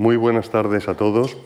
Muy 0.00 0.16
buenas 0.16 0.48
tardes 0.48 0.88
a 0.88 0.94
todos. 0.94 1.36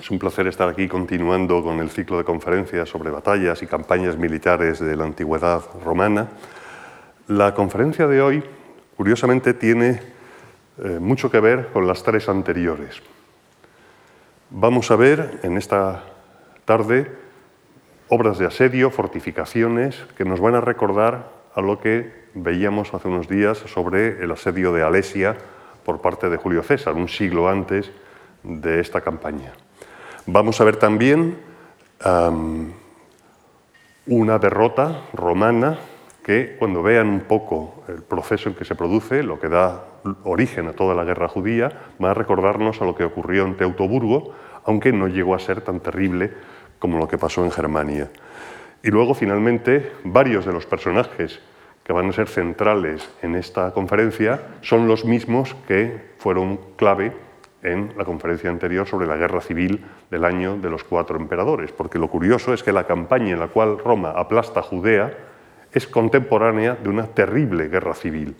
Es 0.00 0.10
un 0.10 0.18
placer 0.18 0.46
estar 0.46 0.66
aquí 0.66 0.88
continuando 0.88 1.62
con 1.62 1.78
el 1.80 1.90
ciclo 1.90 2.16
de 2.16 2.24
conferencias 2.24 2.88
sobre 2.88 3.10
batallas 3.10 3.62
y 3.62 3.66
campañas 3.66 4.16
militares 4.16 4.80
de 4.80 4.96
la 4.96 5.04
antigüedad 5.04 5.62
romana. 5.84 6.28
La 7.28 7.52
conferencia 7.52 8.06
de 8.06 8.22
hoy, 8.22 8.42
curiosamente, 8.96 9.52
tiene 9.52 10.00
eh, 10.82 10.98
mucho 10.98 11.30
que 11.30 11.38
ver 11.38 11.68
con 11.70 11.86
las 11.86 12.02
tres 12.02 12.30
anteriores. 12.30 13.02
Vamos 14.48 14.90
a 14.90 14.96
ver 14.96 15.40
en 15.42 15.58
esta 15.58 16.04
tarde 16.64 17.12
obras 18.08 18.38
de 18.38 18.46
asedio, 18.46 18.90
fortificaciones, 18.90 20.02
que 20.16 20.24
nos 20.24 20.40
van 20.40 20.54
a 20.54 20.62
recordar 20.62 21.30
a 21.54 21.60
lo 21.60 21.78
que 21.78 22.10
veíamos 22.32 22.94
hace 22.94 23.08
unos 23.08 23.28
días 23.28 23.58
sobre 23.58 24.24
el 24.24 24.30
asedio 24.30 24.72
de 24.72 24.82
Alesia 24.82 25.36
por 25.84 26.00
parte 26.00 26.28
de 26.28 26.36
Julio 26.36 26.62
César, 26.62 26.94
un 26.94 27.08
siglo 27.08 27.48
antes 27.48 27.90
de 28.42 28.80
esta 28.80 29.00
campaña. 29.00 29.52
Vamos 30.26 30.60
a 30.60 30.64
ver 30.64 30.76
también 30.76 31.38
una 34.06 34.38
derrota 34.38 35.02
romana 35.12 35.78
que 36.24 36.56
cuando 36.58 36.82
vean 36.82 37.08
un 37.08 37.20
poco 37.20 37.82
el 37.88 38.02
proceso 38.02 38.48
en 38.48 38.54
que 38.54 38.64
se 38.64 38.74
produce, 38.74 39.22
lo 39.22 39.40
que 39.40 39.48
da 39.48 39.84
origen 40.24 40.68
a 40.68 40.72
toda 40.72 40.94
la 40.94 41.04
guerra 41.04 41.28
judía, 41.28 41.90
va 42.02 42.10
a 42.12 42.14
recordarnos 42.14 42.80
a 42.80 42.84
lo 42.84 42.94
que 42.94 43.04
ocurrió 43.04 43.44
en 43.44 43.56
Teutoburgo, 43.56 44.34
aunque 44.64 44.92
no 44.92 45.08
llegó 45.08 45.34
a 45.34 45.38
ser 45.38 45.62
tan 45.62 45.80
terrible 45.80 46.32
como 46.78 46.98
lo 46.98 47.08
que 47.08 47.18
pasó 47.18 47.44
en 47.44 47.50
Germania. 47.50 48.10
Y 48.82 48.90
luego, 48.90 49.14
finalmente, 49.14 49.92
varios 50.04 50.46
de 50.46 50.52
los 50.52 50.66
personajes 50.66 51.40
que 51.90 51.94
van 51.94 52.08
a 52.08 52.12
ser 52.12 52.28
centrales 52.28 53.10
en 53.20 53.34
esta 53.34 53.72
conferencia 53.72 54.40
son 54.60 54.86
los 54.86 55.04
mismos 55.04 55.56
que 55.66 56.12
fueron 56.18 56.60
clave 56.76 57.12
en 57.64 57.92
la 57.98 58.04
conferencia 58.04 58.48
anterior 58.48 58.86
sobre 58.86 59.08
la 59.08 59.16
guerra 59.16 59.40
civil 59.40 59.84
del 60.08 60.24
año 60.24 60.56
de 60.56 60.70
los 60.70 60.84
cuatro 60.84 61.16
emperadores, 61.16 61.72
porque 61.72 61.98
lo 61.98 62.06
curioso 62.06 62.54
es 62.54 62.62
que 62.62 62.70
la 62.70 62.86
campaña 62.86 63.32
en 63.32 63.40
la 63.40 63.48
cual 63.48 63.76
Roma 63.76 64.12
aplasta 64.12 64.62
Judea 64.62 65.12
es 65.72 65.88
contemporánea 65.88 66.76
de 66.80 66.88
una 66.88 67.08
terrible 67.08 67.66
guerra 67.66 67.94
civil. 67.94 68.36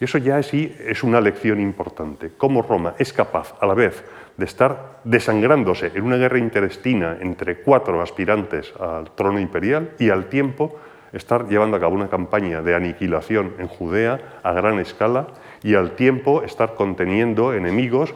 Y 0.00 0.04
eso 0.04 0.16
ya 0.16 0.42
sí 0.42 0.74
es 0.80 1.02
una 1.02 1.20
lección 1.20 1.60
importante, 1.60 2.32
cómo 2.38 2.62
Roma 2.62 2.94
es 2.98 3.12
capaz 3.12 3.54
a 3.60 3.66
la 3.66 3.74
vez 3.74 4.02
de 4.38 4.46
estar 4.46 5.00
desangrándose 5.04 5.92
en 5.94 6.04
una 6.04 6.16
guerra 6.16 6.38
interestina 6.38 7.18
entre 7.20 7.58
cuatro 7.58 8.00
aspirantes 8.00 8.72
al 8.80 9.14
trono 9.14 9.40
imperial 9.40 9.90
y 9.98 10.08
al 10.08 10.30
tiempo 10.30 10.78
estar 11.14 11.48
llevando 11.48 11.76
a 11.76 11.80
cabo 11.80 11.94
una 11.94 12.08
campaña 12.08 12.60
de 12.60 12.74
aniquilación 12.74 13.54
en 13.58 13.68
Judea 13.68 14.40
a 14.42 14.52
gran 14.52 14.78
escala 14.80 15.28
y 15.62 15.74
al 15.74 15.92
tiempo 15.92 16.42
estar 16.42 16.74
conteniendo 16.74 17.54
enemigos 17.54 18.12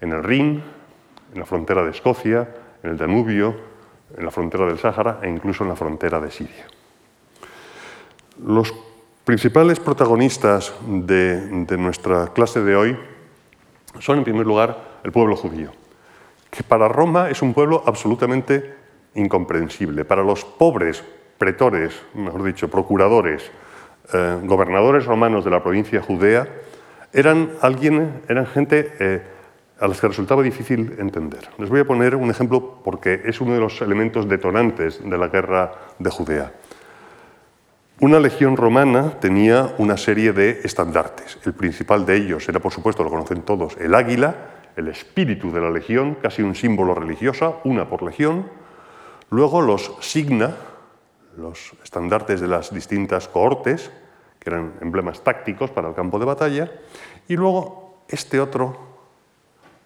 en 0.00 0.12
el 0.12 0.22
Rin, 0.22 0.62
en 1.32 1.38
la 1.38 1.46
frontera 1.46 1.82
de 1.82 1.90
Escocia, 1.90 2.48
en 2.82 2.90
el 2.90 2.96
Danubio, 2.98 3.54
en 4.16 4.24
la 4.24 4.30
frontera 4.30 4.66
del 4.66 4.78
Sáhara 4.78 5.20
e 5.22 5.28
incluso 5.28 5.64
en 5.64 5.70
la 5.70 5.76
frontera 5.76 6.20
de 6.20 6.30
Siria. 6.30 6.66
Los 8.44 8.74
principales 9.24 9.80
protagonistas 9.80 10.74
de, 10.86 11.64
de 11.64 11.78
nuestra 11.78 12.32
clase 12.34 12.60
de 12.60 12.76
hoy 12.76 12.98
son, 13.98 14.18
en 14.18 14.24
primer 14.24 14.46
lugar, 14.46 15.00
el 15.02 15.12
pueblo 15.12 15.34
judío, 15.34 15.70
que 16.50 16.62
para 16.62 16.88
Roma 16.88 17.30
es 17.30 17.40
un 17.42 17.54
pueblo 17.54 17.82
absolutamente 17.86 18.74
incomprensible. 19.14 20.04
Para 20.04 20.22
los 20.22 20.44
pobres 20.44 21.02
pretores, 21.44 21.92
mejor 22.14 22.42
dicho, 22.42 22.70
procuradores, 22.70 23.50
eh, 24.14 24.38
gobernadores 24.44 25.04
romanos 25.04 25.44
de 25.44 25.50
la 25.50 25.62
provincia 25.62 26.00
judea, 26.00 26.48
eran, 27.12 27.50
alguien, 27.60 28.22
eran 28.28 28.46
gente 28.46 28.94
eh, 28.98 29.22
a 29.78 29.86
las 29.86 30.00
que 30.00 30.08
resultaba 30.08 30.42
difícil 30.42 30.96
entender. 30.98 31.50
Les 31.58 31.68
voy 31.68 31.80
a 31.80 31.84
poner 31.84 32.16
un 32.16 32.30
ejemplo 32.30 32.80
porque 32.82 33.20
es 33.26 33.42
uno 33.42 33.52
de 33.52 33.60
los 33.60 33.78
elementos 33.82 34.26
detonantes 34.26 35.04
de 35.04 35.18
la 35.18 35.28
guerra 35.28 35.72
de 35.98 36.08
Judea. 36.08 36.50
Una 38.00 38.18
legión 38.20 38.56
romana 38.56 39.20
tenía 39.20 39.74
una 39.76 39.98
serie 39.98 40.32
de 40.32 40.62
estandartes. 40.64 41.38
El 41.44 41.52
principal 41.52 42.06
de 42.06 42.16
ellos 42.16 42.48
era, 42.48 42.58
por 42.58 42.72
supuesto, 42.72 43.04
lo 43.04 43.10
conocen 43.10 43.42
todos, 43.42 43.76
el 43.76 43.94
águila, 43.94 44.34
el 44.76 44.88
espíritu 44.88 45.52
de 45.52 45.60
la 45.60 45.70
legión, 45.70 46.16
casi 46.22 46.40
un 46.40 46.54
símbolo 46.54 46.94
religioso, 46.94 47.60
una 47.64 47.86
por 47.86 48.02
legión. 48.02 48.48
Luego 49.28 49.60
los 49.60 49.92
signa, 50.00 50.56
los 51.36 51.72
estandartes 51.82 52.40
de 52.40 52.48
las 52.48 52.72
distintas 52.72 53.28
cohortes, 53.28 53.90
que 54.38 54.50
eran 54.50 54.74
emblemas 54.80 55.22
tácticos 55.22 55.70
para 55.70 55.88
el 55.88 55.94
campo 55.94 56.18
de 56.18 56.24
batalla, 56.24 56.70
y 57.28 57.36
luego 57.36 58.04
este 58.08 58.40
otro 58.40 58.76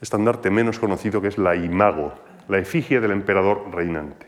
estandarte 0.01 0.51
menos 0.51 0.79
conocido 0.79 1.21
que 1.21 1.29
es 1.29 1.39
la 1.39 1.55
imago, 1.57 2.13
la 2.49 2.59
efigie 2.59 3.01
del 3.01 3.13
emperador 3.13 3.71
reinante. 3.73 4.27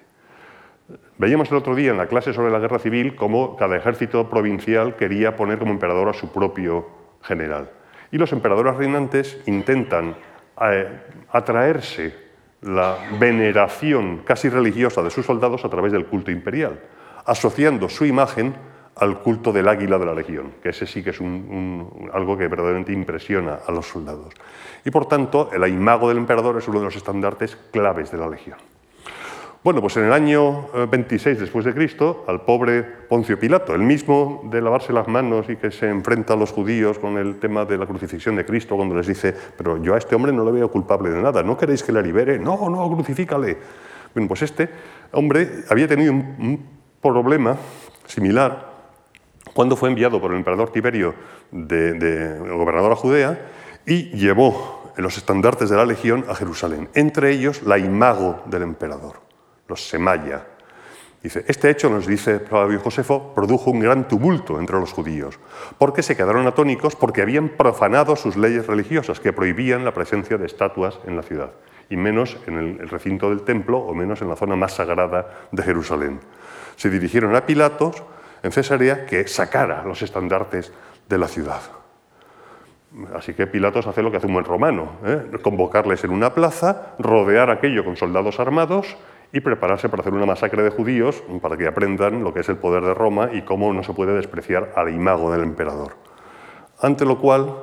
Veíamos 1.19 1.51
el 1.51 1.59
otro 1.59 1.75
día 1.75 1.91
en 1.91 1.99
la 1.99 2.07
clase 2.07 2.33
sobre 2.33 2.51
la 2.51 2.59
guerra 2.59 2.79
civil 2.79 3.15
cómo 3.15 3.57
cada 3.57 3.77
ejército 3.77 4.29
provincial 4.29 4.97
quería 4.97 5.37
poner 5.37 5.59
como 5.59 5.73
emperador 5.73 6.09
a 6.09 6.15
su 6.15 6.33
propio 6.33 6.89
general. 7.23 7.71
Y 8.11 8.19
los 8.19 8.33
emperadores 8.33 8.77
reinantes 8.77 9.39
intentan 9.47 10.17
eh, 10.61 10.89
atraerse 11.31 12.15
la 12.63 12.97
veneración 13.19 14.23
casi 14.25 14.49
religiosa 14.49 15.03
de 15.03 15.11
sus 15.11 15.27
soldados 15.27 15.65
a 15.65 15.69
través 15.69 15.93
del 15.93 16.07
culto 16.07 16.31
imperial 16.31 16.81
asociando 17.31 17.89
su 17.89 18.05
imagen 18.05 18.55
al 18.97 19.21
culto 19.21 19.53
del 19.53 19.69
águila 19.69 19.99
de 19.99 20.05
la 20.05 20.15
legión, 20.15 20.55
que 20.61 20.71
ese 20.71 20.85
sí 20.85 21.01
que 21.01 21.11
es 21.11 21.21
algo 21.21 22.37
que 22.37 22.49
verdaderamente 22.49 22.93
impresiona 22.93 23.61
a 23.65 23.71
los 23.71 23.87
soldados. 23.87 24.35
Y 24.85 24.91
por 24.91 25.07
tanto, 25.07 25.49
el 25.53 25.65
imago 25.69 26.09
del 26.09 26.19
emperador 26.19 26.59
es 26.59 26.67
uno 26.67 26.81
de 26.81 26.87
los 26.87 26.97
estandartes 26.97 27.57
claves 27.71 28.11
de 28.11 28.19
la 28.19 28.29
legión. 28.29 28.59
Bueno, 29.63 29.81
pues 29.81 29.97
en 29.99 30.05
el 30.05 30.13
año 30.13 30.71
26 30.91 31.37
eh, 31.37 31.41
después 31.41 31.65
de 31.65 31.73
Cristo, 31.73 32.25
al 32.27 32.41
pobre 32.41 32.83
Poncio 32.83 33.39
Pilato, 33.39 33.75
el 33.77 33.83
mismo 33.83 34.43
de 34.51 34.61
lavarse 34.61 34.93
las 34.93 35.07
manos 35.07 35.49
y 35.51 35.57
que 35.57 35.71
se 35.71 35.89
enfrenta 35.89 36.33
a 36.33 36.37
los 36.37 36.51
judíos 36.51 36.99
con 36.99 37.17
el 37.17 37.39
tema 37.39 37.65
de 37.65 37.79
la 37.79 37.87
crucifixión 37.87 38.35
de 38.35 38.45
Cristo, 38.45 38.75
cuando 38.75 38.97
les 38.97 39.07
dice, 39.07 39.37
pero 39.57 39.81
yo 39.81 39.95
a 39.95 39.99
este 39.99 40.17
hombre 40.17 40.33
no 40.33 40.45
le 40.45 40.51
veo 40.51 40.71
culpable 40.71 41.11
de 41.11 41.23
nada, 41.23 41.45
¿no 41.45 41.57
queréis 41.57 41.85
que 41.85 41.93
le 41.93 42.03
libere? 42.03 42.41
No, 42.41 42.69
no, 42.69 42.91
crucifícale. 42.93 43.57
Bueno, 44.15 44.27
pues 44.27 44.43
este 44.43 44.69
hombre 45.13 45.49
había 45.69 45.87
tenido 45.87 46.13
un 46.13 46.80
problema 47.01 47.57
similar 48.07 48.71
cuando 49.55 49.77
fue 49.77 49.89
enviado 49.89 50.21
por 50.21 50.31
el 50.31 50.39
emperador 50.39 50.71
Tiberio 50.71 51.15
de, 51.51 52.39
gobernador 52.39 52.93
a 52.93 52.97
Judea 52.97 53.51
y 53.87 54.11
llevó 54.17 54.93
los 54.97 55.17
estandartes 55.17 55.71
de 55.71 55.77
la 55.77 55.87
legión 55.87 56.25
a 56.29 56.35
Jerusalén, 56.35 56.89
entre 56.95 57.31
ellos 57.31 57.63
la 57.63 57.79
imago 57.79 58.43
del 58.47 58.63
emperador, 58.63 59.21
los 59.67 59.89
semaya. 59.89 60.47
Dice, 61.23 61.45
este 61.49 61.71
hecho, 61.71 61.91
nos 61.91 62.07
dice 62.07 62.41
Flavio 62.41 62.81
Josefo, 62.81 63.33
produjo 63.35 63.71
un 63.71 63.81
gran 63.81 64.09
tumulto 64.09 64.59
entre 64.59 64.79
los 64.79 64.93
judíos, 64.93 65.39
porque 65.79 66.03
se 66.03 66.17
quedaron 66.17 66.47
atónicos 66.47 66.97
porque 66.97 67.23
habían 67.23 67.51
profanado 67.51 68.17
sus 68.17 68.37
leyes 68.37 68.67
religiosas 68.67 69.21
que 69.21 69.33
prohibían 69.33 69.85
la 69.85 69.93
presencia 69.93 70.39
de 70.39 70.47
estatuas 70.47 70.99
en 71.07 71.17
la 71.17 71.23
ciudad, 71.23 71.51
y 71.91 71.97
menos 71.97 72.39
en 72.47 72.57
el 72.57 72.89
recinto 72.89 73.29
del 73.31 73.43
templo 73.43 73.79
o 73.79 73.95
menos 73.95 74.23
en 74.23 74.29
la 74.29 74.37
zona 74.37 74.57
más 74.57 74.73
sagrada 74.73 75.49
de 75.53 75.63
Jerusalén 75.63 76.21
se 76.81 76.89
dirigieron 76.89 77.37
a 77.37 77.45
Pilatos 77.45 78.03
en 78.43 78.53
Cesarea 78.53 79.05
que 79.05 79.29
sacara 79.29 79.85
los 79.85 80.01
estandartes 80.01 80.73
de 81.11 81.19
la 81.19 81.29
ciudad. 81.29 81.61
Así 83.15 83.35
que 83.35 83.47
Pilatos 83.47 83.87
hace 83.87 84.03
lo 84.03 84.11
que 84.11 84.17
hace 84.17 84.27
un 84.27 84.33
buen 84.33 84.47
romano, 84.47 84.93
¿eh? 85.05 85.31
convocarles 85.43 86.05
en 86.05 86.11
una 86.11 86.33
plaza, 86.33 86.95
rodear 86.99 87.51
aquello 87.51 87.85
con 87.85 87.99
soldados 87.99 88.41
armados 88.41 88.97
y 89.31 89.41
prepararse 89.41 89.91
para 89.91 90.01
hacer 90.01 90.15
una 90.15 90.25
masacre 90.25 90.63
de 90.63 90.71
judíos 90.71 91.23
para 91.43 91.59
que 91.59 91.67
aprendan 91.67 92.25
lo 92.25 92.33
que 92.33 92.41
es 92.41 92.49
el 92.49 92.57
poder 92.57 92.83
de 92.83 92.95
Roma 92.95 93.29
y 93.31 93.43
cómo 93.43 93.75
no 93.75 93.83
se 93.83 93.93
puede 93.93 94.15
despreciar 94.15 94.73
al 94.75 94.89
imago 94.89 95.31
del 95.31 95.43
emperador. 95.43 95.97
Ante 96.81 97.05
lo 97.05 97.19
cual, 97.19 97.57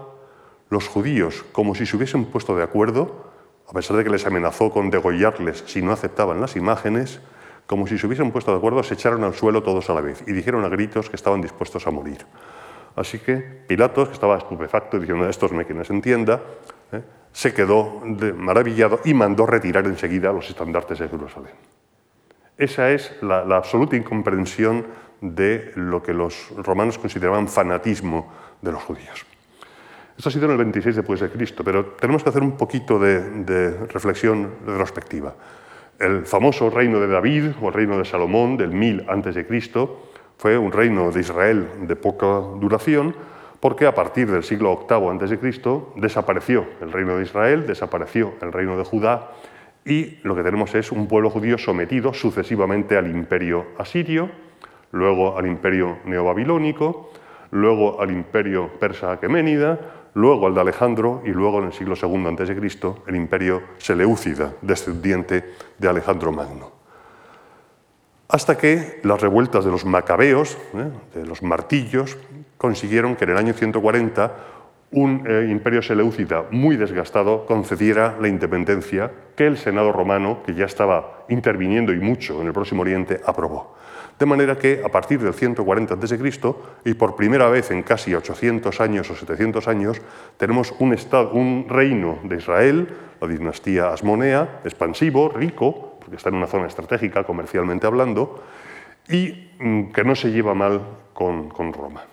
los 0.70 0.88
judíos, 0.88 1.44
como 1.54 1.74
si 1.74 1.88
se 1.88 1.98
hubiesen 1.98 2.26
puesto 2.26 2.56
de 2.56 2.62
acuerdo, 2.62 3.32
a 3.68 3.74
pesar 3.74 3.98
de 3.98 4.04
que 4.04 4.12
les 4.12 4.28
amenazó 4.28 4.70
con 4.70 4.92
degollarles 4.92 5.64
si 5.66 5.82
no 5.82 5.92
aceptaban 5.92 6.40
las 6.40 6.56
imágenes, 6.56 7.20
como 7.68 7.86
si 7.86 7.98
se 7.98 8.08
hubiesen 8.08 8.32
puesto 8.32 8.52
de 8.52 8.58
acuerdo, 8.58 8.82
se 8.82 8.94
echaron 8.94 9.24
al 9.26 9.36
suelo 9.36 9.62
todos 9.62 9.90
a 9.90 9.94
la 9.94 10.02
vez 10.02 10.24
y 10.26 10.32
dijeron 10.32 10.64
a 10.64 10.70
gritos 10.70 11.10
que 11.10 11.18
estaban 11.18 11.42
dispuestos 11.42 11.86
a 11.86 11.92
morir. 11.92 12.26
Así 12.96 13.20
que 13.20 13.36
Pilatos, 13.68 14.08
que 14.08 14.14
estaba 14.14 14.38
estupefacto, 14.38 15.00
diciendo, 15.00 15.30
esto 15.30 15.46
es 15.46 15.52
me 15.52 15.66
quien 15.66 15.84
se 15.84 15.94
entienda, 15.94 16.42
¿eh? 16.94 17.02
se 17.32 17.54
quedó 17.54 18.02
maravillado 18.36 19.02
y 19.04 19.14
mandó 19.14 19.46
retirar 19.46 19.86
enseguida 19.86 20.32
los 20.32 20.50
estandartes 20.50 20.98
de 20.98 21.10
Jerusalén. 21.10 21.54
Esa 22.58 22.90
es 22.90 23.22
la, 23.22 23.42
absoluta 23.56 23.96
incomprensión 23.96 24.88
de 25.22 25.74
lo 25.76 26.02
que 26.02 26.14
los 26.14 26.50
romanos 26.56 26.98
consideraban 26.98 27.48
fanatismo 27.48 28.34
de 28.62 28.72
los 28.72 28.82
judíos. 28.82 29.26
Esto 30.18 30.30
ha 30.30 30.32
sido 30.32 30.46
en 30.46 30.52
el 30.52 30.58
26 30.58 30.96
después 30.96 31.20
de 31.20 31.30
Cristo, 31.30 31.64
pero 31.64 31.86
tenemos 32.00 32.24
que 32.24 32.30
hacer 32.30 32.42
un 32.42 32.58
poquito 32.58 32.98
de 32.98 33.86
reflexión 33.92 34.56
retrospectiva. 34.66 35.36
El 36.00 36.28
famoso 36.28 36.70
reino 36.70 37.00
de 37.00 37.08
David 37.08 37.54
o 37.60 37.70
el 37.70 37.74
reino 37.74 37.98
de 37.98 38.06
Salomón 38.06 38.56
del 38.56 38.70
1000 38.70 39.06
a.C. 39.08 39.88
fue 40.38 40.56
un 40.56 40.72
reino 40.72 41.12
de 41.12 41.22
Israel 41.22 41.68
de 41.88 41.96
poca 41.96 42.28
duración 42.60 43.16
porque 43.60 43.88
a 43.88 43.96
partir 43.96 44.30
del 44.30 44.44
siglo 44.44 44.86
VIII 44.88 45.26
a.C. 45.26 45.82
desapareció 45.96 46.68
el 46.82 46.92
reino 46.92 47.18
de 47.18 47.24
Israel, 47.24 47.66
desapareció 47.66 48.34
el 48.44 48.54
reino 48.54 48.78
de 48.78 48.84
Judá 48.84 49.32
y 49.86 50.20
lo 50.22 50.36
que 50.36 50.44
tenemos 50.44 50.76
es 50.76 50.92
un 50.92 51.08
pueblo 51.08 51.32
judío 51.32 51.58
sometido 51.58 52.14
sucesivamente 52.14 52.96
al 52.96 53.10
imperio 53.10 53.66
asirio, 53.80 54.30
luego 54.92 55.36
al 55.36 55.48
imperio 55.48 55.98
neobabilónico, 56.06 57.12
luego 57.50 58.00
al 58.00 58.12
imperio 58.12 58.70
persa 58.80 59.14
aqueménida, 59.14 59.80
luego 60.18 60.48
al 60.48 60.56
de 60.56 60.62
Alejandro 60.62 61.22
y 61.26 61.30
luego 61.30 61.60
en 61.60 61.66
el 61.66 61.74
siglo 61.74 61.94
II 61.96 62.26
a.C. 62.26 62.56
el 63.06 63.16
imperio 63.16 63.62
seleucida, 63.78 64.54
descendiente 64.64 65.54
de 65.78 65.88
Alejandro 65.88 66.32
Magno. 66.32 66.72
Hasta 68.28 68.58
que 68.58 69.00
las 69.04 69.22
revueltas 69.22 69.64
de 69.64 69.70
los 69.70 69.86
macabeos, 69.86 70.58
¿eh? 70.74 71.20
de 71.20 71.26
los 71.26 71.44
martillos, 71.44 72.18
consiguieron 72.58 73.16
que 73.16 73.26
en 73.26 73.30
el 73.30 73.38
año 73.38 73.54
140 73.54 74.36
un 74.92 75.24
eh, 75.28 75.48
imperio 75.52 75.84
seleucida 75.84 76.46
muy 76.50 76.78
desgastado 76.78 77.46
concediera 77.46 78.18
la 78.20 78.28
independencia 78.28 79.12
que 79.36 79.46
el 79.46 79.58
Senado 79.58 79.92
romano, 79.92 80.42
que 80.44 80.56
ya 80.56 80.66
estaba 80.66 81.26
interviniendo 81.30 81.94
y 81.94 82.00
mucho 82.00 82.42
en 82.42 82.48
el 82.48 82.54
Próximo 82.54 82.82
Oriente, 82.82 83.22
aprobó. 83.24 83.76
De 84.20 84.26
manera 84.26 84.58
que 84.58 84.82
a 84.84 84.90
partir 84.90 85.20
del 85.20 85.34
140 85.34 85.94
a.C. 85.94 86.18
y 86.86 86.94
por 86.96 87.16
primera 87.16 87.50
vez 87.50 87.70
en 87.70 87.84
casi 87.84 88.16
800 88.16 88.82
años 88.82 89.10
o 89.12 89.16
700 89.16 89.68
años, 89.68 90.02
tenemos 90.38 90.74
un, 90.80 90.94
estado, 90.94 91.32
un 91.32 91.68
reino 91.70 92.18
de 92.24 92.38
Israel, 92.38 92.88
la 93.22 93.28
dinastía 93.28 93.90
asmonea, 93.94 94.62
expansivo, 94.64 95.30
rico, 95.30 95.98
porque 96.00 96.16
está 96.16 96.30
en 96.30 96.36
una 96.36 96.48
zona 96.48 96.66
estratégica 96.66 97.26
comercialmente 97.26 97.86
hablando, 97.86 98.44
y 99.08 99.52
mm, 99.60 99.92
que 99.92 100.04
no 100.04 100.16
se 100.16 100.32
lleva 100.32 100.56
mal 100.56 100.82
con, 101.14 101.50
con 101.50 101.72
Roma. 101.72 102.04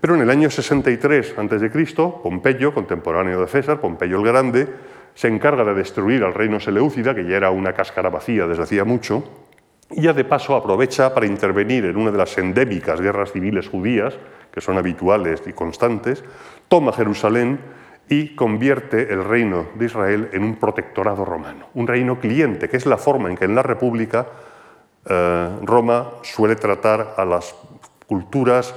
Pero 0.00 0.14
en 0.14 0.20
el 0.20 0.30
año 0.30 0.48
63 0.48 1.34
a.C., 1.38 1.96
Pompeyo, 2.22 2.72
contemporáneo 2.72 3.40
de 3.40 3.46
César, 3.48 3.80
Pompeyo 3.80 4.18
el 4.18 4.24
Grande, 4.24 4.68
se 5.14 5.26
encarga 5.26 5.64
de 5.64 5.74
destruir 5.74 6.22
al 6.22 6.34
reino 6.34 6.60
seleucida, 6.60 7.14
que 7.14 7.24
ya 7.24 7.36
era 7.36 7.50
una 7.50 7.72
cáscara 7.72 8.10
vacía 8.10 8.46
desde 8.46 8.62
hacía 8.62 8.84
mucho, 8.84 9.24
y 9.90 10.02
ya 10.02 10.12
de 10.12 10.24
paso 10.24 10.56
aprovecha 10.56 11.14
para 11.14 11.26
intervenir 11.26 11.84
en 11.84 11.96
una 11.96 12.10
de 12.10 12.18
las 12.18 12.36
endémicas 12.38 13.00
guerras 13.00 13.32
civiles 13.32 13.68
judías, 13.68 14.14
que 14.52 14.60
son 14.60 14.78
habituales 14.78 15.42
y 15.46 15.52
constantes, 15.52 16.24
toma 16.68 16.92
Jerusalén 16.92 17.60
y 18.08 18.34
convierte 18.34 19.12
el 19.12 19.24
reino 19.24 19.66
de 19.74 19.86
Israel 19.86 20.28
en 20.32 20.42
un 20.42 20.56
protectorado 20.56 21.24
romano, 21.24 21.66
un 21.74 21.86
reino 21.86 22.18
cliente, 22.18 22.68
que 22.68 22.76
es 22.76 22.86
la 22.86 22.96
forma 22.96 23.28
en 23.28 23.36
que 23.36 23.44
en 23.44 23.54
la 23.54 23.62
República 23.62 24.26
eh, 25.04 25.48
Roma 25.62 26.10
suele 26.22 26.56
tratar 26.56 27.14
a 27.16 27.24
las 27.24 27.54
culturas 28.06 28.74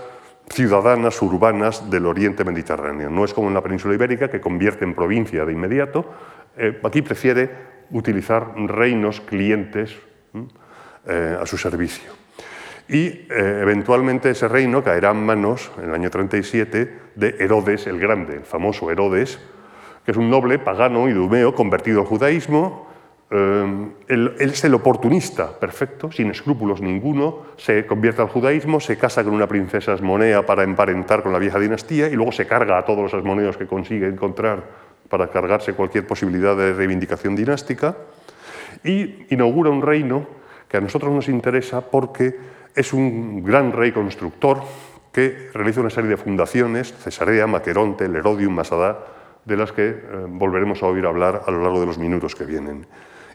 ciudadanas 0.50 1.22
urbanas 1.22 1.90
del 1.90 2.08
oriente 2.08 2.44
mediterráneo. 2.44 3.10
No 3.10 3.24
es 3.24 3.34
como 3.34 3.48
en 3.48 3.54
la 3.54 3.62
península 3.62 3.94
ibérica, 3.94 4.30
que 4.30 4.42
convierte 4.42 4.84
en 4.84 4.96
provincia 4.96 5.46
de 5.46 5.54
inmediato. 5.54 6.06
Eh, 6.58 6.80
aquí 6.84 7.02
prefiere 7.02 7.50
utilizar 7.92 8.54
reinos 8.56 9.22
clientes 9.22 9.96
eh, 11.10 11.38
a 11.42 11.46
su 11.48 11.58
servicio. 11.58 12.12
Y 12.88 13.08
eh, 13.08 13.28
eventualmente 13.62 14.30
ese 14.30 14.48
reino 14.48 14.84
caerá 14.84 15.10
en 15.10 15.26
manos, 15.26 15.72
en 15.80 15.90
el 15.90 15.96
año 15.96 16.12
37, 16.12 17.00
de 17.16 17.36
Herodes 17.40 17.88
el 17.88 18.00
Grande, 18.00 18.36
el 18.36 18.44
famoso 18.44 18.92
Herodes, 18.92 19.40
que 20.06 20.12
es 20.12 20.18
un 20.18 20.30
noble 20.30 20.60
pagano 20.60 21.10
idumeo 21.10 21.56
convertido 21.56 22.02
al 22.02 22.06
judaísmo, 22.06 22.88
él, 23.32 24.36
es 24.40 24.64
el 24.64 24.74
oportunista 24.74 25.52
perfecto, 25.60 26.12
sin 26.12 26.32
escrúpulos 26.32 26.82
ninguno, 26.82 27.46
se 27.58 27.86
convierte 27.86 28.22
al 28.22 28.30
judaísmo, 28.30 28.80
se 28.80 28.98
casa 28.98 29.24
con 29.24 29.34
una 29.34 29.48
princesa 29.48 29.94
asmonea 29.94 30.46
para 30.46 30.64
emparentar 30.64 31.22
con 31.22 31.32
la 31.32 31.40
vieja 31.40 31.60
dinastía 31.60 32.08
y 32.08 32.16
luego 32.16 32.32
se 32.32 32.48
carga 32.48 32.78
a 32.78 32.86
todos 32.86 33.02
los 33.02 33.14
asmoneos 33.14 33.58
que 33.58 33.68
consigue 33.68 34.08
encontrar 34.08 34.64
para 35.10 35.30
cargarse 35.30 35.74
cualquier 35.74 36.08
posibilidad 36.08 36.56
de 36.56 36.74
reivindicación 36.74 37.36
dinástica 37.36 37.98
y 38.84 39.26
inaugura 39.30 39.70
un 39.70 39.82
reino 39.82 40.39
que 40.70 40.78
a 40.78 40.82
nosotros 40.82 41.12
nos 41.12 41.28
interesa 41.28 41.82
porque 41.82 42.38
es 42.76 42.94
un 42.94 43.44
gran 43.44 43.74
rey 43.74 43.92
constructor 43.92 44.62
que 45.12 45.50
realiza 45.54 45.82
una 45.82 45.90
serie 45.90 46.12
de 46.12 46.18
fundaciones, 46.18 46.94
Cesarea, 46.94 47.48
Maqueronte, 47.48 48.06
Herodium, 48.06 48.54
Masada, 48.54 49.00
de 49.44 49.58
las 49.58 49.72
que 49.72 49.88
eh, 49.88 50.02
volveremos 50.28 50.84
a 50.84 50.86
oír 50.86 51.06
hablar 51.06 51.42
a 51.48 51.52
lo 51.52 51.64
largo 51.64 51.80
de 51.80 51.88
los 51.88 51.98
minutos 51.98 52.36
que 52.36 52.46
vienen. 52.46 52.86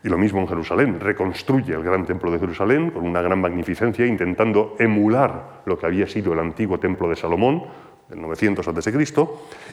Y 0.05 0.09
lo 0.09 0.19
mismo 0.19 0.41
en 0.41 0.49
Jerusalén, 0.49 1.01
reconstruye 1.01 1.75
el 1.75 1.83
gran 1.83 2.05
templo 2.05 2.31
de 2.31 2.39
Jerusalén 2.39 2.91
con 2.91 3.07
una 3.07 3.23
gran 3.23 3.41
magnificencia, 3.41 4.07
intentando 4.07 4.77
emular 4.79 5.63
lo 5.65 5.79
que 5.79 5.87
había 5.87 6.07
sido 6.07 6.35
el 6.35 6.41
antiguo 6.41 6.79
templo 6.79 7.09
de 7.09 7.17
Salomón, 7.17 7.65
del 8.09 8.21
900 8.21 8.69
a.C., 8.69 8.93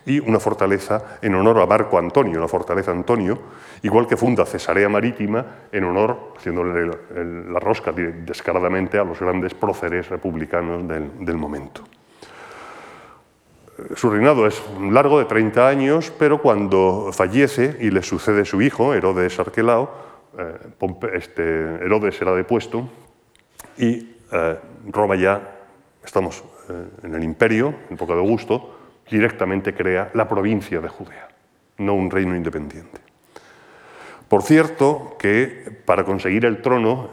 y 0.06 0.19
una 0.19 0.39
fortaleza 0.39 1.19
en 1.22 1.36
honor 1.36 1.60
a 1.60 1.66
Marco 1.66 1.98
Antonio, 1.98 2.39
la 2.39 2.48
fortaleza 2.48 2.92
Antonio, 2.92 3.38
igual 3.83 4.07
que 4.07 4.18
funda 4.18 4.45
Cesarea 4.45 4.89
Marítima 4.89 5.45
en 5.72 5.83
honor, 5.83 6.33
haciéndole 6.38 6.92
la 7.50 7.60
rosca 7.60 7.92
descaradamente 7.92 8.98
a 8.98 9.04
los 9.04 9.19
grandes 9.19 9.54
próceres 9.54 10.10
republicanos 10.10 10.88
del, 10.88 11.38
momento. 11.38 11.83
Su 13.95 14.10
reinado 14.10 14.45
es 14.45 14.62
largo, 14.80 15.19
de 15.19 15.25
30 15.25 15.68
años, 15.68 16.13
pero 16.18 16.42
cuando 16.42 17.10
fallece 17.12 17.78
y 17.80 17.89
le 17.89 18.04
sucede 18.04 18.45
su 18.45 18.62
hijo, 18.62 18.94
Herodes 18.94 19.39
Arquelao, 19.39 19.89
eh, 20.38 20.57
este, 21.13 21.44
Herodes 21.44 22.16
será 22.16 22.33
depuesto 22.33 22.88
y 23.78 24.16
eh, 24.31 24.57
Roma 24.88 25.16
ya, 25.16 25.42
estamos 26.04 26.44
en 27.04 27.16
el 27.16 27.24
imperio, 27.24 27.74
en 27.90 27.98
poco 27.98 28.16
de 28.16 28.22
gusto, 28.22 28.78
directamente 29.10 29.74
crea 29.74 30.12
la 30.13 30.28
provincia 30.28 30.80
de 30.80 30.88
Judea, 30.88 31.28
no 31.78 31.94
un 31.94 32.10
reino 32.10 32.36
independiente. 32.36 33.02
Por 34.28 34.44
cierto, 34.44 35.18
que 35.19 35.81
para 35.86 36.06
conseguir 36.06 36.46
el 36.46 36.62
trono, 36.62 37.10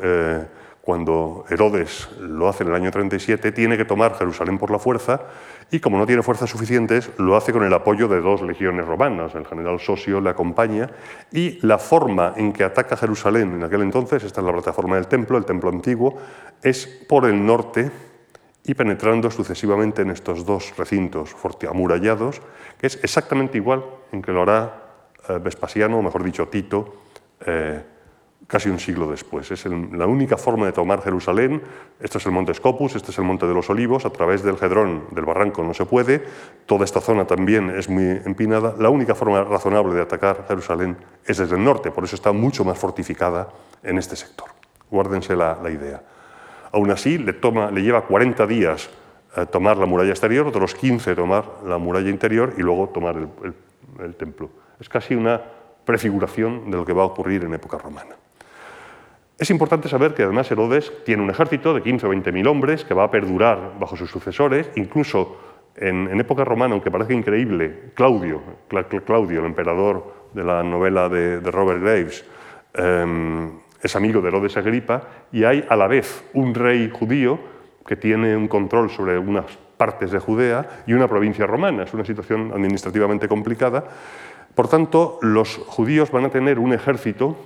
cuando 0.80 1.44
Herodes 1.50 2.08
lo 2.20 2.48
hace 2.48 2.62
en 2.62 2.70
el 2.70 2.76
año 2.76 2.90
37, 2.90 3.52
tiene 3.52 3.76
que 3.76 3.84
tomar 3.84 4.16
Jerusalén 4.16 4.56
por 4.56 4.70
la 4.70 4.78
fuerza 4.78 5.22
y 5.70 5.80
como 5.80 5.98
no 5.98 6.06
tiene 6.06 6.22
fuerzas 6.22 6.48
suficientes, 6.48 7.10
lo 7.18 7.36
hace 7.36 7.52
con 7.52 7.62
el 7.62 7.74
apoyo 7.74 8.08
de 8.08 8.22
dos 8.22 8.40
legiones 8.40 8.86
romanas. 8.86 9.34
El 9.34 9.46
general 9.46 9.80
Sosio 9.80 10.20
le 10.20 10.30
acompaña 10.30 10.88
y 11.30 11.58
la 11.66 11.76
forma 11.76 12.32
en 12.36 12.54
que 12.54 12.64
ataca 12.64 12.96
Jerusalén 12.96 13.52
en 13.52 13.64
aquel 13.64 13.82
entonces, 13.82 14.24
esta 14.24 14.40
es 14.40 14.46
la 14.46 14.52
plataforma 14.52 14.94
del 14.94 15.08
templo, 15.08 15.36
el 15.36 15.44
templo 15.44 15.68
antiguo, 15.68 16.16
es 16.62 16.86
por 17.06 17.26
el 17.26 17.44
norte 17.44 17.90
y 18.68 18.74
penetrando 18.74 19.30
sucesivamente 19.30 20.02
en 20.02 20.10
estos 20.10 20.44
dos 20.44 20.74
recintos 20.76 21.34
amurallados, 21.68 22.42
que 22.78 22.86
es 22.86 23.02
exactamente 23.02 23.56
igual 23.56 23.82
en 24.12 24.20
que 24.20 24.30
lo 24.30 24.42
hará 24.42 24.82
eh, 25.28 25.38
Vespasiano, 25.42 25.98
o 25.98 26.02
mejor 26.02 26.22
dicho 26.22 26.48
Tito, 26.48 26.94
eh, 27.46 27.82
casi 28.46 28.68
un 28.68 28.78
siglo 28.78 29.10
después. 29.10 29.50
Es 29.50 29.64
la 29.66 30.06
única 30.06 30.36
forma 30.36 30.66
de 30.66 30.72
tomar 30.72 31.02
Jerusalén. 31.02 31.62
Este 31.98 32.18
es 32.18 32.26
el 32.26 32.32
monte 32.32 32.52
Scopus, 32.52 32.96
este 32.96 33.10
es 33.10 33.18
el 33.18 33.24
monte 33.24 33.46
de 33.46 33.54
los 33.54 33.70
Olivos, 33.70 34.04
a 34.04 34.10
través 34.10 34.42
del 34.42 34.58
Gedrón, 34.58 35.04
del 35.12 35.24
barranco 35.24 35.62
no 35.62 35.72
se 35.72 35.86
puede, 35.86 36.22
toda 36.66 36.84
esta 36.84 37.00
zona 37.00 37.26
también 37.26 37.70
es 37.70 37.88
muy 37.88 38.04
empinada. 38.24 38.74
La 38.78 38.90
única 38.90 39.14
forma 39.14 39.44
razonable 39.44 39.94
de 39.94 40.02
atacar 40.02 40.44
Jerusalén 40.46 40.96
es 41.24 41.38
desde 41.38 41.56
el 41.56 41.64
norte, 41.64 41.90
por 41.90 42.04
eso 42.04 42.16
está 42.16 42.32
mucho 42.32 42.64
más 42.64 42.78
fortificada 42.78 43.48
en 43.82 43.96
este 43.96 44.14
sector. 44.16 44.48
Guárdense 44.90 45.36
la, 45.36 45.58
idea. 45.70 46.02
Aún 46.72 46.90
así, 46.90 47.18
le, 47.18 47.34
lleva 47.80 48.02
40 48.02 48.46
días 48.46 48.90
eh, 49.36 49.46
tomar 49.46 49.76
la 49.76 49.86
muralla 49.86 50.10
exterior, 50.10 50.46
otros 50.46 50.74
15 50.74 51.14
tomar 51.14 51.44
la 51.64 51.78
muralla 51.78 52.10
interior 52.10 52.54
y 52.56 52.62
luego 52.62 52.88
tomar 52.88 53.16
el 54.00 54.14
templo. 54.14 54.50
Es 54.80 54.88
casi 54.88 55.14
una 55.14 55.40
prefiguración 55.84 56.70
de 56.70 56.76
lo 56.76 56.84
que 56.84 56.92
va 56.92 57.02
a 57.02 57.06
ocurrir 57.06 57.44
en 57.44 57.54
época 57.54 57.78
romana. 57.78 58.16
Es 59.38 59.50
importante 59.50 59.88
saber 59.88 60.14
que 60.14 60.24
además 60.24 60.50
Herodes 60.50 60.92
tiene 61.04 61.22
un 61.22 61.30
ejército 61.30 61.72
de 61.72 61.80
15 61.80 62.06
o 62.06 62.08
20 62.08 62.32
mil 62.32 62.46
hombres 62.48 62.84
que 62.84 62.92
va 62.92 63.04
a 63.04 63.10
perdurar 63.10 63.74
bajo 63.78 63.96
sus 63.96 64.10
sucesores, 64.10 64.68
incluso 64.74 65.36
en, 65.76 66.08
época 66.18 66.44
romana, 66.44 66.74
aunque 66.74 66.90
parezca 66.90 67.14
increíble, 67.14 67.92
Claudio, 67.94 68.42
Claudio, 69.06 69.40
el 69.40 69.46
emperador 69.46 70.12
de 70.34 70.42
la 70.42 70.64
novela 70.64 71.08
de, 71.08 71.38
Robert 71.52 71.80
Graves, 71.80 72.24
em, 72.74 73.52
es 73.82 73.96
amigo 73.96 74.20
de 74.20 74.28
Herodes 74.28 74.56
Agripa, 74.56 75.02
y 75.32 75.44
hay 75.44 75.64
a 75.68 75.76
la 75.76 75.86
vez 75.86 76.24
un 76.34 76.54
rey 76.54 76.90
judío 76.90 77.38
que 77.86 77.96
tiene 77.96 78.36
un 78.36 78.48
control 78.48 78.90
sobre 78.90 79.18
unas 79.18 79.46
partes 79.76 80.10
de 80.10 80.18
Judea 80.18 80.82
y 80.86 80.92
una 80.92 81.08
provincia 81.08 81.46
romana. 81.46 81.84
Es 81.84 81.94
una 81.94 82.04
situación 82.04 82.52
administrativamente 82.52 83.28
complicada. 83.28 83.84
Por 84.54 84.68
tanto, 84.68 85.18
los 85.22 85.56
judíos 85.56 86.10
van 86.10 86.26
a 86.26 86.30
tener 86.30 86.58
un 86.58 86.72
ejército 86.72 87.36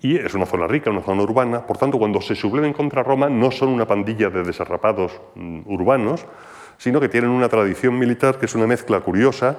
y 0.00 0.16
es 0.16 0.34
una 0.34 0.46
zona 0.46 0.66
rica, 0.66 0.90
una 0.90 1.02
zona 1.02 1.22
urbana. 1.22 1.66
Por 1.66 1.78
tanto, 1.78 1.98
cuando 1.98 2.20
se 2.20 2.34
subleven 2.34 2.72
contra 2.72 3.02
Roma, 3.02 3.28
no 3.28 3.50
son 3.50 3.68
una 3.68 3.86
pandilla 3.86 4.30
de 4.30 4.42
desarrapados 4.42 5.20
mm, 5.34 5.60
urbanos, 5.66 6.26
sino 6.78 7.00
que 7.00 7.08
tienen 7.08 7.30
una 7.30 7.48
tradición 7.48 7.98
militar 7.98 8.38
que 8.38 8.46
es 8.46 8.54
una 8.54 8.66
mezcla 8.66 9.00
curiosa 9.00 9.56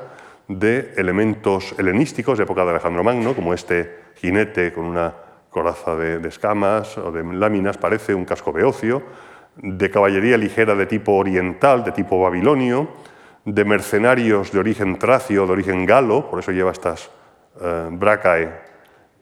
de 0.47 0.93
elementos 0.97 1.75
helenísticos 1.77 2.37
de 2.37 2.43
época 2.45 2.63
de 2.63 2.71
Alejandro 2.71 3.03
Magno, 3.03 3.33
como 3.33 3.53
este 3.53 4.07
jinete 4.15 4.73
con 4.73 4.85
una 4.85 5.13
coraza 5.57 5.95
de, 5.95 6.27
escamas 6.27 6.99
o 6.99 7.11
de 7.11 7.23
láminas, 7.23 7.77
parece 7.77 8.13
un 8.13 8.25
casco 8.25 8.53
beocio, 8.53 9.01
de 9.55 9.89
caballería 9.89 10.37
ligera 10.37 10.75
de 10.75 10.85
tipo 10.85 11.13
oriental, 11.13 11.83
de 11.83 11.91
tipo 11.91 12.21
babilonio, 12.21 12.89
de 13.43 13.65
mercenarios 13.65 14.51
de 14.51 14.59
origen 14.59 14.99
tracio, 14.99 15.47
de 15.47 15.51
origen 15.53 15.87
galo, 15.87 16.29
por 16.29 16.37
eso 16.37 16.51
lleva 16.51 16.71
estas 16.71 17.09
eh, 17.59 17.89
bracae, 17.89 18.53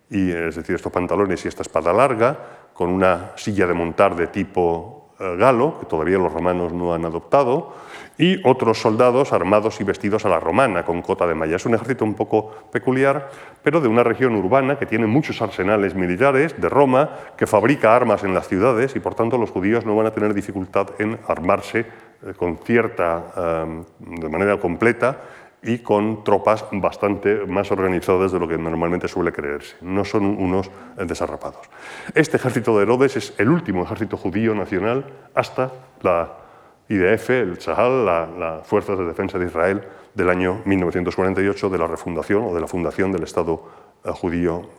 y, 0.10 0.30
es 0.30 0.58
decir, 0.58 0.76
estos 0.76 0.92
pantalones 0.92 1.46
y 1.46 1.48
esta 1.48 1.62
espada 1.62 1.94
larga, 1.94 2.38
con 2.74 2.90
una 2.90 3.32
silla 3.36 3.66
de 3.66 3.74
montar 3.74 4.14
de 4.14 4.28
tipo 4.28 5.16
eh, 5.18 5.38
galo, 5.38 5.80
que 5.80 5.86
todavía 5.86 6.18
los 6.18 6.34
romanos 6.34 6.74
no 6.74 6.94
han 6.94 7.06
adoptado, 7.06 7.74
y 8.18 8.40
otros 8.48 8.80
soldados 8.80 9.34
armados 9.34 9.82
y 9.82 9.84
vestidos 9.84 10.26
a 10.26 10.30
la 10.30 10.40
romana, 10.40 10.84
con 10.84 11.02
cota 11.02 11.28
de 11.28 11.36
malla. 11.36 11.58
Es 11.58 11.66
un 11.66 11.76
ejército 11.76 12.06
un 12.06 12.16
poco 12.16 12.52
peculiar, 12.72 13.30
pero 13.64 13.82
de 13.82 13.88
una 13.88 14.04
región 14.04 14.36
urbana 14.36 14.78
que 14.78 14.86
tiene 14.86 15.08
muchos 15.08 15.42
arsenales 15.42 15.96
militares 15.96 16.60
de 16.60 16.70
Roma, 16.70 17.10
que 17.38 17.48
fabrica 17.48 17.96
armas 17.96 18.24
en 18.24 18.34
las 18.34 18.48
ciudades 18.48 18.96
y 18.96 19.00
por 19.00 19.16
tanto 19.16 19.38
los 19.38 19.52
judíos 19.52 19.86
no 19.86 19.96
van 19.96 20.08
a 20.08 20.12
tener 20.12 20.34
dificultad 20.34 20.90
en 21.00 21.20
armarse 21.28 21.80
eh, 21.80 22.34
con 22.38 22.58
cierta, 22.58 23.24
eh, 23.36 23.84
de 24.00 24.30
manera 24.30 24.60
completa 24.60 25.18
y 25.62 25.80
con 25.80 26.24
tropas 26.24 26.66
bastante 26.72 27.46
más 27.48 27.72
organizadas 27.72 28.32
de 28.32 28.40
lo 28.40 28.48
que 28.48 28.58
normalmente 28.58 29.08
suele 29.08 29.32
creerse. 29.32 29.76
No 29.82 30.06
son 30.06 30.24
unos 30.26 30.70
desarrapados. 30.96 31.68
Este 32.14 32.38
ejército 32.38 32.78
de 32.78 32.84
Herodes 32.84 33.18
es 33.18 33.34
el 33.40 33.50
último 33.50 33.84
ejército 33.84 34.16
judío 34.16 34.54
nacional 34.54 35.06
hasta 35.34 35.72
la 36.02 36.45
IDF, 36.90 37.30
el 37.32 37.58
Tzahal, 37.58 38.06
las 38.40 38.68
Fuerzas 38.68 38.98
de 38.98 39.06
Defensa 39.06 39.40
de 39.40 39.48
Israel 39.48 39.84
del 40.14 40.30
año 40.30 40.62
1948 40.66 41.70
de 41.70 41.78
la 41.78 41.88
refundación 41.88 42.46
o 42.46 42.54
de 42.54 42.62
la 42.62 42.68
fundación 42.68 43.12
del 43.12 43.24
Estado 43.24 43.64
eh, 44.04 44.12
judío 44.12 44.70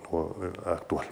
actual. 0.65 1.07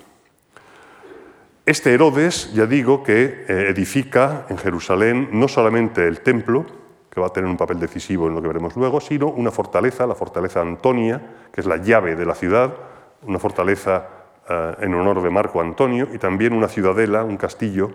Este 1.66 1.94
Herodes, 1.94 2.52
ya 2.52 2.66
digo, 2.66 3.02
que 3.02 3.46
eh, 3.48 3.68
edifica 3.70 4.44
en 4.50 4.58
Jerusalén 4.58 5.30
no 5.32 5.48
solamente 5.48 6.06
el 6.06 6.20
templo, 6.20 6.66
que 7.08 7.20
va 7.20 7.28
a 7.28 7.32
tener 7.32 7.48
un 7.48 7.56
papel 7.56 7.80
decisivo 7.80 8.28
en 8.28 8.34
lo 8.34 8.42
que 8.42 8.48
veremos 8.48 8.76
luego, 8.76 9.00
sino 9.00 9.28
una 9.28 9.50
fortaleza, 9.50 10.06
la 10.06 10.14
fortaleza 10.14 10.60
Antonia, 10.60 11.22
que 11.50 11.62
es 11.62 11.66
la 11.66 11.78
llave 11.78 12.16
de 12.16 12.26
la 12.26 12.34
ciudad, 12.34 12.74
una 13.22 13.38
fortaleza 13.38 14.08
eh, 14.46 14.74
en 14.80 14.94
honor 14.94 15.22
de 15.22 15.30
Marco 15.30 15.60
Antonio, 15.60 16.08
y 16.12 16.18
también 16.18 16.52
una 16.52 16.68
ciudadela, 16.68 17.24
un 17.24 17.38
castillo, 17.38 17.90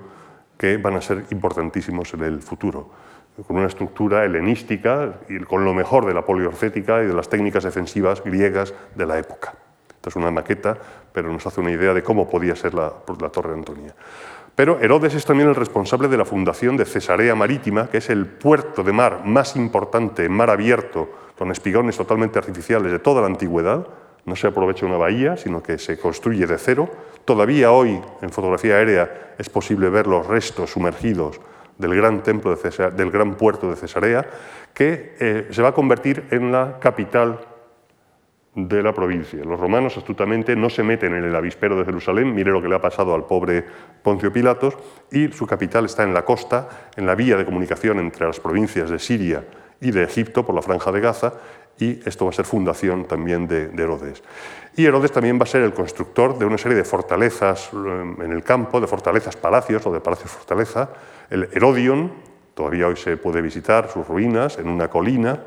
que 0.60 0.76
van 0.78 0.96
a 0.96 1.02
ser 1.02 1.24
importantísimos 1.32 2.14
en 2.14 2.24
el 2.26 2.42
futuro, 2.42 2.90
con 3.48 3.56
una 3.56 3.68
estructura 3.68 4.26
helenística 4.26 5.22
y 5.30 5.40
con 5.40 5.64
lo 5.64 5.74
mejor 5.74 6.06
de 6.06 6.14
la 6.14 6.26
poliorcética 6.26 7.02
y 7.02 7.08
de 7.08 7.14
las 7.14 7.30
técnicas 7.30 7.64
defensivas 7.64 8.22
griegas 8.22 8.74
de 8.94 9.06
la 9.06 9.18
época. 9.18 9.54
Esta 9.90 10.10
es 10.10 10.16
una 10.18 10.32
maqueta, 10.32 10.78
pero 11.14 11.32
nos 11.32 11.48
hace 11.48 11.62
una 11.62 11.72
idea 11.72 11.94
de 11.94 12.04
cómo 12.04 12.30
podía 12.30 12.58
ser 12.58 12.74
la, 12.74 12.90
Torre 12.90 13.54
Antonia. 13.54 13.96
Pero 14.54 14.80
Herodes 14.82 15.16
es 15.16 15.26
también 15.26 15.48
el 15.48 15.56
responsable 15.56 16.10
de 16.10 16.18
la 16.18 16.26
fundación 16.26 16.76
de 16.76 16.84
Cesarea 16.84 17.36
Marítima, 17.36 17.88
que 17.90 18.00
es 18.00 18.10
el 18.10 18.26
puerto 18.26 18.84
de 18.84 18.92
mar 18.92 19.22
más 19.24 19.56
importante 19.56 20.28
mar 20.28 20.50
abierto, 20.50 21.10
con 21.38 21.52
espigones 21.52 21.96
totalmente 21.96 22.38
artificiales 22.38 22.92
de 22.92 23.00
toda 23.00 23.22
la 23.22 23.28
antigüedad. 23.28 23.88
No 24.30 24.36
se 24.36 24.46
aprovecha 24.46 24.86
una 24.86 24.98
bahía, 24.98 25.38
sino 25.38 25.64
que 25.64 25.80
se 25.80 25.98
construye 25.98 26.46
de 26.46 26.60
cero. 26.60 26.88
Todavía 27.26 27.72
hoy, 27.72 28.00
en 28.22 28.30
fotografía 28.30 28.76
aérea, 28.76 29.34
es 29.40 29.50
posible 29.50 29.90
ver 29.90 30.06
los 30.06 30.28
restos 30.28 30.70
sumergidos 30.70 31.42
del 31.80 31.96
gran, 31.96 32.22
templo 32.22 32.56
de 32.56 32.92
del 32.92 33.10
gran 33.10 33.34
puerto 33.34 33.72
de 33.72 33.76
Cesarea, 33.76 34.28
que 34.72 35.16
eh, 35.20 35.48
se 35.50 35.64
va 35.64 35.70
a 35.70 35.74
convertir 35.74 36.26
en 36.30 36.52
la 36.52 36.78
capital 36.80 37.40
de 38.54 38.84
la 38.84 38.94
provincia. 38.94 39.44
Los 39.44 39.60
romanos 39.60 39.98
astutamente 39.98 40.56
no 40.56 40.70
se 40.70 40.84
meten 40.84 41.16
en 41.16 41.24
el 41.24 41.36
avispero 41.36 41.76
de 41.80 41.86
Jerusalén, 41.86 42.36
mire 42.36 42.52
lo 42.52 42.62
que 42.62 42.70
le 42.70 42.76
ha 42.76 42.82
pasado 42.82 43.16
al 43.16 43.26
pobre 43.26 43.66
Poncio 44.04 44.32
Pilatos, 44.32 44.78
y 45.12 45.30
su 45.30 45.48
capital 45.48 45.86
está 45.86 46.04
en 46.04 46.14
la 46.14 46.24
costa, 46.24 46.70
en 46.96 47.08
la 47.08 47.16
vía 47.16 47.36
de 47.36 47.46
comunicación 47.46 47.98
entre 47.98 48.28
las 48.28 48.40
provincias 48.40 48.92
de 48.92 49.00
Siria 49.00 49.44
y 49.82 49.90
de 49.90 50.04
Egipto 50.04 50.46
por 50.46 50.54
la 50.54 50.62
franja 50.62 50.92
de 50.92 51.00
Gaza, 51.00 51.34
y 51.80 52.02
esto 52.06 52.26
va 52.26 52.32
a 52.32 52.34
ser 52.34 52.46
fundación 52.46 53.06
también 53.06 53.48
de, 53.48 53.72
Herodes. 53.78 54.22
Y 54.76 54.86
Herodes 54.86 55.12
también 55.12 55.40
va 55.40 55.44
a 55.44 55.48
ser 55.48 55.62
el 55.62 55.74
constructor 55.74 56.38
de 56.38 56.46
una 56.46 56.58
serie 56.58 56.78
de 56.78 56.84
fortalezas 56.84 57.70
eh, 57.74 58.16
en 58.24 58.32
el 58.32 58.44
campo, 58.44 58.82
de 58.82 58.88
fortalezas 58.88 59.38
palacios 59.38 59.86
o 59.88 59.92
de 59.92 60.02
palacios 60.02 60.32
fortaleza, 60.32 60.90
el 61.30 61.50
Herodion, 61.54 62.12
todavía 62.54 62.88
hoy 62.88 62.98
se 62.98 63.16
puede 63.18 63.42
visitar 63.42 63.90
sus 63.90 64.08
ruinas 64.08 64.58
en 64.58 64.68
una 64.68 64.90
colina, 64.90 65.40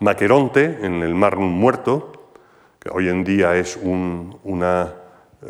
Maqueronte, 0.00 0.78
en 0.82 1.02
el 1.02 1.14
Mar 1.14 1.36
Muerto, 1.36 2.32
que 2.80 2.88
hoy 2.90 3.08
en 3.08 3.22
día 3.22 3.54
es 3.56 3.76
una 3.76 4.94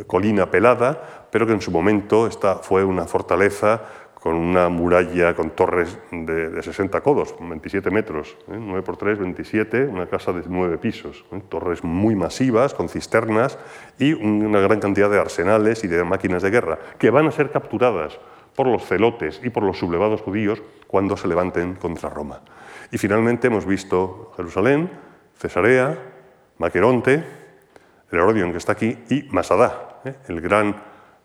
colina 0.07 0.50
pelada, 0.50 1.28
pero 1.31 1.47
que 1.47 1.52
en 1.52 1.61
su 1.61 1.71
momento 1.71 2.26
esta 2.26 2.57
fue 2.57 2.85
una 2.85 3.07
fortaleza 3.07 3.81
con 4.22 4.36
una 4.36 4.68
muralla 4.68 5.34
con 5.34 5.50
torres 5.50 5.98
de, 6.12 6.62
60 6.62 7.00
codos, 7.00 7.34
27 7.40 7.90
metros, 7.90 8.36
9 8.46 8.78
¿eh? 8.78 8.82
por 8.82 8.96
3, 8.96 9.18
27, 9.18 9.86
una 9.86 10.06
casa 10.06 10.32
de 10.32 10.42
9 10.46 10.78
pisos, 10.78 11.24
¿eh? 11.32 11.42
torres 11.48 11.82
muy 11.82 12.14
masivas, 12.14 12.72
con 12.72 12.88
cisternas 12.88 13.58
y 13.98 14.12
una 14.12 14.60
gran 14.60 14.78
cantidad 14.78 15.10
de 15.10 15.18
arsenales 15.18 15.82
y 15.82 15.88
de 15.88 16.04
máquinas 16.04 16.42
de 16.42 16.50
guerra, 16.50 16.78
que 16.98 17.10
van 17.10 17.26
a 17.26 17.32
ser 17.32 17.50
capturadas 17.50 18.20
por 18.54 18.68
los 18.68 18.86
celotes 18.86 19.40
y 19.42 19.50
por 19.50 19.64
los 19.64 19.78
sublevados 19.78 20.20
judíos 20.20 20.62
cuando 20.86 21.16
se 21.16 21.26
levanten 21.26 21.74
contra 21.74 22.08
Roma. 22.08 22.42
Y 22.92 22.98
finalmente 22.98 23.48
hemos 23.48 23.66
visto 23.66 24.32
Jerusalén, 24.36 24.88
Cesarea, 25.36 25.98
Maqueronte, 26.58 27.14
el 28.12 28.18
Herodion 28.18 28.52
que 28.52 28.58
está 28.58 28.70
aquí, 28.70 28.96
y 29.10 29.24
Masada, 29.30 30.00
¿eh? 30.04 30.14
el 30.28 30.40
gran 30.40 30.76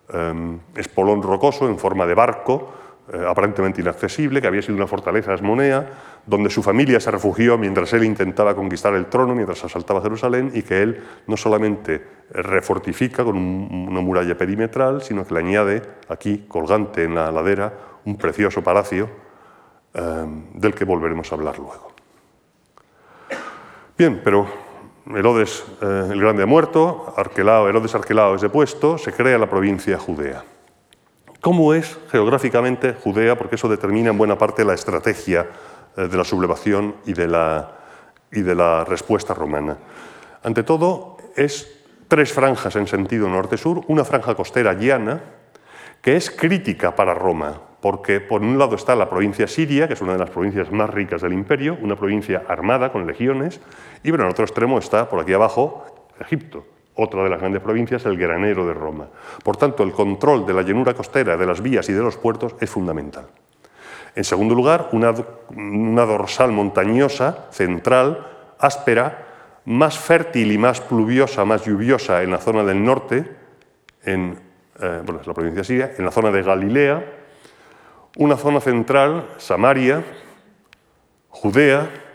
em, 0.10 0.60
espolón 0.76 1.22
rocoso 1.22 1.70
en 1.70 1.78
forma 1.78 2.08
de 2.08 2.16
barco, 2.16 2.74
eh, 3.14 3.26
aparentemente 3.28 3.82
inaccesible, 3.82 4.42
que 4.42 4.48
había 4.48 4.62
sido 4.62 4.76
una 4.76 4.88
fortaleza 4.88 5.34
asmonea, 5.34 5.88
donde 6.26 6.50
su 6.50 6.62
familia 6.62 7.00
se 7.00 7.12
refugió 7.12 7.58
mientras 7.58 7.94
él 7.94 8.04
intentaba 8.04 8.56
conquistar 8.56 8.94
el 8.96 9.06
trono, 9.06 9.34
mientras 9.34 9.64
asaltaba 9.64 10.02
Jerusalén, 10.02 10.52
y 10.54 10.64
que 10.64 10.82
él 10.82 11.04
no 11.28 11.38
solamente 11.38 12.04
refortifica 12.32 13.24
con 13.24 13.38
una 13.38 14.02
muralla 14.02 14.38
perimetral, 14.38 15.02
sino 15.02 15.26
que 15.26 15.34
le 15.34 15.40
añade 15.40 15.82
aquí, 16.10 16.46
colgante 16.48 17.04
en 17.04 17.16
la 17.16 17.32
ladera, 17.32 17.74
un 18.06 18.18
precioso 18.18 18.62
palacio 18.62 19.10
Em, 19.98 20.54
del 20.54 20.76
que 20.76 20.86
volveremos 20.86 21.32
a 21.32 21.36
hablar 21.36 21.58
luego. 21.58 21.92
Bien, 23.98 24.22
pero 24.24 24.46
Herodes 25.08 25.66
eh, 25.82 26.10
el 26.12 26.22
Grande 26.22 26.44
ha 26.44 26.46
muerto, 26.46 27.16
Arquelao, 27.18 27.68
Herodes 27.68 27.96
Arquelao 27.96 28.36
es 28.36 28.42
depuesto, 28.42 29.00
se 29.00 29.12
crea 29.12 29.40
la 29.40 29.50
provincia 29.50 29.98
Judea. 29.98 30.44
¿Cómo 31.42 31.74
es 31.74 31.98
geográficamente 32.12 32.94
Judea? 32.94 33.38
Porque 33.38 33.56
eso 33.56 33.70
determina 33.70 34.10
en 34.10 34.18
buena 34.18 34.38
parte 34.38 34.66
la 34.66 34.74
estrategia 34.74 35.48
eh, 35.96 36.08
de 36.08 36.18
la 36.18 36.24
sublevación 36.24 36.96
y 37.06 37.14
de 37.14 37.28
la, 37.28 37.72
y 38.32 38.42
de 38.42 38.56
la 38.56 38.84
respuesta 38.84 39.34
romana. 39.34 39.78
Ante 40.44 40.64
todo, 40.64 41.18
es 41.36 41.72
tres 42.08 42.34
franjas 42.34 42.76
en 42.76 42.88
sentido 42.88 43.30
norte-sur, 43.30 43.82
una 43.88 44.04
franja 44.04 44.34
costera 44.34 44.74
llana, 44.74 45.22
que 46.02 46.16
es 46.16 46.32
crítica 46.32 46.96
para 46.96 47.14
Roma, 47.14 47.62
porque 47.82 48.20
por 48.20 48.42
un 48.42 48.58
lado 48.58 48.76
está 48.76 48.96
la 48.96 49.10
provincia 49.10 49.48
siria, 49.48 49.88
que 49.88 49.94
es 49.94 50.02
una 50.02 50.14
de 50.14 50.20
las 50.20 50.30
provincias 50.32 50.72
más 50.72 50.90
ricas 50.90 51.22
del 51.22 51.34
imperio, 51.34 51.78
una 51.82 51.96
provincia 51.96 52.44
armada 52.48 52.92
con 52.92 53.06
legiones, 53.06 53.60
y 54.04 54.12
pero 54.12 54.24
en 54.24 54.32
otro 54.32 54.46
extremo 54.46 54.80
está, 54.80 55.10
por 55.10 55.20
aquí 55.20 55.34
abajo, 55.34 55.86
Egipto, 56.20 56.66
otra 56.98 57.24
de 57.24 57.30
las 57.30 57.40
grandes 57.40 57.62
provincias, 57.62 58.06
el 58.06 58.18
granero 58.18 58.66
de 58.68 58.74
Roma. 58.74 59.08
Por 59.44 59.56
tanto, 59.58 59.84
el 59.84 59.92
control 59.92 60.46
de 60.46 60.54
la 60.54 60.64
llanura 60.64 60.94
costera, 60.94 61.38
de 61.38 61.46
las 61.46 61.62
vías 61.62 61.88
y 61.90 61.94
de 61.94 62.02
los 62.02 62.18
puertos 62.18 62.56
es 62.60 62.70
fundamental. 62.70 63.28
En 64.16 64.24
segundo 64.24 64.56
lugar, 64.56 64.90
una, 64.94 66.06
dorsal 66.06 66.52
montañosa, 66.52 67.48
central, 67.52 68.26
áspera, 68.58 69.26
más 69.66 70.00
fértil 70.00 70.52
y 70.52 70.58
más 70.58 70.82
pluviosa, 70.82 71.46
más 71.46 71.64
lluviosa 71.66 72.24
en 72.24 72.32
la 72.32 72.40
zona 72.40 72.64
del 72.64 72.84
norte, 72.84 73.30
en 74.04 74.40
eh, 74.80 75.02
bueno, 75.06 75.22
la 75.24 75.34
provincia 75.34 75.64
siria, 75.64 75.92
en 75.98 76.06
la 76.06 76.12
zona 76.12 76.32
de 76.32 76.42
Galilea, 76.42 77.06
una 78.18 78.38
zona 78.38 78.60
central, 78.60 79.28
Samaria, 79.38 80.04
Judea 81.30 82.07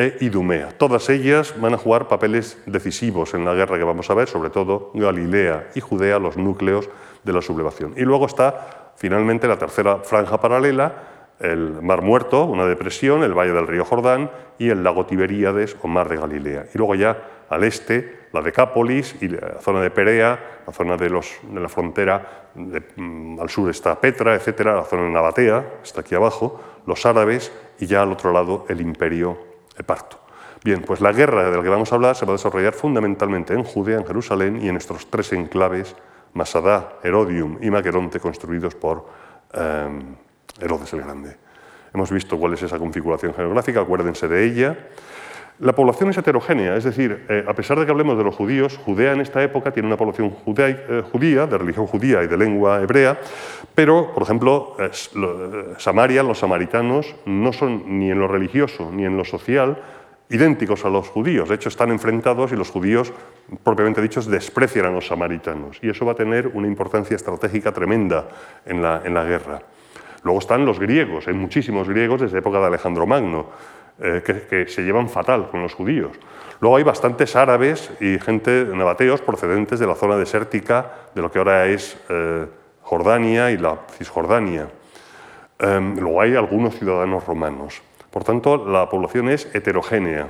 e 0.00 0.16
Idumea. 0.20 0.70
Todas 0.78 1.10
ellas 1.10 1.54
van 1.60 1.74
a 1.74 1.78
jugar 1.78 2.08
papeles 2.08 2.56
decisivos 2.64 3.34
en 3.34 3.44
la 3.44 3.52
guerra 3.52 3.76
que 3.76 3.84
vamos 3.84 4.08
a 4.08 4.14
ver, 4.14 4.28
sobre 4.28 4.48
todo 4.48 4.90
Galilea 4.94 5.68
y 5.74 5.80
Judea, 5.80 6.18
los 6.18 6.38
núcleos 6.38 6.88
de 7.22 7.32
la 7.32 7.42
sublevación. 7.42 7.92
Y 7.96 8.02
luego 8.02 8.24
está 8.26 8.92
finalmente 8.96 9.46
la 9.46 9.58
tercera 9.58 9.98
franja 9.98 10.40
paralela, 10.40 11.10
el 11.38 11.82
Mar 11.82 12.02
Muerto, 12.02 12.44
una 12.44 12.66
depresión, 12.66 13.22
el 13.22 13.34
Valle 13.34 13.52
del 13.52 13.66
Río 13.66 13.84
Jordán 13.84 14.30
y 14.58 14.70
el 14.70 14.82
lago 14.82 15.04
Tiberíades 15.04 15.76
o 15.82 15.88
Mar 15.88 16.08
de 16.08 16.16
Galilea. 16.16 16.66
Y 16.74 16.78
luego 16.78 16.94
ya 16.94 17.44
al 17.48 17.64
este 17.64 18.20
la 18.32 18.40
Decápolis 18.40 19.16
y 19.20 19.28
la 19.28 19.58
zona 19.60 19.80
de 19.80 19.90
Perea, 19.90 20.62
la 20.66 20.72
zona 20.72 20.96
de, 20.96 21.10
la 21.10 21.68
frontera, 21.68 22.50
mm, 22.54 23.40
al 23.40 23.48
sur 23.50 23.68
está 23.70 24.00
Petra, 24.00 24.34
etcétera, 24.34 24.76
la 24.76 24.84
zona 24.84 25.02
de 25.02 25.10
Nabatea, 25.10 25.80
está 25.82 26.02
aquí 26.02 26.14
abajo, 26.14 26.60
los 26.86 27.04
árabes 27.06 27.52
y 27.78 27.86
ya 27.86 28.02
al 28.02 28.12
otro 28.12 28.32
lado 28.32 28.66
el 28.68 28.80
imperio 28.80 29.49
Eparto. 29.80 30.20
Bien, 30.62 30.82
pues 30.82 31.00
la 31.00 31.12
guerra 31.12 31.50
de 31.50 31.56
la 31.56 31.62
que 31.62 31.68
vamos 31.70 31.90
a 31.90 31.94
hablar 31.94 32.14
se 32.14 32.26
va 32.26 32.32
a 32.32 32.36
desarrollar 32.36 32.74
fundamentalmente 32.74 33.54
en 33.54 33.64
Judea, 33.64 33.98
en 33.98 34.06
Jerusalén 34.06 34.60
y 34.62 34.68
en 34.68 34.76
estos 34.76 35.08
tres 35.08 35.32
enclaves, 35.32 35.96
Masada, 36.34 36.98
Herodium 37.02 37.56
y 37.62 37.70
Maqueronte, 37.70 38.20
construidos 38.20 38.74
por 38.74 39.06
em, 39.54 40.16
Herodes 40.60 40.92
el 40.92 41.00
Grande. 41.00 41.36
Hemos 41.94 42.10
visto 42.10 42.38
cuál 42.38 42.52
es 42.52 42.62
esa 42.62 42.78
configuración 42.78 43.32
geográfica, 43.32 43.80
acuérdense 43.80 44.28
de 44.28 44.44
ella. 44.44 44.78
La 45.60 45.74
población 45.74 46.08
es 46.08 46.16
heterogénea, 46.16 46.74
es 46.74 46.84
decir, 46.84 47.26
eh, 47.28 47.44
a 47.46 47.52
pesar 47.52 47.78
de 47.78 47.84
que 47.84 47.90
hablemos 47.90 48.16
de 48.16 48.24
los 48.24 48.34
judíos, 48.34 48.78
Judea 48.78 49.12
en 49.12 49.20
esta 49.20 49.42
época 49.42 49.70
tiene 49.70 49.88
una 49.88 49.98
población 49.98 50.34
eh, 50.56 51.02
judía, 51.12 51.46
de 51.46 51.58
religión 51.58 51.86
judía 51.86 52.22
y 52.22 52.28
de 52.28 52.38
lengua 52.38 52.80
hebrea, 52.80 53.20
pero, 53.74 54.10
por 54.14 54.22
ejemplo, 54.22 54.74
eh, 54.78 54.88
Samaria, 55.76 56.22
los 56.22 56.38
samaritanos, 56.38 57.14
no 57.26 57.52
son 57.52 57.98
ni 57.98 58.10
en 58.10 58.18
lo 58.18 58.26
religioso 58.26 58.90
ni 58.90 59.04
en 59.04 59.18
lo 59.18 59.24
social 59.26 59.76
idénticos 60.30 60.86
a 60.86 60.88
los 60.88 61.10
judíos. 61.10 61.50
De 61.50 61.56
hecho, 61.56 61.68
están 61.68 61.90
enfrentados 61.90 62.52
y 62.52 62.56
los 62.56 62.70
judíos, 62.70 63.12
propiamente 63.62 64.00
dichos, 64.00 64.26
desprecian 64.26 64.86
a 64.86 64.90
los 64.90 65.08
samaritanos. 65.08 65.78
Y 65.82 65.90
eso 65.90 66.06
va 66.06 66.12
a 66.12 66.14
tener 66.14 66.46
una 66.54 66.68
importancia 66.68 67.16
estratégica 67.16 67.70
tremenda 67.70 68.28
en 68.64 68.80
la, 68.80 69.02
en 69.04 69.12
la 69.12 69.24
guerra. 69.24 69.60
Luego 70.22 70.38
están 70.38 70.64
los 70.64 70.78
griegos, 70.78 71.28
hay 71.28 71.34
muchísimos 71.34 71.86
griegos 71.86 72.22
desde 72.22 72.36
la 72.36 72.40
época 72.40 72.60
de 72.60 72.66
Alejandro 72.66 73.06
Magno. 73.06 73.46
Eh, 74.02 74.22
que, 74.24 74.66
se 74.66 74.80
llevan 74.80 75.10
fatal 75.10 75.50
con 75.50 75.60
los 75.60 75.74
judíos. 75.74 76.12
Luego 76.60 76.78
hay 76.78 76.82
bastantes 76.82 77.36
árabes 77.36 77.90
y 78.00 78.18
gente 78.18 78.64
nabateos 78.64 79.20
procedentes 79.20 79.78
de 79.78 79.86
la 79.86 79.94
zona 79.94 80.16
desértica 80.16 80.90
de 81.14 81.20
lo 81.20 81.30
que 81.30 81.38
ahora 81.38 81.66
es 81.66 81.98
eh, 82.08 82.46
Jordania 82.80 83.50
y 83.50 83.58
la 83.58 83.80
Cisjordania. 83.98 84.68
Em, 85.58 85.98
luego 85.98 86.22
hay 86.22 86.34
algunos 86.34 86.78
ciudadanos 86.78 87.26
romanos. 87.26 87.82
Por 88.10 88.24
tanto, 88.24 88.64
la 88.66 88.88
población 88.88 89.28
es 89.28 89.54
heterogénea. 89.54 90.28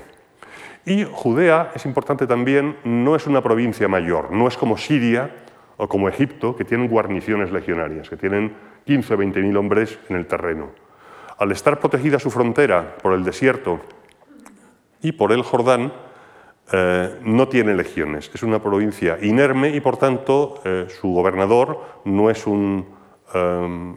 Y 0.85 1.05
Judea, 1.05 1.71
es 1.73 1.87
importante 1.87 2.27
también, 2.27 2.77
no 2.83 3.15
es 3.15 3.29
una 3.29 3.41
provincia 3.41 3.87
mayor, 3.87 4.33
no 4.33 4.49
es 4.49 4.57
como 4.57 4.79
Siria 4.79 5.31
o 5.77 5.87
como 5.87 6.09
Egipto, 6.09 6.57
que 6.57 6.65
tienen 6.65 6.89
guarniciones 6.89 7.53
legionarias, 7.53 8.11
que 8.11 8.17
tienen 8.17 8.53
15 8.87 9.15
o 9.15 9.17
20 9.17 9.41
mil 9.43 9.57
hombres 9.57 9.97
en 10.09 10.17
el 10.17 10.27
terreno 10.27 10.90
al 11.41 11.51
estar 11.53 11.81
protegida 11.81 12.19
su 12.19 12.31
frontera 12.31 12.97
por 13.03 13.15
el 13.15 13.25
desierto 13.25 13.81
y 15.03 15.13
por 15.13 15.33
el 15.33 15.43
Jordán, 15.43 15.91
eh, 16.71 17.19
no 17.25 17.49
tiene 17.49 17.75
legiones. 17.75 18.31
Es 18.33 18.43
una 18.43 18.63
provincia 18.63 19.19
inerme 19.23 19.71
y, 19.71 19.81
por 19.81 19.97
tanto, 19.97 20.61
eh, 20.65 20.87
su 21.01 21.09
gobernador 21.09 22.03
no 22.05 22.29
es 22.29 22.47
un, 22.47 22.87
um, 23.35 23.97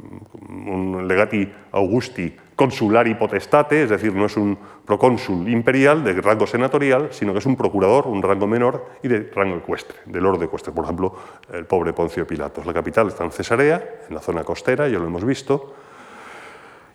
un, 0.67 1.05
legati 1.05 1.51
augusti 1.73 2.33
consulari 2.55 3.15
potestate, 3.15 3.83
es 3.83 3.89
decir, 3.89 4.15
no 4.15 4.25
es 4.25 4.37
un 4.37 4.57
procónsul 4.85 5.49
imperial 5.49 6.03
de 6.03 6.13
rango 6.21 6.47
senatorial, 6.47 7.09
sino 7.11 7.33
que 7.33 7.39
es 7.39 7.45
un 7.45 7.57
procurador, 7.57 8.07
un 8.07 8.21
rango 8.21 8.47
menor 8.47 8.85
y 9.03 9.09
de 9.09 9.29
rango 9.35 9.57
ecuestre, 9.57 9.97
del 10.05 10.25
orden 10.25 10.43
ecuestre. 10.43 10.71
Por 10.71 10.85
ejemplo, 10.85 11.13
el 11.51 11.65
pobre 11.65 11.91
Poncio 11.91 12.25
Pilatos. 12.25 12.65
La 12.65 12.73
capital 12.73 13.09
está 13.09 13.25
en 13.25 13.31
Cesarea, 13.31 13.83
en 14.07 14.15
la 14.15 14.21
zona 14.21 14.45
costera, 14.45 14.87
ya 14.87 14.97
lo 14.97 15.07
hemos 15.07 15.25
visto, 15.25 15.73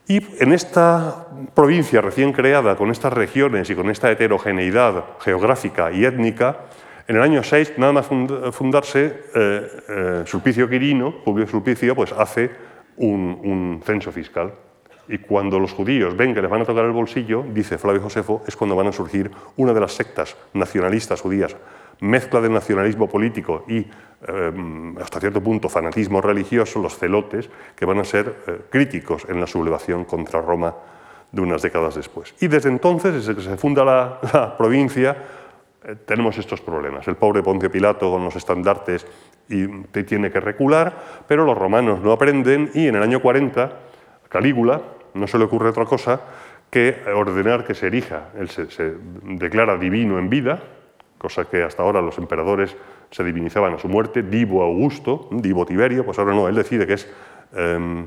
y 0.09 0.23
en 0.43 0.53
esta 0.53 1.27
provincia 1.55 2.01
recién 2.01 2.33
creada, 2.33 2.77
con 2.77 2.91
estas 2.91 3.13
regiones 3.13 3.69
y 3.69 3.75
con 3.75 3.91
esta 3.91 4.11
heterogeneidad 4.11 5.05
geográfica 5.21 5.93
y 5.93 6.07
étnica, 6.07 6.61
en 7.07 7.17
el 7.17 7.23
año 7.23 7.43
6, 7.43 7.75
nada 7.77 7.93
más 7.93 8.07
fundarse, 8.53 9.25
eh, 9.35 9.69
eh, 9.89 10.23
Sulpicio 10.27 10.69
Quirino, 10.69 11.23
Publio 11.23 11.47
Sulpicio, 11.47 11.95
pues 11.95 12.13
hace 12.13 12.51
un, 12.97 13.39
un, 13.45 13.83
censo 13.85 14.11
fiscal. 14.11 14.53
Y 15.09 15.19
cuando 15.19 15.59
los 15.59 15.73
judíos 15.73 16.17
ven 16.17 16.35
que 16.35 16.43
les 16.43 16.51
van 16.51 16.63
a 16.63 16.65
tocar 16.65 16.85
el 16.85 16.93
bolsillo, 16.93 17.45
dice 17.53 17.79
Flavio 17.79 18.03
Josefo, 18.03 18.43
es 18.47 18.57
cuando 18.57 18.77
van 18.77 18.89
a 18.89 18.93
surgir 18.93 19.31
una 19.57 19.73
de 19.73 19.81
las 19.81 19.93
sectas 19.93 20.37
nacionalistas 20.55 21.21
judías 21.21 21.55
mezcla 22.01 22.41
de 22.41 22.49
nacionalismo 22.49 23.09
político 23.09 23.65
y 23.69 23.87
eh, 24.27 24.53
hasta 25.01 25.21
cierto 25.21 25.41
punto 25.41 25.69
fanatismo 25.69 26.21
religioso, 26.21 26.81
los 26.81 26.99
celotes, 26.99 27.49
que 27.77 27.87
van 27.87 27.99
a 28.01 28.05
ser 28.05 28.35
eh, 28.47 28.61
críticos 28.69 29.25
en 29.29 29.41
la 29.41 29.47
sublevación 29.47 30.05
contra 30.05 30.41
Roma 30.41 30.75
de 31.31 31.41
unas 31.41 31.63
décadas 31.63 31.95
después. 31.95 32.35
Y 32.41 32.49
desde 32.49 32.69
entonces, 32.69 33.15
desde 33.15 33.37
que 33.37 33.43
se 33.43 33.57
funda 33.57 33.85
la, 33.85 34.57
provincia, 34.59 35.17
eh, 35.85 35.95
tenemos 36.05 36.37
estos 36.37 36.61
problemas. 36.61 37.07
El 37.07 37.15
pobre 37.15 37.45
Poncio 37.45 37.71
Pilato 37.71 38.11
con 38.11 38.25
los 38.25 38.35
estandartes 38.35 39.07
y 39.49 39.67
tiene 40.05 40.31
que 40.31 40.41
recular, 40.41 41.25
pero 41.27 41.45
los 41.45 41.57
romanos 41.57 42.01
no 42.01 42.11
aprenden 42.13 42.73
y 42.75 42.89
en 42.89 42.97
el 42.97 43.03
año 43.03 43.21
40, 43.21 43.73
Calígula, 44.29 44.83
no 45.15 45.27
se 45.27 45.39
le 45.39 45.45
ocurre 45.45 45.71
otra 45.71 45.85
cosa 45.85 46.21
que 46.71 47.03
ordenar 47.15 47.65
que 47.65 47.75
se 47.75 47.87
erija, 47.87 48.29
él 48.39 48.51
se 48.51 48.95
declara 49.23 49.79
divino 49.79 50.19
en 50.19 50.29
vida, 50.29 50.61
cosa 51.19 51.45
que 51.45 51.63
hasta 51.63 51.83
ahora 51.83 52.01
los 52.01 52.17
emperadores 52.19 52.77
se 53.11 53.25
divinizaban 53.25 53.75
a 53.75 53.79
su 53.79 53.89
muerte, 53.89 54.23
Divo 54.23 54.63
Augusto, 54.63 55.29
Divo 55.31 55.67
Tiberio, 55.67 56.05
pues 56.05 56.19
ahora 56.19 56.35
no, 56.35 56.49
él 56.49 56.55
decide 56.55 56.87
que 56.87 56.95
es 56.95 57.09
em, 57.55 58.07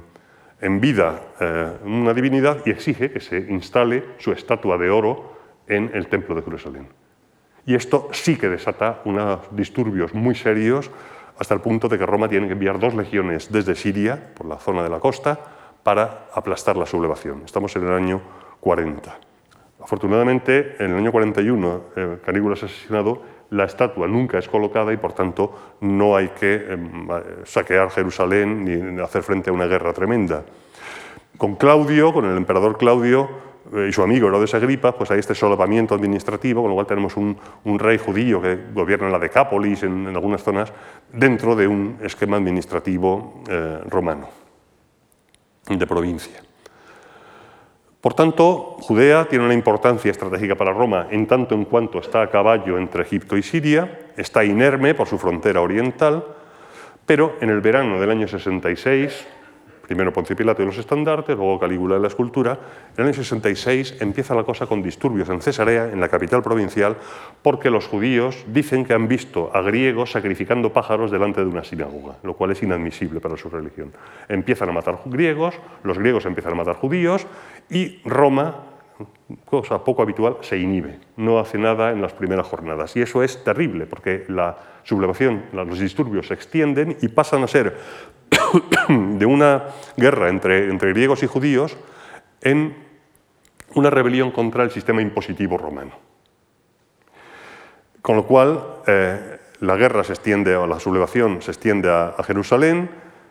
en 0.61 0.79
vida 0.79 1.21
eh, 1.39 1.77
una 1.83 2.13
divinidad 2.13 2.59
y 2.65 2.71
exige 2.71 3.11
que 3.11 3.19
se 3.19 3.37
instale 3.37 4.03
su 4.17 4.31
estatua 4.31 4.77
de 4.77 4.89
oro 4.89 5.33
en 5.67 5.91
el 5.93 6.07
templo 6.07 6.35
de 6.35 6.43
Jerusalén. 6.43 6.87
Y 7.65 7.75
esto 7.75 8.09
sí 8.11 8.37
que 8.37 8.49
desata 8.49 9.01
unos 9.05 9.39
disturbios 9.51 10.13
muy 10.13 10.35
serios 10.35 10.89
hasta 11.37 11.53
el 11.53 11.61
punto 11.61 11.87
de 11.87 11.97
que 11.97 12.05
Roma 12.05 12.29
tiene 12.29 12.47
que 12.47 12.53
enviar 12.53 12.79
dos 12.79 12.93
legiones 12.93 13.51
desde 13.51 13.75
Siria, 13.75 14.31
por 14.35 14.45
la 14.45 14.57
zona 14.57 14.83
de 14.83 14.89
la 14.89 14.99
costa, 14.99 15.39
para 15.83 16.27
aplastar 16.33 16.77
la 16.77 16.85
sublevación. 16.85 17.41
Estamos 17.45 17.75
en 17.75 17.87
el 17.87 17.93
año 17.93 18.21
40. 18.59 19.30
Afortunadamente, 19.83 20.75
en 20.79 20.91
el 20.91 20.97
año 20.97 21.11
41, 21.11 21.81
eh, 21.95 22.17
Canígula 22.23 22.53
es 22.55 22.63
asesinado, 22.63 23.21
la 23.49 23.65
estatua 23.65 24.07
nunca 24.07 24.37
es 24.37 24.47
colocada 24.47 24.93
y, 24.93 24.97
por 24.97 25.13
tanto, 25.13 25.77
no 25.81 26.15
hay 26.15 26.29
que 26.29 26.55
em, 26.69 27.07
saquear 27.43 27.89
Jerusalén 27.89 28.63
ni 28.63 29.01
hacer 29.01 29.23
frente 29.23 29.49
a 29.49 29.53
una 29.53 29.65
guerra 29.65 29.91
tremenda. 29.91 30.43
Con 31.37 31.55
Claudio, 31.55 32.13
con 32.13 32.25
el 32.25 32.37
emperador 32.37 32.77
Claudio 32.77 33.29
eh, 33.73 33.87
y 33.89 33.93
su 33.93 34.03
amigo 34.03 34.27
Herodes 34.27 34.53
Agripa, 34.53 34.93
pues 34.93 35.11
hay 35.11 35.19
este 35.19 35.35
solapamiento 35.35 35.95
administrativo, 35.95 36.61
con 36.61 36.69
lo 36.69 36.75
cual 36.75 36.87
tenemos 36.87 37.17
un, 37.17 37.37
rey 37.79 37.97
judío 37.97 38.41
que 38.41 38.57
gobierna 38.73 39.07
en 39.07 39.11
la 39.11 39.19
Decápolis, 39.19 39.83
en, 39.83 40.07
algunas 40.07 40.43
zonas, 40.43 40.71
dentro 41.11 41.55
de 41.55 41.67
un 41.67 41.97
esquema 42.03 42.37
administrativo 42.37 43.43
eh, 43.49 43.79
romano, 43.89 44.29
de 45.67 45.87
provincia. 45.87 46.41
Por 48.01 48.15
tanto, 48.15 48.77
Judea 48.79 49.25
tiene 49.25 49.45
una 49.45 49.53
importancia 49.53 50.09
estratégica 50.09 50.55
para 50.55 50.73
Roma 50.73 51.07
en 51.11 51.27
tanto 51.27 51.53
en 51.53 51.65
cuanto 51.65 51.99
está 51.99 52.23
a 52.23 52.31
caballo 52.31 52.79
entre 52.79 53.03
Egipto 53.03 53.37
y 53.37 53.43
Siria, 53.43 54.09
está 54.17 54.43
inerme 54.43 54.95
por 54.95 55.07
su 55.07 55.19
frontera 55.19 55.61
oriental, 55.61 56.25
pero 57.05 57.37
en 57.41 57.51
el 57.51 57.61
verano 57.61 57.99
del 57.99 58.09
año 58.09 58.27
66, 58.27 59.27
primero 59.91 60.13
Poncio 60.13 60.37
Pilato 60.37 60.63
y 60.63 60.65
los 60.65 60.77
estandartes, 60.77 61.35
luego 61.35 61.59
Calígula 61.59 61.97
y 61.97 62.01
la 62.01 62.07
escultura. 62.07 62.57
En 62.95 63.03
el 63.03 63.07
año 63.07 63.13
66 63.13 63.97
empieza 63.99 64.33
la 64.33 64.45
cosa 64.45 64.65
con 64.65 64.81
disturbios 64.81 65.27
en 65.27 65.41
Cesarea, 65.41 65.89
en 65.91 65.99
la 65.99 66.07
capital 66.07 66.41
provincial, 66.41 66.95
porque 67.41 67.69
los 67.69 67.87
judíos 67.87 68.45
dicen 68.47 68.85
que 68.85 68.93
han 68.93 69.09
visto 69.09 69.51
a 69.53 69.61
griegos 69.61 70.11
sacrificando 70.11 70.71
pájaros 70.71 71.11
delante 71.11 71.41
de 71.41 71.47
una 71.47 71.65
sinagoga, 71.65 72.15
lo 72.23 72.35
cual 72.35 72.51
es 72.51 72.63
inadmisible 72.63 73.19
para 73.19 73.35
su 73.35 73.49
religión. 73.49 73.91
Empiezan 74.29 74.69
a 74.69 74.71
matar 74.71 74.99
griegos, 75.03 75.55
los 75.83 75.97
griegos 75.97 76.25
empiezan 76.25 76.53
a 76.53 76.55
matar 76.55 76.75
judíos 76.75 77.27
y 77.69 77.99
Roma 78.05 78.70
cosa 79.45 79.83
poco 79.83 80.01
habitual, 80.01 80.37
se 80.41 80.57
inhibe, 80.57 80.99
no 81.17 81.39
hace 81.39 81.57
nada 81.57 81.91
en 81.91 82.01
las 82.01 82.13
primeras 82.13 82.47
jornadas. 82.47 82.95
Y 82.95 83.01
eso 83.01 83.23
es 83.23 83.43
terrible, 83.43 83.85
porque 83.85 84.25
la 84.27 84.57
sublevación, 84.83 85.45
los 85.53 85.79
disturbios 85.79 86.27
se 86.27 86.33
extienden 86.33 86.97
y 87.01 87.07
pasan 87.07 87.43
a 87.43 87.47
ser 87.47 87.77
de 88.89 89.25
una 89.25 89.65
guerra 89.97 90.29
entre, 90.29 90.69
entre 90.69 90.89
griegos 90.93 91.23
y 91.23 91.27
judíos 91.27 91.77
en 92.41 92.75
una 93.75 93.89
rebelión 93.89 94.31
contra 94.31 94.63
el 94.63 94.71
sistema 94.71 95.01
impositivo 95.01 95.57
romano. 95.57 95.91
Con 98.01 98.15
lo 98.15 98.25
cual, 98.25 98.63
eh, 98.87 99.37
la 99.61 99.75
guerra 99.75 100.03
se 100.03 100.13
extiende, 100.13 100.55
o 100.55 100.65
la 100.65 100.79
sublevación 100.79 101.41
se 101.41 101.51
extiende 101.51 101.89
a, 101.89 102.15
Jerusalén, 102.23 102.89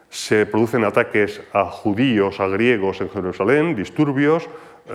se 0.09 0.47
producen 0.47 0.85
ataques 0.85 1.43
a 1.53 1.65
judíos, 1.65 2.41
a 2.41 2.47
griegos 2.47 3.01
en 3.01 3.11
Jerusalén, 3.11 3.75
disturbios, 3.75 4.49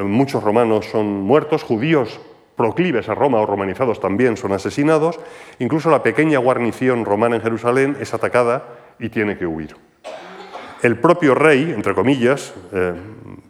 muchos 0.04 0.44
romanos 0.44 0.86
son 0.88 1.22
muertos, 1.22 1.64
judíos 1.64 2.20
proclives 2.56 3.10
a 3.10 3.16
Roma 3.16 3.40
o 3.40 3.46
romanizados 3.46 4.00
también 4.00 4.38
son 4.38 4.54
asesinados, 4.54 5.20
incluso 5.60 5.90
la 5.90 6.04
pequeña 6.04 6.40
guarnición 6.40 7.06
romana 7.06 7.36
en 7.36 7.42
Jerusalén 7.42 7.98
es 8.00 8.14
atacada 8.14 8.66
y 9.00 9.10
tiene 9.10 9.38
que 9.38 9.46
huir. 9.46 9.76
El 10.82 11.00
propio 11.00 11.36
rey, 11.36 11.74
entre 11.76 11.94
comillas, 11.94 12.54
eh, 12.72 12.94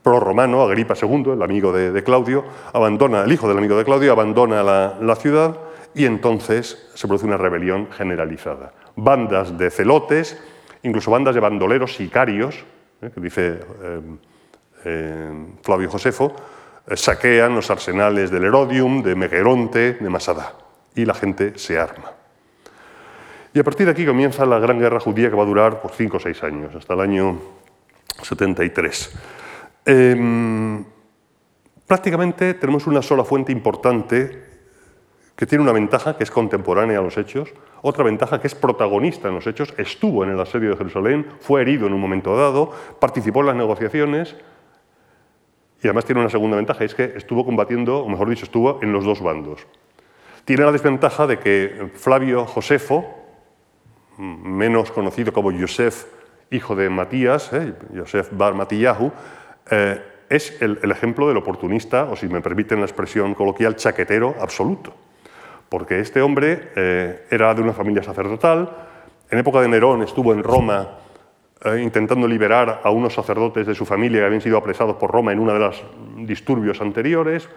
pro-romano, 0.02 0.62
Agripa 0.62 0.94
II, 1.00 1.32
el 1.34 1.42
amigo 1.42 1.72
de, 1.72 2.04
Claudio, 2.04 2.46
abandona, 2.74 3.24
el 3.24 3.32
hijo 3.32 3.48
del 3.48 3.58
amigo 3.58 3.78
de 3.78 3.84
Claudio, 3.84 4.12
abandona 4.12 4.64
la, 4.64 5.16
ciudad 5.16 5.58
y 5.94 6.06
entonces 6.06 6.90
se 6.94 7.08
produce 7.08 7.26
una 7.26 7.38
rebelión 7.38 7.90
generalizada. 7.92 8.74
Bandas 8.96 9.58
de 9.58 9.70
celotes, 9.70 10.42
incluso 10.84 11.12
bandas 11.12 11.36
de 11.36 11.42
bandoleros 11.42 11.96
sicarios, 11.96 12.64
eh, 13.02 13.12
que 13.14 13.20
dice 13.20 13.60
eh, 13.82 14.02
Flavio 15.62 15.89
Josefo, 15.89 16.36
saquean 16.93 17.56
los 17.56 17.69
arsenales 17.71 18.30
del 18.30 18.45
Herodium, 18.45 19.02
de 19.02 19.15
Megeronte, 19.15 19.93
de 19.93 20.10
Masada, 20.10 20.54
y 20.93 21.06
la 21.06 21.13
gente 21.13 21.58
se 21.58 21.80
arma. 21.80 22.12
Y 23.54 23.60
a 23.60 23.63
partir 23.63 23.86
de 23.86 23.93
aquí 23.93 24.06
comienza 24.06 24.45
la 24.45 24.60
gran 24.60 24.80
guerra 24.80 25.00
judía 25.00 25.30
que 25.30 25.36
va 25.36 25.43
a 25.43 25.48
durar 25.48 25.82
por 25.82 25.91
cinco 25.91 26.17
o 26.17 26.19
seis 26.19 26.43
años, 26.43 26.76
hasta 26.76 26.93
el 26.93 27.00
año 27.00 27.39
73. 28.21 29.12
Em, 29.86 30.84
prácticamente 31.88 32.54
tenemos 32.56 32.86
una 32.86 33.02
sola 33.02 33.24
fuente 33.24 33.52
importante 33.52 34.43
que 35.36 35.45
tiene 35.45 35.63
una 35.63 35.74
ventaja 35.74 36.17
que 36.17 36.24
es 36.24 36.32
contemporánea 36.32 37.00
a 37.00 37.02
los 37.02 37.17
hechos, 37.17 37.50
otra 37.82 38.04
ventaja 38.04 38.39
que 38.39 38.48
es 38.48 38.56
protagonista 38.56 39.28
en 39.28 39.36
los 39.36 39.48
hechos, 39.48 39.74
estuvo 39.78 40.24
en 40.24 40.32
el 40.32 40.39
asedio 40.39 40.71
de 40.71 40.78
Jerusalén, 40.78 41.26
fue 41.39 41.62
herido 41.62 41.88
en 41.88 41.93
un 41.93 42.02
momento 42.02 42.36
dado, 42.36 42.71
participó 43.00 43.41
en 43.41 43.48
las 43.48 43.56
negociaciones 43.56 44.36
y 45.82 45.88
además 45.88 46.06
tiene 46.06 46.22
una 46.22 46.30
segunda 46.30 46.58
ventaja, 46.58 46.84
es 46.84 46.96
que 46.96 47.14
estuvo 47.16 47.46
combatiendo, 47.46 48.00
o 48.00 48.10
mejor 48.10 48.30
dicho, 48.30 48.46
estuvo 48.46 48.80
en 48.82 48.92
los 48.92 49.04
dos 49.04 49.22
bandos. 49.22 49.68
Tiene 50.46 50.64
la 50.64 50.72
desventaja 50.72 51.28
de 51.28 51.40
que 51.40 51.90
Flavio 51.96 52.46
Josefo, 52.46 53.06
menos 54.18 54.92
conocido 54.92 55.34
como 55.34 55.52
Yosef, 55.52 56.06
hijo 56.52 56.76
de 56.76 56.90
Matías, 56.90 57.52
eh, 57.54 57.74
Bar 58.32 58.54
Matillahu, 58.54 59.12
eh, 59.70 60.02
es 60.30 60.62
el, 60.62 60.80
ejemplo 60.92 61.28
del 61.28 61.38
oportunista, 61.38 62.06
o 62.06 62.16
si 62.16 62.28
me 62.28 62.42
permiten 62.42 62.80
la 62.80 62.86
expresión 62.86 63.34
coloquial, 63.34 63.76
chaquetero 63.76 64.36
absoluto. 64.40 64.94
Porque 65.70 66.00
este 66.00 66.22
hombre 66.22 66.72
eh, 66.76 67.28
era 67.30 67.54
de 67.54 67.62
una 67.62 67.74
familia 67.74 68.04
sacerdotal, 68.04 68.70
en 69.30 69.40
época 69.40 69.62
de 69.62 69.68
Nerón 69.68 70.04
estuvo 70.04 70.34
en 70.34 70.44
Roma 70.44 71.00
intentando 71.80 72.28
liberar 72.28 72.82
a 72.84 72.89
unos 72.91 73.13
sacerdotes 73.13 73.65
de 73.65 73.74
su 73.74 73.86
familia 73.86 74.20
que 74.20 74.26
habían 74.26 74.41
sido 74.41 74.58
apresados 74.58 74.98
por 74.98 75.12
Roma 75.12 75.32
en 75.32 75.39
uno 75.39 75.54
de 75.54 75.60
los 75.60 75.84
disturbios 76.18 76.82
anteriores, 76.82 77.50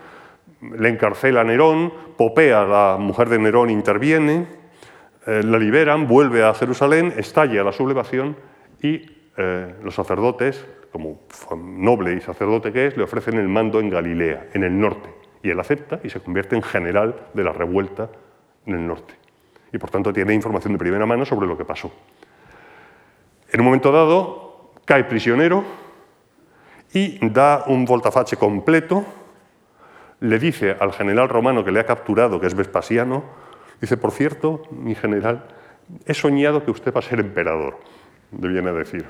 le 0.60 0.88
encarcela 0.88 1.42
a 1.42 1.44
Nerón, 1.44 1.92
Popea, 2.16 2.64
la 2.64 2.96
mujer 2.98 3.28
de 3.28 3.38
Nerón, 3.38 3.70
interviene, 3.70 4.46
eh, 5.26 5.42
la 5.44 5.58
liberan, 5.58 6.08
vuelve 6.08 6.42
a 6.42 6.54
Jerusalén, 6.54 7.12
estalla 7.16 7.62
la 7.62 7.72
sublevación 7.72 8.36
y 8.82 9.02
eh, 9.36 9.74
los 9.82 9.94
sacerdotes, 9.94 10.66
como 10.90 11.20
noble 11.56 12.14
y 12.14 12.20
sacerdote 12.20 12.72
que 12.72 12.86
es, 12.86 12.96
le 12.96 13.04
ofrecen 13.04 13.38
el 13.38 13.48
mando 13.48 13.78
en 13.78 13.90
Galilea, 13.90 14.48
en 14.54 14.64
el 14.64 14.78
norte. 14.78 15.10
Y 15.42 15.50
él 15.50 15.60
acepta 15.60 16.00
y 16.02 16.10
se 16.10 16.20
convierte 16.20 16.56
en 16.56 16.62
general 16.62 17.14
de 17.34 17.44
la 17.44 17.52
revuelta 17.52 18.08
en 18.66 18.74
el 18.74 18.86
norte. 18.86 19.14
Y 19.72 19.78
por 19.78 19.90
tanto 19.90 20.12
tiene 20.12 20.34
información 20.34 20.72
de 20.72 20.78
primera 20.78 21.06
mano 21.06 21.24
sobre 21.24 21.46
lo 21.46 21.56
que 21.56 21.64
pasó. 21.64 21.92
En 23.50 23.60
un 23.60 23.66
momento 23.66 23.92
dado, 23.92 24.72
cae 24.84 25.04
prisionero 25.04 25.64
y 26.92 27.18
da 27.28 27.64
un 27.66 27.84
voltafache 27.84 28.36
completo 28.36 29.04
le 30.20 30.38
dice 30.38 30.76
al 30.78 30.92
general 30.92 31.28
romano 31.28 31.64
que 31.64 31.72
le 31.72 31.80
ha 31.80 31.86
capturado, 31.86 32.40
que 32.40 32.46
es 32.46 32.54
Vespasiano, 32.54 33.24
dice, 33.80 33.96
por 33.96 34.10
cierto, 34.10 34.62
mi 34.70 34.94
general, 34.94 35.44
he 36.06 36.14
soñado 36.14 36.64
que 36.64 36.70
usted 36.70 36.92
va 36.92 37.00
a 37.00 37.02
ser 37.02 37.20
emperador, 37.20 37.78
le 38.38 38.48
viene 38.48 38.70
a 38.70 38.72
decir. 38.72 39.06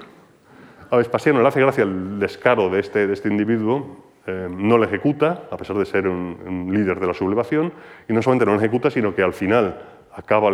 A 0.91 0.97
Vespasiano 0.97 1.41
le 1.41 1.49
hace 1.49 1.61
gracia 1.61 1.85
el 1.85 2.19
descaro 2.19 2.69
de 2.69 2.81
este, 2.81 3.07
de 3.07 3.13
este 3.13 3.29
individuo, 3.29 4.05
eh, 4.27 4.49
no 4.51 4.77
le 4.77 4.87
ejecuta, 4.87 5.45
a 5.51 5.57
pesar 5.57 5.77
de 5.77 5.87
ser 5.87 6.07
un, 6.07 6.69
líder 6.71 7.01
de 7.01 7.07
la 7.07 7.15
sublevación, 7.15 7.73
y 8.09 8.13
no 8.13 8.23
solamente 8.23 8.47
no 8.47 8.53
le 8.53 8.59
ejecuta, 8.59 8.91
sino 8.91 9.15
que 9.15 9.23
al 9.23 9.33
final 9.33 9.81
acaba, 10.19 10.51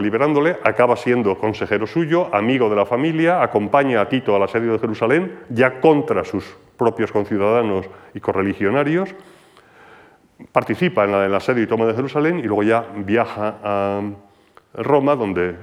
liberándole, 0.00 0.58
acaba 0.62 0.94
siendo 0.94 1.38
consejero 1.38 1.86
suyo, 1.86 2.28
amigo 2.34 2.68
de 2.68 2.76
la 2.76 2.84
familia, 2.84 3.42
acompaña 3.42 4.02
a 4.02 4.08
Tito 4.08 4.36
al 4.36 4.42
asedio 4.42 4.72
de 4.72 4.78
Jerusalén, 4.78 5.38
ya 5.48 5.80
contra 5.80 6.22
sus 6.22 6.44
propios 6.76 7.10
conciudadanos 7.10 7.86
y 8.12 8.20
correligionarios, 8.20 9.14
participa 10.52 11.04
en 11.04 11.14
el 11.14 11.34
asedio 11.34 11.62
y 11.62 11.66
toma 11.66 11.86
de 11.86 11.94
Jerusalén 11.94 12.40
y 12.40 12.42
luego 12.42 12.62
ya 12.62 12.84
viaja 12.94 13.56
a 13.64 14.02
Roma, 14.74 15.16
donde 15.16 15.56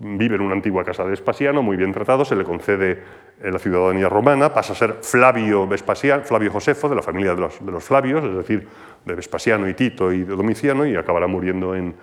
vive 0.00 0.34
en 0.34 0.40
una 0.40 0.54
antigua 0.54 0.82
casa 0.84 1.04
de 1.04 1.10
Vespasiano, 1.10 1.62
muy 1.62 1.76
bien 1.76 1.92
tratado, 1.92 2.24
se 2.24 2.34
le 2.34 2.42
concede 2.42 3.00
la 3.40 3.60
ciudadanía 3.60 4.08
romana, 4.08 4.52
pasa 4.52 4.72
a 4.72 4.76
ser 4.76 4.96
Flavio, 5.02 5.68
Vespasiano, 5.68 6.24
Flavio 6.24 6.50
Josefo, 6.50 6.88
de 6.88 6.96
la 6.96 7.02
familia 7.02 7.36
de 7.36 7.40
los, 7.40 7.64
de 7.64 7.70
los, 7.70 7.84
Flavios, 7.84 8.24
es 8.24 8.34
decir, 8.34 8.66
de 9.04 9.14
Vespasiano 9.14 9.68
y 9.68 9.74
Tito 9.74 10.12
y 10.12 10.24
de 10.24 10.34
Domiciano, 10.34 10.84
y 10.84 10.96
acabará 10.96 11.28
muriendo 11.28 11.76
en, 11.76 11.94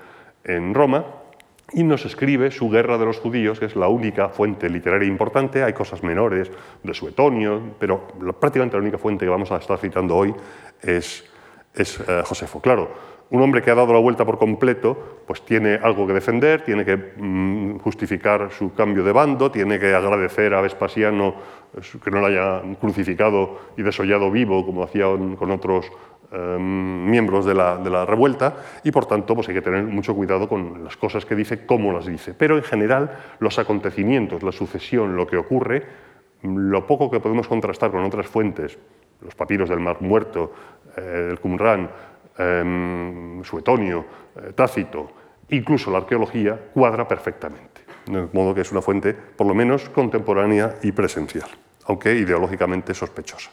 en 0.48 0.74
Roma 0.74 1.06
y 1.74 1.84
nos 1.84 2.06
escribe 2.06 2.50
su 2.50 2.70
Guerra 2.70 2.98
de 2.98 3.06
los 3.06 3.20
Judíos, 3.20 3.60
que 3.60 3.66
es 3.66 3.76
la 3.76 3.90
única 3.90 4.30
fuente 4.30 4.70
literaria 4.70 5.08
importante. 5.08 5.64
Hay 5.64 5.74
cosas 5.74 6.02
menores 6.02 6.50
de 6.82 6.94
Suetonio, 6.94 7.76
pero 7.78 8.08
prácticamente 8.40 8.78
la 8.78 8.82
única 8.82 8.98
fuente 8.98 9.26
que 9.26 9.30
vamos 9.30 9.52
a 9.52 9.58
estar 9.58 9.78
citando 9.78 10.16
hoy 10.16 10.34
es 10.82 11.26
es 11.78 12.00
eh, 12.00 12.22
Josefo. 12.26 12.60
Claro, 12.60 12.90
un 13.30 13.42
hombre 13.42 13.62
que 13.62 13.72
ha 13.72 13.76
dado 13.76 13.94
la 13.94 14.00
vuelta 14.00 14.26
por 14.26 14.38
completo, 14.38 15.22
pues 15.26 15.44
tiene 15.44 15.76
algo 15.76 16.08
que 16.08 16.14
defender, 16.14 16.64
tiene 16.64 16.86
que 16.86 16.98
mm, 16.98 17.80
justificar 17.80 18.50
su 18.52 18.74
cambio 18.74 19.04
de 19.04 19.12
bando, 19.12 19.52
tiene 19.52 19.80
que 19.80 19.94
agradecer 19.94 20.54
a 20.54 20.62
Vespasiano 20.62 21.36
que 22.04 22.10
no 22.10 22.22
lo 22.22 22.28
haya 22.28 22.62
crucificado 22.80 23.60
y 23.78 23.84
desollado 23.84 24.32
vivo 24.32 24.66
como 24.66 24.84
hacían 24.84 25.36
con 25.36 25.52
otros 25.52 25.92
em, 26.32 27.10
miembros 27.10 27.46
de 27.46 27.54
la, 27.54 28.06
revuelta, 28.06 28.56
y 28.84 28.92
por 28.92 29.06
tanto 29.06 29.36
pues 29.36 29.48
hay 29.50 29.56
que 29.56 29.62
tener 29.62 29.84
mucho 29.84 30.16
cuidado 30.16 30.50
con 30.50 30.84
las 30.84 30.98
cosas 30.98 31.26
que 31.26 31.36
dice, 31.36 31.66
cómo 31.66 31.94
las 31.94 32.06
dice. 32.06 32.34
Pero 32.34 32.58
en 32.58 32.64
general 32.64 33.18
los 33.40 33.60
acontecimientos, 33.60 34.44
la 34.44 34.52
sucesión, 34.52 35.16
lo 35.16 35.26
que 35.28 35.38
ocurre, 35.38 35.84
lo 36.44 36.86
poco 36.86 37.10
que 37.10 37.20
podemos 37.20 37.48
contrastar 37.48 37.92
con 37.92 38.04
otras 38.04 38.28
fuentes, 38.28 38.78
los 39.22 39.36
papiros 39.36 39.70
del 39.70 39.80
Mar 39.80 39.98
Muerto, 40.02 40.54
eh, 40.96 41.30
el 41.32 41.40
Qumran, 41.40 41.90
em, 42.38 43.44
Suetonio, 43.44 44.06
eh, 44.36 44.54
Tácito, 44.54 45.12
incluso 45.50 45.92
la 45.92 46.00
arqueología, 46.00 46.60
cuadra 46.74 47.08
perfectamente. 47.08 47.82
De 48.06 48.28
modo 48.32 48.54
que 48.54 48.62
es 48.62 48.72
una 48.72 48.82
fuente, 48.82 49.14
por 49.14 49.48
lo 49.48 49.54
menos, 49.54 49.90
contemporánea 49.90 50.76
y 50.82 50.92
presencial, 50.92 51.50
aunque 51.86 52.14
ideológicamente 52.16 52.94
sospechosa. 52.94 53.52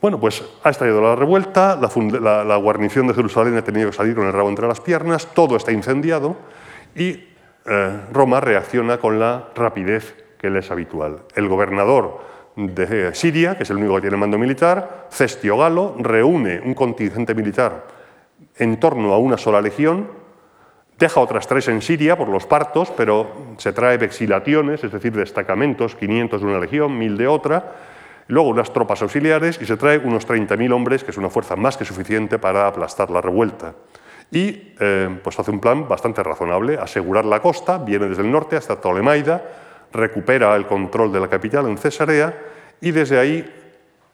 Bueno, 0.00 0.18
pues 0.18 0.42
ha 0.64 0.70
estallado 0.70 1.02
la 1.02 1.14
revuelta, 1.14 1.78
la, 1.78 2.56
guarnición 2.56 3.06
de 3.06 3.12
Jerusalén 3.12 3.58
ha 3.58 3.64
tenido 3.64 3.90
que 3.90 3.96
salir 3.96 4.14
con 4.14 4.26
el 4.26 4.32
rabo 4.32 4.48
entre 4.48 4.66
las 4.66 4.80
piernas, 4.80 5.26
todo 5.34 5.56
está 5.56 5.72
incendiado 5.72 6.36
y 6.94 7.28
eh, 7.66 8.00
Roma 8.10 8.40
reacciona 8.40 8.96
con 8.96 9.20
la 9.20 9.48
rapidez 9.54 10.16
que 10.38 10.48
le 10.48 10.60
es 10.60 10.70
habitual. 10.70 11.18
El 11.34 11.48
gobernador 11.48 12.18
de 12.56 13.14
Siria, 13.14 13.58
que 13.58 13.64
es 13.64 13.70
el 13.70 13.76
único 13.76 13.96
que 13.96 14.00
tiene 14.00 14.16
mando 14.16 14.38
militar, 14.38 15.08
Cestio 15.10 15.58
Galo 15.58 15.94
reúne 15.98 16.62
un 16.64 16.72
contingente 16.72 17.34
militar 17.34 17.86
en 18.56 18.80
torno 18.80 19.12
a 19.12 19.18
una 19.18 19.36
sola 19.36 19.60
legión, 19.60 20.08
deja 20.98 21.20
otras 21.20 21.46
tres 21.46 21.68
en 21.68 21.82
Siria 21.82 22.16
por 22.16 22.28
los 22.28 22.46
partos, 22.46 22.90
pero 22.96 23.30
se 23.58 23.74
trae 23.74 23.98
vexilaciones, 23.98 24.82
es 24.82 24.92
decir, 24.92 25.12
destacamentos, 25.12 25.94
500 25.94 26.40
de 26.40 26.46
una 26.46 26.58
legión, 26.58 26.98
1000 26.98 27.16
de 27.18 27.26
otra, 27.26 27.72
luego 28.30 28.48
unas 28.48 28.72
tropas 28.72 29.02
auxiliares 29.02 29.60
y 29.60 29.66
se 29.66 29.76
trae 29.76 29.98
unos 29.98 30.26
30.000 30.26 30.72
hombres, 30.72 31.04
que 31.04 31.10
es 31.10 31.16
una 31.16 31.30
fuerza 31.30 31.56
más 31.56 31.76
que 31.76 31.84
suficiente 31.84 32.38
para 32.38 32.66
aplastar 32.66 33.10
la 33.10 33.20
revuelta. 33.20 33.74
Y 34.30 34.74
eh, 34.78 35.20
pues 35.22 35.38
hace 35.38 35.50
un 35.50 35.60
plan 35.60 35.88
bastante 35.88 36.22
razonable, 36.22 36.78
asegurar 36.78 37.24
la 37.24 37.40
costa, 37.42 37.78
viene 37.78 38.08
desde 38.08 38.22
el 38.22 38.30
norte 38.30 38.56
hasta 38.56 38.80
Ptolemaida, 38.80 39.42
recupera 39.92 40.54
el 40.54 40.66
control 40.66 41.12
de 41.12 41.20
la 41.20 41.28
capital 41.28 41.66
en 41.66 41.76
Cesarea 41.76 42.38
y 42.80 42.92
desde 42.92 43.18
ahí 43.18 43.44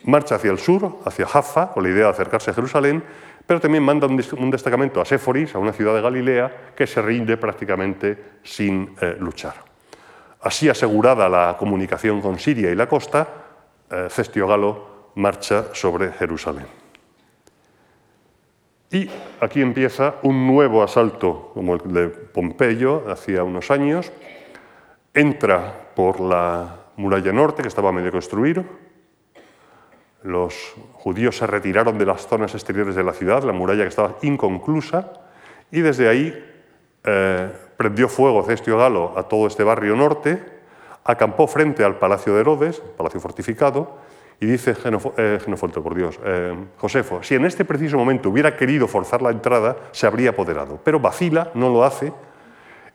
marcha 0.05 0.37
hacia 0.37 0.51
el 0.51 0.59
sur, 0.59 1.01
hacia 1.05 1.27
Jaffa, 1.27 1.71
con 1.73 1.83
la 1.83 1.91
idea 1.91 2.05
de 2.05 2.11
acercarse 2.11 2.51
a 2.51 2.55
Jerusalén, 2.55 3.03
pero 3.47 3.61
también 3.61 3.85
manda 3.85 4.07
un 4.07 4.51
destacamento 4.51 5.01
a 5.01 5.05
Séforis, 5.05 5.55
a 5.55 5.59
una 5.59 5.73
ciudad 5.73 5.95
de 5.95 6.01
Galilea, 6.01 6.73
que 6.75 6.87
se 6.87 7.03
rinde 7.03 7.37
prácticamente 7.37 8.39
sin 8.43 8.95
eh, 9.01 9.17
luchar. 9.21 9.55
Así 10.41 10.69
asegurada 10.69 11.29
la 11.29 11.57
comunicación 11.59 12.21
con 12.21 12.39
Siria 12.39 12.71
y 12.71 12.75
la 12.75 12.89
costa, 12.89 13.46
Cestio 14.09 14.47
Galo 14.47 15.11
marcha 15.15 15.75
sobre 15.75 16.13
Jerusalén. 16.13 16.67
Y 18.91 19.11
aquí 19.41 19.61
empieza 19.61 20.15
un 20.23 20.47
nuevo 20.47 20.83
asalto, 20.83 21.51
como 21.55 21.75
el 21.75 21.93
de 21.93 22.09
Pompeyo, 22.09 23.11
hacía 23.11 23.43
unos 23.43 23.71
años, 23.71 24.13
entra 25.13 25.91
por 25.95 26.21
la 26.21 26.77
muralla 26.97 27.33
norte, 27.33 27.63
que 27.63 27.69
estaba 27.69 27.93
medio 27.93 28.13
construir. 28.13 28.65
Los 30.23 30.75
judíos 30.93 31.37
se 31.37 31.47
retiraron 31.47 31.99
de 31.99 32.07
las 32.07 32.27
zonas 32.27 32.55
exteriores 32.55 32.95
de 32.95 33.05
la 33.05 33.13
ciudad, 33.13 33.43
la 33.43 33.53
muralla 33.53 33.83
que 33.83 33.89
estaba 33.89 34.17
inconclusa, 34.23 35.13
y 35.71 35.81
desde 35.81 36.09
ahí 36.09 36.45
eh, 37.05 37.53
prendió 37.77 38.09
fuego 38.09 38.45
Cestio 38.45 38.79
Galo 38.79 39.15
a 39.17 39.25
todo 39.25 39.47
este 39.47 39.65
barrio 39.65 39.97
norte, 39.97 40.56
acampó 41.07 41.47
frente 41.47 41.85
al 41.85 41.97
palacio 41.97 42.35
de 42.35 42.41
Herodes, 42.41 42.83
palacio 42.97 43.21
fortificado, 43.21 43.99
y 44.39 44.47
dice 44.47 44.75
eh, 45.17 45.39
por 45.83 45.95
Dios, 45.95 46.21
eh, 46.25 46.55
Josefo, 46.77 47.23
si 47.23 47.35
en 47.35 47.47
este 47.47 47.65
preciso 47.65 47.97
momento 47.97 48.29
hubiera 48.29 48.57
querido 48.57 48.87
forzar 48.87 49.23
la 49.23 49.31
entrada, 49.31 49.77
se 49.93 50.07
habría 50.07 50.31
apoderado. 50.31 50.79
Pero 50.85 51.01
vacila, 51.01 51.51
no 51.55 51.71
lo 51.71 51.85
hace, 51.85 52.13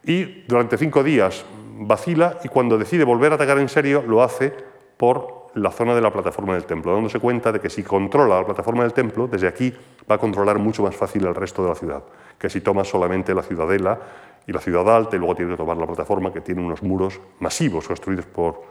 y 0.03 0.43
durante 0.47 0.77
cinco 0.77 1.03
días 1.03 1.45
vacila 1.83 2.37
y 2.43 2.47
cuando 2.47 2.77
decide 2.77 3.03
volver 3.03 3.31
a 3.31 3.35
atacar 3.35 3.57
en 3.57 3.69
serio 3.69 4.03
lo 4.05 4.21
hace 4.21 4.53
por 4.97 5.41
la 5.55 5.71
zona 5.71 5.95
de 5.95 6.01
la 6.01 6.11
plataforma 6.11 6.53
del 6.53 6.65
templo, 6.65 6.93
dándose 6.93 7.19
cuenta 7.19 7.51
de 7.51 7.59
que 7.59 7.69
si 7.69 7.83
controla 7.83 8.39
la 8.39 8.45
plataforma 8.45 8.83
del 8.83 8.93
templo, 8.93 9.27
desde 9.27 9.47
aquí 9.47 9.73
va 10.09 10.15
a 10.15 10.17
controlar 10.17 10.59
mucho 10.59 10.83
más 10.83 10.95
fácil 10.95 11.25
el 11.25 11.35
resto 11.35 11.63
de 11.63 11.69
la 11.69 11.75
ciudad, 11.75 12.03
que 12.37 12.49
si 12.49 12.61
toma 12.61 12.83
solamente 12.83 13.33
la 13.33 13.43
ciudadela 13.43 13.99
y 14.47 14.51
la 14.51 14.59
ciudad 14.59 14.95
alta 14.95 15.15
y 15.15 15.19
luego 15.19 15.35
tiene 15.35 15.51
que 15.51 15.57
tomar 15.57 15.77
la 15.77 15.85
plataforma 15.85 16.33
que 16.33 16.41
tiene 16.41 16.61
unos 16.61 16.83
muros 16.83 17.19
masivos 17.39 17.87
construidos 17.87 18.25
por, 18.25 18.61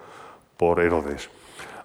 por 0.57 0.81
Herodes. 0.81 1.31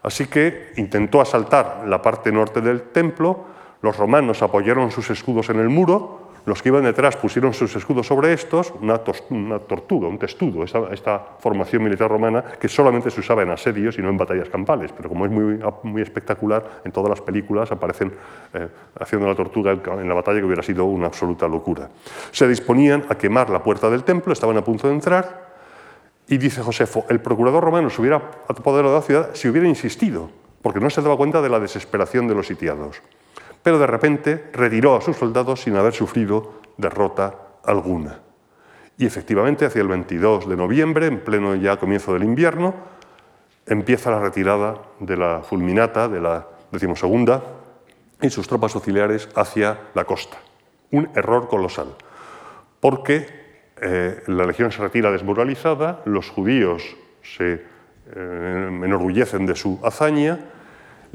Así 0.04 0.28
que 0.28 0.74
intentó 0.78 1.22
asaltar 1.22 1.84
la 1.88 2.02
parte 2.02 2.32
norte 2.32 2.62
del 2.62 2.84
templo, 2.84 3.46
los 3.82 3.98
romanos 3.98 4.42
apoyaron 4.42 4.92
sus 4.92 5.10
escudos 5.10 5.50
en 5.50 5.60
el 5.60 5.70
muro, 5.70 6.25
los 6.46 6.62
que 6.62 6.70
iban 6.70 6.84
detrás 6.84 7.16
pusieron 7.18 7.54
sus 7.54 7.76
escudos 7.76 8.08
sobre 8.08 8.34
estos, 8.34 8.74
una, 8.80 9.00
tortuga, 9.00 10.08
un 10.08 10.18
testudo, 10.18 10.64
esta, 10.64 11.20
formación 11.40 11.84
militar 11.84 12.10
romana 12.10 12.44
que 12.60 12.68
solamente 12.68 13.10
se 13.10 13.20
usaba 13.20 13.44
en 13.44 13.50
asedios 13.50 13.98
y 13.98 14.02
no 14.02 14.10
en 14.10 14.18
batallas 14.18 14.50
campales, 14.50 14.92
pero 14.96 15.10
como 15.10 15.26
es 15.26 15.32
muy, 15.32 16.02
espectacular, 16.02 16.82
en 16.84 16.92
todas 16.92 17.10
las 17.10 17.22
películas 17.22 17.72
aparecen 17.72 18.14
eh, 18.54 18.68
haciendo 19.00 19.28
la 19.28 19.36
tortuga 19.36 19.72
en 19.72 20.08
la 20.08 20.14
batalla 20.14 20.40
que 20.40 20.46
hubiera 20.46 20.64
sido 20.64 20.86
una 20.86 21.08
absoluta 21.08 21.48
locura. 21.48 21.90
Se 22.32 22.48
disponían 22.48 23.06
a 23.10 23.16
quemar 23.16 23.50
la 23.50 23.64
puerta 23.64 23.90
del 23.90 24.04
templo, 24.04 24.34
estaban 24.34 24.58
a 24.58 24.64
punto 24.64 24.88
de 24.88 24.94
entrar, 24.94 25.46
y 26.28 26.38
dice 26.38 26.62
Josefo, 26.62 27.06
el 27.10 27.20
procurador 27.20 27.64
romano 27.64 27.90
se 27.90 28.02
hubiera 28.02 28.18
apoderado 28.48 28.94
de 28.94 29.00
la 29.00 29.06
ciudad 29.06 29.30
si 29.34 29.48
hubiera 29.48 29.68
insistido, 29.68 30.30
porque 30.62 30.80
no 30.80 30.90
se 30.90 31.02
daba 31.02 31.18
cuenta 31.18 31.42
de 31.42 31.50
la 31.50 31.60
desesperación 31.60 32.28
de 32.28 32.36
los 32.36 32.48
sitiados 32.48 33.02
pero 33.66 33.80
de 33.80 33.88
repente 33.88 34.52
retiró 34.54 34.96
a 34.96 35.02
sus 35.02 35.18
soldados 35.18 35.62
sin 35.62 35.76
haber 35.76 35.92
sufrido 35.92 36.62
derrota 36.78 37.34
alguna. 37.64 38.20
Y 38.96 39.08
efectivamente, 39.08 39.66
hacia 39.66 39.82
el 39.82 39.88
22 39.88 40.48
de 40.48 40.56
noviembre, 40.56 41.08
en 41.08 41.20
pleno 41.22 41.56
ya 41.56 41.78
comienzo 41.78 42.14
del 42.14 42.26
invierno, 42.26 42.76
empieza 43.66 44.12
la 44.12 44.20
retirada 44.20 44.76
de 45.00 45.18
la 45.18 45.42
fulminata, 45.42 46.08
de 46.08 46.22
la 46.22 46.46
decimosegunda, 46.72 47.42
y 48.22 48.30
sus 48.30 48.48
tropas 48.48 48.76
auxiliares 48.76 49.30
hacia 49.34 49.80
la 49.96 50.06
costa. 50.06 50.38
Un 50.92 51.10
error 51.16 51.48
colosal, 51.48 51.88
porque 52.80 53.26
eh, 53.82 54.22
la 54.28 54.46
legión 54.46 54.72
se 54.72 54.84
retira 54.84 55.10
desmoralizada, 55.10 56.04
los 56.06 56.30
judíos 56.30 56.84
se 57.24 57.54
eh, 58.16 58.70
enorgullecen 58.84 59.48
de 59.48 59.56
su 59.56 59.80
hazaña, 59.82 60.52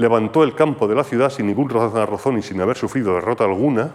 levantó 0.01 0.45
el 0.45 0.55
campo 0.55 0.89
de 0.89 0.95
la 0.95 1.05
ciudad 1.05 1.29
sin 1.29 1.47
ningún 1.47 1.69
razón 1.69 2.39
y 2.39 2.43
sin 2.43 2.59
haber 2.63 2.79
sufrido 2.79 3.15
derrota 3.15 3.45
alguna, 3.45 3.93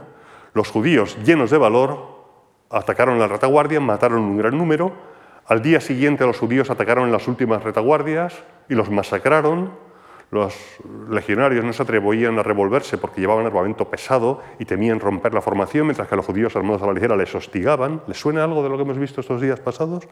los 0.54 0.70
judíos, 0.70 1.18
llenos 1.26 1.50
de 1.50 1.58
valor, 1.58 1.98
atacaron 2.70 3.18
la 3.18 3.28
retaguardia, 3.28 3.80
mataron 3.80 4.22
un 4.22 4.38
gran 4.38 4.56
número, 4.56 4.94
al 5.48 5.64
día 5.64 5.82
siguiente 5.82 6.24
los 6.24 6.38
judíos 6.38 6.70
atacaron 6.70 7.12
las 7.12 7.28
últimas 7.28 7.64
retaguardias 7.64 8.36
y 8.70 8.76
los 8.76 8.92
masacraron, 8.92 9.72
los 10.30 10.56
legionarios 11.10 11.66
no 11.66 11.74
se 11.74 11.82
atrevían 11.82 12.38
a 12.38 12.44
revolverse 12.44 13.00
porque 13.00 13.22
llevaban 13.22 13.48
armamento 13.48 13.90
pesado 13.90 14.42
y 14.60 14.66
temían 14.66 15.00
romper 15.00 15.34
la 15.34 15.42
formación, 15.42 15.88
mientras 15.88 16.08
que 16.08 16.16
los 16.16 16.26
judíos 16.26 16.56
armados 16.56 16.84
a 16.84 16.86
la 16.86 16.94
ligera 16.94 17.16
les 17.16 17.34
hostigaban. 17.34 18.02
¿Les 18.06 18.20
suena 18.20 18.44
algo 18.44 18.62
de 18.62 18.70
lo 18.70 18.76
que 18.76 18.84
hemos 18.84 19.00
visto 19.00 19.22
estos 19.22 19.42
días 19.42 19.60
pasados? 19.60 20.08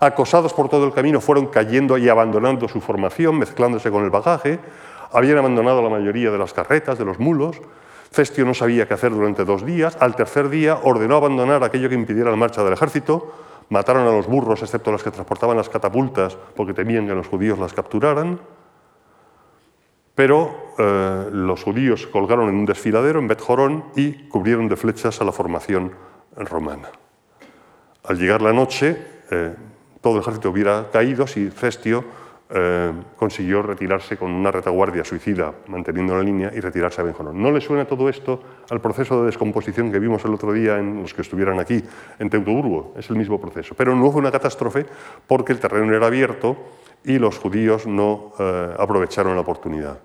Acosados 0.00 0.52
por 0.54 0.68
todo 0.68 0.86
el 0.86 0.92
camino, 0.92 1.20
fueron 1.20 1.46
cayendo 1.46 1.98
y 1.98 2.08
abandonando 2.08 2.68
su 2.68 2.80
formación, 2.80 3.38
mezclándose 3.38 3.90
con 3.90 4.04
el 4.04 4.10
bagaje. 4.10 4.58
Habían 5.12 5.38
abandonado 5.38 5.82
la 5.82 5.88
mayoría 5.88 6.30
de 6.30 6.38
las 6.38 6.52
carretas, 6.52 6.98
de 6.98 7.04
los 7.04 7.18
mulos. 7.18 7.60
Cestio 8.10 8.44
no 8.44 8.54
sabía 8.54 8.86
qué 8.86 8.94
hacer 8.94 9.12
durante 9.12 9.44
dos 9.44 9.64
días. 9.64 9.96
Al 10.00 10.16
tercer 10.16 10.48
día 10.48 10.78
ordenó 10.82 11.16
abandonar 11.16 11.62
aquello 11.62 11.88
que 11.88 11.94
impidiera 11.94 12.30
la 12.30 12.36
marcha 12.36 12.62
del 12.64 12.72
ejército. 12.72 13.32
Mataron 13.68 14.06
a 14.06 14.10
los 14.10 14.26
burros, 14.26 14.62
excepto 14.62 14.90
los 14.90 15.02
que 15.02 15.10
transportaban 15.10 15.56
las 15.56 15.68
catapultas, 15.68 16.36
porque 16.56 16.74
temían 16.74 17.06
que 17.06 17.14
los 17.14 17.28
judíos 17.28 17.58
las 17.58 17.72
capturaran. 17.72 18.40
Pero 20.14 20.72
eh, 20.76 21.28
los 21.32 21.62
judíos 21.62 22.06
colgaron 22.08 22.48
en 22.48 22.56
un 22.56 22.66
desfiladero 22.66 23.20
en 23.20 23.28
Bet 23.28 23.40
Jorón 23.40 23.84
y 23.94 24.28
cubrieron 24.28 24.68
de 24.68 24.76
flechas 24.76 25.20
a 25.20 25.24
la 25.24 25.32
formación 25.32 25.92
romana. 26.36 26.88
Al 28.04 28.18
llegar 28.18 28.42
la 28.42 28.52
noche, 28.52 28.96
eh, 29.30 29.54
todo 30.00 30.14
el 30.14 30.22
ejército 30.22 30.50
hubiera 30.50 30.90
caído 30.90 31.26
si 31.26 31.50
Cestio 31.50 32.04
eh, 32.52 32.92
consiguió 33.16 33.62
retirarse 33.62 34.16
con 34.16 34.32
una 34.32 34.50
retaguardia 34.50 35.04
suicida, 35.04 35.54
manteniendo 35.68 36.16
la 36.16 36.22
línea, 36.22 36.50
y 36.52 36.58
retirarse 36.58 37.00
a 37.00 37.04
Benjorón. 37.04 37.40
¿No 37.40 37.52
le 37.52 37.60
suena 37.60 37.84
todo 37.84 38.08
esto 38.08 38.42
al 38.70 38.80
proceso 38.80 39.20
de 39.20 39.26
descomposición 39.26 39.92
que 39.92 40.00
vimos 40.00 40.24
el 40.24 40.34
otro 40.34 40.52
día 40.52 40.78
en 40.78 41.02
los 41.02 41.14
que 41.14 41.22
estuvieran 41.22 41.60
aquí, 41.60 41.82
en 42.18 42.28
Teutoburgo? 42.28 42.94
Es 42.96 43.08
el 43.08 43.16
mismo 43.16 43.40
proceso. 43.40 43.74
Pero 43.76 43.94
no 43.94 44.10
fue 44.10 44.20
una 44.20 44.32
catástrofe 44.32 44.84
porque 45.26 45.52
el 45.52 45.60
terreno 45.60 45.94
era 45.94 46.08
abierto 46.08 46.56
y 47.04 47.18
los 47.18 47.38
judíos 47.38 47.86
no 47.86 48.32
eh, 48.38 48.74
aprovecharon 48.78 49.34
la 49.34 49.42
oportunidad. 49.42 50.00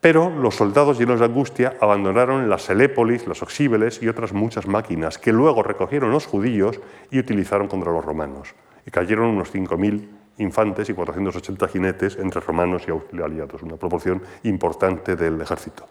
Pero 0.00 0.30
los 0.30 0.56
soldados 0.56 0.98
llenos 0.98 1.20
de 1.20 1.26
angustia 1.26 1.76
abandonaron 1.80 2.48
las 2.48 2.68
Helépolis, 2.70 3.26
los 3.26 3.42
Oxíbeles 3.42 4.02
y 4.02 4.08
otras 4.08 4.32
muchas 4.32 4.66
máquinas 4.66 5.18
que 5.18 5.32
luego 5.32 5.62
recogieron 5.62 6.10
los 6.10 6.26
judíos 6.26 6.80
y 7.10 7.18
utilizaron 7.18 7.68
contra 7.68 7.92
los 7.92 8.04
romanos. 8.04 8.54
Y 8.86 8.90
cayeron 8.90 9.26
unos 9.26 9.54
5.000 9.54 10.19
infantes 10.40 10.88
y 10.88 10.94
480 10.94 11.68
jinetes 11.68 12.18
entre 12.18 12.40
romanos 12.40 12.82
y 12.86 13.20
aliados, 13.20 13.62
una 13.62 13.76
proporción 13.76 14.22
importante 14.42 15.16
del 15.16 15.40
ejército. 15.40 15.86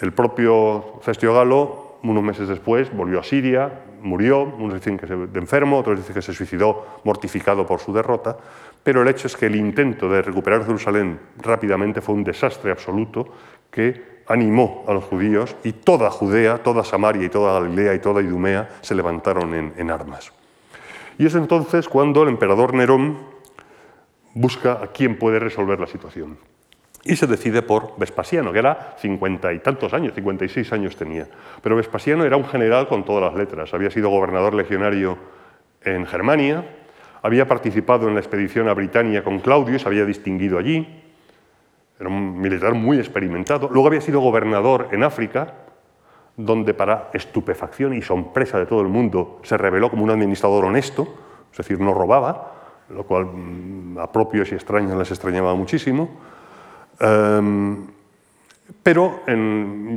El 0.00 0.12
propio 0.12 1.00
Cestio 1.02 1.32
Galo, 1.34 1.98
unos 2.02 2.22
meses 2.22 2.48
después, 2.48 2.94
volvió 2.94 3.20
a 3.20 3.22
Siria, 3.22 3.70
murió, 4.02 4.42
unos 4.42 4.74
dicen 4.74 4.98
que 4.98 5.06
se, 5.06 5.14
de 5.14 5.38
enfermo, 5.38 5.78
otros 5.78 5.98
dicen 5.98 6.14
que 6.14 6.22
se 6.22 6.34
suicidó 6.34 7.00
mortificado 7.04 7.66
por 7.66 7.80
su 7.80 7.92
derrota, 7.92 8.36
pero 8.82 9.02
el 9.02 9.08
hecho 9.08 9.26
es 9.26 9.36
que 9.36 9.46
el 9.46 9.56
intento 9.56 10.08
de 10.08 10.20
recuperar 10.20 10.66
Jerusalén 10.66 11.18
rápidamente 11.38 12.00
fue 12.00 12.14
un 12.14 12.24
desastre 12.24 12.70
absoluto 12.70 13.26
que 13.70 14.22
animó 14.28 14.84
a 14.86 14.92
los 14.92 15.04
judíos 15.04 15.56
y 15.64 15.72
toda 15.72 16.10
Judea, 16.10 16.58
toda 16.62 16.84
Samaria 16.84 17.24
y 17.24 17.28
toda 17.28 17.60
Galilea 17.60 17.94
y 17.94 17.98
toda 17.98 18.22
Idumea 18.22 18.68
se 18.80 18.94
levantaron 18.94 19.54
en, 19.54 19.72
en 19.76 19.90
armas. 19.90 20.32
Y 21.18 21.26
es 21.26 21.34
entonces 21.34 21.88
cuando 21.88 22.22
el 22.22 22.28
emperador 22.28 22.74
Nerón 22.74 23.33
busca 24.34 24.72
a 24.82 24.88
quién 24.88 25.18
puede 25.18 25.38
resolver 25.38 25.80
la 25.80 25.86
situación. 25.86 26.36
Y 27.04 27.16
se 27.16 27.26
decide 27.26 27.62
por 27.62 27.98
Vespasiano, 27.98 28.52
que 28.52 28.58
era 28.58 28.94
cincuenta 28.98 29.52
y 29.52 29.58
tantos 29.58 29.92
años, 29.92 30.14
56 30.14 30.72
años 30.72 30.96
tenía. 30.96 31.28
Pero 31.62 31.76
Vespasiano 31.76 32.24
era 32.24 32.36
un 32.36 32.46
general 32.46 32.88
con 32.88 33.04
todas 33.04 33.22
las 33.22 33.34
letras. 33.34 33.74
Había 33.74 33.90
sido 33.90 34.08
gobernador 34.08 34.54
legionario 34.54 35.18
en 35.82 36.06
Germania, 36.06 36.64
había 37.22 37.46
participado 37.46 38.08
en 38.08 38.14
la 38.14 38.20
expedición 38.20 38.68
a 38.68 38.74
Britania 38.74 39.22
con 39.22 39.38
Claudio 39.38 39.76
y 39.76 39.78
se 39.78 39.86
había 39.86 40.06
distinguido 40.06 40.58
allí. 40.58 41.02
Era 42.00 42.08
un 42.08 42.40
militar 42.40 42.74
muy 42.74 42.98
experimentado. 42.98 43.68
Luego 43.70 43.88
había 43.88 44.00
sido 44.00 44.20
gobernador 44.20 44.88
en 44.92 45.04
África, 45.04 45.54
donde 46.36 46.74
para 46.74 47.10
estupefacción 47.12 47.94
y 47.94 48.02
sorpresa 48.02 48.58
de 48.58 48.66
todo 48.66 48.80
el 48.80 48.88
mundo 48.88 49.40
se 49.42 49.56
reveló 49.56 49.90
como 49.90 50.04
un 50.04 50.10
administrador 50.10 50.64
honesto, 50.64 51.14
es 51.52 51.58
decir, 51.58 51.80
no 51.80 51.94
robaba, 51.94 52.63
lo 52.90 53.04
cual 53.04 53.26
mm, 53.26 53.98
a 53.98 54.10
propios 54.10 54.50
y 54.52 54.54
extraños 54.54 54.96
les 54.96 55.10
extrañaba 55.10 55.54
muchísimo. 55.54 56.10
Em, 57.00 57.86
pero 58.82 59.20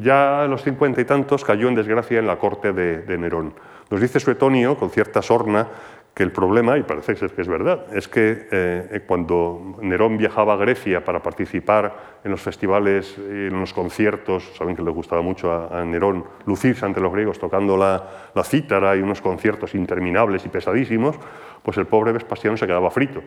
ya 0.01 0.43
a 0.43 0.47
los 0.47 0.63
cincuenta 0.63 1.01
y 1.01 1.05
tantos 1.05 1.43
cayó 1.43 1.67
en 1.67 1.75
desgracia 1.75 2.19
en 2.19 2.27
la 2.27 2.37
corte 2.37 2.73
de, 2.73 3.17
Nerón. 3.17 3.53
Nos 3.89 4.01
dice 4.01 4.19
Suetonio, 4.19 4.77
con 4.77 4.89
cierta 4.89 5.21
sorna, 5.21 5.67
que 6.17 6.23
el 6.23 6.31
problema, 6.31 6.79
y 6.79 6.81
parece 6.81 7.13
que 7.13 7.41
es 7.41 7.47
verdad, 7.47 7.85
es 7.95 8.07
que 8.07 8.47
eh, 8.51 9.03
cuando 9.05 9.75
Nerón 9.83 10.17
viajaba 10.17 10.53
a 10.53 10.57
Grecia 10.57 11.05
para 11.05 11.21
participar 11.21 12.17
en 12.23 12.31
los 12.31 12.41
festivales, 12.41 13.15
y 13.19 13.45
en 13.45 13.59
los 13.59 13.71
conciertos, 13.71 14.51
saben 14.57 14.75
que 14.75 14.81
le 14.81 14.89
gustaba 14.89 15.21
mucho 15.21 15.53
a, 15.53 15.85
Nerón 15.85 16.25
lucirse 16.47 16.83
ante 16.87 17.01
los 17.01 17.13
griegos 17.13 17.37
tocando 17.37 17.77
la, 17.77 18.31
la 18.33 18.43
cítara 18.43 18.95
y 18.95 19.01
unos 19.03 19.21
conciertos 19.21 19.75
interminables 19.75 20.43
y 20.43 20.49
pesadísimos, 20.49 21.17
pues 21.61 21.77
el 21.77 21.85
pobre 21.85 22.13
Vespasiano 22.13 22.57
se 22.57 22.65
quedaba 22.65 22.89
frito. 22.89 23.21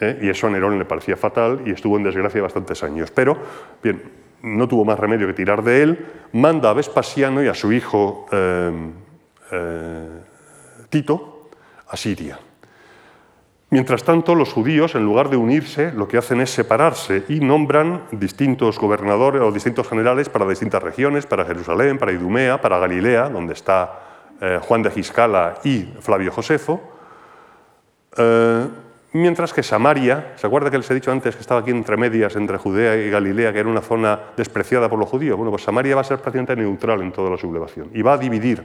¿eh? 0.00 0.20
Y 0.22 0.28
eso 0.28 0.46
a 0.46 0.50
Nerón 0.50 0.78
le 0.78 0.84
parecía 0.84 1.16
fatal 1.16 1.62
y 1.66 1.72
estuvo 1.72 1.96
en 1.96 2.04
desgracia 2.04 2.40
bastantes 2.40 2.80
años. 2.84 3.10
Pero, 3.10 3.36
bien, 3.82 4.00
no 4.40 4.68
tuvo 4.68 4.84
más 4.84 5.00
remedio 5.00 5.26
que 5.26 5.32
tirar 5.32 5.64
de 5.64 5.82
él, 5.82 6.06
manda 6.30 6.70
a 6.70 6.74
Vespasiano 6.74 7.42
y 7.42 7.48
a 7.48 7.54
su 7.54 7.72
hijo 7.72 8.26
eh, 8.30 8.70
eh, 9.50 10.08
Tito 10.90 11.33
a 11.94 11.96
Siria. 11.96 12.38
Mientras 13.70 14.04
tanto, 14.04 14.34
los 14.34 14.52
judíos, 14.52 14.94
en 14.94 15.04
lugar 15.04 15.30
de 15.30 15.36
unirse, 15.36 15.92
lo 15.92 16.06
que 16.06 16.18
hacen 16.18 16.40
es 16.40 16.50
separarse 16.50 17.24
y 17.28 17.40
nombran 17.40 18.04
distintos 18.12 18.78
gobernadores 18.78 19.42
o 19.42 19.50
distintos 19.50 19.88
generales 19.88 20.28
para 20.28 20.46
distintas 20.46 20.82
regiones, 20.82 21.26
para 21.26 21.44
Jerusalén, 21.44 21.98
para 21.98 22.12
Idumea, 22.12 22.60
para 22.60 22.78
Galilea, 22.78 23.30
donde 23.30 23.54
está 23.54 24.00
Juan 24.62 24.82
de 24.82 24.90
Giscala 24.90 25.54
y 25.64 25.88
Flavio 26.00 26.30
Josefo, 26.30 26.94
eh, 28.16 28.66
mientras 29.12 29.52
que 29.52 29.62
Samaria, 29.62 30.32
¿se 30.36 30.46
acuerda 30.46 30.70
que 30.70 30.78
les 30.78 30.90
he 30.90 30.94
dicho 30.94 31.10
antes 31.10 31.34
que 31.34 31.40
estaba 31.40 31.60
aquí 31.60 31.70
entre 31.70 31.96
medias, 31.96 32.36
entre 32.36 32.58
Judea 32.58 32.96
y 32.96 33.10
Galilea, 33.10 33.52
que 33.52 33.60
era 33.60 33.68
una 33.68 33.80
zona 33.80 34.20
despreciada 34.36 34.88
por 34.88 34.98
los 34.98 35.08
judíos? 35.08 35.36
Bueno, 35.36 35.50
pues 35.50 35.62
Samaria 35.62 35.94
va 35.94 36.02
a 36.02 36.04
ser 36.04 36.18
prácticamente 36.18 36.56
neutral 36.56 37.00
en 37.02 37.12
toda 37.12 37.30
la 37.30 37.36
sublevación 37.36 37.90
y 37.92 38.02
va 38.02 38.14
a 38.14 38.18
dividir 38.18 38.62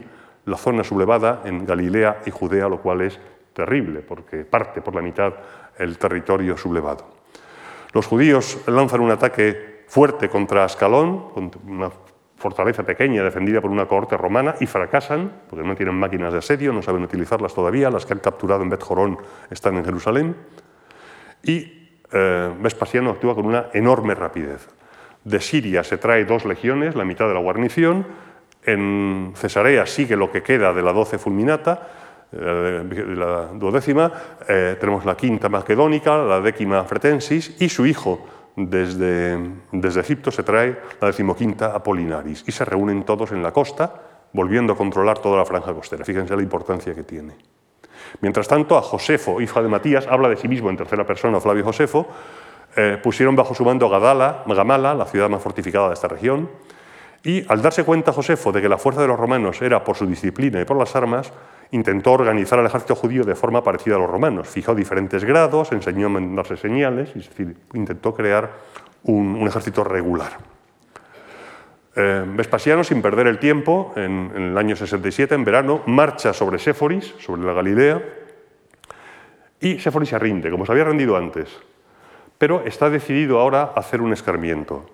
la 0.50 0.56
zona 0.56 0.84
sublevada 0.84 1.42
en 1.44 1.64
Galilea 1.64 2.22
y 2.26 2.30
Judea, 2.30 2.68
lo 2.68 2.80
cual 2.80 3.02
es 3.02 3.18
terrible, 3.52 4.00
porque 4.00 4.44
parte 4.44 4.80
por 4.82 4.94
la 4.94 5.02
mitad 5.02 5.32
el 5.78 5.98
territorio 5.98 6.56
sublevado. 6.56 7.06
Los 7.92 8.06
judíos 8.06 8.58
lanzan 8.66 9.00
un 9.00 9.10
ataque 9.10 9.84
fuerte 9.88 10.28
contra 10.28 10.64
Ascalón, 10.64 11.52
una 11.66 11.90
fortaleza 12.36 12.84
pequeña 12.84 13.22
defendida 13.22 13.60
por 13.60 13.70
una 13.70 13.86
cohorte 13.86 14.16
romana 14.16 14.54
y 14.60 14.66
fracasan, 14.66 15.42
porque 15.48 15.66
no 15.66 15.74
tienen 15.74 15.94
máquinas 15.94 16.32
de 16.32 16.38
asedio, 16.38 16.72
no 16.72 16.82
saben 16.82 17.02
utilizarlas 17.02 17.54
todavía, 17.54 17.90
las 17.90 18.06
que 18.06 18.14
han 18.14 18.20
capturado 18.20 18.62
en 18.62 18.70
Bet 18.70 18.82
Jorón 18.82 19.18
están 19.50 19.76
en 19.76 19.84
Jerusalén. 19.84 20.36
Y 21.42 21.98
eh, 22.12 22.54
Vespasiano 22.60 23.10
actúa 23.10 23.34
con 23.34 23.46
una 23.46 23.66
enorme 23.72 24.14
rapidez. 24.14 24.68
De 25.24 25.40
Siria 25.40 25.84
se 25.84 25.98
trae 25.98 26.24
dos 26.24 26.44
legiones, 26.44 26.94
la 26.94 27.04
mitad 27.04 27.28
de 27.28 27.34
la 27.34 27.40
guarnición. 27.40 28.06
En 28.64 29.32
Cesarea 29.34 29.86
sigue 29.86 30.16
lo 30.16 30.30
que 30.30 30.42
queda 30.42 30.72
de 30.72 30.82
la 30.82 30.92
doce 30.92 31.18
fulminata, 31.18 31.88
eh, 32.32 32.84
la 33.16 33.48
duodécima. 33.54 34.12
Eh, 34.48 34.76
tenemos 34.78 35.04
la 35.04 35.16
quinta 35.16 35.48
macedónica, 35.48 36.18
la 36.18 36.40
décima 36.40 36.84
fretensis 36.84 37.56
y 37.60 37.68
su 37.68 37.86
hijo 37.86 38.20
desde, 38.56 39.38
desde 39.72 40.00
Egipto 40.00 40.30
se 40.30 40.42
trae 40.42 40.78
la 41.00 41.08
decimoquinta 41.08 41.74
Apolinaris 41.74 42.44
y 42.46 42.52
se 42.52 42.64
reúnen 42.64 43.04
todos 43.04 43.32
en 43.32 43.42
la 43.42 43.52
costa, 43.52 43.92
volviendo 44.32 44.74
a 44.74 44.76
controlar 44.76 45.18
toda 45.18 45.38
la 45.38 45.44
franja 45.44 45.72
costera. 45.72 46.04
Fíjense 46.04 46.36
la 46.36 46.42
importancia 46.42 46.94
que 46.94 47.02
tiene. 47.02 47.34
Mientras 48.20 48.48
tanto, 48.48 48.76
a 48.76 48.82
Josefo, 48.82 49.40
hijo 49.40 49.62
de 49.62 49.68
Matías, 49.68 50.06
habla 50.06 50.28
de 50.28 50.36
sí 50.36 50.48
mismo 50.48 50.70
en 50.70 50.76
tercera 50.76 51.06
persona, 51.06 51.40
Flavio 51.40 51.64
Josefo, 51.64 52.06
eh, 52.76 52.98
pusieron 53.02 53.34
bajo 53.36 53.54
su 53.54 53.64
mando 53.64 53.88
Gadala, 53.88 54.44
Gamala, 54.46 54.94
la 54.94 55.06
ciudad 55.06 55.28
más 55.28 55.42
fortificada 55.42 55.88
de 55.88 55.94
esta 55.94 56.08
región, 56.08 56.48
y 57.22 57.44
al 57.48 57.60
darse 57.60 57.84
cuenta 57.84 58.12
Josefo 58.12 58.52
de 58.52 58.62
que 58.62 58.68
la 58.68 58.78
fuerza 58.78 59.02
de 59.02 59.08
los 59.08 59.18
romanos 59.18 59.60
era 59.60 59.84
por 59.84 59.96
su 59.96 60.06
disciplina 60.06 60.60
y 60.60 60.64
por 60.64 60.78
las 60.78 60.96
armas, 60.96 61.32
intentó 61.72 62.12
organizar 62.12 62.58
al 62.58 62.66
ejército 62.66 62.94
judío 62.94 63.24
de 63.24 63.34
forma 63.34 63.62
parecida 63.62 63.96
a 63.96 63.98
los 63.98 64.10
romanos. 64.10 64.48
Fijó 64.48 64.74
diferentes 64.74 65.24
grados, 65.24 65.72
enseñó 65.72 66.06
a 66.06 66.10
mandarse 66.10 66.56
señales, 66.56 67.10
es 67.14 67.28
decir, 67.28 67.56
intentó 67.74 68.14
crear 68.14 68.50
un, 69.04 69.46
ejército 69.46 69.84
regular. 69.84 70.38
Eh, 71.94 72.24
Vespasiano, 72.26 72.84
sin 72.84 73.02
perder 73.02 73.26
el 73.26 73.38
tiempo, 73.38 73.92
en, 73.96 74.32
en, 74.34 74.42
el 74.42 74.58
año 74.58 74.74
67, 74.74 75.34
en 75.34 75.44
verano, 75.44 75.82
marcha 75.86 76.32
sobre 76.32 76.58
Séforis, 76.58 77.14
sobre 77.18 77.42
la 77.42 77.52
Galilea, 77.52 78.02
y 79.60 79.78
Séforis 79.78 80.08
se 80.08 80.18
rinde, 80.18 80.50
como 80.50 80.64
se 80.64 80.72
había 80.72 80.84
rendido 80.84 81.16
antes. 81.16 81.48
Pero 82.38 82.62
está 82.64 82.88
decidido 82.88 83.38
ahora 83.38 83.72
a 83.76 83.80
hacer 83.80 84.00
un 84.00 84.12
escarmiento. 84.12 84.86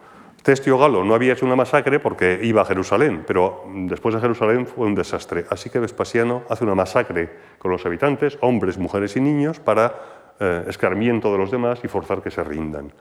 Testio 0.47 0.79
Galo 0.79 1.03
no 1.03 1.17
había 1.17 1.33
hecho 1.33 1.45
una 1.45 1.57
masacre 1.57 1.99
porque 1.99 2.39
iba 2.41 2.63
a 2.63 2.65
Jerusalén, 2.65 3.25
pero 3.27 3.65
después 3.67 4.15
de 4.15 4.21
Jerusalén 4.21 4.65
fue 4.65 4.87
un 4.87 4.95
desastre. 4.95 5.45
Así 5.51 5.71
que 5.71 5.81
Vespasiano 5.81 6.45
hace 6.49 6.63
una 6.63 6.77
masacre 6.77 7.31
con 7.59 7.73
los 7.73 7.85
habitantes, 7.85 8.39
hombres, 8.43 8.79
mujeres 8.79 9.17
y 9.17 9.21
niños, 9.21 9.59
para 9.59 9.93
eh, 10.39 10.65
escarmiento 10.69 11.33
de 11.33 11.39
los 11.39 11.51
demás 11.51 11.81
y 11.83 11.89
forzar 11.89 12.23
que 12.23 12.31
se 12.31 12.45
rindan. 12.45 12.93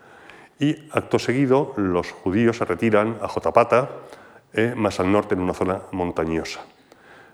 Y 0.58 0.90
acto 0.92 1.20
seguido, 1.20 1.76
los 1.78 2.12
judíos 2.14 2.58
se 2.58 2.66
retiran 2.66 3.20
a 3.22 3.28
Jotapata, 3.28 3.90
eh, 4.52 4.74
más 4.76 5.00
al 5.00 5.12
norte 5.12 5.36
en 5.36 5.42
una 5.42 5.54
zona 5.54 5.82
montañosa. 5.92 6.62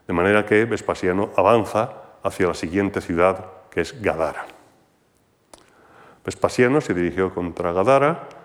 De 0.05 0.13
manera 0.13 0.45
que 0.45 0.65
Vespasiano 0.65 1.29
avanza 1.37 1.89
hacia 2.21 2.47
la 2.47 2.53
siguiente 2.53 2.99
ciudad, 2.99 3.45
que 3.69 3.79
es 3.79 4.01
Gadara. 4.01 4.45
Vespasiano 6.25 6.81
se 6.81 6.93
dirigió 6.93 7.33
contra 7.33 7.71
Gadara, 7.71 8.40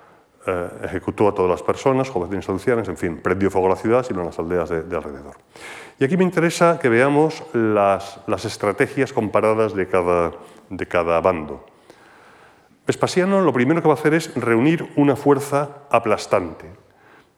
eh, 0.48 0.68
ejecutó 0.84 1.26
a 1.26 1.34
todas 1.34 1.50
las 1.50 1.62
personas, 1.64 2.08
jóvenes 2.08 2.48
ancianas, 2.48 2.86
en 2.88 2.96
fin, 2.96 3.16
prendió 3.16 3.50
fuego 3.50 3.66
a 3.66 3.70
la 3.70 3.76
ciudad, 3.76 4.04
sino 4.04 4.20
a 4.20 4.26
las 4.26 4.38
aldeas 4.38 4.68
de, 4.68 4.96
alrededor. 4.96 5.34
Y 5.98 6.04
aquí 6.04 6.16
me 6.16 6.22
interesa 6.22 6.78
que 6.78 6.88
veamos 6.88 7.42
las, 7.52 8.44
estrategias 8.44 9.12
comparadas 9.12 9.74
de 9.74 9.88
cada, 9.88 10.30
de 10.70 10.86
cada 10.86 11.20
bando. 11.20 11.66
Vespasiano 12.86 13.40
lo 13.40 13.52
primero 13.52 13.82
que 13.82 13.88
va 13.88 13.94
a 13.94 13.98
hacer 13.98 14.14
es 14.14 14.32
reunir 14.36 14.88
una 14.94 15.16
fuerza 15.16 15.68
aplastante. 15.90 16.66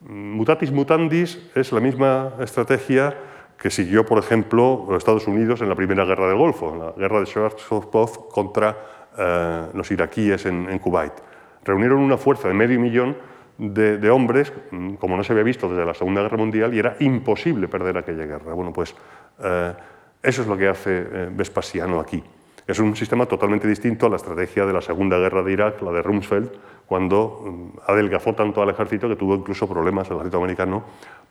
Mutatis 0.00 0.70
mutandis 0.70 1.38
es 1.54 1.72
la 1.72 1.80
misma 1.80 2.34
estrategia 2.40 3.16
que 3.56 3.70
siguió, 3.70 4.04
por 4.04 4.18
ejemplo, 4.18 4.86
Estados 4.98 5.26
Unidos 5.26 5.62
en 5.62 5.70
la 5.70 5.74
Primera 5.74 6.04
Guerra 6.04 6.28
del 6.28 6.36
Golfo, 6.36 6.74
en 6.74 6.78
la 6.80 6.92
guerra 6.92 7.20
de 7.20 7.26
Schwarzkopf 7.26 8.28
contra 8.30 8.76
eh, 9.16 9.66
los 9.72 9.90
iraquíes 9.90 10.44
en 10.44 10.78
Kuwait 10.78 11.27
reunieron 11.68 12.00
una 12.00 12.16
fuerza 12.16 12.48
de 12.48 12.54
medio 12.54 12.80
millón 12.80 13.16
de, 13.58 14.10
hombres, 14.10 14.52
mm, 14.70 14.94
como 14.94 15.16
no 15.16 15.24
se 15.24 15.32
había 15.32 15.44
visto 15.44 15.68
desde 15.68 15.84
la 15.84 15.94
Segunda 15.94 16.22
Guerra 16.22 16.36
Mundial, 16.36 16.72
y 16.74 16.78
era 16.78 16.96
imposible 17.00 17.68
perder 17.68 17.98
aquella 17.98 18.24
guerra. 18.24 18.54
Bueno, 18.54 18.72
pues 18.72 18.94
eh, 19.42 19.74
eso 20.22 20.42
es 20.42 20.48
lo 20.48 20.56
que 20.56 20.68
hace 20.68 20.98
eh, 20.98 21.28
Vespasiano 21.30 22.00
aquí. 22.00 22.22
Es 22.66 22.78
un 22.78 22.94
sistema 22.94 23.26
totalmente 23.26 23.66
distinto 23.66 24.06
a 24.06 24.10
la 24.10 24.16
estrategia 24.16 24.64
de 24.64 24.72
la 24.72 24.80
Segunda 24.80 25.18
Guerra 25.18 25.42
de 25.42 25.52
Irak, 25.52 25.82
la 25.82 25.90
de 25.90 26.02
Rumsfeld, 26.02 26.50
cuando 26.86 27.42
mm, 27.44 27.90
adelgazó 27.90 28.32
tanto 28.34 28.62
al 28.62 28.70
ejército 28.70 29.08
que 29.08 29.16
tuvo 29.16 29.34
incluso 29.34 29.68
problemas 29.68 30.08
el 30.08 30.16
ejército 30.16 30.38
americano 30.38 30.84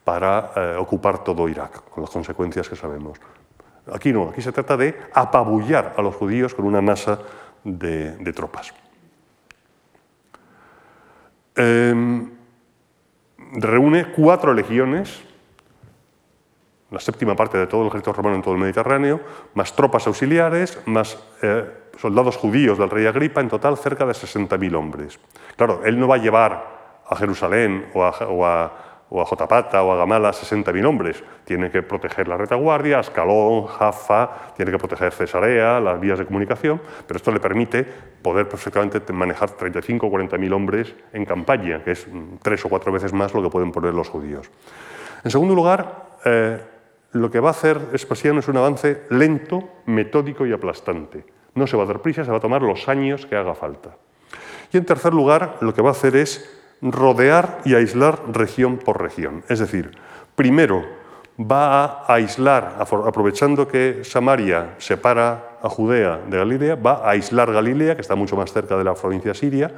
para 0.03 0.51
eh, 0.55 0.75
ocupar 0.77 1.23
todo 1.23 1.47
Irak, 1.47 1.89
con 1.89 2.03
las 2.03 2.11
consecuencias 2.11 2.67
que 2.67 2.75
sabemos. 2.75 3.19
Aquí 3.91 4.11
no, 4.11 4.29
aquí 4.29 4.41
se 4.41 4.51
trata 4.51 4.75
de 4.75 4.95
apabullar 5.13 5.93
a 5.97 6.01
los 6.01 6.13
judíos 6.15 6.53
con 6.53 6.65
una 6.65 6.81
masa 6.81 7.19
de 7.63 8.33
tropas. 8.33 8.73
Em, 11.57 12.29
reúne 13.53 14.05
cuatro 14.13 14.53
legiones, 14.53 15.23
la 16.91 16.99
séptima 16.99 17.35
parte 17.35 17.57
de 17.57 17.67
todo 17.67 17.81
el 17.81 17.87
ejército 17.87 18.13
romano 18.13 18.35
en 18.35 18.41
todo 18.43 18.53
el 18.53 18.61
Mediterráneo, 18.61 19.19
más 19.55 19.75
tropas 19.75 20.07
auxiliares, 20.07 20.79
más 20.85 21.17
eh, 21.41 21.65
soldados 21.97 22.37
judíos 22.37 22.77
del 22.77 22.89
rey 22.89 23.07
Agripa, 23.07 23.41
en 23.41 23.49
total 23.49 23.75
cerca 23.77 24.05
de 24.05 24.13
60.000 24.13 24.75
hombres. 24.75 25.19
Claro, 25.55 25.81
él 25.83 25.99
no 25.99 26.07
va 26.07 26.15
a 26.15 26.19
llevar 26.19 26.77
a 27.09 27.15
Jerusalén 27.15 27.89
o 27.93 28.03
a 28.03 28.11
o 28.29 28.45
a 28.45 28.86
Jotapata 29.09 29.83
o 29.83 29.91
a 29.91 29.97
Gamala 29.97 30.31
60.000 30.31 30.85
hombres. 30.85 31.23
Tiene 31.45 31.71
que 31.71 31.81
proteger 31.81 32.27
la 32.27 32.37
retaguardia, 32.37 32.99
Ascalón, 32.99 33.67
Jaffa, 33.67 34.53
tiene 34.55 34.71
que 34.71 34.77
proteger 34.77 35.13
Cesarea, 35.13 35.79
las 35.79 35.99
vías 35.99 36.19
de 36.19 36.25
comunicación, 36.25 36.81
pero 37.07 37.17
esto 37.17 37.31
le 37.31 37.39
permite 37.39 37.85
poder 38.21 38.49
perfectamente 38.49 39.01
manejar 39.13 39.51
35 39.51 40.07
o 40.07 40.11
40.000 40.11 40.53
hombres 40.53 40.95
en 41.13 41.25
campaña, 41.25 41.83
que 41.83 41.91
es 41.91 42.07
tres 42.41 42.65
o 42.65 42.69
cuatro 42.69 42.91
veces 42.91 43.13
más 43.13 43.33
lo 43.33 43.41
que 43.41 43.49
pueden 43.49 43.71
poner 43.71 43.93
los 43.93 44.09
judíos. 44.09 44.49
En 45.23 45.31
segundo 45.31 45.55
lugar, 45.55 46.17
eh, 46.25 46.59
lo 47.13 47.31
que 47.31 47.39
va 47.39 47.49
a 47.49 47.51
hacer 47.51 47.79
Espasiano 47.93 48.39
es 48.39 48.47
un 48.47 48.57
avance 48.57 49.03
lento, 49.09 49.81
metódico 49.85 50.45
y 50.45 50.53
aplastante. 50.53 51.25
No 51.55 51.65
se 51.65 51.77
va 51.77 51.83
a 51.83 51.87
dar 51.87 52.01
prisa, 52.01 52.23
se 52.23 52.31
va 52.31 52.37
a 52.37 52.41
tomar 52.41 52.61
los 52.61 52.87
años 52.87 53.25
que 53.25 53.35
haga 53.35 53.55
falta. 53.55 53.95
Y 54.71 54.77
en 54.77 54.85
tercer 54.85 55.13
lugar, 55.13 55.57
lo 55.61 55.73
que 55.73 55.81
va 55.81 55.89
a 55.89 55.91
hacer 55.93 56.15
es 56.15 56.56
rodear 56.81 57.59
y 57.65 57.75
aislar 57.75 58.19
región 58.31 58.77
por 58.77 59.01
región. 59.01 59.43
Es 59.49 59.59
decir, 59.59 59.91
primero 60.35 60.83
va 61.39 62.03
a 62.03 62.15
aislar, 62.15 62.77
aprovechando 62.79 63.67
que 63.67 64.03
Samaria 64.03 64.75
separa 64.77 65.57
a 65.61 65.69
Judea 65.69 66.21
de 66.27 66.37
Galilea, 66.37 66.75
va 66.75 67.05
a 67.05 67.11
aislar 67.11 67.51
Galilea, 67.51 67.95
que 67.95 68.01
está 68.01 68.15
mucho 68.15 68.35
más 68.35 68.51
cerca 68.51 68.77
de 68.77 68.83
la 68.83 68.95
provincia 68.95 69.33
siria 69.33 69.71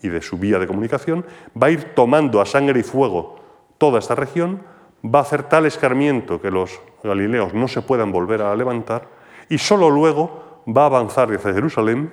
y 0.00 0.08
de 0.08 0.22
su 0.22 0.38
vía 0.38 0.58
de 0.58 0.66
comunicación, 0.66 1.24
va 1.60 1.68
a 1.68 1.70
ir 1.70 1.94
tomando 1.94 2.40
a 2.40 2.46
sangre 2.46 2.80
y 2.80 2.82
fuego 2.82 3.36
toda 3.78 3.98
esta 3.98 4.14
región, 4.14 4.62
va 5.04 5.20
a 5.20 5.22
hacer 5.22 5.44
tal 5.44 5.66
escarmiento 5.66 6.40
que 6.40 6.50
los 6.50 6.80
galileos 7.02 7.52
no 7.52 7.68
se 7.68 7.82
puedan 7.82 8.12
volver 8.12 8.42
a 8.42 8.54
levantar 8.56 9.08
y 9.48 9.58
solo 9.58 9.90
luego 9.90 10.62
va 10.66 10.82
a 10.82 10.86
avanzar 10.86 11.32
hacia 11.32 11.52
Jerusalén 11.52 12.10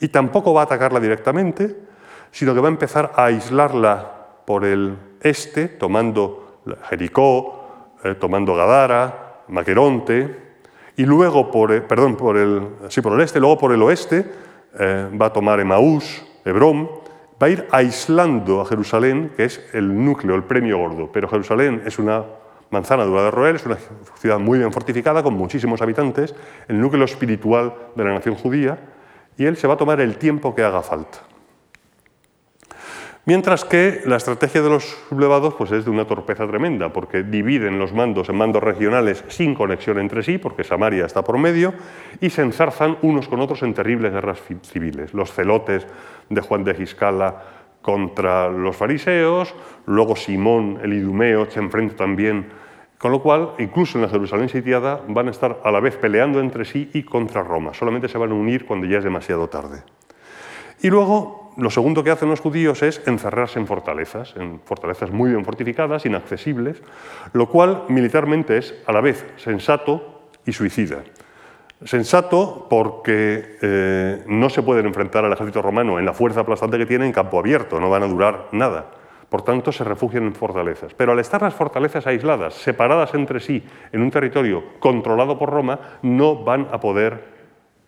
y 0.00 0.08
tampoco 0.08 0.54
va 0.54 0.62
a 0.62 0.64
atacarla 0.64 1.00
directamente, 1.00 1.76
sino 2.30 2.54
que 2.54 2.60
va 2.60 2.68
a 2.68 2.70
empezar 2.70 3.12
a 3.14 3.26
aislarla 3.26 4.42
por 4.44 4.64
el 4.64 4.96
este, 5.20 5.68
tomando 5.68 6.62
Jericó, 6.88 7.94
eh, 8.04 8.14
tomando 8.14 8.54
Gadara, 8.54 9.42
Maqueronte, 9.48 10.48
y 10.96 11.04
luego 11.04 11.50
por, 11.50 11.72
el, 11.72 11.82
perdón, 11.82 12.16
por 12.16 12.36
el, 12.36 12.68
sí, 12.88 13.00
por 13.00 13.12
el 13.14 13.20
este, 13.20 13.40
luego 13.40 13.58
por 13.58 13.72
el 13.72 13.82
oeste 13.82 14.24
eh, 14.78 15.08
va 15.20 15.26
a 15.26 15.32
tomar 15.32 15.60
Emaús, 15.60 16.24
Hebrón, 16.44 16.88
va 17.40 17.46
a 17.46 17.50
ir 17.50 17.68
aislando 17.70 18.60
a 18.60 18.66
Jerusalén, 18.66 19.32
que 19.36 19.44
es 19.44 19.64
el 19.72 20.04
núcleo, 20.04 20.34
el 20.34 20.42
premio 20.42 20.78
gordo. 20.78 21.10
Pero 21.12 21.28
Jerusalén 21.28 21.82
es 21.86 21.98
una 21.98 22.24
manzana 22.70 23.04
dura 23.04 23.22
de 23.22 23.30
roer, 23.30 23.56
es 23.56 23.66
una 23.66 23.78
ciudad 24.18 24.38
muy 24.38 24.58
bien 24.58 24.72
fortificada, 24.72 25.22
con 25.22 25.34
muchísimos 25.34 25.80
habitantes, 25.80 26.34
el 26.66 26.80
núcleo 26.80 27.04
espiritual 27.04 27.74
de 27.94 28.04
la 28.04 28.14
nación 28.14 28.34
judía, 28.34 28.78
y 29.36 29.44
él 29.44 29.56
se 29.56 29.68
va 29.68 29.74
a 29.74 29.76
tomar 29.76 30.00
el 30.00 30.16
tiempo 30.16 30.54
que 30.54 30.64
haga 30.64 30.82
falta. 30.82 31.27
Mientras 33.28 33.66
que 33.66 34.00
la 34.06 34.16
estrategia 34.16 34.62
de 34.62 34.70
los 34.70 34.84
sublevados 35.10 35.52
pues, 35.52 35.70
es 35.72 35.84
de 35.84 35.90
una 35.90 36.06
torpeza 36.06 36.46
tremenda, 36.46 36.94
porque 36.94 37.22
dividen 37.22 37.78
los 37.78 37.92
mandos 37.92 38.30
en 38.30 38.36
mandos 38.36 38.62
regionales 38.62 39.22
sin 39.28 39.54
conexión 39.54 39.98
entre 39.98 40.22
sí, 40.22 40.38
porque 40.38 40.64
Samaria 40.64 41.04
está 41.04 41.22
por 41.22 41.36
medio, 41.36 41.74
y 42.22 42.30
se 42.30 42.40
enzarzan 42.40 42.96
unos 43.02 43.28
con 43.28 43.40
otros 43.40 43.62
en 43.64 43.74
terribles 43.74 44.14
guerras 44.14 44.40
civiles. 44.62 45.12
Los 45.12 45.30
celotes 45.30 45.86
de 46.30 46.40
Juan 46.40 46.64
de 46.64 46.74
Giscala 46.74 47.42
contra 47.82 48.48
los 48.48 48.74
fariseos, 48.74 49.54
luego 49.84 50.16
Simón 50.16 50.78
el 50.82 50.94
idumeo 50.94 51.50
se 51.50 51.60
enfrenta 51.60 51.96
también, 51.96 52.46
con 52.96 53.12
lo 53.12 53.20
cual, 53.20 53.50
incluso 53.58 53.98
en 53.98 54.04
la 54.04 54.08
Jerusalén 54.08 54.48
sitiada, 54.48 55.02
van 55.06 55.28
a 55.28 55.32
estar 55.32 55.60
a 55.62 55.70
la 55.70 55.80
vez 55.80 55.98
peleando 55.98 56.40
entre 56.40 56.64
sí 56.64 56.88
y 56.94 57.02
contra 57.02 57.42
Roma. 57.42 57.74
Solamente 57.74 58.08
se 58.08 58.16
van 58.16 58.30
a 58.30 58.34
unir 58.34 58.64
cuando 58.64 58.86
ya 58.86 58.96
es 58.96 59.04
demasiado 59.04 59.50
tarde. 59.50 59.82
Y 60.80 60.88
luego 60.88 61.47
lo 61.58 61.70
segundo 61.70 62.04
que 62.04 62.12
hacen 62.12 62.28
los 62.28 62.40
judíos 62.40 62.84
es 62.84 63.02
encerrarse 63.06 63.58
en 63.58 63.66
fortalezas, 63.66 64.32
en 64.36 64.60
fortalezas 64.60 65.10
muy 65.10 65.30
bien 65.30 65.44
fortificadas, 65.44 66.06
inaccesibles, 66.06 66.80
lo 67.32 67.48
cual 67.48 67.82
militarmente 67.88 68.58
es 68.58 68.74
a 68.86 68.92
la 68.92 69.00
vez 69.00 69.26
sensato 69.36 70.30
y 70.46 70.52
suicida. 70.52 70.98
Sensato 71.84 72.68
porque 72.70 73.56
eh, 73.60 74.22
no 74.28 74.50
se 74.50 74.62
pueden 74.62 74.86
enfrentar 74.86 75.24
al 75.24 75.32
ejército 75.32 75.60
romano 75.60 75.98
en 75.98 76.06
la 76.06 76.12
fuerza 76.12 76.40
aplastante 76.40 76.78
que 76.78 76.86
tiene 76.86 77.06
en 77.06 77.12
campo 77.12 77.40
abierto, 77.40 77.80
no 77.80 77.90
van 77.90 78.04
a 78.04 78.08
durar 78.08 78.46
nada. 78.52 78.92
Por 79.28 79.42
tanto, 79.42 79.72
se 79.72 79.82
refugian 79.82 80.24
en 80.24 80.34
fortalezas. 80.34 80.94
Pero 80.94 81.10
al 81.10 81.18
estar 81.18 81.42
las 81.42 81.54
fortalezas 81.54 82.06
aisladas, 82.06 82.54
separadas 82.54 83.14
entre 83.14 83.40
sí, 83.40 83.64
en 83.90 84.02
un 84.02 84.12
territorio 84.12 84.62
controlado 84.78 85.36
por 85.36 85.50
Roma, 85.50 85.98
no 86.02 86.36
van 86.44 86.68
a 86.70 86.78
poder 86.78 87.36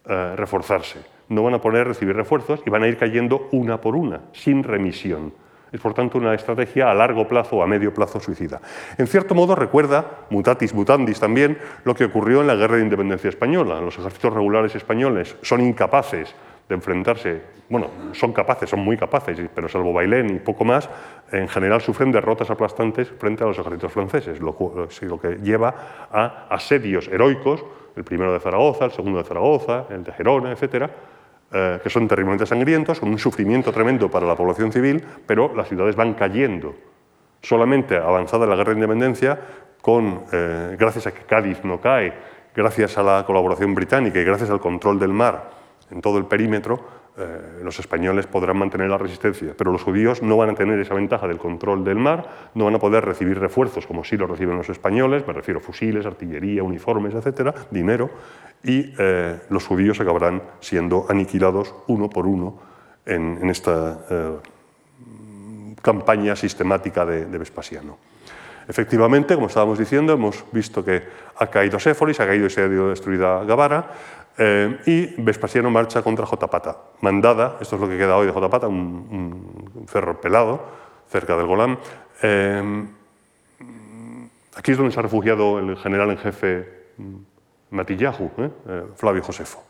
eh, 0.07 0.35
reforzarse, 0.37 0.99
no 1.31 1.43
van 1.43 1.55
a 1.55 1.61
poder 1.61 1.87
recibir 1.87 2.15
refuerzos 2.15 2.61
y 2.67 2.71
van 2.71 2.83
a 2.83 2.89
ir 2.89 2.99
cayendo 2.99 3.49
una 3.53 3.81
por 3.81 3.97
una, 3.97 4.21
sin 4.33 4.63
remisión. 4.63 5.33
Es 5.73 5.81
por 5.81 5.95
tanto 5.95 6.19
una 6.19 6.35
estrategia 6.35 6.91
a 6.91 6.95
largo 6.95 7.29
plazo 7.29 7.57
o 7.57 7.63
a 7.63 7.67
medio 7.67 7.95
plazo 7.95 8.19
suicida. 8.19 8.61
En 8.99 9.07
cierto 9.07 9.37
modo 9.37 9.55
recuerda, 9.55 10.27
mutatis 10.31 10.75
mutandis 10.75 11.21
también, 11.21 11.57
lo 11.85 11.95
que 11.95 12.05
ocurrió 12.05 12.41
en 12.41 12.49
la 12.49 12.57
Guerra 12.57 12.77
de 12.77 12.83
Independencia 12.83 13.31
Española. 13.31 13.81
Los 13.81 13.97
ejércitos 13.97 14.35
regulares 14.35 14.75
españoles 14.75 15.37
son 15.43 15.61
incapaces 15.61 16.35
de 16.69 16.75
enfrentarse, 16.75 17.43
bueno, 17.69 17.89
son 18.13 18.33
capaces, 18.33 18.71
son 18.71 18.81
muy 18.81 18.97
capaces, 18.97 19.39
pero 19.55 19.69
salvo 19.69 19.93
Bailén 19.93 20.37
y 20.37 20.39
poco 20.39 20.65
más, 20.65 20.89
en 21.31 21.49
general 21.49 21.81
sufren 21.81 22.13
derrotas 22.13 22.51
aplastantes 22.51 23.09
frente 23.09 23.43
a 23.45 23.49
los 23.49 23.59
ejércitos 23.59 23.93
franceses, 23.93 24.41
lo, 24.41 24.57
que 24.57 25.39
lleva 25.43 25.75
a 26.13 26.47
asedios 26.49 27.09
heroicos, 27.09 27.65
el 27.97 28.05
primero 28.05 28.33
de 28.33 28.39
Zaragoza, 28.39 28.85
el 28.85 28.93
segundo 28.93 29.19
de 29.19 29.25
Zaragoza, 29.25 29.87
el 29.91 30.05
de 30.05 30.13
Gerona, 30.13 30.53
etcétera, 30.53 30.91
eh, 31.53 31.81
que 31.83 31.91
son 31.91 32.07
terriblemente 32.07 32.47
sangrientos, 32.47 33.01
con 33.01 33.09
un 33.09 33.19
sufrimiento 33.19 33.73
tremendo 33.73 34.11
para 34.11 34.27
la 34.27 34.37
población 34.37 34.71
civil, 34.71 35.05
pero 35.27 35.53
las 35.55 35.69
ciudades 35.69 35.97
van 35.97 36.15
cayendo. 36.15 36.75
Solamente 37.43 37.97
avanzada 37.97 38.47
la 38.47 38.55
guerra 38.55 38.71
de 38.71 38.77
independencia, 38.77 39.39
con, 39.81 40.25
eh, 40.33 40.77
gracias 40.79 41.07
a 41.07 41.13
que 41.13 41.23
Cádiz 41.23 41.65
no 41.65 41.81
cae, 41.81 42.13
gracias 42.55 42.99
a 42.99 43.03
la 43.03 43.25
colaboración 43.27 43.75
británica 43.75 44.21
y 44.21 44.25
gracias 44.25 44.51
al 44.51 44.61
control 44.61 44.99
del 44.99 45.13
mar 45.13 45.51
en 45.91 46.01
todo 46.01 46.19
el 46.19 46.27
perímetro, 46.27 47.00
eh, 47.21 47.61
los 47.63 47.79
españoles 47.79 48.27
podrán 48.27 48.57
mantener 48.57 48.89
la 48.89 48.99
resistencia, 48.99 49.55
pero 49.57 49.71
los 49.71 49.83
judíos 49.83 50.23
no 50.23 50.37
van 50.37 50.51
a 50.51 50.55
tener 50.55 50.79
esa 50.81 50.95
ventaja 50.95 51.29
del 51.29 51.39
control 51.39 51.85
del 51.85 51.97
mar, 51.97 52.51
no 52.55 52.65
van 52.65 52.75
a 52.75 52.79
poder 52.79 53.05
recibir 53.05 53.39
refuerzos 53.39 53.87
como 53.87 54.05
sí 54.05 54.17
lo 54.17 54.27
reciben 54.27 54.57
los 54.57 54.69
españoles, 54.69 55.27
me 55.27 55.33
refiero 55.33 55.61
a 55.61 55.63
fusiles, 55.63 56.07
artillería, 56.07 56.63
uniformes, 56.63 57.15
etcétera, 57.15 57.55
dinero, 57.71 58.11
y 58.63 58.95
eh, 58.99 59.39
los 59.51 59.67
judíos 59.67 60.01
acabarán 60.01 60.43
siendo 60.61 61.07
aniquilados 61.09 61.75
uno 61.87 62.09
por 62.09 62.27
uno 62.27 62.59
en, 63.07 63.49
esta 63.51 63.99
eh, 64.11 64.37
campaña 65.83 66.37
sistemática 66.37 67.05
de, 67.07 67.39
Vespasiano. 67.39 67.99
Efectivamente, 68.71 69.35
como 69.35 69.49
estábamos 69.49 69.81
diciendo, 69.81 70.13
hemos 70.13 70.45
visto 70.53 70.85
que 70.85 71.03
ha 71.37 71.49
caído 71.49 71.81
Séforis, 71.81 72.21
ha 72.21 72.27
caído 72.27 72.47
y 72.47 72.51
se 72.51 72.63
ha 72.63 72.69
destruida 72.69 73.43
Gabara, 73.43 73.91
eh, 74.39 74.79
y 74.87 75.21
Vespasiano 75.21 75.73
marcha 75.73 76.03
contra 76.03 76.25
Jotapata, 76.25 76.77
mandada, 77.01 77.59
esto 77.61 77.75
es 77.75 77.83
lo 77.83 77.89
que 77.89 77.99
queda 77.99 78.17
hoy 78.17 78.27
de 78.27 78.33
Jotapata, 78.33 78.69
un, 78.69 79.87
cerro 79.89 80.21
pelado 80.21 80.63
cerca 81.11 81.37
del 81.37 81.47
Golán. 81.47 81.81
Eh, 82.23 82.87
aquí 84.55 84.71
es 84.71 84.77
donde 84.77 84.93
se 84.93 85.01
ha 85.01 85.03
refugiado 85.03 85.59
el 85.59 85.77
general 85.77 86.13
en 86.13 86.19
jefe 86.19 86.69
mm, 86.97 87.15
Matillahu, 87.71 88.31
¿eh? 88.39 88.51
Flavio 88.95 89.25
Josefo. 89.25 89.65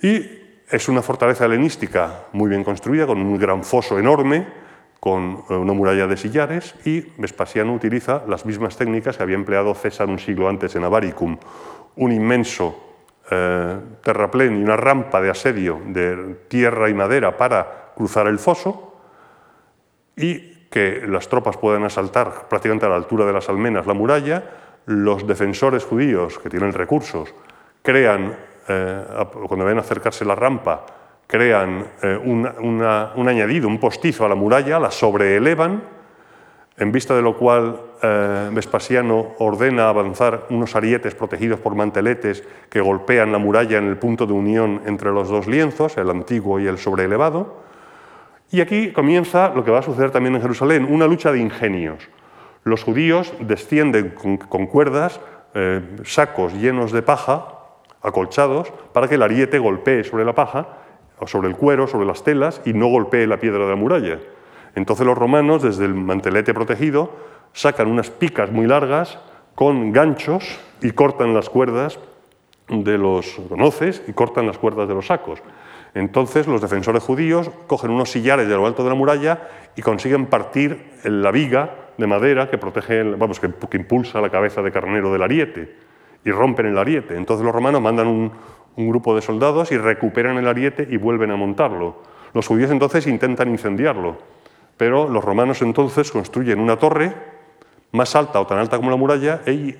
Y 0.00 0.24
es 0.70 0.88
una 0.88 1.02
fortaleza 1.02 1.46
helenística 1.46 2.26
muy 2.32 2.48
bien 2.48 2.62
construida, 2.62 3.08
con 3.08 3.18
un 3.18 3.36
gran 3.36 3.64
foso 3.64 3.98
enorme, 3.98 4.61
con 5.02 5.42
una 5.48 5.72
muralla 5.72 6.06
de 6.06 6.16
sillares, 6.16 6.76
y 6.84 7.00
Vespasiano 7.18 7.74
utiliza 7.74 8.22
las 8.28 8.46
mismas 8.46 8.76
técnicas 8.76 9.16
que 9.16 9.24
había 9.24 9.34
empleado 9.34 9.74
César 9.74 10.08
un 10.08 10.20
siglo 10.20 10.48
antes 10.48 10.76
en 10.76 10.84
Avaricum, 10.84 11.36
un 11.96 12.12
inmenso 12.12 12.78
eh, 13.28 13.80
terraplén 14.00 14.60
y 14.60 14.62
una 14.62 14.76
rampa 14.76 15.20
de 15.20 15.30
asedio 15.30 15.80
de 15.86 16.44
tierra 16.46 16.88
y 16.88 16.94
madera 16.94 17.36
para 17.36 17.90
cruzar 17.96 18.28
el 18.28 18.38
foso 18.38 18.94
y 20.14 20.68
que 20.70 21.02
las 21.08 21.28
tropas 21.28 21.56
puedan 21.56 21.82
asaltar 21.82 22.46
prácticamente 22.48 22.86
a 22.86 22.88
la 22.88 22.94
altura 22.94 23.26
de 23.26 23.32
las 23.32 23.48
almenas 23.48 23.88
la 23.88 23.94
muralla, 23.94 24.44
los 24.86 25.26
defensores 25.26 25.84
judíos 25.84 26.38
que 26.38 26.48
tienen 26.48 26.72
recursos 26.72 27.34
crean, 27.82 28.36
eh, 28.68 29.04
cuando 29.48 29.64
ven 29.64 29.80
acercarse 29.80 30.24
la 30.24 30.36
rampa, 30.36 30.86
crean 31.32 31.86
eh, 32.02 32.18
un 32.22 33.26
añadido, 33.26 33.66
un 33.66 33.80
postizo 33.80 34.26
a 34.26 34.28
la 34.28 34.34
muralla, 34.34 34.78
la 34.78 34.90
sobreelevan, 34.90 35.82
en 36.76 36.92
vista 36.92 37.16
de 37.16 37.22
lo 37.22 37.38
cual 37.38 37.80
eh, 38.02 38.50
Vespasiano 38.52 39.28
ordena 39.38 39.88
avanzar 39.88 40.44
unos 40.50 40.76
arietes 40.76 41.14
protegidos 41.14 41.58
por 41.58 41.74
manteletes 41.74 42.44
que 42.68 42.82
golpean 42.82 43.32
la 43.32 43.38
muralla 43.38 43.78
en 43.78 43.88
el 43.88 43.96
punto 43.96 44.26
de 44.26 44.34
unión 44.34 44.82
entre 44.84 45.10
los 45.10 45.30
dos 45.30 45.46
lienzos, 45.46 45.96
el 45.96 46.10
antiguo 46.10 46.60
y 46.60 46.66
el 46.66 46.76
sobreelevado. 46.76 47.62
Y 48.50 48.60
aquí 48.60 48.92
comienza 48.92 49.54
lo 49.54 49.64
que 49.64 49.70
va 49.70 49.78
a 49.78 49.82
suceder 49.82 50.10
también 50.10 50.34
en 50.34 50.42
Jerusalén, 50.42 50.86
una 50.90 51.06
lucha 51.06 51.32
de 51.32 51.38
ingenios. 51.38 52.10
Los 52.64 52.84
judíos 52.84 53.32
descienden 53.40 54.10
con, 54.50 54.66
cuerdas, 54.66 55.18
eh, 55.54 55.80
sacos 56.04 56.52
llenos 56.52 56.92
de 56.92 57.00
paja, 57.00 57.46
acolchados, 58.02 58.70
para 58.92 59.08
que 59.08 59.14
el 59.14 59.22
ariete 59.22 59.58
golpee 59.58 60.04
sobre 60.04 60.26
la 60.26 60.34
paja, 60.34 60.81
sobre 61.26 61.48
el 61.48 61.56
cuero, 61.56 61.86
sobre 61.86 62.06
las 62.06 62.24
telas, 62.24 62.60
y 62.64 62.72
no 62.72 62.88
golpee 62.88 63.26
la 63.26 63.38
piedra 63.38 63.64
de 63.64 63.70
la 63.70 63.76
muralla. 63.76 64.18
Entonces 64.74 65.06
los 65.06 65.16
romanos, 65.16 65.62
desde 65.62 65.84
el 65.84 65.94
mantelete 65.94 66.54
protegido, 66.54 67.12
sacan 67.52 67.88
unas 67.88 68.10
picas 68.10 68.50
muy 68.50 68.66
largas 68.66 69.18
con 69.54 69.92
ganchos 69.92 70.58
y 70.80 70.92
cortan 70.92 71.34
las 71.34 71.50
cuerdas 71.50 71.98
de 72.68 72.96
los 72.96 73.40
conoces 73.48 74.02
y 74.06 74.12
cortan 74.12 74.46
las 74.46 74.58
cuerdas 74.58 74.88
de 74.88 74.94
los 74.94 75.06
sacos. 75.06 75.42
Entonces 75.94 76.46
los 76.46 76.60
defensores 76.60 77.02
judíos 77.02 77.50
cogen 77.66 77.90
unos 77.90 78.10
sillares 78.10 78.48
de 78.48 78.54
lo 78.54 78.66
alto 78.66 78.82
de 78.82 78.88
la 78.88 78.94
muralla 78.94 79.48
y 79.76 79.82
consiguen 79.82 80.26
partir 80.26 80.92
la 81.04 81.30
viga 81.30 81.74
de 81.98 82.06
madera 82.06 82.48
que 82.48 82.56
protege, 82.56 83.02
vamos, 83.02 83.38
que, 83.38 83.76
impulsa 83.76 84.20
la 84.20 84.30
cabeza 84.30 84.62
de 84.62 84.72
carnero 84.72 85.12
del 85.12 85.22
ariete 85.22 85.76
y 86.24 86.30
rompen 86.30 86.66
el 86.66 86.78
ariete. 86.78 87.16
Entonces 87.16 87.44
los 87.44 87.54
romanos 87.54 87.82
mandan 87.82 88.06
un, 88.06 88.32
un 88.76 88.88
grupo 88.88 89.14
de 89.14 89.22
soldados 89.22 89.72
y 89.72 89.78
recuperan 89.78 90.38
el 90.38 90.48
ariete 90.48 90.86
y 90.90 90.96
vuelven 90.96 91.30
a 91.30 91.36
montarlo. 91.36 91.96
Los 92.34 92.46
judíos 92.46 92.70
entonces 92.70 93.06
intentan 93.06 93.48
incendiarlo, 93.50 94.16
pero 94.76 95.08
los 95.08 95.24
romanos 95.24 95.62
entonces 95.62 96.10
construyen 96.10 96.58
una 96.58 96.76
torre 96.76 97.12
más 97.92 98.16
alta 98.16 98.40
o 98.40 98.46
tan 98.46 98.58
alta 98.58 98.78
como 98.78 98.90
la 98.90 98.96
muralla 98.96 99.40
y 99.46 99.70
eh, 99.70 99.76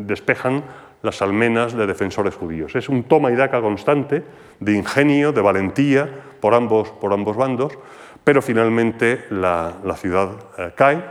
despejan 0.00 0.62
las 1.02 1.22
almenas 1.22 1.74
de 1.74 1.86
defensores 1.86 2.34
judíos. 2.34 2.74
Es 2.74 2.88
un 2.88 3.04
toma 3.04 3.30
y 3.30 3.36
daca 3.36 3.60
constante 3.60 4.22
de 4.60 4.72
ingenio, 4.72 5.32
de 5.32 5.40
valentía 5.40 6.08
por 6.40 6.54
ambos, 6.54 6.90
por 6.90 7.12
ambos 7.12 7.36
bandos, 7.36 7.78
pero 8.24 8.42
finalmente 8.42 9.24
la, 9.30 9.74
ciudad 9.96 10.30
eh, 10.58 10.72
cae. 10.74 11.02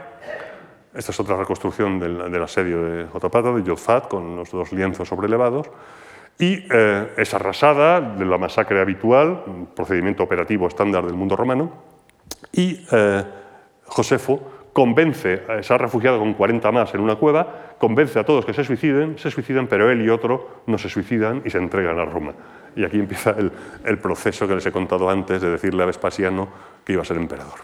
Esta 0.94 1.12
es 1.12 1.20
otra 1.20 1.36
reconstrucción 1.36 2.00
del, 2.00 2.42
asedio 2.42 2.84
de 2.84 3.06
Jotapata, 3.08 3.52
de 3.52 3.70
Jodfat, 3.70 4.08
con 4.08 4.38
los 4.38 4.52
dos 4.52 4.72
lienzos 4.72 5.10
sobrelevados. 5.10 5.70
Y 6.38 6.66
eh, 6.70 7.14
es 7.18 7.34
arrasada 7.34 8.02
de 8.02 8.26
la 8.26 8.38
masacre 8.38 8.82
habitual, 8.82 9.44
un 9.48 9.68
procedimiento 9.68 10.24
operativo 10.24 10.68
estándar 10.68 11.06
del 11.06 11.16
mundo 11.16 11.36
romano. 11.36 11.72
Y 12.52 12.86
Josefo 13.86 14.56
convence, 14.76 15.42
se 15.62 15.74
ha 15.74 15.78
refugiado 15.78 16.20
con 16.20 16.34
40 16.34 16.70
más 16.74 16.94
en 16.94 17.00
una 17.00 17.16
cueva, 17.16 17.76
convence 17.80 18.20
a 18.20 18.26
todos 18.26 18.46
que 18.46 18.54
se 18.54 18.66
suiciden, 18.66 19.18
se 19.18 19.32
suicidan, 19.32 19.68
pero 19.68 19.90
él 19.90 20.02
y 20.02 20.10
otro 20.10 20.64
no 20.68 20.78
se 20.78 20.90
suicidan 20.90 21.42
y 21.46 21.50
se 21.50 21.60
entregan 21.60 21.98
a 21.98 22.04
Roma. 22.04 22.34
Y 22.76 22.84
aquí 22.84 23.00
empieza 23.00 23.34
el, 23.86 23.98
proceso 24.00 24.46
que 24.46 24.56
les 24.56 24.66
he 24.66 24.74
contado 24.74 25.10
antes 25.10 25.42
de 25.42 25.50
decirle 25.50 25.82
a 25.84 25.86
Vespasiano 25.86 26.50
que 26.84 26.92
iba 26.92 27.04
a 27.04 27.06
ser 27.06 27.16
emperador. 27.16 27.60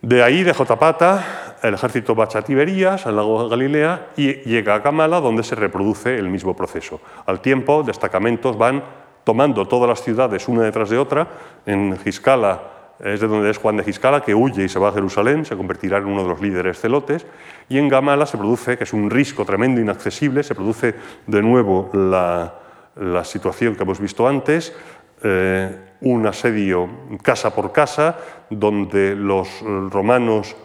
De 0.00 0.22
ahí, 0.22 0.42
de 0.44 0.54
Jotapata, 0.54 1.47
el 1.62 1.74
ejército 1.74 2.14
va 2.14 2.24
a 2.24 2.42
Tiberías, 2.42 3.06
al 3.06 3.16
lago 3.16 3.44
de 3.44 3.50
Galilea, 3.50 4.08
y 4.16 4.34
llega 4.48 4.74
a 4.74 4.82
Kamala, 4.82 5.20
donde 5.20 5.42
se 5.42 5.54
reproduce 5.54 6.16
el 6.16 6.28
mismo 6.28 6.54
proceso. 6.54 7.00
Al 7.26 7.40
tiempo, 7.40 7.82
destacamentos 7.82 8.56
van 8.56 8.82
tomando 9.24 9.66
todas 9.66 9.88
las 9.88 10.02
ciudades 10.02 10.48
una 10.48 10.62
detrás 10.62 10.90
de 10.90 10.98
otra. 10.98 11.28
En 11.66 11.98
Giscala 11.98 12.62
es 13.00 13.20
de 13.20 13.28
donde 13.28 13.50
es 13.50 13.58
Juan 13.58 13.76
de 13.76 13.84
Giscala, 13.84 14.22
que 14.22 14.34
huye 14.34 14.64
y 14.64 14.68
se 14.68 14.78
va 14.78 14.88
a 14.88 14.92
Jerusalén, 14.92 15.44
se 15.44 15.56
convertirá 15.56 15.98
en 15.98 16.06
uno 16.06 16.22
de 16.22 16.28
los 16.30 16.40
líderes 16.40 16.80
celotes, 16.80 17.26
y 17.68 17.78
en 17.78 17.88
Gamala 17.88 18.26
se 18.26 18.38
produce, 18.38 18.76
que 18.76 18.84
es 18.84 18.92
un 18.92 19.10
risco 19.10 19.44
tremendo, 19.44 19.80
inaccesible, 19.80 20.42
se 20.42 20.54
produce 20.54 20.94
de 21.26 21.42
nuevo 21.42 21.90
la, 21.92 22.54
situación 23.24 23.76
que 23.76 23.84
hemos 23.84 24.00
visto 24.00 24.26
antes, 24.26 24.74
eh, 25.22 25.76
un 26.00 26.26
asedio 26.26 26.88
casa 27.22 27.54
por 27.54 27.70
casa, 27.70 28.16
donde 28.50 29.14
los 29.14 29.48
romanos 29.90 30.56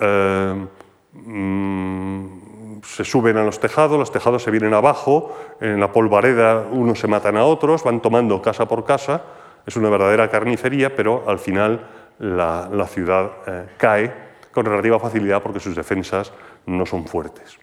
eh, 0.00 0.66
mm, 1.12 2.38
se 2.82 3.04
suben 3.04 3.36
a 3.36 3.44
los 3.44 3.60
tejados, 3.60 3.98
los 3.98 4.12
tejados 4.12 4.42
se 4.42 4.50
vienen 4.50 4.74
abajo, 4.74 5.36
en 5.60 5.80
la 5.80 5.92
polvareda 5.92 6.66
unos 6.70 6.98
se 6.98 7.08
matan 7.08 7.36
a 7.36 7.44
otros, 7.44 7.84
van 7.84 8.00
tomando 8.00 8.40
casa 8.40 8.66
por 8.66 8.84
casa, 8.84 9.22
es 9.66 9.76
una 9.76 9.90
verdadera 9.90 10.30
carnicería, 10.30 10.94
pero 10.94 11.24
al 11.26 11.38
final 11.38 11.86
la, 12.18 12.86
ciudad 12.86 13.30
eh, 13.46 13.66
cae 13.76 14.12
con 14.52 14.64
relativa 14.64 14.98
facilidad 14.98 15.42
porque 15.42 15.60
sus 15.60 15.76
defensas 15.76 16.32
no 16.66 16.86
son 16.86 17.06
fuertes. 17.06 17.58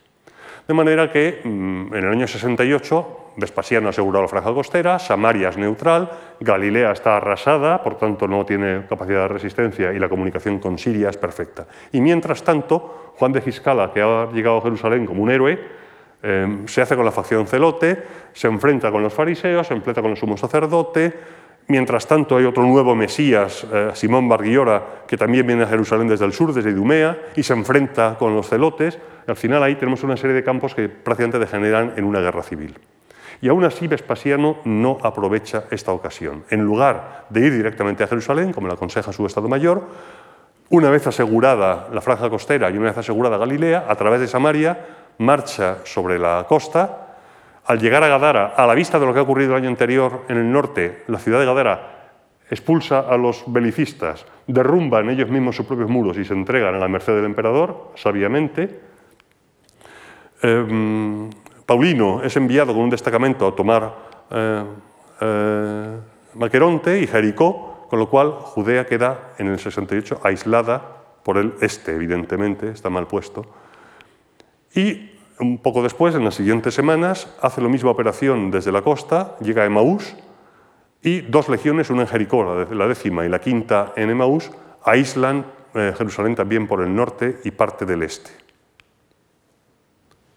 De 0.67 0.73
manera 0.73 1.11
que 1.11 1.41
mm, 1.43 1.93
en 1.93 2.03
el 2.03 2.11
año 2.11 2.27
68 2.27 3.24
Vespasiano 3.37 3.87
ha 3.87 3.89
asegurado 3.89 4.23
la 4.23 4.27
franja 4.27 4.53
costera, 4.53 4.99
Samaria 4.99 5.49
es 5.49 5.57
neutral, 5.57 6.09
Galilea 6.39 6.91
está 6.91 7.17
arrasada, 7.17 7.83
por 7.83 7.97
tanto 7.97 8.27
no 8.27 8.45
tiene 8.45 8.85
capacidad 8.87 9.23
de 9.23 9.27
resistencia 9.27 9.93
y 9.93 9.99
la 9.99 10.09
comunicación 10.09 10.59
con 10.59 10.77
Siria 10.77 11.09
es 11.09 11.17
perfecta. 11.17 11.67
Y 11.91 12.01
mientras 12.01 12.43
tanto, 12.43 13.13
Juan 13.17 13.33
de 13.33 13.41
Giscala, 13.41 13.91
que 13.91 14.01
ha 14.01 14.31
llegado 14.31 14.57
a 14.57 14.61
Jerusalén 14.61 15.05
como 15.05 15.23
un 15.23 15.31
héroe, 15.31 15.59
eh, 16.23 16.63
se 16.65 16.81
hace 16.81 16.95
con 16.95 17.05
la 17.05 17.11
facción 17.11 17.45
celote, 17.45 18.03
se 18.33 18.47
enfrenta 18.47 18.91
con 18.91 19.03
los 19.03 19.13
fariseos, 19.13 19.67
se 19.67 19.73
enfrenta 19.73 20.01
con 20.01 20.11
el 20.11 20.17
sumo 20.17 20.37
sacerdote, 20.37 21.13
Mientras 21.67 22.05
tanto, 22.05 22.37
hay 22.37 22.45
otro 22.45 22.63
nuevo 22.63 22.95
Mesías, 22.95 23.65
eh, 23.73 23.89
Simón 23.95 24.29
Barguillora, 24.29 25.05
que 25.07 25.17
también 25.17 25.47
viene 25.47 25.63
a 25.63 25.67
Jerusalén 25.67 26.07
desde 26.07 26.25
el 26.25 26.31
sur, 26.31 26.53
desde 26.53 26.69
Idumea, 26.69 27.17
y 27.35 27.41
se 27.41 27.53
enfrenta 27.53 28.17
con 28.19 28.35
los 28.35 28.47
celotes. 28.47 28.99
Al 29.25 29.35
final 29.35 29.63
ahí 29.63 29.73
tenemos 29.75 30.03
una 30.03 30.15
serie 30.15 30.35
de 30.35 30.43
campos 30.43 30.75
que 30.75 30.89
prácticamente 30.89 31.39
degeneran 31.39 31.93
en 31.95 32.03
una 32.03 32.21
guerra 32.21 32.43
civil. 32.43 32.77
Y 33.41 33.49
aún 33.49 33.63
así 33.63 33.87
Vespasiano 33.87 34.57
no 34.65 34.97
aprovecha 35.03 35.65
esta 35.71 35.91
ocasión. 35.91 36.43
En 36.49 36.61
lugar 36.61 37.25
de 37.29 37.47
ir 37.47 37.53
directamente 37.53 38.03
a 38.03 38.07
Jerusalén, 38.07 38.53
como 38.53 38.67
le 38.67 38.73
aconseja 38.73 39.11
su 39.11 39.25
Estado 39.25 39.47
Mayor, 39.47 39.83
una 40.69 40.89
vez 40.89 41.05
asegurada 41.07 41.87
la 41.91 42.01
franja 42.01 42.29
costera 42.29 42.69
y 42.69 42.77
una 42.77 42.87
vez 42.87 42.97
asegurada 42.97 43.37
Galilea, 43.37 43.85
a 43.87 43.95
través 43.95 44.19
de 44.19 44.27
Samaria, 44.27 44.85
marcha 45.19 45.77
sobre 45.83 46.17
la 46.19 46.45
costa 46.47 47.01
al 47.65 47.79
llegar 47.79 48.03
a 48.03 48.07
Gadara, 48.07 48.53
a 48.55 48.67
la 48.67 48.75
vista 48.75 48.99
de 48.99 49.05
lo 49.05 49.13
que 49.13 49.19
ha 49.19 49.23
ocurrido 49.23 49.51
el 49.51 49.63
año 49.63 49.69
anterior 49.69 50.23
en 50.27 50.37
el 50.37 50.51
norte, 50.51 51.03
la 51.07 51.17
ciudad 51.17 51.39
de 51.39 51.45
Gadara 51.45 51.95
expulsa 52.49 52.99
a 52.99 53.17
los 53.17 53.43
belicistas, 53.47 54.25
derrumban 54.47 55.09
ellos 55.09 55.29
mismos 55.29 55.55
sus 55.55 55.65
propios 55.65 55.89
muros 55.89 56.17
y 56.17 56.25
se 56.25 56.33
entregan 56.33 56.75
a 56.75 56.77
la 56.77 56.87
merced 56.87 57.15
del 57.15 57.25
emperador, 57.25 57.91
sabiamente. 57.95 58.81
Em, 60.41 61.29
Paulino 61.65 62.21
es 62.21 62.35
enviado 62.37 62.73
con 62.73 62.83
un 62.83 62.89
destacamento 62.89 63.47
a 63.47 63.55
tomar 63.55 63.95
eh, 64.29 64.63
eh, 65.21 65.97
Maqueronte 66.35 66.99
y 66.99 67.07
Jericó, 67.07 67.87
con 67.89 67.99
lo 67.99 68.09
cual 68.09 68.31
Judea 68.31 68.85
queda 68.85 69.33
en 69.37 69.47
el 69.47 69.59
68 69.59 70.21
aislada 70.23 70.81
por 71.23 71.37
el 71.37 71.53
este, 71.61 71.95
evidentemente, 71.95 72.69
está 72.69 72.89
mal 72.89 73.07
puesto. 73.07 73.45
Y 74.75 75.11
un 75.39 75.57
poco 75.57 75.81
después, 75.81 76.13
en 76.15 76.23
las 76.23 76.35
siguientes 76.35 76.73
semanas, 76.73 77.35
hace 77.41 77.61
la 77.61 77.67
misma 77.67 77.91
operación 77.91 78.51
desde 78.51 78.71
la 78.71 78.81
costa, 78.81 79.35
llega 79.39 79.63
a 79.63 79.65
Emaús 79.65 80.15
y 81.01 81.21
dos 81.21 81.49
legiones, 81.49 81.89
una 81.89 82.03
en 82.03 82.07
Jericó, 82.07 82.65
la 82.69 82.87
décima 82.87 83.25
y 83.25 83.29
la 83.29 83.39
quinta 83.39 83.93
en 83.95 84.09
Emaús, 84.09 84.51
aíslan 84.83 85.45
eh, 85.73 85.93
Jerusalén 85.97 86.35
también 86.35 86.67
por 86.67 86.81
el 86.81 86.95
norte 86.95 87.39
y 87.43 87.51
parte 87.51 87.85
del 87.85 88.03
este. 88.03 88.44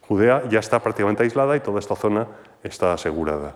Judea 0.08 0.42
ya 0.48 0.58
está 0.58 0.80
prácticamente 0.80 1.22
aislada 1.22 1.54
y 1.56 1.60
toda 1.60 1.78
esta 1.78 1.94
zona 1.94 2.26
está 2.62 2.94
asegurada. 2.94 3.54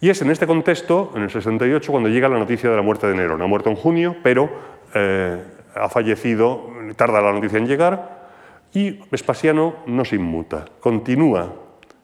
Y 0.00 0.10
es 0.10 0.22
en 0.22 0.30
este 0.30 0.46
contexto, 0.46 1.12
en 1.16 1.22
el 1.22 1.30
68, 1.30 1.90
cuando 1.90 2.08
llega 2.08 2.28
la 2.28 2.38
noticia 2.38 2.70
de 2.70 2.76
la 2.76 2.82
muerte 2.82 3.08
de 3.08 3.16
Nerón. 3.16 3.42
Ha 3.42 3.46
muerto 3.46 3.70
en 3.70 3.76
junio, 3.76 4.16
pero 4.22 4.48
eh, 4.94 5.42
ha 5.74 5.88
fallecido, 5.88 6.70
tarda 6.94 7.20
la 7.20 7.32
noticia 7.32 7.58
en 7.58 7.66
llegar, 7.66 8.28
y 8.72 9.00
Vespasiano 9.10 9.76
no 9.86 10.04
se 10.04 10.16
inmuta, 10.16 10.66
continúa 10.80 11.52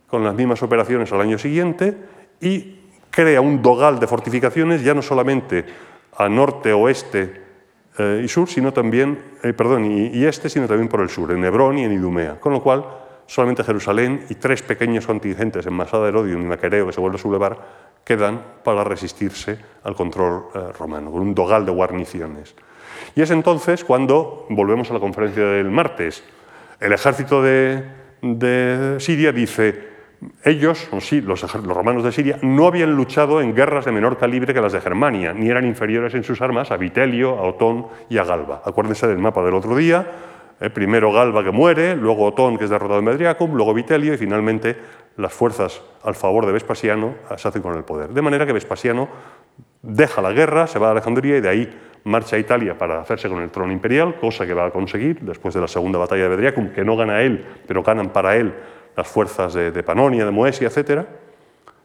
con 0.09 0.25
las 0.25 0.35
mismas 0.35 0.63
operaciones 0.63 1.13
al 1.13 1.21
año 1.21 1.39
siguiente 1.39 1.97
y 2.41 2.81
crea 3.11 3.41
un 3.41 3.63
dogal 3.63 4.01
de 4.01 4.07
fortificaciones 4.07 4.83
ya 4.83 4.95
no 4.95 5.03
solamente 5.03 5.65
a 6.17 6.29
norte, 6.29 6.73
oeste 6.73 7.43
eh, 7.99 8.23
y 8.25 8.29
sur, 8.29 8.49
sino 8.49 8.73
también, 8.73 9.19
eh, 9.43 9.53
perdón, 9.53 9.85
y, 9.85 10.25
este, 10.25 10.49
sino 10.49 10.67
también 10.67 10.89
por 10.89 11.01
el 11.01 11.11
sur, 11.11 11.31
en 11.31 11.45
Hebrón 11.45 11.79
y 11.79 11.85
en 11.85 11.93
Idumea. 11.93 12.41
Con 12.41 12.53
lo 12.53 12.63
cual, 12.63 12.85
solamente 13.27 13.65
Jerusalén 13.65 14.25
y 14.29 14.35
tres 14.35 14.63
pequeños 14.63 15.07
contingentes 15.07 15.67
en 15.67 15.73
Masada, 15.73 16.09
Herodium 16.09 16.43
y 16.43 16.47
Maquereo, 16.47 16.87
que 16.87 16.93
se 16.93 17.01
vuelve 17.01 17.17
a 17.17 17.21
sublevar, 17.21 17.59
quedan 18.05 18.43
para 18.63 18.85
resistirse 18.85 19.59
al 19.83 19.95
control 19.95 20.45
eh, 20.55 20.73
romano, 20.79 21.11
con 21.11 21.23
un 21.23 21.35
dogal 21.35 21.65
de 21.65 21.73
guarniciones. 21.73 22.55
Y 23.17 23.23
es 23.23 23.31
entonces 23.31 23.85
cuando 23.85 24.47
volvemos 24.51 24.91
a 24.91 24.95
la 24.95 25.01
conferencia 25.01 25.45
del 25.45 25.71
martes, 25.71 26.23
el 26.81 26.93
ejército 26.93 27.43
de, 27.43 28.97
Siria 28.99 29.33
dice, 29.33 29.95
ellos, 30.45 30.89
los, 30.93 31.53
romanos 31.65 32.05
de 32.05 32.13
Siria, 32.13 32.39
no 32.43 32.67
habían 32.67 32.95
luchado 32.95 33.41
en 33.41 33.55
guerras 33.55 33.85
de 33.85 33.93
menor 33.93 34.19
calibre 34.19 34.53
que 34.53 34.61
las 34.61 34.73
de 34.73 34.81
Germania, 34.81 35.33
ni 35.33 35.49
eran 35.49 35.67
inferiores 35.67 36.15
en 36.15 36.25
sus 36.25 36.41
armas 36.41 36.71
a 36.71 36.77
Vitelio, 36.77 37.39
a 37.39 37.43
Otón 37.43 37.87
y 38.09 38.19
a 38.19 38.25
Galba. 38.25 38.63
Acuérdense 38.65 39.07
del 39.07 39.19
mapa 39.19 39.43
del 39.45 39.55
otro 39.55 39.77
día, 39.77 40.07
primero 40.71 41.13
Galba 41.13 41.43
que 41.43 41.51
muere, 41.51 41.97
luego 41.97 42.27
Otón 42.27 42.57
que 42.57 42.65
es 42.65 42.71
derrotado 42.71 42.99
en 43.01 43.05
Medriacum, 43.05 43.55
luego 43.55 43.75
Vitelio 43.75 44.15
y 44.15 44.17
finalmente 44.17 44.77
las 45.17 45.33
fuerzas 45.33 45.83
al 46.03 46.15
favor 46.15 46.47
de 46.47 46.53
Vespasiano 46.53 47.15
se 47.37 47.49
hacen 47.49 47.63
con 47.63 47.77
el 47.77 47.85
poder. 47.85 48.11
De 48.11 48.23
manera 48.23 48.47
que 48.47 48.53
Vespasiano 48.53 49.09
deja 49.83 50.23
la 50.23 50.33
guerra, 50.33 50.67
se 50.67 50.79
va 50.79 50.89
a 50.89 50.91
Alejandría 50.93 51.37
y 51.37 51.41
de 51.41 51.49
ahí 51.49 51.81
marcha 52.05 52.37
a 52.37 52.39
Italia 52.39 52.77
para 52.77 53.01
hacerse 53.01 53.29
con 53.29 53.41
el 53.41 53.51
trono 53.51 53.73
imperial, 53.73 54.17
cosa 54.21 54.47
que 54.47 54.55
va 54.55 54.67
a 54.67 54.71
conseguir 54.71 55.21
después 55.21 55.55
de 55.55 55.61
la 55.61 55.69
segunda 55.69 55.99
batalla 55.99 56.25
de 56.25 56.29
Bedriacum, 56.29 56.71
que 56.71 56.85
no 56.85 56.97
gana 56.97 57.23
él, 57.23 57.45
pero 57.67 57.83
ganan 57.83 58.11
para 58.11 58.37
él 58.37 58.55
las 58.97 59.09
fuerzas 59.09 59.55
de, 59.55 59.83
Panonia, 59.83 60.25
de 60.25 60.31
Moesia, 60.31 60.69
etc. 60.69 61.07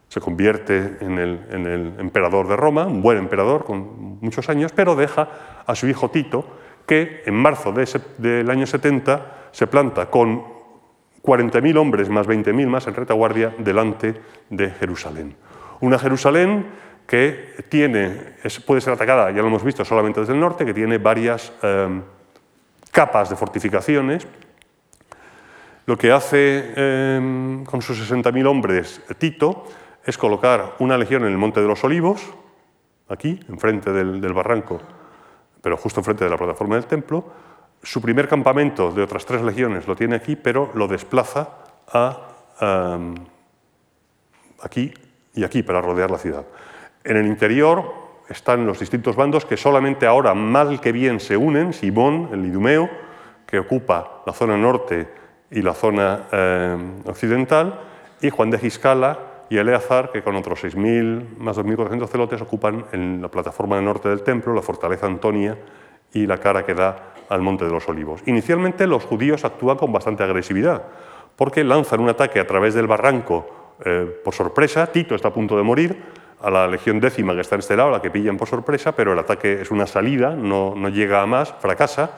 Se 0.08 0.20
convierte 0.20 0.98
en 1.02 1.18
el, 1.18 1.96
emperador 2.00 2.48
de 2.48 2.56
Roma, 2.56 2.86
un 2.86 3.02
buen 3.02 3.18
emperador 3.18 3.64
con 3.64 4.20
muchos 4.22 4.50
años, 4.50 4.72
pero 4.76 4.96
deja 4.96 5.30
a 5.66 5.76
su 5.76 5.88
hijo 5.88 6.10
Tito, 6.10 6.46
que 6.90 7.22
en 7.24 7.36
marzo 7.36 7.72
del 8.18 8.50
año 8.50 8.66
70 8.66 9.50
se 9.52 9.68
planta 9.68 10.10
con 10.10 10.44
40.000 11.22 11.78
hombres 11.78 12.10
más 12.10 12.26
20.000 12.26 12.66
más 12.66 12.88
en 12.88 12.96
retaguardia 12.96 13.54
delante 13.60 14.20
de 14.50 14.72
Jerusalén. 14.72 15.36
Una 15.82 16.00
Jerusalén 16.00 16.66
que 17.06 17.64
tiene, 17.70 18.34
puede 18.66 18.82
ser 18.82 18.94
atacada, 18.94 19.30
ya 19.30 19.44
lo 19.44 19.50
hemos 19.50 19.64
visto, 19.64 19.86
solamente 19.86 20.22
desde 20.22 20.34
el 20.34 20.40
norte, 20.40 20.66
que 20.66 20.74
tiene 20.74 20.98
varias 20.98 21.54
em, 21.62 22.02
capas 22.90 23.30
de 23.30 23.36
fortificaciones. 23.36 24.28
Lo 25.86 25.96
que 25.96 26.12
hace 26.12 26.74
em, 26.76 27.66
con 27.66 27.84
sus 27.84 28.00
60.000 28.12 28.48
hombres 28.48 29.04
Tito 29.20 29.68
es 30.04 30.18
colocar 30.18 30.74
una 30.80 30.98
legión 30.98 31.22
en 31.22 31.30
el 31.30 31.38
Monte 31.38 31.62
de 31.62 31.68
los 31.68 31.84
Olivos, 31.84 32.34
aquí, 33.10 33.40
enfrente 33.48 33.94
del 33.94 34.34
barranco, 34.34 34.82
pero 35.62 35.78
justo 35.78 36.00
enfrente 36.00 36.24
de 36.24 36.30
la 36.30 36.38
plataforma 36.38 36.76
del 36.76 36.86
templo. 36.86 37.24
Su 37.82 38.02
primer 38.02 38.28
campamento 38.28 38.92
de 38.92 39.04
otras 39.04 39.26
tres 39.26 39.42
legiones 39.42 39.88
lo 39.88 39.96
tiene 39.96 40.16
aquí, 40.16 40.36
pero 40.36 40.72
lo 40.74 40.88
desplaza 40.88 41.50
a 41.92 42.18
em, 42.60 43.16
aquí 44.62 44.94
y 45.34 45.44
aquí 45.44 45.64
para 45.64 45.82
rodear 45.82 46.12
la 46.12 46.18
ciudad. 46.18 46.46
En 47.04 47.18
el 47.18 47.28
interior 47.28 47.94
están 48.28 48.66
los 48.66 48.80
distintos 48.80 49.16
bandos 49.16 49.46
que 49.46 49.58
solamente 49.58 50.06
ahora 50.06 50.34
mal 50.34 50.80
que 50.80 50.92
bien 50.92 51.20
se 51.20 51.38
unen, 51.38 51.74
Simón, 51.74 52.30
el 52.32 52.46
Idumeo, 52.46 52.90
que 53.48 53.60
ocupa 53.60 54.22
la 54.26 54.34
zona 54.34 54.58
norte 54.58 55.08
y 55.50 55.62
la 55.62 55.74
zona 55.74 56.28
eh, 56.32 56.78
occidental, 57.06 57.80
y 58.22 58.30
Juan 58.30 58.52
de 58.52 58.60
Giscala 58.60 59.29
y 59.50 59.58
Eleazar, 59.58 60.12
que 60.12 60.22
con 60.22 60.36
otros 60.36 60.64
6.000 60.64 61.38
más 61.38 61.58
2.400 61.58 62.08
celotes 62.08 62.42
ocupan 62.42 62.86
en 62.92 63.22
la 63.22 63.30
plataforma 63.30 63.82
norte 63.82 64.10
del 64.10 64.22
templo, 64.22 64.54
la 64.54 64.62
fortaleza 64.62 65.08
Antonia 65.08 65.58
y 66.14 66.28
la 66.28 66.38
cara 66.38 66.66
que 66.66 66.76
da 66.76 67.14
al 67.30 67.42
Monte 67.42 67.66
de 67.66 67.72
los 67.72 67.88
Olivos. 67.90 68.22
Inicialmente 68.26 68.88
los 68.88 69.04
judíos 69.04 69.46
actúan 69.46 69.78
con 69.78 69.92
bastante 69.92 70.24
agresividad, 70.24 70.84
porque 71.36 71.64
lanzan 71.64 72.02
un 72.02 72.10
ataque 72.10 72.40
a 72.40 72.48
través 72.48 72.74
del 72.74 72.88
barranco 72.88 73.76
eh, 73.86 74.22
por 74.24 74.34
sorpresa, 74.34 74.88
Tito 74.88 75.16
está 75.16 75.30
a 75.30 75.34
punto 75.34 75.58
de 75.58 75.64
morir, 75.64 75.98
a 76.42 76.50
la 76.50 76.68
legión 76.68 77.00
décima 77.00 77.34
que 77.34 77.42
está 77.42 77.56
en 77.56 77.60
este 77.60 77.76
lado, 77.76 77.92
la 77.92 78.02
que 78.02 78.12
pillan 78.12 78.38
por 78.38 78.48
sorpresa, 78.48 78.94
pero 78.94 79.14
el 79.14 79.20
ataque 79.20 79.62
es 79.62 79.72
una 79.72 79.88
salida, 79.88 80.36
no, 80.36 80.74
no 80.76 80.90
llega 80.90 81.22
a 81.22 81.26
más, 81.26 81.54
fracasa, 81.60 82.12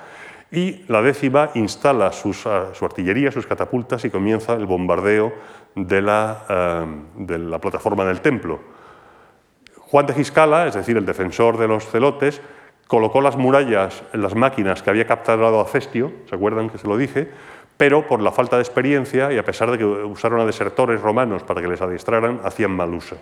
y 0.52 0.84
la 0.88 1.02
décima 1.02 1.52
instala 1.56 2.12
sus, 2.12 2.42
su 2.74 2.86
artillería, 2.86 3.32
sus 3.32 3.48
catapultas 3.48 4.04
y 4.04 4.10
comienza 4.10 4.54
el 4.54 4.66
bombardeo 4.66 5.34
de 5.76 6.02
la, 6.02 6.46
eh, 6.50 6.86
de 7.16 7.38
la 7.38 7.60
plataforma 7.60 8.04
del 8.06 8.22
templo. 8.22 8.60
Juan 9.78 10.06
de 10.06 10.14
Giscala, 10.14 10.68
es 10.68 10.74
decir, 10.74 10.98
el 10.98 11.06
defensor 11.06 11.58
de 11.58 11.68
los 11.68 11.86
celotes, 11.86 12.42
colocó 12.88 13.22
las 13.22 13.38
murallas 13.38 14.04
en 14.12 14.22
las 14.22 14.36
máquinas 14.36 14.84
que 14.84 14.90
había 14.90 15.08
capturado 15.08 15.62
a 15.62 15.66
Cestio, 15.66 16.12
¿se 16.30 16.36
acuerdan 16.36 16.70
que 16.70 16.78
se 16.78 16.88
lo 16.88 16.98
dije? 16.98 17.32
Pero 17.78 18.06
por 18.08 18.22
la 18.22 18.34
falta 18.34 18.58
de 18.58 18.62
experiencia 18.62 19.32
y 19.32 19.38
a 19.38 19.46
pesar 19.46 19.72
de 19.72 19.78
que 19.78 19.86
usaron 19.86 20.42
a 20.42 20.46
desertores 20.46 21.02
romanos 21.02 21.44
para 21.44 21.62
que 21.62 21.68
les 21.68 21.82
adiestraran, 21.82 22.42
hacían 22.44 22.72
mal 22.72 22.94
uso. 22.94 23.16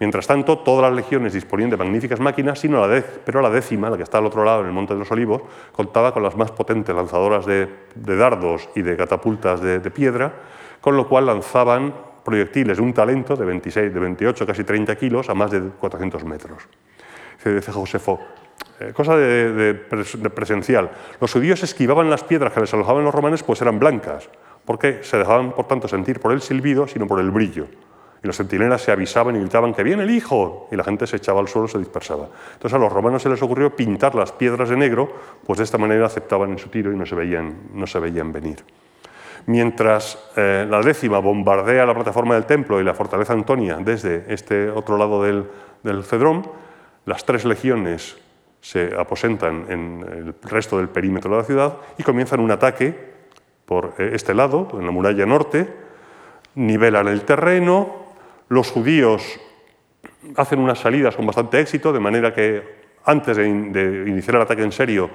Mientras 0.00 0.28
tanto, 0.28 0.58
todas 0.58 0.82
las 0.82 0.92
legiones 0.92 1.32
disponían 1.32 1.70
de 1.70 1.76
magníficas 1.76 2.20
máquinas, 2.20 2.60
sino 2.60 2.86
la 2.86 3.02
pero 3.24 3.42
la 3.42 3.50
décima, 3.50 3.90
la 3.90 3.96
que 3.96 4.04
está 4.04 4.18
al 4.18 4.26
otro 4.26 4.44
lado, 4.44 4.60
en 4.60 4.68
el 4.68 4.72
Monte 4.72 4.94
de 4.94 5.00
los 5.00 5.10
Olivos, 5.10 5.42
contaba 5.72 6.14
con 6.14 6.22
las 6.22 6.36
más 6.36 6.52
potentes 6.52 6.94
lanzadoras 6.94 7.44
de, 7.46 7.68
dardos 7.96 8.68
y 8.76 8.82
de 8.82 8.96
catapultas 8.96 9.60
de, 9.60 9.90
piedra, 9.90 10.32
con 10.80 10.96
lo 10.96 11.08
cual 11.08 11.26
lanzaban 11.26 11.92
proyectiles 12.24 12.76
de 12.76 12.82
un 12.82 12.92
talento 12.92 13.34
de 13.34 13.44
26, 13.44 13.92
de 13.92 14.00
28, 14.00 14.46
casi 14.46 14.62
30 14.62 14.94
kilos 14.96 15.28
a 15.30 15.34
más 15.34 15.50
de 15.50 15.62
400 15.62 16.24
metros. 16.24 16.62
Dice 17.44 17.72
Josefo, 17.72 18.20
eh, 18.78 18.92
cosa 18.94 19.16
de, 19.16 19.74
presencial. 19.74 20.90
Los 21.20 21.32
judíos 21.32 21.62
esquivaban 21.64 22.08
las 22.08 22.22
piedras 22.22 22.52
que 22.52 22.60
les 22.60 22.72
alojaban 22.72 23.02
los 23.02 23.14
romanos, 23.14 23.42
pues 23.42 23.60
eran 23.62 23.80
blancas, 23.80 24.28
porque 24.64 25.02
se 25.02 25.18
dejaban, 25.18 25.52
por 25.52 25.66
tanto, 25.66 25.88
sentir 25.88 26.20
por 26.20 26.30
el 26.30 26.40
silbido, 26.40 26.86
sino 26.86 27.08
por 27.08 27.18
el 27.18 27.32
brillo 27.32 27.66
Y 28.22 28.26
los 28.26 28.36
centinelas 28.36 28.82
se 28.82 28.90
avisaban 28.90 29.36
y 29.36 29.40
gritaban 29.40 29.74
que 29.74 29.82
viene 29.82 30.02
el 30.02 30.10
hijo, 30.10 30.68
y 30.72 30.76
la 30.76 30.84
gente 30.84 31.06
se 31.06 31.16
echaba 31.16 31.40
al 31.40 31.48
suelo, 31.48 31.68
se 31.68 31.78
dispersaba. 31.78 32.28
Entonces 32.54 32.74
a 32.74 32.78
los 32.78 32.92
romanos 32.92 33.22
se 33.22 33.28
les 33.28 33.40
ocurrió 33.42 33.74
pintar 33.74 34.14
las 34.14 34.32
piedras 34.32 34.68
de 34.68 34.76
negro, 34.76 35.08
pues 35.46 35.58
de 35.58 35.64
esta 35.64 35.78
manera 35.78 36.06
aceptaban 36.06 36.50
en 36.50 36.58
su 36.58 36.68
tiro 36.68 36.92
y 36.92 36.96
no 36.96 37.06
se 37.06 37.14
veían, 37.14 37.54
no 37.72 37.86
se 37.86 37.98
veían 37.98 38.32
venir. 38.32 38.64
Mientras 39.46 40.18
eh, 40.36 40.66
la 40.68 40.80
décima 40.82 41.20
bombardea 41.20 41.86
la 41.86 41.94
plataforma 41.94 42.34
del 42.34 42.44
templo 42.44 42.80
y 42.80 42.84
la 42.84 42.92
fortaleza 42.92 43.32
Antonia 43.32 43.78
desde 43.80 44.24
este 44.28 44.68
otro 44.68 44.98
lado 44.98 45.22
del, 45.22 45.46
del 45.82 46.04
Cedrón, 46.04 46.46
las 47.06 47.24
tres 47.24 47.44
legiones 47.44 48.18
se 48.60 48.94
aposentan 48.98 49.66
en 49.68 50.04
el 50.06 50.34
resto 50.50 50.78
del 50.78 50.88
perímetro 50.88 51.30
de 51.30 51.36
la 51.38 51.44
ciudad 51.44 51.76
y 51.96 52.02
comienzan 52.02 52.40
un 52.40 52.50
ataque 52.50 52.94
por 53.64 53.94
eh, 53.98 54.10
este 54.14 54.34
lado, 54.34 54.68
en 54.74 54.84
la 54.84 54.90
muralla 54.90 55.24
norte, 55.26 55.68
nivelan 56.54 57.08
el 57.08 57.22
terreno, 57.22 58.07
los 58.48 58.70
judíos 58.70 59.40
hacen 60.36 60.58
unas 60.58 60.78
salidas 60.78 61.16
con 61.16 61.26
bastante 61.26 61.60
éxito, 61.60 61.92
de 61.92 62.00
manera 62.00 62.34
que 62.34 62.78
antes 63.04 63.36
de, 63.36 63.46
iniciar 64.06 64.36
el 64.36 64.42
ataque 64.42 64.62
en 64.62 64.72
serio, 64.72 65.10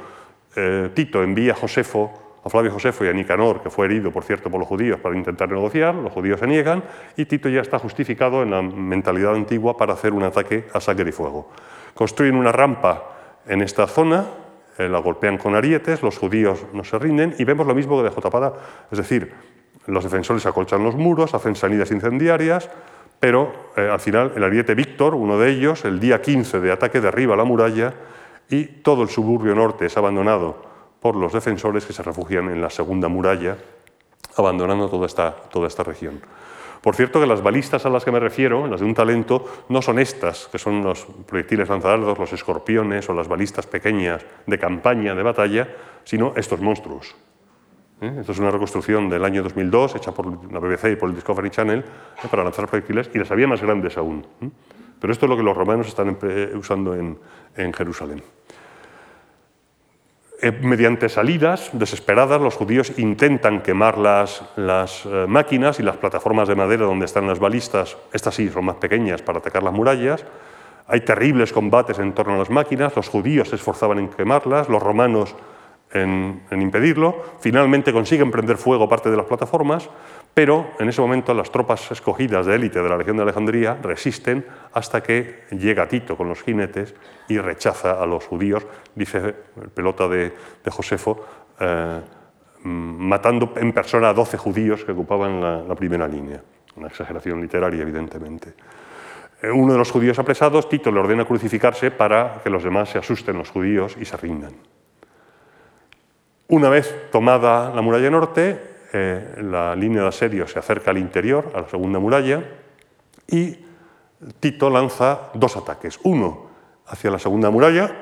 eh, 0.56 0.90
Tito 0.94 1.22
envía 1.22 1.54
a 1.54 1.56
Josefo, 1.56 2.40
a 2.44 2.50
Flavio 2.50 2.72
Josefo 2.72 3.06
y 3.06 3.08
a 3.08 3.14
Nicanor, 3.14 3.62
que 3.62 3.70
fue 3.70 3.86
herido, 3.86 4.12
por 4.12 4.24
cierto, 4.24 4.50
por 4.50 4.60
los 4.60 4.68
judíos, 4.68 5.00
para 5.00 5.16
intentar 5.16 5.50
negociar. 5.50 5.96
Los 5.96 6.12
judíos 6.12 6.40
se 6.40 6.48
niegan 6.48 6.84
y 7.16 7.26
Tito 7.26 7.50
ya 7.50 7.62
está 7.62 7.80
justificado 7.80 8.44
en 8.44 8.52
la 8.52 8.62
mentalidad 8.62 9.36
antigua 9.36 9.78
para 9.78 9.94
hacer 9.94 10.14
un 10.14 10.24
ataque 10.24 10.66
a 10.74 10.82
sangre 10.82 11.10
y 11.10 11.14
fuego. 11.14 11.50
Construyen 11.94 12.36
una 12.36 12.52
rampa 12.52 13.04
en 13.48 13.62
esta 13.62 13.88
zona, 13.88 14.26
eh, 14.78 14.90
la 14.90 15.00
golpean 15.00 15.38
con 15.38 15.56
arietes, 15.56 16.02
los 16.02 16.18
judíos 16.18 16.66
no 16.74 16.84
se 16.84 16.98
rinden 16.98 17.36
y 17.38 17.44
vemos 17.44 17.68
lo 17.68 17.76
mismo 17.76 17.98
que 17.98 18.04
dejó 18.04 18.22
tapada, 18.22 18.54
es 18.92 18.98
decir, 18.98 19.32
los 19.86 20.04
defensores 20.04 20.46
acolchan 20.46 20.84
los 20.84 20.96
muros, 20.96 21.34
hacen 21.34 21.56
salidas 21.56 21.92
incendiarias, 21.92 22.70
pero 23.24 23.72
eh, 23.78 23.88
al 23.90 24.02
final 24.02 24.34
el 24.36 24.44
ariete 24.44 24.76
Víctor, 24.76 25.16
uno 25.16 25.40
de 25.40 25.50
ellos, 25.50 25.86
el 25.86 25.98
día 25.98 26.22
15 26.22 26.60
de 26.60 26.74
ataque 26.74 27.00
derriba 27.00 27.38
la 27.38 27.46
muralla 27.46 27.94
y 28.50 28.66
todo 28.66 29.02
el 29.02 29.08
suburbio 29.08 29.56
norte 29.56 29.86
es 29.86 29.96
abandonado 29.96 30.62
por 31.00 31.16
los 31.16 31.32
defensores 31.32 31.86
que 31.86 31.94
se 31.94 32.04
refugian 32.04 32.50
en 32.50 32.62
la 32.62 32.70
segunda 32.70 33.08
muralla, 33.08 33.56
abandonando 34.36 34.90
toda 34.90 35.06
esta, 35.06 35.32
toda 35.32 35.70
esta 35.70 35.84
región. 35.84 36.20
Por 36.82 36.98
cierto 36.98 37.22
que 37.22 37.26
las 37.26 37.42
balistas 37.42 37.86
a 37.86 37.90
las 37.90 38.04
que 38.04 38.12
me 38.12 38.20
refiero, 38.20 38.68
las 38.68 38.82
de 38.82 38.88
un 38.88 38.94
talento, 38.94 39.46
no 39.70 39.82
son 39.82 40.00
estas, 40.00 40.50
que 40.50 40.60
son 40.60 40.84
los 40.84 41.08
proyectiles 41.26 41.70
lanzadardos, 41.70 42.20
los 42.20 42.34
escorpiones 42.34 43.08
o 43.08 43.14
las 43.14 43.30
balistas 43.30 43.68
pequeñas 43.68 44.22
de 44.46 44.60
campaña, 44.60 45.16
de 45.16 45.24
batalla, 45.24 45.70
sino 46.04 46.34
estos 46.36 46.60
monstruos. 46.60 47.16
Esto 48.04 48.34
es 48.34 48.40
una 48.40 48.52
reconstrucción 48.52 49.08
del 49.08 49.24
año 49.24 49.42
2002, 49.44 49.96
hecha 49.96 50.12
por 50.12 50.52
la 50.52 50.60
BBC 50.60 50.92
y 50.92 50.96
por 50.98 51.08
el 51.08 51.16
Discovery 51.16 51.50
Channel, 51.50 51.80
¿eh? 51.80 52.28
para 52.30 52.44
lanzar 52.44 52.68
proyectiles, 52.68 53.10
y 53.14 53.18
las 53.18 53.32
había 53.32 53.48
más 53.48 53.62
grandes 53.62 53.98
aún. 53.98 54.28
¿eh? 54.42 54.50
Pero 55.00 55.14
esto 55.14 55.26
es 55.26 55.30
lo 55.30 55.38
que 55.38 55.44
los 55.44 55.56
romanos 55.56 55.88
están 55.88 56.18
usando 56.56 56.94
en, 56.96 57.18
Jerusalén. 57.74 58.22
mediante 60.62 61.08
salidas 61.08 61.70
desesperadas, 61.72 62.42
los 62.42 62.56
judíos 62.56 62.92
intentan 63.00 63.62
quemar 63.62 63.98
las, 63.98 64.44
las 64.58 65.06
máquinas 65.28 65.80
y 65.80 65.84
las 65.84 65.96
plataformas 65.96 66.50
de 66.50 66.56
madera 66.56 66.86
donde 66.86 67.06
están 67.06 67.26
las 67.26 67.40
balistas. 67.40 67.96
Estas 68.12 68.36
sí 68.36 68.50
son 68.50 68.66
más 68.66 68.78
pequeñas 68.78 69.22
para 69.22 69.40
atacar 69.40 69.64
las 69.64 69.74
murallas. 69.74 70.26
Hay 70.88 71.02
terribles 71.02 71.54
combates 71.54 72.00
en 72.00 72.14
torno 72.14 72.36
a 72.36 72.38
las 72.38 72.50
máquinas. 72.50 72.96
Los 72.96 73.08
judíos 73.08 73.50
se 73.50 73.56
esforzaban 73.56 74.00
en 74.00 74.10
quemarlas. 74.10 74.68
Los 74.68 74.84
romanos 74.84 75.36
en, 75.94 76.42
impedirlo. 76.52 77.24
Finalmente 77.40 77.94
consiguen 77.94 78.32
prender 78.32 78.58
fuego 78.58 78.90
parte 78.90 79.10
de 79.10 79.18
las 79.18 79.26
plataformas, 79.26 79.90
pero 80.34 80.72
en 80.80 80.90
ese 80.90 81.02
momento 81.02 81.34
las 81.34 81.52
tropas 81.52 81.92
escogidas 81.92 82.46
de 82.46 82.56
élite 82.56 82.82
de 82.82 82.90
la 82.90 82.98
Legión 82.98 83.18
de 83.18 83.24
Alejandría 83.24 83.78
resisten 83.82 84.46
hasta 84.74 85.02
que 85.02 85.44
llega 85.52 85.88
Tito 85.88 86.18
con 86.18 86.28
los 86.28 86.42
jinetes 86.42 86.96
y 87.30 87.38
rechaza 87.38 88.02
a 88.02 88.06
los 88.06 88.26
judíos, 88.26 88.66
dice 88.96 89.36
el 89.62 89.70
pelota 89.70 90.08
de, 90.08 90.34
Josefo, 90.70 91.24
eh, 91.60 92.02
mm, 92.64 92.70
matando 92.70 93.54
en 93.56 93.72
persona 93.72 94.10
a 94.10 94.14
12 94.14 94.38
judíos 94.38 94.84
que 94.84 94.92
ocupaban 94.92 95.68
la, 95.68 95.76
primera 95.76 96.08
línea. 96.08 96.42
Una 96.76 96.88
exageración 96.88 97.40
literaria, 97.40 97.84
evidentemente. 97.84 98.56
Eh, 99.44 99.52
uno 99.52 99.74
de 99.74 99.78
los 99.78 99.92
judíos 99.92 100.18
apresados, 100.18 100.68
Tito 100.68 100.92
le 100.92 101.00
ordena 101.00 101.26
crucificarse 101.26 101.92
para 101.92 102.42
que 102.44 102.50
los 102.50 102.64
demás 102.64 102.90
se 102.90 102.98
asusten 102.98 103.38
los 103.38 103.52
judíos 103.52 103.96
y 104.00 104.06
se 104.06 104.18
rindan. 104.18 104.73
Una 106.48 106.70
vez 106.70 107.10
tomada 107.12 107.74
la 107.74 107.82
muralla 107.82 108.10
norte, 108.10 108.60
eh, 108.92 109.36
la 109.42 109.76
línea 109.76 110.02
de 110.04 110.08
asedio 110.10 110.48
se 110.48 110.60
acerca 110.60 110.92
al 110.92 110.98
interior, 110.98 111.52
a 111.56 111.62
la 111.62 111.70
segunda 111.70 112.00
muralla, 112.00 112.44
y 113.28 113.58
Tito 114.40 114.70
lanza 114.70 115.32
dos 115.34 115.58
ataques. 115.58 116.00
Uno 116.04 116.48
hacia 116.88 117.12
la 117.12 117.20
segunda 117.20 117.50
muralla. 117.50 117.98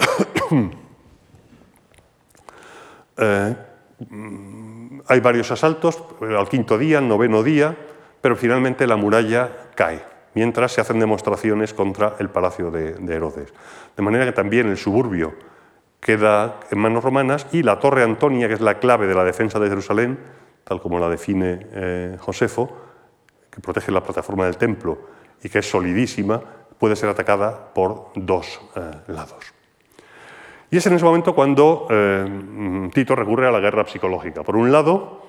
Eh, 3.18 3.56
hay 5.06 5.20
varios 5.20 5.52
asaltos, 5.52 6.02
al 6.22 6.50
quinto 6.50 6.80
día, 6.80 6.98
al 6.98 7.08
noveno 7.08 7.44
día, 7.44 7.78
pero 8.20 8.36
finalmente 8.36 8.88
la 8.88 8.96
muralla 8.96 9.70
cae, 9.76 10.02
mientras 10.34 10.72
se 10.72 10.82
hacen 10.82 11.00
demostraciones 11.00 11.76
contra 11.76 12.16
el 12.18 12.30
palacio 12.30 12.72
de 12.72 13.14
Herodes. 13.14 13.54
De 13.96 14.02
manera 14.02 14.26
que 14.26 14.32
también 14.32 14.70
el 14.70 14.78
suburbio 14.78 15.36
queda 16.02 16.60
en 16.72 16.80
manos 16.80 17.04
romanas 17.04 17.48
y 17.52 17.62
la 17.64 17.80
Torre 17.80 18.04
Antonia, 18.04 18.48
que 18.48 18.56
es 18.56 18.62
la 18.62 18.80
clave 18.80 19.08
de 19.08 19.14
la 19.14 19.24
defensa 19.24 19.60
de 19.60 19.70
Jerusalén, 19.70 20.20
tal 20.64 20.82
como 20.82 21.00
la 21.00 21.08
define 21.08 21.68
eh, 21.72 22.18
Josefo, 22.20 22.76
que 23.50 23.62
protege 23.62 23.92
la 23.92 24.02
plataforma 24.02 24.46
del 24.46 24.58
templo 24.58 24.98
y 25.44 25.50
que 25.50 25.60
es 25.60 25.70
solidísima, 25.70 26.42
puede 26.80 26.96
ser 26.96 27.10
atacada 27.10 27.72
por 27.74 28.08
dos 28.16 28.60
eh, 28.76 28.82
lados. 29.08 29.54
Y 30.72 30.78
es 30.78 30.88
en 30.88 30.94
ese 30.94 31.06
momento 31.06 31.36
cuando 31.36 31.88
eh, 31.90 32.90
Tito 32.94 33.16
recurre 33.16 33.48
a 33.48 33.52
la 33.52 33.60
guerra 33.60 33.86
psicológica. 33.86 34.42
Por 34.42 34.56
un 34.56 34.72
lado, 34.72 35.22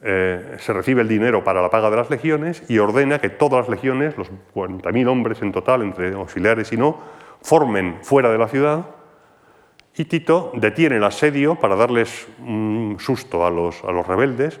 se 0.00 0.72
recibe 0.72 1.02
el 1.02 1.08
dinero 1.08 1.42
para 1.42 1.60
la 1.60 1.70
paga 1.70 1.90
de 1.90 1.96
las 1.96 2.08
legiones 2.08 2.62
y 2.68 2.78
ordena 2.78 3.20
que 3.20 3.30
todas 3.30 3.62
las 3.62 3.68
legiones, 3.68 4.16
los 4.16 4.30
40.000 4.54 5.08
hombres 5.08 5.42
en 5.42 5.50
total, 5.50 5.82
entre 5.82 6.14
auxiliares 6.14 6.72
y 6.72 6.76
no, 6.76 6.98
formen 7.42 7.98
fuera 8.02 8.30
de 8.30 8.38
la 8.38 8.46
ciudad 8.46 8.97
y 9.98 10.04
Tito 10.04 10.52
detiene 10.54 10.96
el 10.96 11.04
asedio 11.04 11.56
para 11.56 11.74
darles 11.74 12.28
un 12.38 12.96
susto 13.00 13.44
a 13.44 13.50
los, 13.50 13.82
a 13.82 13.90
los 13.90 14.06
rebeldes 14.06 14.60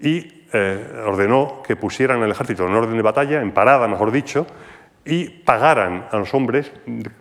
y 0.00 0.46
eh, 0.54 1.02
ordenó 1.06 1.62
que 1.62 1.76
pusieran 1.76 2.22
el 2.22 2.30
ejército 2.30 2.66
en 2.66 2.74
orden 2.74 2.96
de 2.96 3.02
batalla, 3.02 3.42
en 3.42 3.52
parada, 3.52 3.86
mejor 3.86 4.10
dicho, 4.10 4.46
y 5.04 5.28
pagaran 5.28 6.08
a 6.10 6.16
los 6.16 6.32
hombres, 6.32 6.72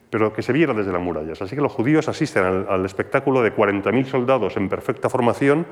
pero 0.10 0.32
que 0.32 0.42
se 0.42 0.54
viera 0.54 0.74
desde 0.74 0.94
las 0.94 1.02
murallas. 1.02 1.42
Así 1.42 1.54
que 1.54 1.62
los 1.62 1.74
judíos 1.74 2.08
asisten 2.08 2.46
al, 2.46 2.68
al 2.70 2.86
espectáculo 2.86 3.42
de 3.42 3.54
40.000 3.54 4.06
soldados 4.06 4.56
en 4.56 4.70
perfecta 4.70 5.10
formación, 5.10 5.68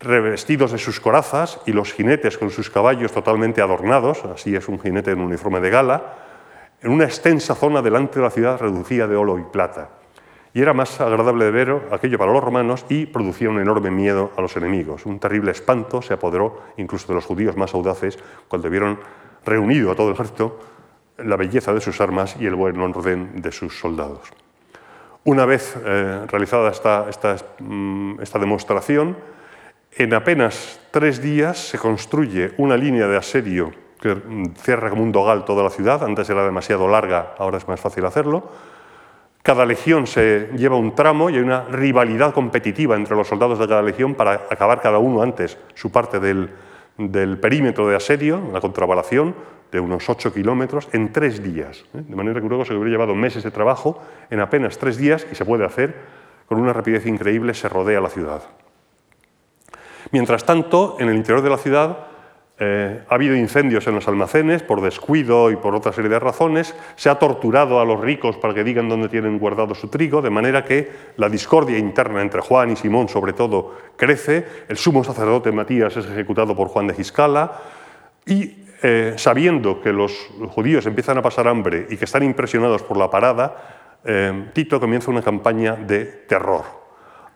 revestidos 0.00 0.72
de 0.72 0.78
sus 0.78 1.00
corazas, 1.00 1.60
y 1.66 1.72
los 1.72 1.92
jinetes 1.92 2.38
con 2.38 2.48
sus 2.48 2.70
caballos 2.70 3.12
totalmente 3.12 3.60
adornados, 3.60 4.24
así 4.24 4.56
es 4.56 4.68
un 4.68 4.80
jinete 4.80 5.10
en 5.10 5.20
uniforme 5.20 5.60
de 5.60 5.68
gala, 5.68 6.14
en 6.80 6.92
una 6.92 7.04
extensa 7.04 7.54
zona 7.54 7.82
delante 7.82 8.20
de 8.20 8.24
la 8.24 8.30
ciudad 8.30 8.58
reducida 8.58 9.06
de 9.06 9.16
oro 9.16 9.38
y 9.38 9.42
plata 9.42 9.90
y 10.54 10.62
era 10.62 10.72
más 10.72 11.00
agradable 11.00 11.46
de 11.46 11.50
ver 11.50 11.88
aquello 11.90 12.16
para 12.16 12.32
los 12.32 12.42
romanos 12.42 12.86
y 12.88 13.06
producía 13.06 13.50
un 13.50 13.58
enorme 13.58 13.90
miedo 13.90 14.30
a 14.36 14.40
los 14.40 14.56
enemigos. 14.56 15.04
Un 15.04 15.18
terrible 15.18 15.50
espanto 15.50 16.00
se 16.00 16.14
apoderó 16.14 16.62
incluso 16.76 17.08
de 17.08 17.14
los 17.14 17.24
judíos 17.24 17.56
más 17.56 17.74
audaces 17.74 18.16
cuando 18.46 18.70
vieron 18.70 19.00
reunido 19.44 19.90
a 19.90 19.96
todo 19.96 20.08
el 20.08 20.14
ejército 20.14 20.60
la 21.18 21.36
belleza 21.36 21.74
de 21.74 21.80
sus 21.80 22.00
armas 22.00 22.36
y 22.38 22.46
el 22.46 22.54
buen 22.54 22.80
orden 22.80 23.42
de 23.42 23.50
sus 23.50 23.78
soldados. 23.78 24.30
Una 25.24 25.44
vez 25.44 25.76
eh, 25.84 26.24
realizada 26.28 26.70
esta, 26.70 27.36
mm, 27.58 28.20
esta 28.20 28.38
demostración, 28.38 29.16
en 29.96 30.14
apenas 30.14 30.80
tres 30.92 31.20
días 31.20 31.58
se 31.58 31.78
construye 31.78 32.52
una 32.58 32.76
línea 32.76 33.08
de 33.08 33.16
asedio 33.16 33.72
que 34.00 34.16
cierra 34.58 34.90
como 34.90 35.02
un 35.02 35.10
dogal 35.10 35.44
toda 35.44 35.64
la 35.64 35.70
ciudad. 35.70 36.04
Antes 36.04 36.30
era 36.30 36.44
demasiado 36.44 36.86
larga, 36.86 37.34
ahora 37.38 37.58
es 37.58 37.66
más 37.66 37.80
fácil 37.80 38.04
hacerlo 38.04 38.50
cada 39.44 39.66
legión 39.66 40.06
se 40.06 40.48
lleva 40.56 40.76
un 40.76 40.94
tramo 40.94 41.28
y 41.28 41.34
hay 41.34 41.42
una 41.42 41.64
rivalidad 41.66 42.32
competitiva 42.32 42.96
entre 42.96 43.14
los 43.14 43.28
soldados 43.28 43.58
de 43.58 43.68
cada 43.68 43.82
legión 43.82 44.14
para 44.14 44.46
acabar 44.48 44.80
cada 44.80 44.96
uno 44.96 45.20
antes 45.20 45.58
su 45.74 45.92
parte 45.92 46.18
del, 46.18 46.48
perímetro 47.42 47.86
de 47.86 47.94
asedio, 47.94 48.40
la 48.54 48.62
contravalación, 48.62 49.34
de 49.70 49.80
unos 49.80 50.08
8 50.08 50.32
kilómetros, 50.32 50.88
en 50.92 51.12
tres 51.12 51.42
días. 51.42 51.84
¿eh? 51.92 52.00
De 52.08 52.16
manera 52.16 52.40
que 52.40 52.48
luego 52.48 52.64
se 52.64 52.72
hubiera 52.72 52.92
llevado 52.92 53.14
meses 53.14 53.42
de 53.42 53.50
trabajo 53.50 54.00
en 54.30 54.40
apenas 54.40 54.78
tres 54.78 54.96
días 54.96 55.26
y 55.30 55.34
se 55.34 55.44
puede 55.44 55.66
hacer 55.66 55.94
con 56.46 56.58
una 56.58 56.72
rapidez 56.72 57.04
increíble, 57.04 57.52
se 57.52 57.68
rodea 57.68 58.00
la 58.00 58.08
ciudad. 58.08 58.42
Mientras 60.10 60.46
tanto, 60.46 60.96
en 61.00 61.10
el 61.10 61.16
interior 61.16 61.42
de 61.42 61.50
la 61.50 61.58
ciudad 61.58 61.98
eh, 62.56 63.02
ha 63.08 63.14
habido 63.16 63.34
incendios 63.34 63.84
en 63.88 63.96
los 63.96 64.06
almacenes 64.06 64.62
por 64.62 64.80
descuido 64.80 65.50
y 65.50 65.56
por 65.56 65.74
otra 65.74 65.92
serie 65.92 66.08
de 66.08 66.20
razones. 66.20 66.74
Se 66.94 67.10
ha 67.10 67.18
torturado 67.18 67.80
a 67.80 67.84
los 67.84 68.00
ricos 68.00 68.36
para 68.36 68.54
que 68.54 68.62
digan 68.62 68.88
dónde 68.88 69.08
tienen 69.08 69.40
guardado 69.40 69.74
su 69.74 69.88
trigo, 69.88 70.22
de 70.22 70.30
manera 70.30 70.64
que 70.64 70.88
la 71.16 71.28
discordia 71.28 71.78
interna 71.78 72.22
entre 72.22 72.40
Juan 72.40 72.70
y 72.70 72.76
Simón, 72.76 73.08
sobre 73.08 73.32
todo, 73.32 73.74
crece. 73.96 74.46
El 74.68 74.76
sumo 74.76 75.02
sacerdote 75.02 75.50
Matías 75.50 75.96
es 75.96 76.06
ejecutado 76.06 76.54
por 76.54 76.68
Juan 76.68 76.86
de 76.86 76.94
Giscala 76.94 77.60
y 78.24 78.64
eh, 78.82 79.14
sabiendo 79.16 79.80
que 79.80 79.92
los 79.92 80.12
judíos 80.50 80.86
empiezan 80.86 81.18
a 81.18 81.22
pasar 81.22 81.48
hambre 81.48 81.86
y 81.90 81.96
que 81.96 82.04
están 82.04 82.22
impresionados 82.22 82.82
por 82.82 82.96
la 82.96 83.10
parada, 83.10 84.00
eh, 84.04 84.50
Tito 84.52 84.78
comienza 84.78 85.10
una 85.10 85.22
campaña 85.22 85.74
de 85.74 86.04
terror. 86.04 86.64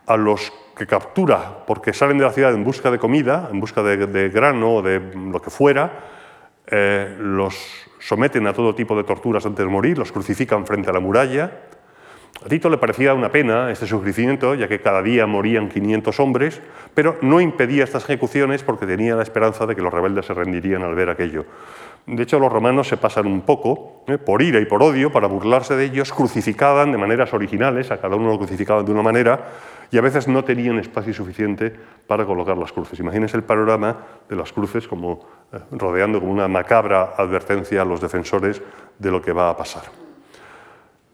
A 0.05 0.15
los 0.15 0.53
que 0.79 0.87
captura 0.87 1.65
porque 1.67 1.91
salen 1.91 2.17
de 2.17 2.23
la 2.23 2.31
ciudad 2.31 2.53
en 2.53 2.63
busca 2.63 2.89
de 2.89 2.97
comida, 2.97 3.49
en 3.51 3.59
busca 3.59 3.83
de, 3.83 4.29
grano 4.29 4.75
o 4.75 4.81
de 4.81 4.99
lo 5.13 5.41
que 5.41 5.49
fuera, 5.49 5.91
eh, 6.65 7.17
los 7.19 7.53
someten 7.99 8.47
a 8.47 8.53
todo 8.53 8.73
tipo 8.73 8.95
de 8.95 9.03
torturas 9.03 9.45
antes 9.45 9.65
de 9.65 9.69
morir, 9.69 9.97
los 9.97 10.13
crucifican 10.13 10.65
frente 10.65 10.89
a 10.89 10.93
la 10.93 11.01
muralla. 11.01 11.51
A 12.45 12.47
Tito 12.47 12.69
le 12.69 12.77
parecía 12.77 13.13
una 13.13 13.29
pena 13.29 13.69
este 13.69 13.87
sufrimiento, 13.87 14.55
ya 14.55 14.69
que 14.69 14.79
cada 14.79 15.03
día 15.03 15.27
morían 15.27 15.67
500 15.67 16.17
hombres, 16.21 16.61
pero 16.93 17.17
no 17.21 17.41
impedía 17.41 17.83
estas 17.83 18.05
ejecuciones 18.05 18.63
porque 18.63 18.85
tenía 18.85 19.15
la 19.15 19.23
esperanza 19.23 19.65
de 19.65 19.75
que 19.75 19.81
los 19.81 19.93
rebeldes 19.93 20.27
se 20.27 20.33
rendirían 20.33 20.83
al 20.83 20.95
ver 20.95 21.09
aquello. 21.09 21.45
De 22.05 22.23
hecho, 22.23 22.39
los 22.39 22.51
romanos 22.51 22.87
se 22.87 22.95
pasan 22.95 23.27
un 23.27 23.41
poco, 23.41 24.03
¿eh? 24.07 24.17
por 24.17 24.41
ira 24.41 24.61
y 24.61 24.65
por 24.65 24.81
odio, 24.81 25.11
para 25.11 25.27
burlarse 25.27 25.75
de 25.75 25.85
ellos, 25.85 26.13
crucificaban 26.13 26.93
de 26.93 26.97
maneras 26.97 27.33
originales, 27.33 27.91
a 27.91 27.99
cada 27.99 28.15
uno 28.15 28.29
lo 28.29 28.37
crucificaban 28.37 28.85
de 28.85 28.91
una 28.91 29.03
manera, 29.03 29.47
y 29.91 29.97
a 29.97 30.01
veces 30.01 30.27
no 30.27 30.43
tenían 30.43 30.77
espacio 30.79 31.13
suficiente 31.13 31.73
para 32.07 32.25
colocar 32.25 32.57
las 32.57 32.71
cruces. 32.71 32.99
Imagínense 32.99 33.37
el 33.37 33.43
panorama 33.43 33.97
de 34.29 34.35
las 34.35 34.53
cruces 34.53 34.87
como 34.87 35.25
eh, 35.51 35.59
rodeando 35.71 36.19
como 36.19 36.31
una 36.31 36.47
macabra 36.47 37.13
advertencia 37.17 37.81
a 37.81 37.85
los 37.85 38.01
defensores 38.01 38.61
de 38.97 39.11
lo 39.11 39.21
que 39.21 39.33
va 39.33 39.49
a 39.49 39.57
pasar. 39.57 39.83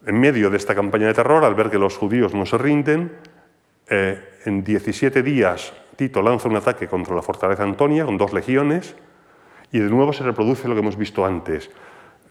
En 0.04 0.20
medio 0.20 0.50
de 0.50 0.56
esta 0.56 0.74
campaña 0.74 1.06
de 1.06 1.14
terror, 1.14 1.44
al 1.44 1.54
ver 1.54 1.70
que 1.70 1.78
los 1.78 1.96
judíos 1.96 2.34
no 2.34 2.46
se 2.46 2.58
rinden, 2.58 3.12
eh, 3.88 4.40
en 4.44 4.62
17 4.64 5.22
días 5.22 5.72
Tito 5.96 6.20
lanza 6.20 6.48
un 6.48 6.56
ataque 6.56 6.88
contra 6.88 7.14
la 7.14 7.22
fortaleza 7.22 7.62
Antonia 7.62 8.04
con 8.04 8.18
dos 8.18 8.32
legiones 8.32 8.94
y 9.72 9.78
de 9.78 9.88
nuevo 9.88 10.12
se 10.12 10.24
reproduce 10.24 10.68
lo 10.68 10.74
que 10.74 10.80
hemos 10.80 10.96
visto 10.96 11.24
antes. 11.24 11.70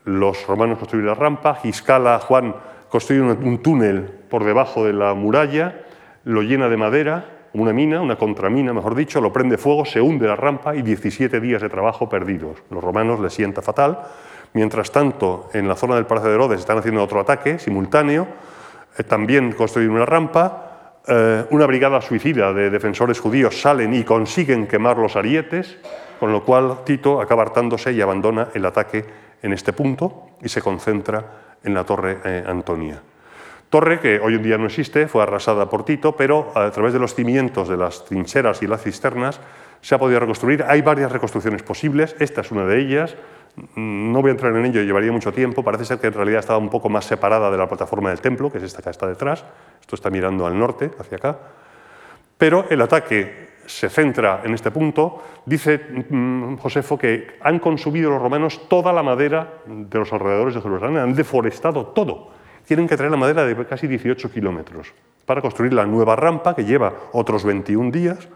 Los 0.03 0.45
romanos 0.45 0.77
construyen 0.77 1.07
la 1.07 1.15
rampa, 1.15 1.55
Giscala, 1.55 2.19
Juan 2.19 2.55
construye 2.89 3.21
un 3.21 3.61
túnel 3.63 4.03
por 4.29 4.43
debajo 4.43 4.85
de 4.85 4.93
la 4.93 5.13
muralla 5.15 5.84
lo 6.25 6.41
llena 6.41 6.67
de 6.67 6.77
madera, 6.77 7.25
una 7.53 7.71
mina, 7.71 8.01
una 8.01 8.17
contramina, 8.17 8.73
mejor 8.73 8.95
dicho, 8.95 9.21
lo 9.21 9.31
prende 9.31 9.57
fuego, 9.57 9.85
se 9.85 10.01
hunde 10.01 10.27
la 10.27 10.35
rampa 10.35 10.75
y 10.75 10.81
17 10.81 11.39
días 11.39 11.61
de 11.61 11.69
trabajo 11.69 12.09
perdidos. 12.09 12.57
Los 12.69 12.83
romanos 12.83 13.19
les 13.19 13.33
sienta 13.33 13.61
fatal. 13.61 13.99
Mientras 14.53 14.91
tanto, 14.91 15.49
en 15.53 15.67
la 15.67 15.75
zona 15.75 15.95
del 15.95 16.05
Palacio 16.05 16.29
de 16.29 16.35
Herodes 16.35 16.59
están 16.59 16.77
haciendo 16.77 17.03
otro 17.03 17.21
ataque 17.21 17.59
simultáneo, 17.59 18.27
eh, 18.97 19.03
también 19.03 19.53
construyen 19.53 19.91
una 19.91 20.05
rampa, 20.05 21.01
eh, 21.07 21.45
una 21.51 21.65
brigada 21.65 22.01
suicida 22.01 22.51
de 22.51 22.69
defensores 22.69 23.19
judíos 23.19 23.61
salen 23.61 23.93
y 23.93 24.03
consiguen 24.03 24.67
quemar 24.67 24.97
los 24.97 25.15
arietes, 25.15 25.77
con 26.19 26.31
lo 26.31 26.43
cual 26.43 26.79
Tito 26.85 27.21
acaba 27.21 27.43
hartándose 27.43 27.93
y 27.93 28.01
abandona 28.01 28.49
el 28.53 28.65
ataque 28.65 29.05
en 29.41 29.53
este 29.53 29.73
punto 29.73 30.29
y 30.41 30.49
se 30.49 30.61
concentra 30.61 31.23
en 31.63 31.73
la 31.73 31.83
torre 31.83 32.17
eh, 32.25 32.43
Antonia. 32.47 33.01
Torre 33.75 33.99
que 33.99 34.21
hoy 34.21 34.35
en 34.35 34.41
día 34.41 34.57
no 34.57 34.67
existe, 34.67 35.05
fue 35.09 35.21
arrasada 35.21 35.69
por 35.69 35.83
Tito, 35.83 36.15
pero 36.15 36.49
a 36.55 36.71
través 36.71 36.93
de 36.93 36.99
los 36.99 37.13
cimientos 37.13 37.67
de 37.67 37.75
las 37.75 38.05
trincheras 38.05 38.63
y 38.63 38.67
las 38.67 38.81
cisternas 38.81 39.41
se 39.81 39.93
ha 39.93 39.97
podido 39.97 40.21
reconstruir. 40.21 40.63
Hay 40.65 40.81
varias 40.81 41.11
reconstrucciones 41.11 41.61
posibles, 41.61 42.15
esta 42.19 42.39
es 42.39 42.51
una 42.51 42.63
de 42.63 42.79
ellas. 42.79 43.17
No 43.75 44.21
voy 44.21 44.29
a 44.29 44.31
entrar 44.31 44.55
en 44.55 44.63
ello, 44.63 44.81
llevaría 44.81 45.11
mucho 45.11 45.33
tiempo. 45.33 45.61
Parece 45.61 45.83
ser 45.83 45.99
que 45.99 46.07
en 46.07 46.13
realidad 46.13 46.39
estaba 46.39 46.57
un 46.57 46.69
poco 46.69 46.87
más 46.87 47.03
separada 47.03 47.51
de 47.51 47.57
la 47.57 47.67
plataforma 47.67 48.11
del 48.11 48.21
templo, 48.21 48.49
que 48.49 48.59
es 48.59 48.63
esta 48.63 48.81
que 48.81 48.91
está 48.91 49.07
detrás. 49.07 49.43
Esto 49.81 49.97
está 49.97 50.09
mirando 50.09 50.47
al 50.47 50.57
norte, 50.57 50.91
hacia 50.97 51.17
acá. 51.17 51.37
Pero 52.37 52.67
el 52.69 52.79
ataque 52.81 53.57
se 53.65 53.89
centra 53.89 54.39
en 54.45 54.53
este 54.53 54.71
punto. 54.71 55.21
Dice 55.45 56.05
mm, 56.09 56.55
Josefo 56.59 56.97
que 56.97 57.35
han 57.41 57.59
consumido 57.59 58.09
los 58.09 58.21
romanos 58.21 58.69
toda 58.69 58.93
la 58.93 59.03
madera 59.03 59.55
de 59.65 59.99
los 59.99 60.13
alrededores 60.13 60.55
de 60.55 60.61
Jerusalén, 60.61 60.95
han 60.95 61.13
deforestado 61.13 61.87
todo 61.87 62.44
tienen 62.65 62.87
que 62.87 62.97
traer 62.97 63.11
la 63.11 63.17
madera 63.17 63.45
de 63.45 63.65
casi 63.65 63.87
18 63.87 64.31
kilómetros 64.31 64.93
para 65.25 65.41
construir 65.41 65.73
la 65.73 65.85
nueva 65.85 66.15
rampa 66.15 66.55
que 66.55 66.65
lleva 66.65 66.93
otros 67.11 67.43
21 67.43 67.91
días. 67.91 68.27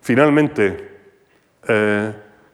Finalmente 0.00 0.98
eh, 1.66 2.12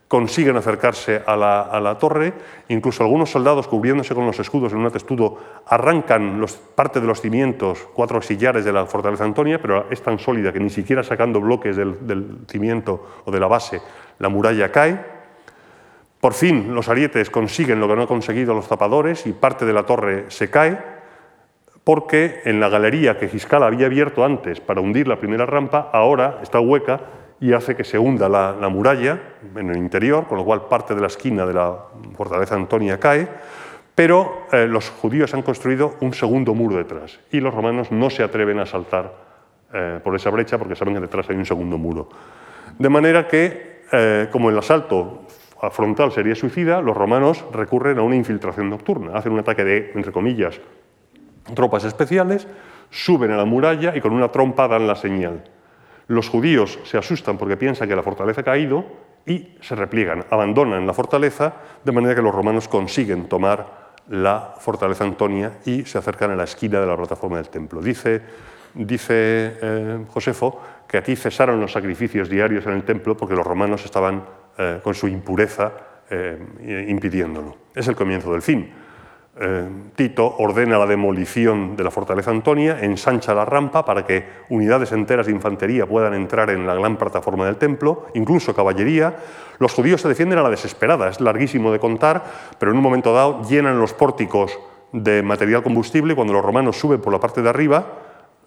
consiguen 0.08 0.56
acercarse 0.56 1.22
a 1.26 1.36
la, 1.36 1.98
torre, 1.98 2.32
incluso 2.68 3.02
algunos 3.02 3.30
soldados 3.30 3.66
cubriéndose 3.66 4.14
con 4.14 4.24
los 4.24 4.38
escudos 4.38 4.72
en 4.72 4.78
un 4.78 4.86
atestudo 4.86 5.38
arrancan 5.66 6.44
parte 6.76 7.00
de 7.00 7.06
los 7.06 7.20
cimientos, 7.20 7.88
cuatro 7.92 8.22
sillares 8.22 8.64
de 8.64 8.72
la 8.72 8.86
fortaleza 8.86 9.24
Antonia, 9.24 9.60
pero 9.60 9.86
es 9.90 10.00
tan 10.02 10.18
sólida 10.18 10.52
que 10.52 10.60
ni 10.60 10.70
siquiera 10.70 11.02
sacando 11.02 11.40
bloques 11.40 11.76
del, 11.76 12.06
del 12.06 12.38
cimiento 12.48 13.22
o 13.24 13.30
de 13.30 13.40
la 13.40 13.48
base 13.48 13.80
la 14.18 14.28
muralla 14.28 14.70
cae. 14.70 15.16
Por 16.20 16.34
fin 16.34 16.72
los 16.74 16.88
arietes 16.88 17.28
consiguen 17.28 17.80
lo 17.80 17.88
que 17.88 17.96
no 17.96 18.02
han 18.02 18.08
conseguido 18.08 18.54
los 18.54 18.66
zapadores 18.66 19.26
y 19.26 19.32
parte 19.32 19.66
de 19.66 19.72
la 19.72 19.84
torre 19.84 20.26
se 20.28 20.50
cae 20.50 20.95
porque 21.86 22.40
en 22.44 22.58
la 22.58 22.68
galería 22.68 23.16
que 23.16 23.28
Giscala 23.28 23.66
había 23.66 23.86
abierto 23.86 24.24
antes 24.24 24.58
para 24.58 24.80
hundir 24.80 25.06
la 25.06 25.20
primera 25.20 25.46
rampa, 25.46 25.88
ahora 25.92 26.40
está 26.42 26.58
hueca 26.58 27.00
y 27.38 27.52
hace 27.52 27.76
que 27.76 27.84
se 27.84 27.96
hunda 27.96 28.28
la, 28.28 28.68
muralla 28.68 29.20
en 29.54 29.70
el 29.70 29.76
interior, 29.76 30.26
con 30.26 30.36
lo 30.36 30.44
cual 30.44 30.62
parte 30.62 30.96
de 30.96 31.00
la 31.00 31.06
esquina 31.06 31.46
de 31.46 31.54
la 31.54 31.78
fortaleza 32.16 32.56
Antonia 32.56 32.98
cae, 32.98 33.28
pero 33.94 34.48
eh, 34.50 34.66
los 34.66 34.90
judíos 34.90 35.32
han 35.34 35.42
construido 35.42 35.94
un 36.00 36.12
segundo 36.12 36.54
muro 36.54 36.76
detrás 36.76 37.20
y 37.30 37.38
los 37.38 37.54
romanos 37.54 37.92
no 37.92 38.10
se 38.10 38.24
atreven 38.24 38.58
a 38.58 38.66
saltar 38.66 39.12
eh, 39.72 40.00
por 40.02 40.16
esa 40.16 40.30
brecha 40.30 40.58
porque 40.58 40.74
saben 40.74 40.94
que 40.94 41.00
detrás 41.02 41.30
hay 41.30 41.36
un 41.36 41.46
segundo 41.46 41.78
muro. 41.78 42.08
De 42.80 42.88
manera 42.88 43.28
que, 43.28 43.82
eh, 43.92 44.26
como 44.32 44.50
el 44.50 44.58
asalto 44.58 45.22
frontal 45.70 46.10
sería 46.10 46.34
suicida, 46.34 46.82
los 46.82 46.96
romanos 46.96 47.44
recurren 47.52 48.00
a 48.00 48.02
una 48.02 48.16
infiltración 48.16 48.70
nocturna, 48.70 49.16
hacen 49.16 49.30
un 49.30 49.38
ataque 49.38 49.62
de, 49.62 49.92
entre 49.94 50.10
comillas, 50.10 50.60
tropas 51.54 51.84
especiales, 51.84 52.46
suben 52.90 53.30
a 53.30 53.36
la 53.36 53.44
muralla 53.44 53.96
y 53.96 54.00
con 54.00 54.12
una 54.12 54.30
trompa 54.30 54.68
dan 54.68 54.86
la 54.86 54.96
señal. 54.96 55.44
Los 56.08 56.28
judíos 56.28 56.78
se 56.84 56.98
asustan 56.98 57.36
porque 57.36 57.56
piensan 57.56 57.88
que 57.88 57.96
la 57.96 58.02
fortaleza 58.02 58.42
ha 58.42 58.44
caído 58.44 58.84
y 59.26 59.56
se 59.60 59.74
repliegan, 59.74 60.24
abandonan 60.30 60.86
la 60.86 60.94
fortaleza, 60.94 61.54
de 61.84 61.92
manera 61.92 62.14
que 62.14 62.22
los 62.22 62.34
romanos 62.34 62.68
consiguen 62.68 63.28
tomar 63.28 63.86
la 64.08 64.54
fortaleza 64.58 65.02
Antonia 65.02 65.58
y 65.64 65.84
se 65.84 65.98
acercan 65.98 66.30
a 66.30 66.36
la 66.36 66.44
esquina 66.44 66.80
de 66.80 66.86
la 66.86 66.96
plataforma 66.96 67.38
del 67.38 67.48
templo. 67.48 67.80
Dice, 67.80 68.22
dice 68.74 69.58
eh, 69.60 70.04
Josefo 70.08 70.60
que 70.86 70.98
aquí 70.98 71.16
cesaron 71.16 71.60
los 71.60 71.72
sacrificios 71.72 72.28
diarios 72.28 72.64
en 72.66 72.72
el 72.74 72.84
templo 72.84 73.16
porque 73.16 73.34
los 73.34 73.44
romanos 73.44 73.84
estaban 73.84 74.24
eh, 74.56 74.78
con 74.82 74.94
su 74.94 75.08
impureza 75.08 75.72
eh, 76.08 76.86
impidiéndolo. 76.88 77.56
Es 77.74 77.88
el 77.88 77.96
comienzo 77.96 78.32
del 78.32 78.42
fin. 78.42 78.70
Eh, 79.38 79.68
Tito 79.94 80.36
ordena 80.38 80.78
la 80.78 80.86
demolición 80.86 81.76
de 81.76 81.84
la 81.84 81.90
fortaleza 81.90 82.30
Antonia, 82.30 82.78
ensancha 82.80 83.34
la 83.34 83.44
rampa 83.44 83.84
para 83.84 84.06
que 84.06 84.24
unidades 84.48 84.92
enteras 84.92 85.26
de 85.26 85.32
infantería 85.32 85.84
puedan 85.84 86.14
entrar 86.14 86.48
en 86.48 86.66
la 86.66 86.74
gran 86.74 86.96
plataforma 86.96 87.44
del 87.44 87.56
templo, 87.56 88.06
incluso 88.14 88.54
caballería. 88.54 89.16
Los 89.58 89.74
judíos 89.74 90.00
se 90.00 90.08
defienden 90.08 90.38
a 90.38 90.42
la 90.42 90.48
desesperada, 90.48 91.10
es 91.10 91.20
larguísimo 91.20 91.70
de 91.70 91.78
contar, 91.78 92.24
pero 92.58 92.72
en 92.72 92.78
un 92.78 92.82
momento 92.82 93.12
dado 93.12 93.42
llenan 93.46 93.78
los 93.78 93.92
pórticos 93.92 94.58
de 94.92 95.22
material 95.22 95.62
combustible 95.62 96.14
cuando 96.14 96.32
los 96.32 96.44
romanos 96.44 96.78
suben 96.78 97.02
por 97.02 97.12
la 97.12 97.20
parte 97.20 97.42
de 97.42 97.50
arriba, 97.50 97.84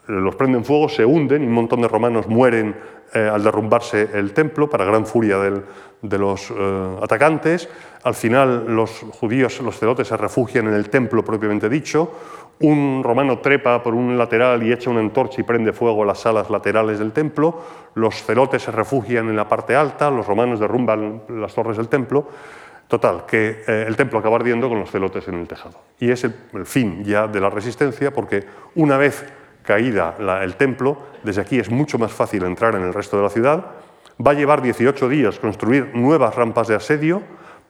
los 0.08 0.36
prenden 0.36 0.66
fuego, 0.66 0.90
se 0.90 1.06
hunden 1.06 1.44
y 1.44 1.46
un 1.46 1.54
montón 1.54 1.82
de 1.82 1.88
romanos 1.88 2.28
mueren 2.28 2.76
eh, 3.14 3.30
al 3.32 3.44
derrumbarse 3.44 4.10
el 4.14 4.34
templo 4.34 4.68
para 4.68 4.86
gran 4.86 5.06
furia 5.06 5.38
de 5.38 6.18
los 6.18 6.50
eh, 6.50 6.96
atacantes. 7.02 7.70
Al 8.04 8.14
final 8.14 8.66
los 8.68 9.06
judíos, 9.20 9.60
los 9.60 9.78
celotes, 9.78 10.08
se 10.08 10.18
refugian 10.18 10.68
en 10.68 10.74
el 10.74 10.89
templo 10.89 11.24
propiamente 11.24 11.68
dicho. 11.68 12.12
Un 12.62 13.02
romano 13.04 13.39
trepa 13.39 13.82
por 13.84 13.93
un 13.93 14.18
lateral 14.18 14.64
y 14.64 14.72
echa 14.72 14.89
una 14.89 15.00
antorcha 15.00 15.41
y 15.41 15.43
prende 15.43 15.74
fuego 15.74 16.04
a 16.04 16.06
las 16.06 16.20
salas 16.20 16.50
laterales 16.50 17.00
del 17.00 17.12
templo. 17.12 17.62
Los 17.95 18.24
celotes 18.24 18.64
se 18.64 18.72
refugian 18.72 19.30
en 19.30 19.36
la 19.36 19.47
parte 19.47 19.76
alta, 19.76 20.10
los 20.10 20.28
romanos 20.28 20.60
derrumban 20.60 21.24
las 21.30 21.54
torres 21.54 21.78
del 21.78 21.88
templo. 21.88 22.28
Total, 22.89 23.26
que 23.28 23.64
eh, 23.68 23.86
el 23.88 23.95
templo 23.95 24.18
acaba 24.18 24.38
ardiendo 24.38 24.68
con 24.68 24.80
los 24.80 24.89
celotes 24.89 25.28
en 25.28 25.36
el 25.36 25.47
tejado. 25.47 25.80
Y 26.00 26.10
es 26.10 26.24
el, 26.24 26.34
fin 26.66 27.04
ya 27.04 27.28
de 27.28 27.39
la 27.39 27.50
resistencia 27.50 28.12
porque 28.12 28.45
una 28.76 28.97
vez 28.97 29.26
caída 29.62 30.16
el 30.41 30.56
templo, 30.56 30.97
desde 31.24 31.41
aquí 31.41 31.60
es 31.60 31.70
mucho 31.70 32.00
más 32.00 32.12
fácil 32.12 32.43
entrar 32.45 32.74
en 32.74 32.82
el 32.82 32.93
resto 32.93 33.18
de 33.18 33.24
la 33.24 33.30
ciudad. 33.30 33.66
Va 34.26 34.32
a 34.32 34.34
llevar 34.34 34.64
18 34.64 35.08
días 35.08 35.38
construir 35.38 35.91
nuevas 35.93 36.34
rampas 36.34 36.68
de 36.68 36.76
asedio, 36.76 37.22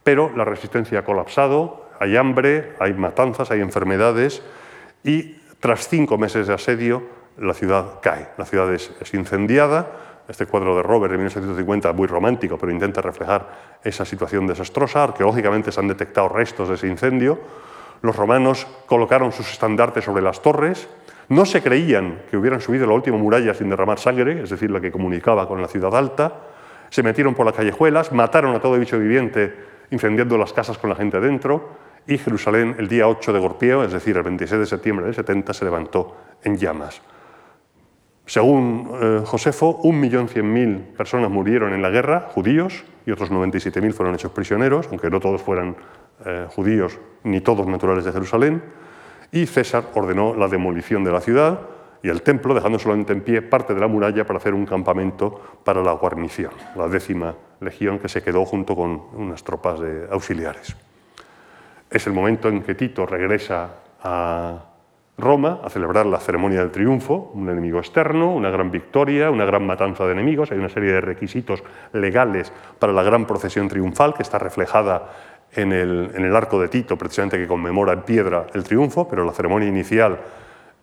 pero 0.02 0.30
la 0.36 0.44
resistencia 0.44 1.00
ha 1.00 1.04
colapsado, 1.04 1.88
hay 1.98 2.16
hambre, 2.16 2.72
hay 2.78 2.94
matanzas, 2.94 3.50
hay 3.50 3.60
enfermedades 3.60 4.42
y 5.04 5.36
tras 5.60 5.88
cinco 5.88 6.16
meses 6.18 6.46
de 6.46 6.54
asedio 6.54 7.02
la 7.38 7.54
ciudad 7.54 8.00
cae, 8.02 8.28
la 8.36 8.44
ciudad 8.44 8.72
es, 8.72 8.90
incendiada. 9.12 9.86
Este 10.28 10.46
cuadro 10.46 10.76
de 10.76 10.82
Robert 10.82 11.10
de 11.10 11.18
1750, 11.18 11.92
muy 11.92 12.06
romántico, 12.06 12.56
pero 12.56 12.70
intenta 12.70 13.02
reflejar 13.02 13.78
esa 13.82 14.04
situación 14.04 14.46
desastrosa. 14.46 15.02
Arqueológicamente 15.02 15.72
se 15.72 15.80
han 15.80 15.88
detectado 15.88 16.28
restos 16.28 16.68
de 16.68 16.76
ese 16.76 16.86
incendio. 16.86 17.40
Los 18.02 18.14
romanos 18.14 18.66
colocaron 18.86 19.32
sus 19.32 19.50
estandartes 19.50 20.04
sobre 20.04 20.22
las 20.22 20.40
torres, 20.40 20.88
no 21.28 21.44
se 21.46 21.62
creían 21.62 22.22
que 22.30 22.36
hubieran 22.36 22.60
subido 22.60 22.86
la 22.86 22.94
última 22.94 23.16
muralla 23.16 23.54
sin 23.54 23.70
derramar 23.70 23.98
sangre, 23.98 24.42
es 24.42 24.50
decir, 24.50 24.70
la 24.70 24.80
que 24.80 24.90
comunicaba 24.90 25.46
con 25.46 25.60
la 25.60 25.68
ciudad 25.68 25.94
alta. 25.94 26.32
Se 26.90 27.02
metieron 27.02 27.34
por 27.34 27.46
las 27.46 27.54
callejuelas, 27.54 28.12
mataron 28.12 28.54
a 28.54 28.60
todo 28.60 28.78
bicho 28.78 28.98
viviente 28.98 29.69
incendiando 29.90 30.38
las 30.38 30.52
casas 30.52 30.78
con 30.78 30.90
la 30.90 30.96
gente 30.96 31.20
dentro, 31.20 31.90
y 32.06 32.18
Jerusalén 32.18 32.76
el 32.78 32.88
día 32.88 33.08
8 33.08 33.32
de 33.32 33.38
Gorpieo, 33.38 33.84
es 33.84 33.92
decir, 33.92 34.16
el 34.16 34.22
26 34.22 34.60
de 34.60 34.66
septiembre 34.66 35.06
del 35.06 35.14
70, 35.14 35.52
se 35.52 35.64
levantó 35.64 36.16
en 36.42 36.56
llamas. 36.56 37.02
Según 38.26 38.90
eh, 39.00 39.22
Josefo, 39.24 39.80
1.100.000 39.82 40.96
personas 40.96 41.30
murieron 41.30 41.72
en 41.72 41.82
la 41.82 41.90
guerra, 41.90 42.28
judíos, 42.32 42.84
y 43.04 43.10
otros 43.10 43.30
97.000 43.30 43.92
fueron 43.92 44.14
hechos 44.14 44.30
prisioneros, 44.32 44.86
aunque 44.88 45.10
no 45.10 45.18
todos 45.18 45.42
fueran 45.42 45.76
eh, 46.24 46.46
judíos 46.48 46.98
ni 47.24 47.40
todos 47.40 47.66
naturales 47.66 48.04
de 48.04 48.12
Jerusalén. 48.12 48.62
Y 49.32 49.46
César 49.46 49.86
ordenó 49.94 50.34
la 50.34 50.48
demolición 50.48 51.02
de 51.02 51.12
la 51.12 51.20
ciudad 51.20 51.60
y 52.02 52.08
el 52.08 52.22
templo, 52.22 52.54
dejando 52.54 52.78
solamente 52.78 53.12
en 53.12 53.22
pie 53.22 53.42
parte 53.42 53.74
de 53.74 53.80
la 53.80 53.86
muralla 53.86 54.26
para 54.26 54.38
hacer 54.38 54.54
un 54.54 54.66
campamento 54.66 55.58
para 55.64 55.82
la 55.82 55.92
guarnición, 55.92 56.52
la 56.76 56.88
décima 56.88 57.34
legión 57.60 57.98
que 57.98 58.08
se 58.08 58.22
quedó 58.22 58.44
junto 58.44 58.74
con 58.74 59.02
unas 59.14 59.44
tropas 59.44 59.80
de 59.80 60.08
auxiliares. 60.10 60.76
Es 61.90 62.06
el 62.06 62.12
momento 62.12 62.48
en 62.48 62.62
que 62.62 62.74
Tito 62.74 63.04
regresa 63.04 63.70
a 64.02 64.64
Roma 65.20 65.60
a 65.62 65.68
celebrar 65.68 66.06
la 66.06 66.18
ceremonia 66.18 66.60
del 66.60 66.70
triunfo, 66.70 67.30
un 67.34 67.48
enemigo 67.50 67.78
externo, 67.78 68.32
una 68.32 68.50
gran 68.50 68.70
victoria, 68.70 69.30
una 69.30 69.44
gran 69.44 69.66
matanza 69.66 70.06
de 70.06 70.12
enemigos. 70.12 70.50
Hay 70.50 70.58
una 70.58 70.68
serie 70.68 70.92
de 70.92 71.00
requisitos 71.00 71.62
legales 71.92 72.52
para 72.78 72.92
la 72.92 73.02
gran 73.02 73.26
procesión 73.26 73.68
triunfal 73.68 74.14
que 74.14 74.22
está 74.22 74.38
reflejada 74.38 75.10
en 75.52 75.72
el, 75.72 76.36
arco 76.36 76.60
de 76.60 76.68
Tito, 76.68 76.96
precisamente 76.96 77.38
que 77.38 77.46
conmemora 77.46 77.92
en 77.92 78.02
piedra 78.02 78.46
el 78.54 78.64
triunfo, 78.64 79.08
pero 79.08 79.24
la 79.24 79.32
ceremonia 79.32 79.68
inicial 79.68 80.18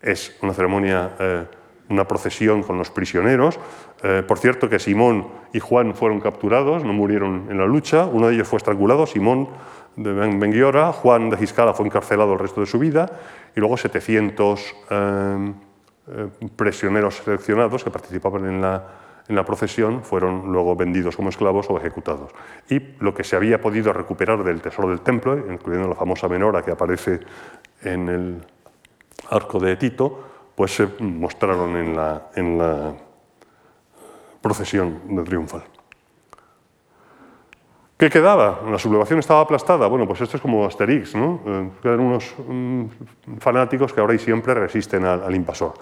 es 0.02 0.36
una 0.42 0.54
ceremonia, 0.54 1.16
eh, 1.20 1.46
una 1.90 2.08
procesión 2.08 2.64
con 2.64 2.78
los 2.78 2.90
prisioneros. 2.90 3.60
Eh, 4.04 4.24
por 4.28 4.38
cierto 4.40 4.70
que 4.70 4.80
Simón 4.80 5.28
y 5.54 5.60
Juan 5.60 5.96
fueron 5.96 6.20
capturados, 6.20 6.84
no 6.84 6.94
murieron 6.94 7.48
en 7.50 7.58
la 7.58 7.66
lucha, 7.66 8.06
uno 8.06 8.28
de 8.28 8.36
ellos 8.36 8.48
fue 8.48 8.58
estrangulado, 8.58 9.06
Simón 9.06 9.50
de 9.96 10.14
Benguiora, 10.14 10.92
Juan 10.94 11.30
de 11.30 11.38
Giscala 11.38 11.74
fue 11.74 11.88
encarcelado 11.88 12.34
el 12.34 12.40
resto 12.40 12.62
de 12.62 12.68
su 12.68 12.78
vida 12.78 13.10
y 13.56 13.60
luego 13.60 13.78
700 13.78 14.76
eh, 14.90 15.54
prisioneros 16.56 17.16
seleccionados 17.16 17.84
que 17.84 17.90
participaban 17.90 18.46
en 18.46 18.62
la 18.62 18.84
en 19.28 19.36
la 19.36 19.44
procesión 19.44 20.04
fueron 20.04 20.52
luego 20.52 20.76
vendidos 20.76 21.16
como 21.16 21.30
esclavos 21.30 21.70
o 21.70 21.78
ejecutados. 21.78 22.32
Y 22.70 22.80
lo 23.00 23.14
que 23.14 23.24
se 23.24 23.36
había 23.36 23.60
podido 23.60 23.92
recuperar 23.94 24.44
del 24.44 24.62
tesoro 24.62 24.90
del 24.90 25.02
templo, 25.02 25.38
incluyendo 25.38 25.90
la 25.90 25.96
famosa 25.96 26.28
menora 26.28 26.64
que 26.64 26.72
aparece 26.72 27.20
en 27.82 28.10
el 28.10 28.46
arco 29.30 29.60
de 29.60 29.76
Tito, 29.76 30.24
pues 30.56 30.76
se 30.76 30.88
mostraron 31.00 31.76
en 31.76 31.96
la, 31.96 32.30
en 32.36 32.58
la 32.58 32.94
procesión 34.42 35.16
de 35.16 35.24
triunfal. 35.24 35.64
¿Qué 37.98 38.10
quedaba? 38.10 38.62
La 38.70 38.78
sublevación 38.78 39.20
estaba 39.20 39.42
aplastada. 39.42 39.88
Bueno, 39.88 40.08
pues 40.08 40.22
esto 40.22 40.38
es 40.38 40.42
como 40.42 40.66
Asterix, 40.66 41.16
¿no? 41.16 41.42
Eh, 41.46 41.70
quedan 41.82 42.00
unos 42.00 42.36
mm, 42.48 42.86
fanáticos 43.40 43.92
que 43.92 44.02
ahora 44.02 44.14
y 44.14 44.20
siempre 44.20 44.54
resisten 44.54 45.04
al, 45.04 45.24
al 45.24 45.36
invasor. 45.36 45.74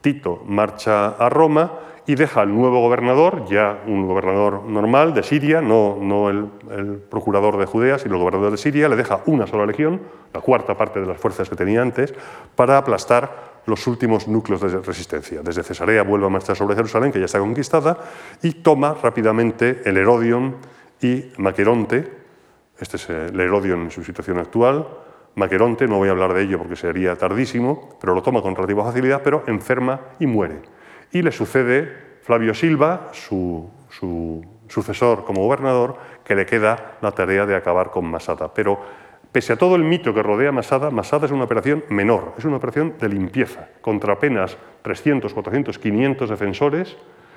Tito 0.00 0.42
marcha 0.46 1.08
a 1.08 1.28
Roma 1.28 1.72
y 2.06 2.14
deja 2.16 2.42
al 2.42 2.54
nuevo 2.54 2.80
gobernador, 2.80 3.46
ya 3.48 3.82
un 3.86 4.06
gobernador 4.06 4.64
normal 4.64 5.14
de 5.14 5.22
Siria, 5.22 5.62
no, 5.62 6.28
el, 6.28 7.00
procurador 7.08 7.56
de 7.56 7.64
Judea, 7.64 7.98
sino 7.98 8.16
el 8.16 8.20
gobernador 8.20 8.50
de 8.50 8.58
Siria, 8.58 8.88
le 8.88 8.96
deja 8.96 9.20
una 9.26 9.46
sola 9.46 9.64
legión, 9.64 10.02
la 10.32 10.40
cuarta 10.40 10.76
parte 10.76 11.00
de 11.00 11.06
las 11.06 11.18
fuerzas 11.18 11.48
que 11.48 11.56
tenía 11.56 11.80
antes, 11.80 12.12
para 12.54 12.76
aplastar 12.76 13.54
los 13.66 13.86
últimos 13.86 14.28
núcleos 14.28 14.60
de 14.60 14.80
resistencia. 14.80 15.40
Desde 15.42 15.62
Cesarea 15.62 16.02
vuelve 16.02 16.26
a 16.26 16.28
marchar 16.28 16.56
sobre 16.56 16.76
Jerusalén, 16.76 17.10
que 17.10 17.18
ya 17.18 17.24
está 17.24 17.38
conquistada, 17.38 17.98
y 18.42 18.52
toma 18.52 18.94
rápidamente 19.02 19.80
el 19.86 19.96
Herodion 19.96 20.56
y 21.00 21.32
Maqueronte, 21.38 22.24
este 22.78 22.96
es 22.96 23.08
el 23.08 23.40
Herodion 23.40 23.82
en 23.82 23.90
su 23.90 24.04
situación 24.04 24.38
actual, 24.38 24.86
Maqueronte, 25.36 25.88
no 25.88 25.96
voy 25.96 26.08
a 26.08 26.12
hablar 26.12 26.34
de 26.34 26.42
ello 26.42 26.58
porque 26.58 26.76
sería 26.76 27.16
tardísimo, 27.16 27.96
pero 28.00 28.14
lo 28.14 28.22
toma 28.22 28.42
con 28.42 28.54
relativa 28.54 28.84
facilidad, 28.84 29.22
pero 29.24 29.42
enferma 29.46 30.00
y 30.20 30.26
muere 30.26 30.60
y 31.12 31.22
le 31.22 31.32
sucede 31.32 32.04
Flavio 32.22 32.54
Silva, 32.54 33.10
su, 33.12 33.70
sucesor 34.68 35.24
como 35.24 35.42
gobernador, 35.42 35.96
que 36.24 36.34
le 36.34 36.46
queda 36.46 36.96
la 37.00 37.12
tarea 37.12 37.46
de 37.46 37.54
acabar 37.54 37.90
con 37.90 38.10
Masada. 38.10 38.52
Pero 38.54 38.80
pese 39.30 39.52
a 39.52 39.56
todo 39.56 39.76
el 39.76 39.84
mito 39.84 40.14
que 40.14 40.22
rodea 40.22 40.52
Masada, 40.52 40.90
Masada 40.90 41.26
es 41.26 41.32
una 41.32 41.44
operación 41.44 41.84
menor, 41.90 42.34
es 42.38 42.44
una 42.44 42.56
operación 42.56 42.94
de 42.98 43.08
limpieza, 43.08 43.68
contra 43.80 44.14
apenas 44.14 44.56
300, 44.82 45.32
400, 45.32 45.78
500 45.78 46.30
defensores 46.30 46.96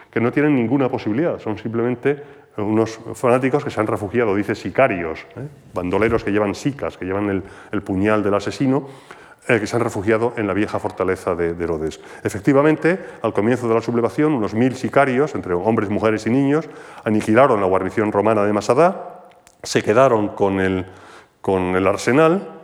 que 0.09 0.21
no 0.21 0.31
tienen 0.31 0.55
ninguna 0.55 0.89
posibilidad, 0.89 1.37
son 1.39 1.57
simplemente 1.57 2.23
unos 2.55 2.99
fanáticos 3.13 3.63
que 3.63 3.69
se 3.69 3.79
han 3.79 3.87
refugiado, 3.87 4.33
dice 4.35 4.55
sicarios, 4.55 5.19
¿eh? 5.35 5.47
bandoleros 5.73 6.23
que 6.23 6.31
llevan 6.31 6.55
sicas, 6.55 6.97
que 6.97 7.05
llevan 7.05 7.43
el 7.71 7.81
puñal 7.83 8.23
del 8.23 8.33
asesino, 8.33 8.87
que 9.47 9.65
se 9.65 9.75
han 9.75 9.81
refugiado 9.81 10.33
en 10.35 10.45
la 10.45 10.53
vieja 10.53 10.79
fortaleza 10.79 11.33
de, 11.33 11.51
Herodes. 11.51 12.01
Efectivamente, 12.23 12.99
al 13.21 13.33
comienzo 13.33 13.67
de 13.69 13.75
la 13.75 13.81
sublevación, 13.81 14.33
unos 14.33 14.53
mil 14.53 14.75
sicarios, 14.75 15.35
entre 15.35 15.53
hombres, 15.53 15.89
mujeres 15.89 16.27
y 16.27 16.29
niños, 16.29 16.69
aniquilaron 17.05 17.61
la 17.61 17.67
guarnición 17.67 18.11
romana 18.11 18.43
de 18.43 18.51
Masada, 18.51 19.29
se 19.63 19.81
quedaron 19.81 20.29
con 20.29 20.59
el, 20.59 20.85
con 21.41 21.75
el 21.75 21.87
arsenal 21.87 22.61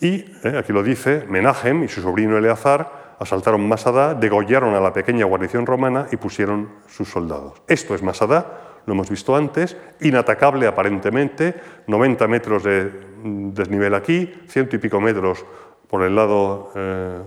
y, 0.00 0.26
eh, 0.44 0.58
aquí 0.58 0.72
lo 0.72 0.82
dice, 0.82 1.24
Menahem 1.28 1.84
y 1.84 1.88
su 1.88 2.02
sobrino 2.02 2.36
Eleazar 2.36 3.16
asaltaron 3.18 3.66
Masada, 3.66 4.14
degollaron 4.14 4.74
a 4.74 4.80
la 4.80 4.92
pequeña 4.92 5.24
guarnición 5.24 5.66
romana 5.66 6.06
y 6.12 6.16
pusieron 6.16 6.70
sus 6.86 7.08
soldados. 7.08 7.62
Esto 7.66 7.94
es 7.94 8.02
Masada, 8.02 8.68
lo 8.86 8.94
hemos 8.94 9.10
visto 9.10 9.34
antes, 9.34 9.76
inatacable 10.00 10.66
aparentemente, 10.66 11.54
90 11.86 12.28
metros 12.28 12.62
de 12.62 12.90
desnivel 13.22 13.94
aquí, 13.94 14.32
ciento 14.48 14.76
y 14.76 14.78
pico 14.78 15.00
metros 15.00 15.44
por 15.88 16.02
el 16.02 16.14
lado 16.14 16.70
eh, 16.74 17.20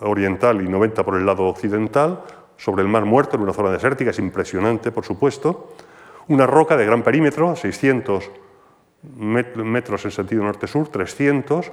oriental 0.00 0.60
y 0.62 0.68
90 0.68 1.04
por 1.04 1.16
el 1.16 1.26
lado 1.26 1.46
occidental, 1.46 2.22
sobre 2.56 2.82
el 2.82 2.88
Mar 2.88 3.04
Muerto, 3.04 3.36
en 3.36 3.42
una 3.42 3.52
zona 3.52 3.70
desértica, 3.70 4.10
es 4.10 4.18
impresionante, 4.18 4.90
por 4.90 5.04
supuesto. 5.04 5.72
Una 6.26 6.46
roca 6.46 6.76
de 6.76 6.84
gran 6.84 7.02
perímetro, 7.02 7.54
600 7.54 8.30
metros 9.14 10.04
en 10.04 10.10
sentido 10.10 10.42
norte-sur, 10.42 10.88
300, 10.88 11.72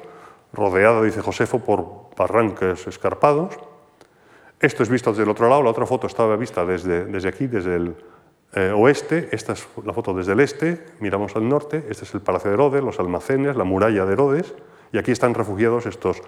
rodeada, 0.54 1.02
dice 1.02 1.22
Josefo, 1.22 1.60
por 1.60 2.16
barrancos 2.16 2.88
escarpados. 2.88 3.58
Esto 4.60 4.84
es 4.84 4.90
visto 4.90 5.10
desde 5.10 5.24
el 5.24 5.30
otro 5.30 5.50
lado, 5.50 5.64
la 5.64 5.72
otra 5.72 5.86
foto 5.86 6.08
estaba 6.08 6.36
vista 6.38 6.66
desde, 6.66 7.06
desde 7.06 7.30
aquí, 7.30 7.48
desde 7.48 7.76
el 7.76 7.96
eh, 8.54 8.72
oeste, 8.74 9.28
esta 9.32 9.54
es 9.54 9.68
la 9.84 9.92
foto 9.92 10.14
desde 10.14 10.32
el 10.32 10.40
este, 10.40 10.86
miramos 11.02 11.36
al 11.36 11.50
norte, 11.50 11.84
este 11.90 12.06
es 12.06 12.14
el 12.14 12.22
Palacio 12.22 12.50
de 12.50 12.54
Herodes, 12.54 12.84
los 12.84 13.00
almacenes, 13.00 13.58
la 13.58 13.66
muralla 13.66 14.06
de 14.06 14.14
Herodes, 14.14 14.56
y 14.96 14.98
aquí 14.98 15.12
están 15.12 15.34
refugiados 15.34 15.86
estos 15.88 16.22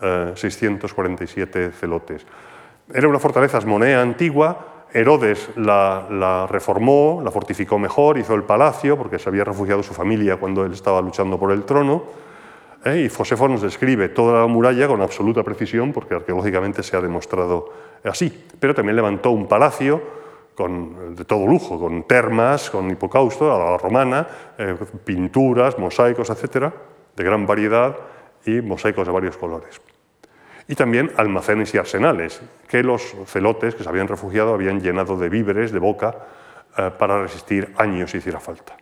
647 0.00 1.64
eh, 1.64 1.70
celotes. 1.72 2.24
Era 2.94 3.08
una 3.08 3.18
fortaleza 3.18 3.58
asmonea 3.58 4.00
antigua, 4.00 4.86
Herodes 4.92 5.50
la, 5.56 6.46
reformó, 6.48 7.20
la 7.24 7.32
fortificó 7.32 7.80
mejor, 7.80 8.18
hizo 8.18 8.34
el 8.34 8.44
palacio, 8.44 8.96
porque 8.96 9.18
se 9.18 9.28
había 9.28 9.42
refugiado 9.42 9.82
su 9.82 9.92
familia 9.92 10.36
cuando 10.36 10.64
él 10.64 10.72
estaba 10.72 11.00
luchando 11.00 11.36
por 11.36 11.50
el 11.50 11.64
trono, 11.64 12.04
¿eh? 12.84 13.06
y 13.06 13.08
Josefo 13.08 13.48
nos 13.48 13.62
describe 13.62 14.10
toda 14.10 14.42
la 14.42 14.46
muralla 14.46 14.86
con 14.86 15.00
absoluta 15.00 15.42
precisión, 15.42 15.92
porque 15.92 16.14
arqueológicamente 16.14 16.84
se 16.84 16.96
ha 16.96 17.00
demostrado 17.00 17.72
así. 18.04 18.46
Pero 18.60 18.72
también 18.72 18.94
levantó 18.94 19.32
un 19.32 19.48
palacio 19.48 20.00
con, 20.54 21.16
de 21.16 21.24
todo 21.24 21.44
lujo, 21.44 21.80
con 21.80 22.04
termas, 22.04 22.70
con 22.70 22.88
hipocausto, 22.88 23.52
a 23.52 23.72
la 23.72 23.78
romana, 23.78 24.28
eh, 24.58 24.76
pinturas, 25.04 25.76
mosaicos, 25.76 26.30
etcétera, 26.30 26.72
de 27.16 27.24
gran 27.24 27.46
variedad 27.46 27.96
y 28.44 28.60
mosaicos 28.60 29.06
de 29.06 29.12
varios 29.12 29.36
colores. 29.36 29.80
Y 30.68 30.74
también 30.74 31.10
almacenes 31.16 31.74
y 31.74 31.78
arsenales, 31.78 32.40
que 32.68 32.82
los 32.82 33.14
celotes 33.26 33.74
que 33.74 33.82
se 33.82 33.88
habían 33.88 34.08
refugiado 34.08 34.54
habían 34.54 34.80
llenado 34.80 35.16
de 35.16 35.28
víveres, 35.28 35.72
de 35.72 35.78
boca, 35.78 36.14
eh, 36.76 36.90
para 36.98 37.22
resistir 37.22 37.72
años 37.76 38.10
si 38.10 38.18
hiciera 38.18 38.40
falta. 38.40 38.76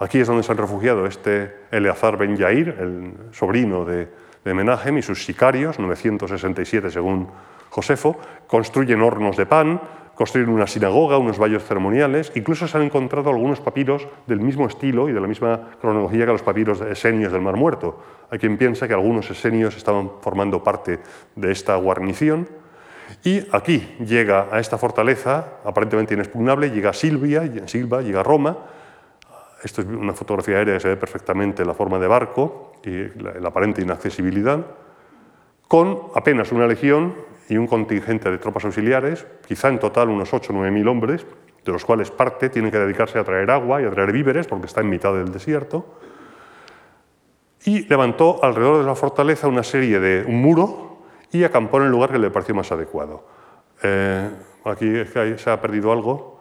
Aquí 0.00 0.18
es 0.18 0.26
donde 0.26 0.42
se 0.42 0.50
han 0.50 0.58
refugiado 0.58 1.06
este 1.06 1.66
Eleazar 1.70 2.16
Ben 2.16 2.36
Yair, 2.36 2.74
el 2.80 3.12
sobrino 3.32 3.84
de, 3.84 4.08
de 4.44 4.98
y 4.98 5.02
sus 5.02 5.24
sicarios, 5.24 5.78
967 5.78 6.90
según 6.90 7.28
Josefo, 7.68 8.18
construyen 8.46 9.02
hornos 9.02 9.36
de 9.36 9.46
pan, 9.46 9.80
construyen 10.20 10.50
una 10.50 10.66
sinagoga, 10.66 11.16
unos 11.16 11.38
vallos 11.38 11.64
ceremoniales, 11.64 12.30
incluso 12.34 12.68
se 12.68 12.76
han 12.76 12.84
encontrado 12.84 13.30
algunos 13.30 13.58
papiros 13.58 14.06
del 14.26 14.38
mismo 14.38 14.66
estilo 14.66 15.08
y 15.08 15.14
de 15.14 15.20
la 15.20 15.26
misma 15.26 15.70
cronología 15.80 16.26
que 16.26 16.32
los 16.32 16.42
papiros 16.42 16.78
esenios 16.82 17.32
del 17.32 17.40
Mar 17.40 17.56
Muerto. 17.56 17.98
Hay 18.28 18.38
quien 18.38 18.58
piensa 18.58 18.86
que 18.86 18.92
algunos 18.92 19.30
esenios 19.30 19.78
estaban 19.78 20.10
formando 20.20 20.62
parte 20.62 21.00
de 21.36 21.50
esta 21.50 21.74
guarnición. 21.76 22.46
Y 23.24 23.46
aquí 23.50 23.96
llega 23.98 24.48
a 24.52 24.60
esta 24.60 24.76
fortaleza, 24.76 25.54
aparentemente 25.64 26.12
inexpugnable, 26.12 26.68
llega 26.68 26.92
Silvia, 26.92 27.50
Silva, 27.66 28.02
llega 28.02 28.22
Roma. 28.22 28.58
Esto 29.64 29.80
es 29.80 29.86
una 29.86 30.12
fotografía 30.12 30.58
aérea 30.58 30.74
que 30.74 30.80
se 30.80 30.88
ve 30.88 30.96
perfectamente 30.98 31.64
la 31.64 31.72
forma 31.72 31.98
de 31.98 32.06
barco 32.06 32.72
y 32.84 33.08
la 33.18 33.48
aparente 33.48 33.80
inaccesibilidad, 33.80 34.66
con 35.66 36.08
apenas 36.14 36.52
una 36.52 36.66
legión 36.66 37.29
y 37.50 37.58
un 37.58 37.66
contingente 37.66 38.30
de 38.30 38.38
tropas 38.38 38.64
auxiliares, 38.64 39.26
quizá 39.46 39.68
en 39.68 39.78
total 39.78 40.08
unos 40.08 40.32
8 40.32 40.52
o 40.52 40.56
9 40.56 40.70
mil 40.70 40.86
hombres, 40.86 41.26
de 41.64 41.72
los 41.72 41.84
cuales 41.84 42.10
parte 42.10 42.48
tiene 42.48 42.70
que 42.70 42.78
dedicarse 42.78 43.18
a 43.18 43.24
traer 43.24 43.50
agua 43.50 43.82
y 43.82 43.84
a 43.84 43.90
traer 43.90 44.12
víveres 44.12 44.46
porque 44.46 44.66
está 44.66 44.80
en 44.80 44.88
mitad 44.88 45.12
del 45.12 45.30
desierto. 45.32 45.98
y 47.62 47.86
levantó 47.88 48.42
alrededor 48.42 48.78
de 48.78 48.84
la 48.84 48.94
fortaleza 48.94 49.46
una 49.46 49.62
serie 49.62 50.00
de 50.00 50.24
un 50.24 50.40
muro 50.40 51.02
y 51.30 51.44
acampó 51.44 51.76
en 51.76 51.84
el 51.84 51.90
lugar 51.90 52.10
que 52.10 52.18
le 52.18 52.30
pareció 52.30 52.54
más 52.54 52.72
adecuado. 52.72 53.26
Eh, 53.82 54.30
aquí 54.64 55.04
se 55.36 55.50
ha 55.50 55.60
perdido 55.60 55.92
algo. 55.92 56.40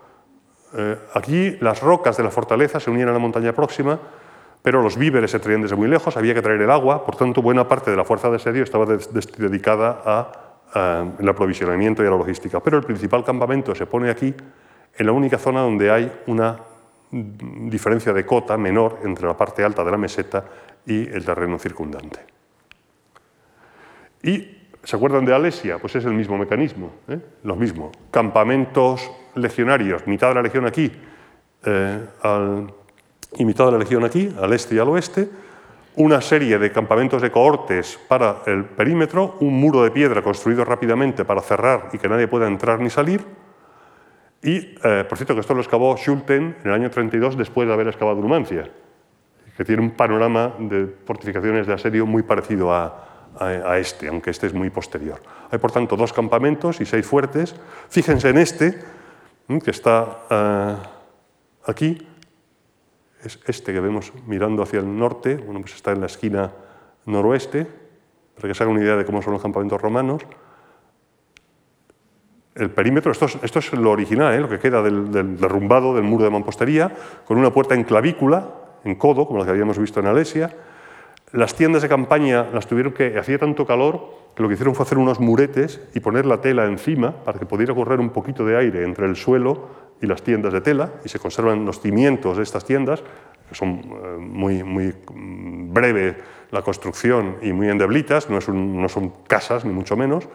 Eh, 0.77 0.97
aquí 1.15 1.57
las 1.59 1.81
rocas 1.81 2.15
de 2.15 2.23
la 2.23 2.29
fortaleza 2.29 2.79
se 2.79 2.89
unían 2.89 3.09
a 3.09 3.11
la 3.11 3.19
montaña 3.19 3.51
próxima, 3.51 3.99
pero 4.61 4.81
los 4.81 4.95
víveres 4.95 5.31
se 5.31 5.39
traían 5.39 5.61
desde 5.61 5.75
muy 5.75 5.89
lejos, 5.89 6.15
había 6.15 6.33
que 6.33 6.41
traer 6.41 6.61
el 6.61 6.71
agua, 6.71 7.05
por 7.05 7.17
tanto 7.17 7.41
buena 7.41 7.67
parte 7.67 7.91
de 7.91 7.97
la 7.97 8.05
fuerza 8.05 8.29
de 8.29 8.37
asedio 8.37 8.63
estaba 8.63 8.85
dedicada 8.85 10.48
al 10.73 11.27
aprovisionamiento 11.27 12.01
y 12.01 12.05
la 12.05 12.11
logística. 12.11 12.59
Pero 12.59 12.77
el 12.77 12.83
principal 12.83 13.23
campamento 13.23 13.73
se 13.75 13.85
pone 13.85 14.09
aquí, 14.09 14.33
en 14.97 15.05
la 15.05 15.11
única 15.11 15.37
zona 15.37 15.61
donde 15.61 15.91
hay 15.91 16.11
una 16.27 16.57
diferencia 17.11 18.13
de 18.13 18.25
cota 18.25 18.57
menor 18.57 18.99
entre 19.03 19.25
la 19.25 19.35
parte 19.35 19.63
alta 19.63 19.83
de 19.83 19.91
la 19.91 19.97
meseta 19.97 20.43
y 20.85 21.07
el 21.07 21.25
terreno 21.25 21.57
circundante. 21.57 22.19
Y 24.21 24.59
¿Se 24.83 24.95
acuerdan 24.95 25.25
de 25.25 25.33
Alesia? 25.33 25.77
Pues 25.77 25.95
es 25.95 26.05
el 26.05 26.13
mismo 26.13 26.37
mecanismo, 26.37 26.91
¿eh? 27.07 27.19
lo 27.43 27.55
mismo. 27.55 27.91
Campamentos 28.11 29.11
legionarios, 29.35 30.07
mitad 30.07 30.29
de 30.29 30.35
la 30.35 30.41
legión 30.41 30.65
aquí 30.65 30.91
eh, 31.65 31.99
y 33.37 33.45
mitad 33.45 33.65
de 33.65 33.71
la 33.73 33.77
legión 33.77 34.05
aquí, 34.05 34.33
al 34.41 34.53
este 34.53 34.75
y 34.75 34.79
al 34.79 34.87
oeste, 34.87 35.29
una 35.99 36.21
serie 36.21 36.57
de 36.57 36.71
campamentos 36.71 37.21
de 37.21 37.29
cohortes 37.29 37.99
para 38.07 38.41
el 38.45 38.63
perímetro, 38.63 39.35
un 39.41 39.59
muro 39.59 39.83
de 39.83 39.91
piedra 39.91 40.21
construido 40.21 40.63
rápidamente 40.63 41.25
para 41.25 41.41
cerrar 41.41 41.89
y 41.91 41.97
que 41.97 42.07
nadie 42.07 42.27
pueda 42.27 42.47
entrar 42.47 42.79
ni 42.79 42.89
salir, 42.89 43.25
y, 44.41 44.75
eh, 44.81 45.05
por 45.07 45.17
cierto, 45.17 45.33
que 45.33 45.41
esto 45.41 45.53
lo 45.53 45.59
excavó 45.59 45.93
Schulten 45.97 46.55
en 46.63 46.67
el 46.67 46.73
año 46.73 46.89
32 46.89 47.37
después 47.37 47.67
de 47.67 47.73
haber 47.73 47.89
excavado 47.89 48.21
Numancia, 48.21 48.69
que 49.57 49.65
tiene 49.65 49.81
un 49.81 49.91
panorama 49.91 50.53
de 50.57 50.87
fortificaciones 51.05 51.67
de 51.67 51.73
asedio 51.73 52.05
muy 52.05 52.23
parecido 52.23 52.73
a, 52.73 53.27
a, 53.37 53.77
este, 53.77 54.07
aunque 54.07 54.29
este 54.29 54.47
es 54.47 54.53
muy 54.53 54.69
posterior. 54.69 55.19
Hay, 55.51 55.59
por 55.59 55.73
tanto, 55.73 55.97
dos 55.97 56.13
campamentos 56.13 56.79
y 56.79 56.85
seis 56.85 57.05
fuertes. 57.05 57.53
Fíjense 57.89 58.29
en 58.29 58.37
este, 58.37 58.79
que 59.61 59.71
está 59.71 60.19
eh, 60.29 60.75
aquí, 61.65 62.07
es 63.23 63.39
este 63.45 63.73
que 63.73 63.79
vemos 63.79 64.13
mirando 64.27 64.63
hacia 64.63 64.79
el 64.79 64.97
norte, 64.97 65.35
bueno, 65.35 65.61
pues 65.61 65.75
está 65.75 65.91
en 65.91 66.01
la 66.01 66.07
esquina 66.07 66.51
noroeste, 67.05 67.67
para 68.35 68.47
que 68.47 68.53
se 68.53 68.63
hagan 68.63 68.75
una 68.75 68.83
idea 68.83 68.95
de 68.95 69.05
cómo 69.05 69.21
son 69.21 69.33
los 69.33 69.41
campamentos 69.41 69.81
romanos. 69.81 70.23
El 72.55 72.71
perímetro, 72.71 73.11
esto 73.11 73.25
es, 73.25 73.73
lo 73.73 73.91
original, 73.91 74.33
¿eh? 74.33 74.39
lo 74.39 74.49
que 74.49 74.59
queda 74.59 74.81
del, 74.81 75.11
del, 75.11 75.37
derrumbado 75.37 75.93
del 75.93 76.03
muro 76.03 76.23
de 76.23 76.29
mampostería, 76.29 76.93
con 77.25 77.37
una 77.37 77.53
puerta 77.53 77.75
en 77.75 77.83
clavícula, 77.83 78.49
en 78.83 78.95
codo, 78.95 79.27
como 79.27 79.39
la 79.39 79.45
que 79.45 79.51
habíamos 79.51 79.77
visto 79.77 79.99
en 79.99 80.07
Alesia, 80.07 80.55
las 81.31 81.55
tiendas 81.55 81.81
de 81.81 81.89
campaña 81.89 82.47
las 82.53 82.67
tuvieron 82.67 82.93
que, 82.93 83.17
hacía 83.17 83.37
tanto 83.37 83.65
calor 83.65 84.18
que 84.35 84.43
lo 84.43 84.47
que 84.47 84.53
hicieron 84.53 84.75
fue 84.75 84.85
hacer 84.85 84.97
unos 84.97 85.19
muretes 85.19 85.81
y 85.93 85.99
poner 85.99 86.25
la 86.25 86.41
tela 86.41 86.65
encima 86.65 87.11
para 87.11 87.39
que 87.39 87.45
pudiera 87.45 87.73
correr 87.73 87.99
un 87.99 88.09
poquito 88.09 88.45
de 88.45 88.57
aire 88.57 88.83
entre 88.83 89.05
el 89.05 89.15
suelo 89.15 89.67
y 90.01 90.07
las 90.07 90.21
tiendas 90.21 90.53
de 90.53 90.61
tela 90.61 90.93
y 91.03 91.09
se 91.09 91.19
conservan 91.19 91.65
los 91.65 91.81
cimientos 91.81 92.37
de 92.37 92.43
estas 92.43 92.65
tiendas, 92.65 93.03
que 93.47 93.55
son 93.55 93.79
eh, 93.79 94.17
muy, 94.17 94.63
muy 94.63 94.93
mm, 95.13 95.73
breve 95.73 96.15
la 96.51 96.61
construcción 96.61 97.37
y 97.41 97.53
muy 97.53 97.69
endeblitas, 97.69 98.29
no, 98.29 98.39
no 98.39 98.89
son 98.89 99.13
casas 99.27 99.65
ni 99.65 99.73
mucho 99.73 99.95
menos. 99.95 100.27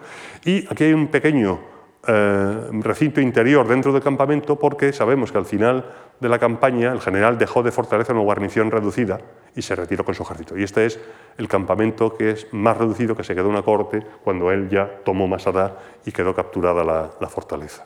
Y 0.45 0.65
aquí 0.71 0.85
hay 0.85 0.93
un 0.93 1.07
pequeño 1.07 1.74
eh, 2.07 2.67
recinto 2.81 3.19
interior 3.19 3.67
dentro 3.67 3.91
del 3.91 4.01
campamento 4.01 4.57
porque 4.57 4.93
sabemos 4.93 5.31
que 5.31 5.37
al 5.37 5.45
final 5.45 5.85
de 6.19 6.29
la 6.29 6.39
campaña 6.39 6.91
el 6.91 7.01
general 7.01 7.37
dejó 7.37 7.63
de 7.63 7.71
fortaleza 7.71 8.13
una 8.13 8.21
guarnición 8.21 8.71
reducida 8.71 9.19
y 9.55 9.61
se 9.61 9.75
retiró 9.75 10.05
con 10.05 10.13
su 10.13 10.23
ejército. 10.23 10.57
Y 10.57 10.63
este 10.63 10.85
es 10.85 10.99
el 11.37 11.47
campamento 11.47 12.15
que 12.15 12.31
es 12.31 12.47
más 12.53 12.77
reducido, 12.77 13.15
que 13.15 13.23
se 13.23 13.35
quedó 13.35 13.49
una 13.49 13.63
corte 13.63 14.05
cuando 14.23 14.51
él 14.51 14.69
ya 14.69 14.89
tomó 15.03 15.27
Masada 15.27 15.77
y 16.05 16.11
quedó 16.11 16.33
capturada 16.35 16.83
la, 16.83 17.29
fortaleza. 17.29 17.85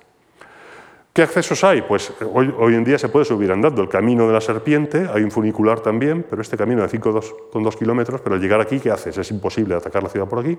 ¿Qué 1.13 1.23
accesos 1.23 1.63
hay? 1.63 1.81
Pues 1.81 2.11
eh, 2.21 2.25
hoy, 2.31 2.53
hoy, 2.57 2.75
en 2.75 2.83
día 2.83 2.99
se 2.99 3.09
puede 3.09 3.25
subir 3.25 3.51
andando. 3.51 3.81
El 3.81 3.89
camino 3.89 4.27
de 4.27 4.33
la 4.33 4.41
serpiente, 4.41 5.07
hay 5.11 5.23
un 5.23 5.31
funicular 5.31 5.79
también, 5.79 6.25
pero 6.29 6.41
este 6.41 6.57
camino 6.57 6.81
de 6.81 6.89
5,2 6.89 7.75
kilómetros, 7.77 8.21
pero 8.21 8.35
al 8.35 8.41
llegar 8.41 8.61
aquí, 8.61 8.79
¿qué 8.79 8.91
haces? 8.91 9.17
Es 9.17 9.31
imposible 9.31 9.75
atacar 9.75 10.03
la 10.03 10.09
ciudad 10.09 10.27
por 10.27 10.39
aquí. 10.39 10.57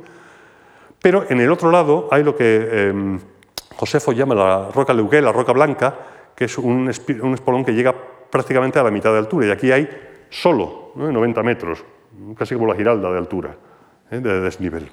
Pero 1.00 1.24
en 1.28 1.40
el 1.40 1.50
otro 1.50 1.70
lado 1.70 2.08
hay 2.11 2.22
lo 2.22 2.36
que 2.36 2.88
em, 2.88 3.18
Josefo 3.81 4.12
llama 4.12 4.35
la 4.35 4.68
roca 4.74 4.93
Leuqué, 4.93 5.22
la 5.22 5.33
roca 5.33 5.55
blanca, 5.55 5.95
que 6.37 6.45
es 6.45 6.59
un, 6.59 6.91
espolón 6.91 7.64
que 7.64 7.72
llega 7.72 7.95
prácticamente 8.31 8.78
a 8.78 8.83
la 8.83 8.91
mitad 8.91 9.11
de 9.11 9.16
altura. 9.16 9.47
Y 9.47 9.51
aquí 9.51 9.72
hay 9.72 9.89
solo 10.28 10.93
90 10.97 11.43
metros, 11.43 11.83
casi 12.37 12.57
como 12.57 12.66
la 12.66 12.74
giralda 12.74 13.11
de 13.11 13.16
altura, 13.16 13.57
¿eh? 14.11 14.20
de 14.20 14.43
desnivel. 14.43 14.91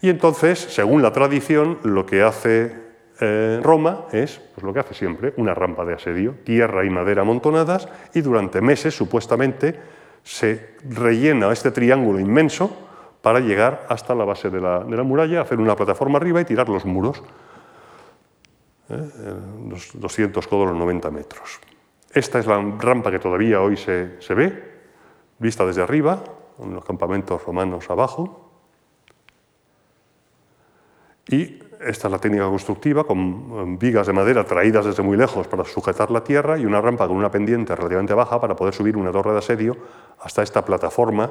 Y 0.00 0.10
entonces, 0.10 0.60
según 0.60 1.02
la 1.02 1.12
tradición, 1.12 1.78
lo 1.82 2.06
que 2.06 2.22
hace 2.22 2.72
eh, 3.18 3.58
Roma 3.60 4.04
es 4.12 4.40
pues 4.54 4.62
lo 4.62 4.72
que 4.72 4.78
hace 4.78 4.94
siempre, 4.94 5.34
una 5.36 5.52
rampa 5.52 5.84
de 5.84 5.94
asedio, 5.94 6.36
tierra 6.44 6.84
y 6.84 6.90
madera 6.90 7.22
amontonadas, 7.22 7.88
y 8.14 8.20
durante 8.20 8.60
meses, 8.60 8.96
supuestamente, 8.96 9.74
se 10.22 10.76
rellena 10.88 11.50
este 11.50 11.72
triángulo 11.72 12.20
inmenso 12.20 12.70
para 13.22 13.40
llegar 13.40 13.86
hasta 13.88 14.14
la 14.14 14.24
base 14.24 14.50
de 14.50 14.60
la, 14.60 14.84
de 14.84 14.96
la 14.96 15.02
muralla, 15.02 15.40
hacer 15.40 15.58
una 15.58 15.74
plataforma 15.74 16.18
arriba 16.18 16.40
y 16.40 16.44
tirar 16.44 16.68
los 16.68 16.84
muros. 16.84 17.20
¿Eh? 18.94 19.34
los 19.68 19.90
200 19.94 20.46
codos, 20.46 20.68
los 20.68 20.76
90 20.78 21.10
metros. 21.10 21.60
Esta 22.12 22.38
es 22.38 22.46
la 22.46 22.60
rampa 22.78 23.10
que 23.10 23.18
todavía 23.18 23.60
hoy 23.60 23.76
se, 23.76 24.20
se 24.20 24.34
ve, 24.34 24.74
vista 25.38 25.66
desde 25.66 25.82
arriba, 25.82 26.22
con 26.56 26.74
los 26.74 26.84
campamentos 26.84 27.44
romanos 27.44 27.90
abajo. 27.90 28.50
Y 31.28 31.58
esta 31.80 32.08
es 32.08 32.12
la 32.12 32.18
técnica 32.18 32.44
constructiva, 32.46 33.04
con 33.04 33.78
vigas 33.78 34.06
de 34.06 34.12
madera 34.12 34.44
traídas 34.44 34.86
desde 34.86 35.02
muy 35.02 35.16
lejos 35.16 35.46
para 35.48 35.64
sujetar 35.64 36.10
la 36.10 36.22
tierra 36.22 36.58
y 36.58 36.64
una 36.64 36.80
rampa 36.80 37.06
con 37.06 37.16
una 37.16 37.30
pendiente 37.30 37.74
relativamente 37.74 38.14
baja 38.14 38.40
para 38.40 38.56
poder 38.56 38.74
subir 38.74 38.96
una 38.96 39.12
torre 39.12 39.32
de 39.32 39.38
asedio 39.38 39.76
hasta 40.20 40.42
esta 40.42 40.64
plataforma 40.64 41.30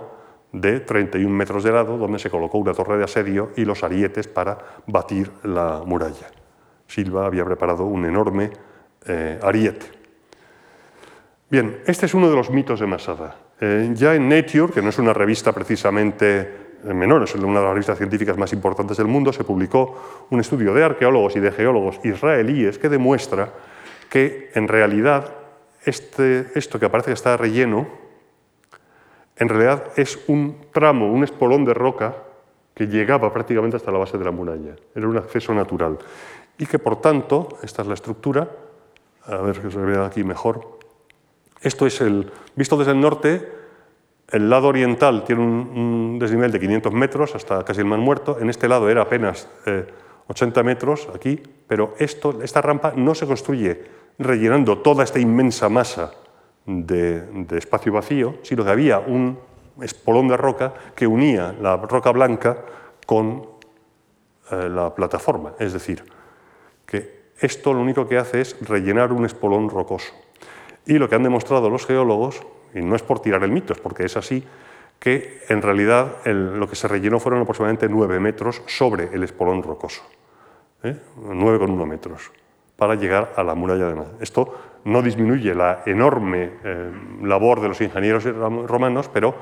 de 0.51 0.81
31 0.81 1.29
metros 1.33 1.63
de 1.63 1.71
lado, 1.71 1.97
donde 1.97 2.19
se 2.19 2.29
colocó 2.29 2.59
una 2.59 2.73
torre 2.73 2.97
de 2.97 3.05
asedio 3.05 3.51
y 3.55 3.65
los 3.65 3.83
arietes 3.83 4.27
para 4.27 4.57
batir 4.85 5.31
la 5.43 5.81
muralla. 5.85 6.42
Silva 6.93 7.25
había 7.25 7.43
preparado 7.43 7.85
un 7.85 8.05
enorme 8.05 8.51
eh, 9.07 9.39
ariete. 9.41 9.87
Bien, 11.49 11.81
este 11.87 12.05
es 12.05 12.13
uno 12.13 12.29
de 12.29 12.35
los 12.35 12.51
mitos 12.51 12.79
de 12.79 12.85
Masada. 12.85 13.35
Eh, 13.59 13.89
ya 13.95 14.13
en 14.13 14.29
Nature, 14.29 14.71
que 14.71 14.81
no 14.81 14.89
es 14.89 14.99
una 14.99 15.11
revista 15.11 15.51
precisamente 15.51 16.41
eh, 16.83 16.93
menor, 16.93 17.23
es 17.23 17.33
una 17.33 17.59
de 17.59 17.65
las 17.65 17.73
revistas 17.73 17.97
científicas 17.97 18.37
más 18.37 18.53
importantes 18.53 18.97
del 18.97 19.07
mundo, 19.07 19.33
se 19.33 19.43
publicó 19.43 20.27
un 20.29 20.39
estudio 20.39 20.73
de 20.73 20.83
arqueólogos 20.83 21.35
y 21.35 21.39
de 21.39 21.51
geólogos 21.51 21.99
israelíes 22.03 22.77
que 22.77 22.89
demuestra 22.89 23.51
que 24.09 24.51
en 24.53 24.67
realidad 24.67 25.33
este, 25.85 26.51
esto 26.53 26.79
que 26.79 26.85
aparece 26.85 27.09
que 27.09 27.15
está 27.15 27.37
relleno, 27.37 27.87
en 29.37 29.49
realidad 29.49 29.85
es 29.95 30.19
un 30.27 30.57
tramo, 30.71 31.11
un 31.11 31.23
espolón 31.23 31.65
de 31.65 31.73
roca 31.73 32.13
que 32.75 32.87
llegaba 32.87 33.31
prácticamente 33.31 33.77
hasta 33.77 33.91
la 33.91 33.99
base 33.99 34.17
de 34.17 34.25
la 34.25 34.31
muralla. 34.31 34.75
Era 34.95 35.07
un 35.07 35.17
acceso 35.17 35.53
natural 35.53 35.97
y 36.57 36.65
que 36.65 36.79
por 36.79 37.01
tanto, 37.01 37.57
esta 37.63 37.81
es 37.81 37.87
la 37.87 37.93
estructura, 37.93 38.49
a 39.25 39.37
ver 39.37 39.61
que 39.61 39.71
se 39.71 39.79
vea 39.79 40.05
aquí 40.05 40.23
mejor, 40.23 40.79
esto 41.61 41.85
es 41.85 42.01
el, 42.01 42.31
visto 42.55 42.77
desde 42.77 42.91
el 42.91 42.99
norte, 42.99 43.49
el 44.29 44.49
lado 44.49 44.67
oriental 44.67 45.23
tiene 45.23 45.41
un, 45.41 46.17
desnivel 46.19 46.51
de 46.51 46.59
500 46.59 46.93
metros 46.93 47.35
hasta 47.35 47.63
casi 47.63 47.81
el 47.81 47.85
mar 47.85 47.99
muerto, 47.99 48.37
en 48.39 48.49
este 48.49 48.67
lado 48.67 48.89
era 48.89 49.01
apenas 49.01 49.47
80 50.27 50.59
eh, 50.59 50.63
metros 50.63 51.07
aquí, 51.13 51.41
pero 51.67 51.95
esto, 51.99 52.41
esta 52.41 52.61
rampa 52.61 52.93
no 52.95 53.15
se 53.15 53.25
construye 53.25 53.83
rellenando 54.19 54.79
toda 54.79 55.03
esta 55.03 55.19
inmensa 55.19 55.69
masa 55.69 56.11
de, 56.65 57.45
espacio 57.57 57.93
vacío, 57.93 58.35
sino 58.43 58.63
que 58.63 58.71
había 58.71 58.99
un 58.99 59.39
espolón 59.81 60.27
de 60.27 60.37
roca 60.37 60.73
que 60.95 61.07
unía 61.07 61.53
la 61.59 61.77
roca 61.77 62.11
blanca 62.11 62.57
con 63.05 63.47
eh, 64.51 64.69
la 64.69 64.93
plataforma, 64.93 65.53
es 65.59 65.73
decir, 65.73 66.03
esto 67.39 67.73
lo 67.73 67.81
único 67.81 68.07
que 68.07 68.17
hace 68.17 68.41
es 68.41 68.55
rellenar 68.61 69.11
un 69.11 69.25
espolón 69.25 69.69
rocoso. 69.69 70.13
Y 70.85 70.97
lo 70.97 71.07
que 71.07 71.15
han 71.15 71.23
demostrado 71.23 71.69
los 71.69 71.85
geólogos, 71.85 72.41
y 72.73 72.81
no 72.81 72.95
es 72.95 73.01
por 73.01 73.19
tirar 73.19 73.43
el 73.43 73.51
mito, 73.51 73.73
es 73.73 73.79
porque 73.79 74.05
es 74.05 74.17
así, 74.17 74.43
que 74.99 75.41
en 75.49 75.61
realidad 75.61 76.25
lo 76.25 76.67
que 76.69 76.75
se 76.75 76.87
rellenó 76.87 77.19
fueron 77.19 77.41
aproximadamente 77.41 77.89
9 77.89 78.19
metros 78.19 78.61
sobre 78.67 79.13
el 79.13 79.23
espolón 79.23 79.61
rocoso, 79.61 80.01
¿eh? 80.81 80.97
9,1 81.21 81.85
metros, 81.85 82.31
para 82.77 82.95
llegar 82.95 83.33
a 83.35 83.43
la 83.43 83.53
muralla 83.53 83.87
de 83.87 83.95
Madrid. 83.95 84.13
Esto 84.21 84.55
no 84.85 85.01
disminuye 85.01 85.53
la 85.53 85.83
enorme 85.85 86.51
eh, 86.63 86.91
labor 87.21 87.61
de 87.61 87.67
los 87.69 87.81
ingenieros 87.81 88.23
romanos, 88.23 89.09
pero 89.11 89.35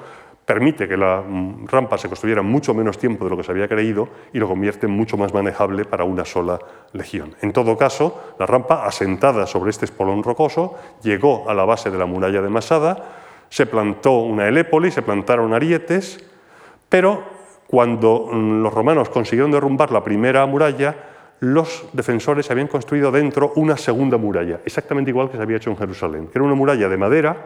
permite 0.45 0.87
que 0.87 0.97
la 0.97 1.21
mm, 1.21 1.67
rampa 1.67 1.97
se 1.97 2.07
construyera 2.07 2.41
mucho 2.41 2.73
menos 2.73 2.97
tiempo 2.97 3.23
de 3.23 3.29
lo 3.29 3.37
que 3.37 3.43
se 3.43 3.51
había 3.51 3.67
creído 3.67 4.09
y 4.33 4.39
lo 4.39 4.47
convierte 4.47 4.87
en 4.87 4.93
mucho 4.93 5.17
más 5.17 5.33
manejable 5.33 5.85
para 5.85 6.03
una 6.03 6.25
sola 6.25 6.59
legión. 6.93 7.35
En 7.41 7.53
todo 7.53 7.77
caso, 7.77 8.33
la 8.39 8.45
rampa, 8.45 8.85
asentada 8.85 9.45
sobre 9.47 9.69
este 9.69 9.85
espolón 9.85 10.23
rocoso, 10.23 10.75
llegó 11.03 11.49
a 11.49 11.53
la 11.53 11.65
base 11.65 11.89
de 11.91 11.97
la 11.97 12.05
muralla 12.05 12.41
de 12.41 12.49
Masada, 12.49 13.17
se 13.49 13.65
plantó 13.65 14.19
una 14.19 14.47
Helépoli, 14.47 14.91
se 14.91 15.01
plantaron 15.01 15.53
arietes, 15.53 16.23
pero 16.89 17.23
cuando 17.67 18.29
mm, 18.31 18.63
los 18.63 18.73
romanos 18.73 19.09
consiguieron 19.09 19.51
derrumbar 19.51 19.91
la 19.91 20.03
primera 20.03 20.45
muralla, 20.45 20.95
los 21.39 21.85
defensores 21.93 22.51
habían 22.51 22.67
construido 22.67 23.11
dentro 23.11 23.53
una 23.55 23.75
segunda 23.75 24.17
muralla, 24.17 24.59
exactamente 24.63 25.09
igual 25.09 25.29
que 25.29 25.37
se 25.37 25.43
había 25.43 25.57
hecho 25.57 25.71
en 25.71 25.77
Jerusalén, 25.77 26.27
que 26.27 26.37
era 26.37 26.43
una 26.43 26.55
muralla 26.55 26.87
de 26.87 26.97
madera, 26.97 27.37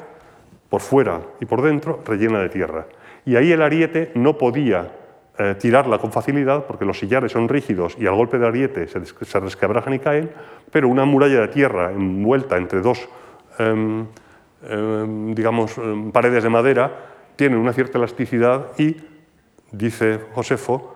por 0.75 0.81
fuera 0.81 1.21
y 1.39 1.45
por 1.45 1.61
dentro, 1.61 2.01
rellena 2.05 2.41
de 2.41 2.49
tierra. 2.49 2.85
Y 3.25 3.37
ahí 3.37 3.49
el 3.49 3.61
ariete 3.61 4.11
no 4.15 4.37
podía 4.37 4.91
eh, 5.37 5.55
tirarla 5.57 5.99
con 5.99 6.11
facilidad 6.11 6.65
porque 6.65 6.83
los 6.83 6.99
sillares 6.99 7.31
son 7.31 7.47
rígidos 7.47 7.95
y 7.97 8.07
al 8.07 8.15
golpe 8.15 8.37
de 8.37 8.45
ariete 8.45 8.85
se, 8.89 8.99
se 9.05 9.39
resquebrajan 9.39 9.93
y 9.93 9.99
caen, 9.99 10.31
pero 10.73 10.89
una 10.89 11.05
muralla 11.05 11.39
de 11.39 11.47
tierra 11.47 11.93
envuelta 11.93 12.57
entre 12.57 12.81
dos, 12.81 13.07
em, 13.57 14.05
em, 14.67 15.33
digamos, 15.33 15.77
em, 15.77 16.11
paredes 16.11 16.43
de 16.43 16.49
madera 16.49 16.91
tiene 17.37 17.55
una 17.55 17.71
cierta 17.71 17.97
elasticidad 17.97 18.77
y, 18.77 18.97
dice 19.71 20.19
Josefo, 20.33 20.93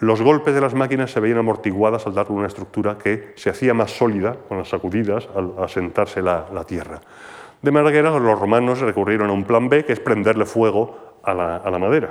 los 0.00 0.20
golpes 0.20 0.52
de 0.52 0.60
las 0.60 0.74
máquinas 0.74 1.12
se 1.12 1.20
veían 1.20 1.38
amortiguadas 1.38 2.08
al 2.08 2.14
dar 2.14 2.32
una 2.32 2.48
estructura 2.48 2.98
que 2.98 3.34
se 3.36 3.50
hacía 3.50 3.72
más 3.72 3.92
sólida 3.92 4.34
con 4.48 4.58
las 4.58 4.70
sacudidas 4.70 5.28
al 5.36 5.52
asentarse 5.62 6.20
la, 6.22 6.48
la 6.52 6.64
tierra. 6.64 7.00
De 7.62 7.70
manera 7.70 7.92
que 7.92 8.02
los 8.02 8.38
romanos 8.38 8.80
recurrieron 8.80 9.30
a 9.30 9.32
un 9.32 9.44
plan 9.44 9.68
B, 9.68 9.84
que 9.84 9.92
es 9.92 10.00
prenderle 10.00 10.44
fuego 10.44 11.18
a 11.22 11.32
la, 11.32 11.56
a 11.56 11.70
la 11.70 11.78
madera. 11.78 12.10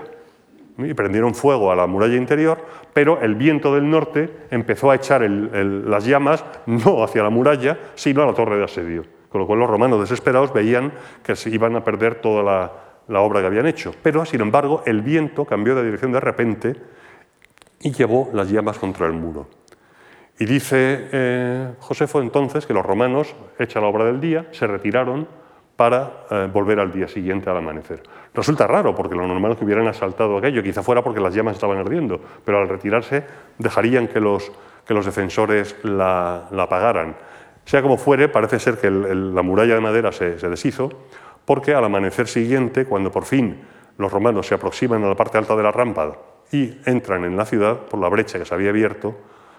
Y 0.78 0.93
prendieron 0.93 1.36
fuego 1.36 1.72
a 1.72 1.76
la 1.76 1.86
muralla 1.88 2.16
interior, 2.16 2.66
pero 2.93 3.20
el 3.22 3.36
viento 3.36 3.76
del 3.76 3.89
norte 3.89 4.30
empezó 4.49 4.89
a 4.89 4.95
echar 4.95 5.24
el, 5.24 5.89
las 5.89 6.06
llamas 6.06 6.45
no 6.66 7.04
hacia 7.04 7.22
la 7.24 7.30
muralla, 7.30 7.78
sino 7.95 8.24
a 8.24 8.26
la 8.26 8.34
torre 8.34 8.58
de 8.58 8.64
asedio. 8.64 9.04
Con 9.30 9.41
lo 9.41 9.47
cual 9.47 9.60
los 9.60 9.70
romanos 9.70 9.99
desesperados 9.99 10.54
veían 10.54 10.93
que 11.24 11.36
se 11.36 11.49
iban 11.49 11.76
a 11.76 11.84
perder 11.84 12.16
toda 12.16 12.43
la, 12.43 12.72
la 13.10 13.22
obra 13.22 13.41
que 13.41 13.47
habían 13.47 13.68
hecho. 13.68 13.93
Pero, 14.02 14.26
sin 14.26 14.41
embargo, 14.41 14.84
el 14.86 15.02
viento 15.02 15.45
cambió 15.45 15.76
de 15.76 15.84
dirección 15.84 16.14
de 16.14 16.20
repente 16.22 16.76
y 17.82 17.91
llevó 17.91 18.30
las 18.34 18.49
llamas 18.49 18.78
contra 18.78 19.08
el 19.08 19.14
muro. 19.14 19.47
Y 20.39 20.45
dice 20.45 21.10
eh, 21.12 21.74
Josefo 21.80 22.22
entonces 22.22 22.66
que 22.66 22.74
los 22.74 22.86
romanos, 22.86 23.36
hecha 23.60 23.80
la 23.80 23.88
obra 23.88 24.06
del 24.06 24.20
día, 24.20 24.47
se 24.52 24.66
retiraron 24.66 25.28
para 25.82 26.26
eh, 26.30 26.48
volver 26.54 26.80
al 26.80 26.92
día 26.92 27.08
siguiente 27.08 27.50
al 27.50 27.58
amanecer. 27.58 28.04
Resulta 28.36 28.68
raro, 28.68 28.94
porque 28.94 29.16
lo 29.16 29.26
normal 29.26 29.54
es 29.54 29.58
que 29.58 29.66
hubieran 29.66 29.88
asaltado 29.88 30.38
aquello, 30.38 30.62
quizá 30.62 30.84
fuera 30.84 31.02
porque 31.02 31.20
las 31.20 31.34
llamas 31.34 31.56
estaban 31.56 31.80
ardiendo, 31.80 32.22
pero 32.46 32.60
al 32.60 32.70
retirarse 32.70 33.24
dejarían 33.58 34.08
que 34.08 34.20
los, 34.20 34.52
que 34.86 34.94
los 34.94 35.08
defensores 35.08 35.76
la, 35.82 36.48
apagaran. 36.56 37.16
Sea 37.66 37.82
como 37.82 37.98
fuere, 37.98 38.30
parece 38.30 38.60
ser 38.60 38.78
que 38.78 38.92
la 38.92 39.42
muralla 39.42 39.74
de 39.74 39.82
madera 39.82 40.12
se, 40.12 40.38
se 40.38 40.50
deshizo, 40.50 40.92
porque 41.46 41.74
al 41.74 41.84
amanecer 41.84 42.28
siguiente, 42.28 42.86
cuando 42.86 43.12
por 43.12 43.26
fin 43.26 43.62
los 43.98 44.12
romanos 44.12 44.46
se 44.46 44.54
aproximan 44.54 45.04
a 45.04 45.08
la 45.08 45.16
parte 45.16 45.40
alta 45.40 45.56
de 45.56 45.64
la 45.64 45.72
rampa 45.72 46.16
y 46.52 46.78
entran 46.86 47.26
en 47.26 47.36
la 47.36 47.46
ciudad 47.48 47.88
por 47.90 48.00
la 48.00 48.08
brecha 48.08 48.38
que 48.38 48.46
se 48.46 48.54
había 48.54 48.70
abierto, 48.70 49.16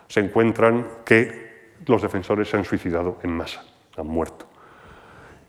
se 0.06 0.20
encuentran 0.20 0.86
que 1.04 1.72
los 1.84 2.00
defensores 2.00 2.48
se 2.48 2.58
han 2.58 2.64
suicidado 2.64 3.18
en 3.24 3.32
masa, 3.32 3.64
han 3.96 4.06
muerto. 4.06 4.51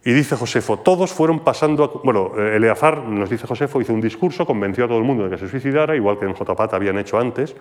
Y 0.06 0.12
dice 0.12 0.36
Josefo, 0.36 0.80
todos 0.80 1.12
fueron 1.12 1.40
pasando, 1.40 1.84
a, 1.84 2.02
bueno, 2.04 2.34
Eleazar, 2.38 3.00
nos 3.04 3.30
dice 3.30 3.48
Josefo, 3.48 3.80
hizo 3.80 3.94
un 3.94 4.02
discurso, 4.02 4.46
convenció 4.46 4.86
a 4.86 4.88
todo 4.88 4.98
el 4.98 5.06
mundo 5.06 5.24
de 5.24 5.30
que 5.30 5.38
se 5.38 5.48
suicidara, 5.48 5.96
igual 5.96 6.20
que 6.20 6.26
en 6.26 6.34
Jotapat 6.34 6.74
habían 6.74 6.98
hecho 6.98 7.18
antes, 7.18 7.56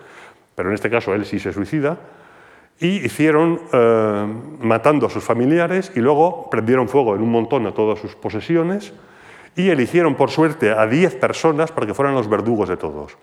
pero 0.54 0.68
en 0.68 0.74
este 0.74 0.90
caso 0.90 1.14
él 1.14 1.24
sí 1.24 1.38
se 1.38 1.52
suicida, 1.52 1.98
y 2.80 3.06
hicieron 3.06 3.60
eh, 3.72 4.26
matando 4.60 5.06
a 5.06 5.10
sus 5.10 5.22
familiares 5.22 5.92
y 5.94 6.00
luego 6.00 6.50
prendieron 6.50 6.88
fuego 6.88 7.14
en 7.14 7.22
un 7.22 7.30
montón 7.30 7.64
a 7.66 7.72
todas 7.72 8.00
sus 8.00 8.16
posesiones 8.16 8.92
y 9.54 9.68
eligieron 9.68 10.16
por 10.16 10.30
suerte 10.30 10.72
a 10.72 10.86
10 10.86 11.14
personas 11.16 11.70
para 11.70 11.86
que 11.86 11.94
fueran 11.94 12.14
los 12.14 12.28
verdugos 12.28 12.68
de 12.68 12.76
todos. 12.76 13.16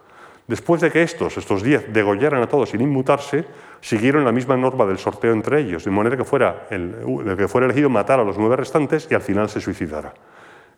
Después 0.49 0.81
de 0.81 0.89
que 0.89 1.03
estos, 1.03 1.37
estos 1.37 1.61
diez, 1.61 1.93
degollaran 1.93 2.41
a 2.41 2.47
todos 2.47 2.71
sin 2.71 2.81
inmutarse, 2.81 3.45
siguieron 3.81 4.25
la 4.25 4.31
misma 4.31 4.57
norma 4.57 4.87
del 4.87 4.97
sorteo 4.97 5.31
entre 5.31 5.61
ellos, 5.61 5.85
de 5.85 5.91
manera 5.91 6.17
que 6.17 6.23
fuera 6.23 6.65
el, 6.71 6.95
que 7.37 7.47
fuera 7.47 7.65
elegido 7.67 7.87
matar 7.87 8.19
a 8.19 8.23
los 8.23 8.35
nueve 8.35 8.55
restantes 8.55 9.07
y 9.11 9.13
al 9.13 9.21
final 9.21 9.47
se 9.47 9.61
suicidara. 9.61 10.11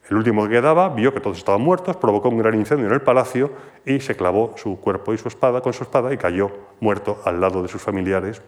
El 0.09 0.17
último 0.17 0.43
que 0.43 0.55
quedaba 0.55 0.89
vio 0.89 1.13
que 1.13 1.22
todos 1.22 1.38
estaban 1.38 1.61
muertos, 1.61 1.95
provocó 1.95 2.28
un 2.28 2.39
gran 2.39 2.55
incendio 2.55 2.88
en 2.88 2.91
el 2.91 2.99
palacio 2.99 3.49
y 3.86 4.01
se 4.01 4.17
clavó 4.17 4.55
su 4.57 4.78
cuerpo 4.78 5.13
y 5.13 5.17
su 5.17 5.30
espada 5.30 5.61
con 5.61 5.72
su 5.72 5.84
espada 5.84 6.11
y 6.13 6.17
cayó 6.17 6.51
muerto 6.82 7.22
al 7.24 7.39
lado 7.39 7.61
de 7.61 7.69
sus 7.69 7.82
familiares 7.82 8.41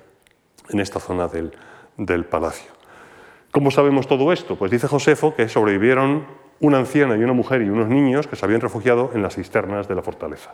en 0.71 0.81
esta 0.81 0.99
zona 0.99 1.29
del, 1.29 1.53
del 1.95 2.25
palacio. 2.25 2.69
¿Cómo 3.51 3.71
sabemos 3.71 4.09
todo 4.09 4.33
esto? 4.33 4.57
Pues 4.57 4.71
dice 4.71 4.89
Josefo 4.89 5.35
que 5.35 5.47
sobrevivieron 5.47 6.25
una 6.59 6.79
anciana 6.79 7.15
y 7.15 7.23
una 7.23 7.31
mujer 7.31 7.61
y 7.61 7.69
unos 7.69 7.87
niños 7.87 8.27
que 8.27 8.35
se 8.35 8.43
habían 8.43 8.59
refugiado 8.59 9.11
en 9.13 9.21
las 9.21 9.35
cisternas 9.35 9.87
de 9.87 9.95
la 9.95 10.01
fortaleza. 10.01 10.53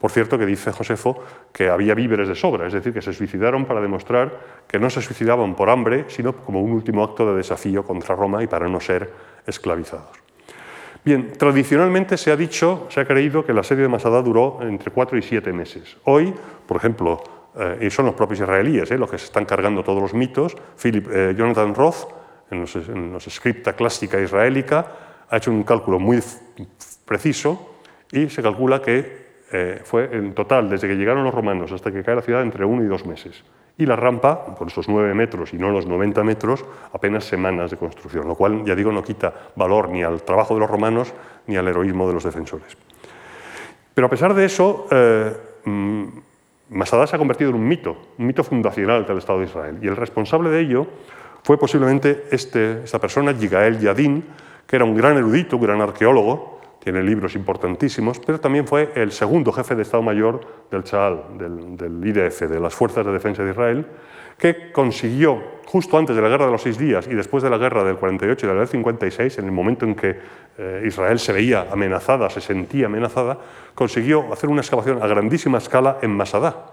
Por 0.00 0.10
cierto, 0.10 0.38
que 0.38 0.46
dice 0.46 0.72
Josefo 0.72 1.22
que 1.52 1.68
había 1.68 1.94
víveres 1.94 2.28
de 2.28 2.34
sobra, 2.34 2.66
es 2.66 2.72
decir, 2.72 2.92
que 2.92 3.02
se 3.02 3.12
suicidaron 3.12 3.64
para 3.64 3.80
demostrar 3.80 4.32
que 4.66 4.78
no 4.78 4.90
se 4.90 5.00
suicidaban 5.00 5.54
por 5.54 5.70
hambre, 5.70 6.06
sino 6.08 6.32
como 6.32 6.60
un 6.60 6.72
último 6.72 7.04
acto 7.04 7.30
de 7.30 7.36
desafío 7.36 7.84
contra 7.84 8.14
Roma 8.14 8.42
y 8.42 8.46
para 8.46 8.68
no 8.68 8.80
ser 8.80 9.10
esclavizados. 9.46 10.24
Bien, 11.04 11.32
tradicionalmente 11.32 12.16
se 12.16 12.32
ha 12.32 12.36
dicho, 12.36 12.86
se 12.88 13.00
ha 13.00 13.04
creído 13.04 13.44
que 13.44 13.52
el 13.52 13.58
asedio 13.58 13.82
de 13.82 13.88
Masada 13.88 14.22
duró 14.22 14.60
entre 14.62 14.90
cuatro 14.90 15.18
y 15.18 15.22
siete 15.22 15.52
meses. 15.52 15.98
Hoy, 16.04 16.32
por 16.66 16.78
ejemplo, 16.78 17.22
eh, 17.56 17.86
y 17.86 17.90
son 17.90 18.06
los 18.06 18.14
propios 18.14 18.40
israelíes 18.40 18.90
eh, 18.90 18.96
los 18.96 19.10
que 19.10 19.18
se 19.18 19.26
están 19.26 19.44
cargando 19.44 19.84
todos 19.84 20.00
los 20.00 20.14
mitos, 20.14 20.56
Philip, 20.82 21.06
eh, 21.10 21.34
Jonathan 21.36 21.74
Roth, 21.74 22.08
en 22.50 22.62
los, 22.62 22.74
en 22.76 23.12
los 23.12 23.24
scripta 23.24 23.74
clásica 23.74 24.18
israélica, 24.18 24.86
ha 25.28 25.36
hecho 25.36 25.50
un 25.50 25.62
cálculo 25.62 25.98
muy 25.98 26.22
preciso 27.04 27.76
y 28.10 28.28
se 28.30 28.42
calcula 28.42 28.80
que 28.80 29.23
eh, 29.56 29.82
fue 29.84 30.08
en 30.10 30.34
total, 30.34 30.68
desde 30.68 30.88
que 30.88 30.96
llegaron 30.96 31.22
los 31.22 31.32
romanos 31.32 31.70
hasta 31.70 31.92
que 31.92 32.02
cae 32.02 32.16
la 32.16 32.22
ciudad, 32.22 32.42
entre 32.42 32.64
uno 32.64 32.82
y 32.82 32.88
dos 32.88 33.06
meses. 33.06 33.44
Y 33.78 33.86
la 33.86 33.94
rampa, 33.94 34.52
por 34.56 34.66
esos 34.66 34.88
nueve 34.88 35.14
metros 35.14 35.54
y 35.54 35.58
no 35.58 35.70
los 35.70 35.86
90 35.86 36.24
metros, 36.24 36.64
apenas 36.92 37.22
semanas 37.22 37.70
de 37.70 37.76
construcción, 37.76 38.26
lo 38.26 38.34
cual, 38.34 38.64
ya 38.64 38.74
digo, 38.74 38.90
no 38.90 39.04
quita 39.04 39.32
valor 39.54 39.90
ni 39.90 40.02
al 40.02 40.22
trabajo 40.22 40.54
de 40.54 40.60
los 40.60 40.68
romanos 40.68 41.14
ni 41.46 41.54
al 41.54 41.68
heroísmo 41.68 42.08
de 42.08 42.14
los 42.14 42.24
defensores. 42.24 42.76
Pero 43.94 44.08
a 44.08 44.10
pesar 44.10 44.34
de 44.34 44.44
eso, 44.44 44.88
eh, 44.90 45.32
mm, 45.66 46.04
Masada 46.70 47.06
se 47.06 47.14
ha 47.14 47.18
convertido 47.20 47.50
en 47.50 47.56
un 47.56 47.68
mito, 47.68 47.96
un 48.18 48.26
mito 48.26 48.42
fundacional 48.42 49.06
del 49.06 49.18
Estado 49.18 49.38
de 49.38 49.44
Israel. 49.44 49.78
Y 49.80 49.86
el 49.86 49.94
responsable 49.94 50.50
de 50.50 50.62
ello 50.62 50.88
fue 51.44 51.58
posiblemente 51.58 52.24
este, 52.32 52.82
esta 52.82 52.98
persona, 52.98 53.30
Yigael 53.30 53.78
Yadin, 53.78 54.24
que 54.66 54.74
era 54.74 54.84
un 54.84 54.96
gran 54.96 55.16
erudito, 55.16 55.58
un 55.58 55.62
gran 55.62 55.80
arqueólogo, 55.80 56.53
tiene 56.84 57.02
libros 57.02 57.34
importantísimos, 57.34 58.20
pero 58.20 58.38
también 58.38 58.66
fue 58.68 58.92
el 58.94 59.10
segundo 59.10 59.50
jefe 59.52 59.74
de 59.74 59.82
Estado 59.82 60.02
Mayor 60.02 60.40
del 60.70 60.84
Chaal, 60.84 61.22
del, 61.38 61.78
del, 61.78 62.06
IDF, 62.06 62.42
de 62.42 62.60
las 62.60 62.74
Fuerzas 62.74 63.06
de 63.06 63.10
Defensa 63.10 63.42
de 63.42 63.52
Israel, 63.52 63.86
que 64.36 64.70
consiguió, 64.70 65.42
justo 65.64 65.96
antes 65.96 66.14
de 66.14 66.20
la 66.20 66.28
Guerra 66.28 66.44
de 66.44 66.52
los 66.52 66.60
Seis 66.60 66.76
Días 66.76 67.08
y 67.10 67.14
después 67.14 67.42
de 67.42 67.48
la 67.48 67.56
Guerra 67.56 67.84
del 67.84 67.96
48 67.96 68.46
y 68.46 68.54
del 68.54 68.68
56, 68.68 69.38
en 69.38 69.46
el 69.46 69.52
momento 69.52 69.86
en 69.86 69.94
que 69.94 70.18
eh, 70.58 70.84
Israel 70.86 71.18
se 71.18 71.32
veía 71.32 71.66
amenazada, 71.72 72.28
se 72.28 72.42
sentía 72.42 72.84
amenazada, 72.86 73.38
consiguió 73.74 74.30
hacer 74.30 74.50
una 74.50 74.60
excavación 74.60 75.02
a 75.02 75.06
grandísima 75.06 75.56
escala 75.56 75.98
en 76.02 76.10
Masada, 76.10 76.66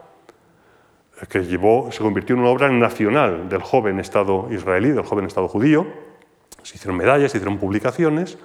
que 1.29 1.45
llevó, 1.45 1.89
se 1.89 1.99
convirtió 1.99 2.35
en 2.35 2.41
una 2.41 2.49
obra 2.49 2.69
nacional 2.69 3.47
del 3.47 3.61
joven 3.61 3.99
Estado 3.99 4.49
israelí, 4.51 4.89
del 4.89 5.05
joven 5.05 5.25
Estado 5.25 5.47
judío. 5.47 5.87
Se 6.63 6.75
hicieron 6.75 6.97
medallas, 6.97 7.31
se 7.31 7.37
hicieron 7.37 7.59
publicaciones, 7.59 8.37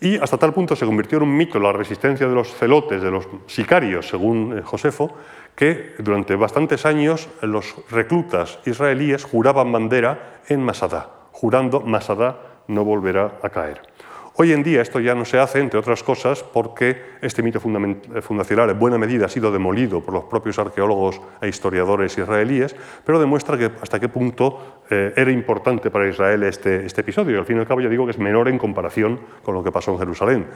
y 0.00 0.16
hasta 0.16 0.38
tal 0.38 0.52
punto 0.52 0.76
se 0.76 0.86
convirtió 0.86 1.18
en 1.18 1.24
un 1.24 1.36
mito 1.36 1.58
la 1.58 1.72
resistencia 1.72 2.28
de 2.28 2.34
los 2.34 2.52
celotes, 2.54 3.02
de 3.02 3.10
los 3.10 3.26
sicarios, 3.46 4.08
según 4.08 4.58
eh, 4.58 4.62
Josefo, 4.62 5.16
que 5.54 5.94
durante 5.98 6.34
bastantes 6.36 6.84
años 6.84 7.28
los 7.42 7.74
reclutas 7.90 8.58
israelíes 8.66 9.24
juraban 9.24 9.70
bandera 9.70 10.40
en 10.48 10.62
Masada, 10.62 11.10
jurando 11.32 11.80
Masada 11.80 12.38
no 12.66 12.84
volverá 12.84 13.38
a 13.42 13.48
caer. 13.50 13.93
Hoy 14.36 14.50
en 14.50 14.64
día 14.64 14.82
esto 14.82 14.98
ya 14.98 15.14
no 15.14 15.24
se 15.24 15.38
hace, 15.38 15.60
entre 15.60 15.78
otras 15.78 16.02
cosas, 16.02 16.42
porque 16.42 17.00
este 17.20 17.40
mito 17.40 17.60
fundacional 17.60 18.68
en 18.68 18.78
buena 18.80 18.98
medida 18.98 19.26
ha 19.26 19.28
sido 19.28 19.52
demolido 19.52 20.00
por 20.00 20.12
los 20.12 20.24
propios 20.24 20.58
arqueólogos 20.58 21.20
e 21.40 21.46
historiadores 21.46 22.18
israelíes, 22.18 22.74
pero 23.06 23.20
demuestra 23.20 23.56
que 23.56 23.70
hasta 23.80 24.00
qué 24.00 24.08
punto 24.08 24.82
eh, 24.90 25.12
era 25.14 25.30
importante 25.30 25.88
para 25.88 26.08
Israel 26.08 26.42
este, 26.42 26.84
este 26.84 27.02
episodio. 27.02 27.36
Y 27.36 27.38
al 27.38 27.46
fin 27.46 27.58
y 27.58 27.60
al 27.60 27.68
cabo 27.68 27.80
ya 27.80 27.88
digo 27.88 28.06
que 28.06 28.10
es 28.10 28.18
menor 28.18 28.48
en 28.48 28.58
comparación 28.58 29.20
con 29.44 29.54
lo 29.54 29.62
que 29.62 29.70
pasó 29.70 29.92
en 29.92 30.00
Jerusalén. 30.00 30.46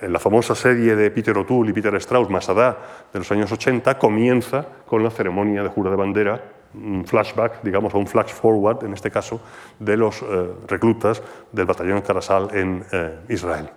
En 0.00 0.12
la 0.12 0.18
famosa 0.18 0.56
serie 0.56 0.96
de 0.96 1.08
Peter 1.12 1.38
O'Toole 1.38 1.70
y 1.70 1.72
Peter 1.72 1.94
Strauss, 1.94 2.28
Masada, 2.28 3.06
de 3.12 3.20
los 3.20 3.30
años 3.30 3.52
80, 3.52 3.98
comienza 3.98 4.66
con 4.84 5.04
la 5.04 5.10
ceremonia 5.10 5.62
de 5.62 5.68
jura 5.68 5.90
de 5.90 5.96
bandera 5.96 6.57
un 6.74 7.04
flashback, 7.04 7.62
digamos, 7.62 7.94
o 7.94 7.98
un 7.98 8.06
flash 8.06 8.30
forward, 8.30 8.84
en 8.84 8.92
este 8.92 9.10
caso, 9.10 9.40
de 9.78 9.96
los 9.96 10.22
eh, 10.22 10.52
reclutas 10.66 11.22
del 11.52 11.66
batallón 11.66 12.02
Carasal 12.02 12.48
en 12.52 12.84
eh, 12.92 13.18
Israel. 13.28 13.70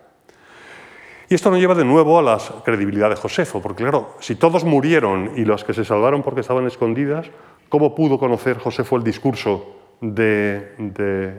Y 1.30 1.36
esto 1.36 1.50
nos 1.50 1.60
lleva 1.60 1.76
de 1.76 1.86
nuevo 1.86 2.20
a 2.20 2.22
la 2.22 2.38
credibilidad 2.66 3.10
de 3.10 3.16
Josefo, 3.16 3.62
porque 3.62 3.84
claro, 3.84 4.16
si 4.20 4.36
todos 4.36 4.66
murieron 4.66 5.32
y 5.38 5.46
los 5.46 5.64
que 5.64 5.74
se 5.74 5.86
salvaron 5.86 6.24
porque 6.24 6.42
estaban 6.42 6.68
escondidas, 6.68 7.30
¿cómo 7.70 7.96
pudo 7.96 8.20
conocer 8.20 8.58
Josefo 8.58 8.98
el 8.98 9.04
discurso 9.04 9.78
de, 10.02 10.76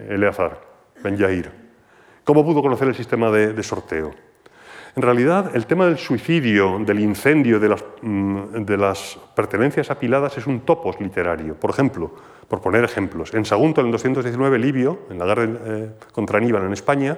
Eleazar, 0.09 0.61
Ben 1.03 1.17
Yair? 1.17 1.53
¿Cómo 2.25 2.45
pudo 2.45 2.63
conocer 2.63 2.89
el 2.89 2.95
sistema 2.95 3.31
de 3.31 3.63
sorteo? 3.63 4.13
En 4.95 5.03
realidad, 5.03 5.57
el 5.57 5.65
tema 5.65 5.87
del 5.87 5.97
suicidio, 5.97 6.79
del 6.81 7.01
incendio, 7.01 7.59
de 7.59 7.69
las, 7.69 7.85
mm, 8.03 8.65
de 8.65 8.77
las, 8.77 9.19
pertenencias 9.35 9.91
apiladas 9.91 10.37
es 10.37 10.47
un 10.47 10.61
topos 10.61 11.01
literario. 11.01 11.55
Por 11.55 11.71
ejemplo, 11.71 12.11
por 12.47 12.61
poner 12.61 12.85
ejemplos, 12.85 13.33
en 13.33 13.47
Sagunto, 13.47 13.81
en 13.81 13.87
el 13.87 13.93
219, 13.93 14.59
Livio, 14.59 15.01
en 15.09 15.19
la 15.19 15.25
guerra 15.25 15.45
eh, 15.45 15.91
contra 16.13 16.37
Aníbal 16.37 16.65
en 16.65 16.75
España, 16.75 17.17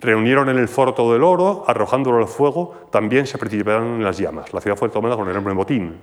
reunieron 0.00 0.48
en 0.48 0.58
el 0.58 0.68
foro 0.68 0.94
todo 0.94 1.14
el 1.14 1.22
oro, 1.22 1.64
arrojándolo 1.66 2.16
al 2.16 2.28
fuego, 2.28 2.88
también 2.90 3.26
se 3.26 3.36
precipitaron 3.36 3.96
en 3.96 4.04
las 4.04 4.16
llamas. 4.16 4.54
La 4.54 4.62
ciudad 4.62 4.78
fue 4.78 4.88
tomada 4.88 5.16
con 5.16 5.28
el 5.28 5.36
hombre 5.36 5.52
en 5.52 5.58
botín. 5.58 5.96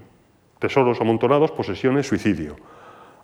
Tesoros 0.60 1.02
amontonados, 1.02 1.52
posesiones, 1.52 2.08
suicidio. 2.08 2.56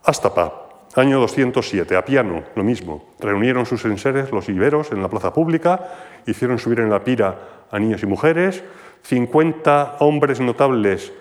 Astapa, 0.03 0.72
año 0.95 1.19
207, 1.19 1.95
Apiano, 1.95 2.43
lo 2.55 2.63
mismo. 2.63 3.13
Reunieron 3.19 3.65
sus 3.65 3.83
enseres 3.85 4.31
los 4.31 4.47
iberos 4.49 4.91
en 4.91 5.01
la 5.01 5.09
plaza 5.09 5.33
pública, 5.33 5.79
hicieron 6.25 6.59
subir 6.59 6.79
en 6.79 6.89
la 6.89 7.03
pira 7.03 7.65
a 7.71 7.79
niños 7.79 8.03
y 8.03 8.05
mujeres. 8.05 8.63
50 9.03 9.97
hombres 9.99 10.39
notables 10.39 11.11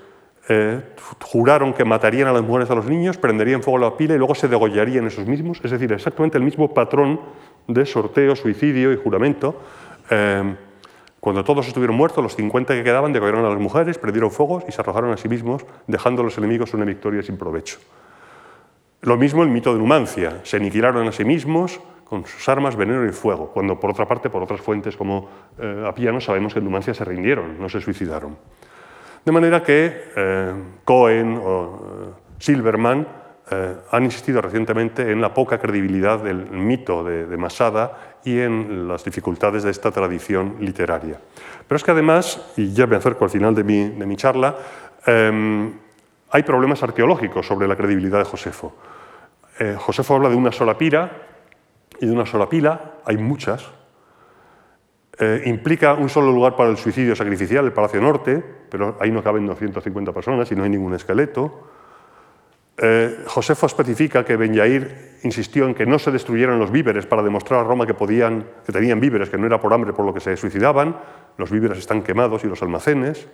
eh, 0.48 0.80
juraron 1.20 1.72
que 1.72 1.84
matarían 1.84 2.28
a 2.28 2.32
las 2.32 2.42
mujeres 2.42 2.68
y 2.68 2.72
a 2.72 2.76
los 2.76 2.86
niños, 2.86 3.16
prenderían 3.16 3.62
fuego 3.62 3.78
a 3.78 3.90
la 3.90 3.96
pila 3.96 4.14
y 4.14 4.18
luego 4.18 4.34
se 4.34 4.48
degollarían 4.48 5.06
esos 5.06 5.26
mismos. 5.26 5.60
Es 5.62 5.70
decir, 5.70 5.92
exactamente 5.92 6.36
el 6.36 6.44
mismo 6.44 6.74
patrón 6.74 7.20
de 7.66 7.86
sorteo, 7.86 8.36
suicidio 8.36 8.92
y 8.92 8.96
juramento. 8.96 9.60
Eh, 10.10 10.54
cuando 11.20 11.44
todos 11.44 11.68
estuvieron 11.68 11.96
muertos, 11.96 12.22
los 12.22 12.34
50 12.34 12.74
que 12.74 12.82
quedaban 12.82 13.12
degollaron 13.12 13.44
a 13.44 13.50
las 13.50 13.60
mujeres, 13.60 13.96
prendieron 13.96 14.32
fuegos 14.32 14.64
y 14.68 14.72
se 14.72 14.80
arrojaron 14.80 15.12
a 15.12 15.16
sí 15.16 15.28
mismos, 15.28 15.64
dejando 15.86 16.22
a 16.22 16.24
los 16.24 16.36
enemigos 16.36 16.74
una 16.74 16.84
victoria 16.84 17.22
sin 17.22 17.36
provecho. 17.36 17.78
Lo 19.02 19.16
mismo 19.16 19.42
el 19.42 19.48
mito 19.48 19.72
de 19.72 19.78
Numancia, 19.78 20.40
se 20.44 20.56
aniquilaron 20.56 21.08
a 21.08 21.12
sí 21.12 21.24
mismos 21.24 21.80
con 22.04 22.24
sus 22.24 22.48
armas, 22.48 22.76
veneno 22.76 23.04
y 23.04 23.10
fuego, 23.10 23.50
cuando 23.52 23.80
por 23.80 23.90
otra 23.90 24.06
parte, 24.06 24.30
por 24.30 24.42
otras 24.42 24.60
fuentes 24.60 24.96
como 24.96 25.28
eh, 25.58 25.84
Apiano, 25.86 26.20
sabemos 26.20 26.52
que 26.52 26.60
en 26.60 26.66
Numancia 26.66 26.94
se 26.94 27.04
rindieron, 27.04 27.58
no 27.58 27.68
se 27.68 27.80
suicidaron. 27.80 28.36
De 29.24 29.32
manera 29.32 29.62
que 29.62 30.04
eh, 30.16 30.54
Cohen 30.84 31.36
o 31.42 32.14
eh, 32.14 32.22
Silverman 32.38 33.06
eh, 33.50 33.76
han 33.90 34.04
insistido 34.04 34.40
recientemente 34.40 35.10
en 35.10 35.20
la 35.20 35.34
poca 35.34 35.58
credibilidad 35.58 36.20
del 36.20 36.48
mito 36.50 37.02
de, 37.02 37.36
Masada 37.36 38.18
y 38.24 38.38
en 38.38 38.86
las 38.86 39.04
dificultades 39.04 39.64
de 39.64 39.70
esta 39.70 39.90
tradición 39.90 40.56
literaria. 40.60 41.18
Pero 41.66 41.76
es 41.76 41.82
que 41.82 41.90
además, 41.90 42.40
y 42.56 42.72
ya 42.72 42.86
me 42.86 42.96
acerco 42.96 43.24
al 43.24 43.30
final 43.30 43.54
de 43.54 43.64
mi, 43.64 43.88
de 43.88 44.06
mi 44.06 44.16
charla, 44.16 44.56
eh, 45.06 45.72
hay 46.32 46.42
problemas 46.42 46.82
arqueológicos 46.82 47.46
sobre 47.46 47.68
la 47.68 47.76
credibilidad 47.76 48.18
de 48.18 48.24
Josefo. 48.24 48.74
Eh, 49.58 49.76
Josefo 49.78 50.14
habla 50.14 50.30
de 50.30 50.36
una 50.36 50.50
sola 50.50 50.78
pira 50.78 51.12
y 52.00 52.06
de 52.06 52.12
una 52.12 52.24
sola 52.24 52.48
pila, 52.48 52.94
hay 53.04 53.18
muchas. 53.18 53.68
Eh, 55.18 55.42
implica 55.44 55.92
un 55.92 56.08
solo 56.08 56.32
lugar 56.32 56.56
para 56.56 56.70
el 56.70 56.78
suicidio 56.78 57.14
sacrificial, 57.14 57.66
el 57.66 57.72
Palacio 57.72 58.00
Norte, 58.00 58.42
pero 58.70 58.96
ahí 58.98 59.10
no 59.10 59.22
caben 59.22 59.46
250 59.46 60.10
personas 60.12 60.50
y 60.50 60.56
no 60.56 60.64
hay 60.64 60.70
ningún 60.70 60.94
esqueleto. 60.94 61.68
Eh, 62.78 63.24
Josefo 63.26 63.66
especifica 63.66 64.24
que 64.24 64.36
Ben 64.36 64.54
Yair 64.54 65.18
insistió 65.24 65.66
en 65.66 65.74
que 65.74 65.84
no 65.84 65.98
se 65.98 66.10
destruyeran 66.10 66.58
los 66.58 66.72
víveres 66.72 67.04
para 67.04 67.22
demostrar 67.22 67.60
a 67.60 67.64
Roma 67.64 67.86
que, 67.86 67.92
podían, 67.92 68.46
que 68.64 68.72
tenían 68.72 68.98
víveres, 69.00 69.28
que 69.28 69.36
no 69.36 69.46
era 69.46 69.60
por 69.60 69.74
hambre 69.74 69.92
por 69.92 70.06
lo 70.06 70.14
que 70.14 70.20
se 70.20 70.34
suicidaban. 70.38 70.96
Los 71.36 71.50
víveres 71.50 71.76
están 71.76 72.02
quemados 72.02 72.42
y 72.42 72.46
los 72.46 72.62
almacenes. 72.62 73.28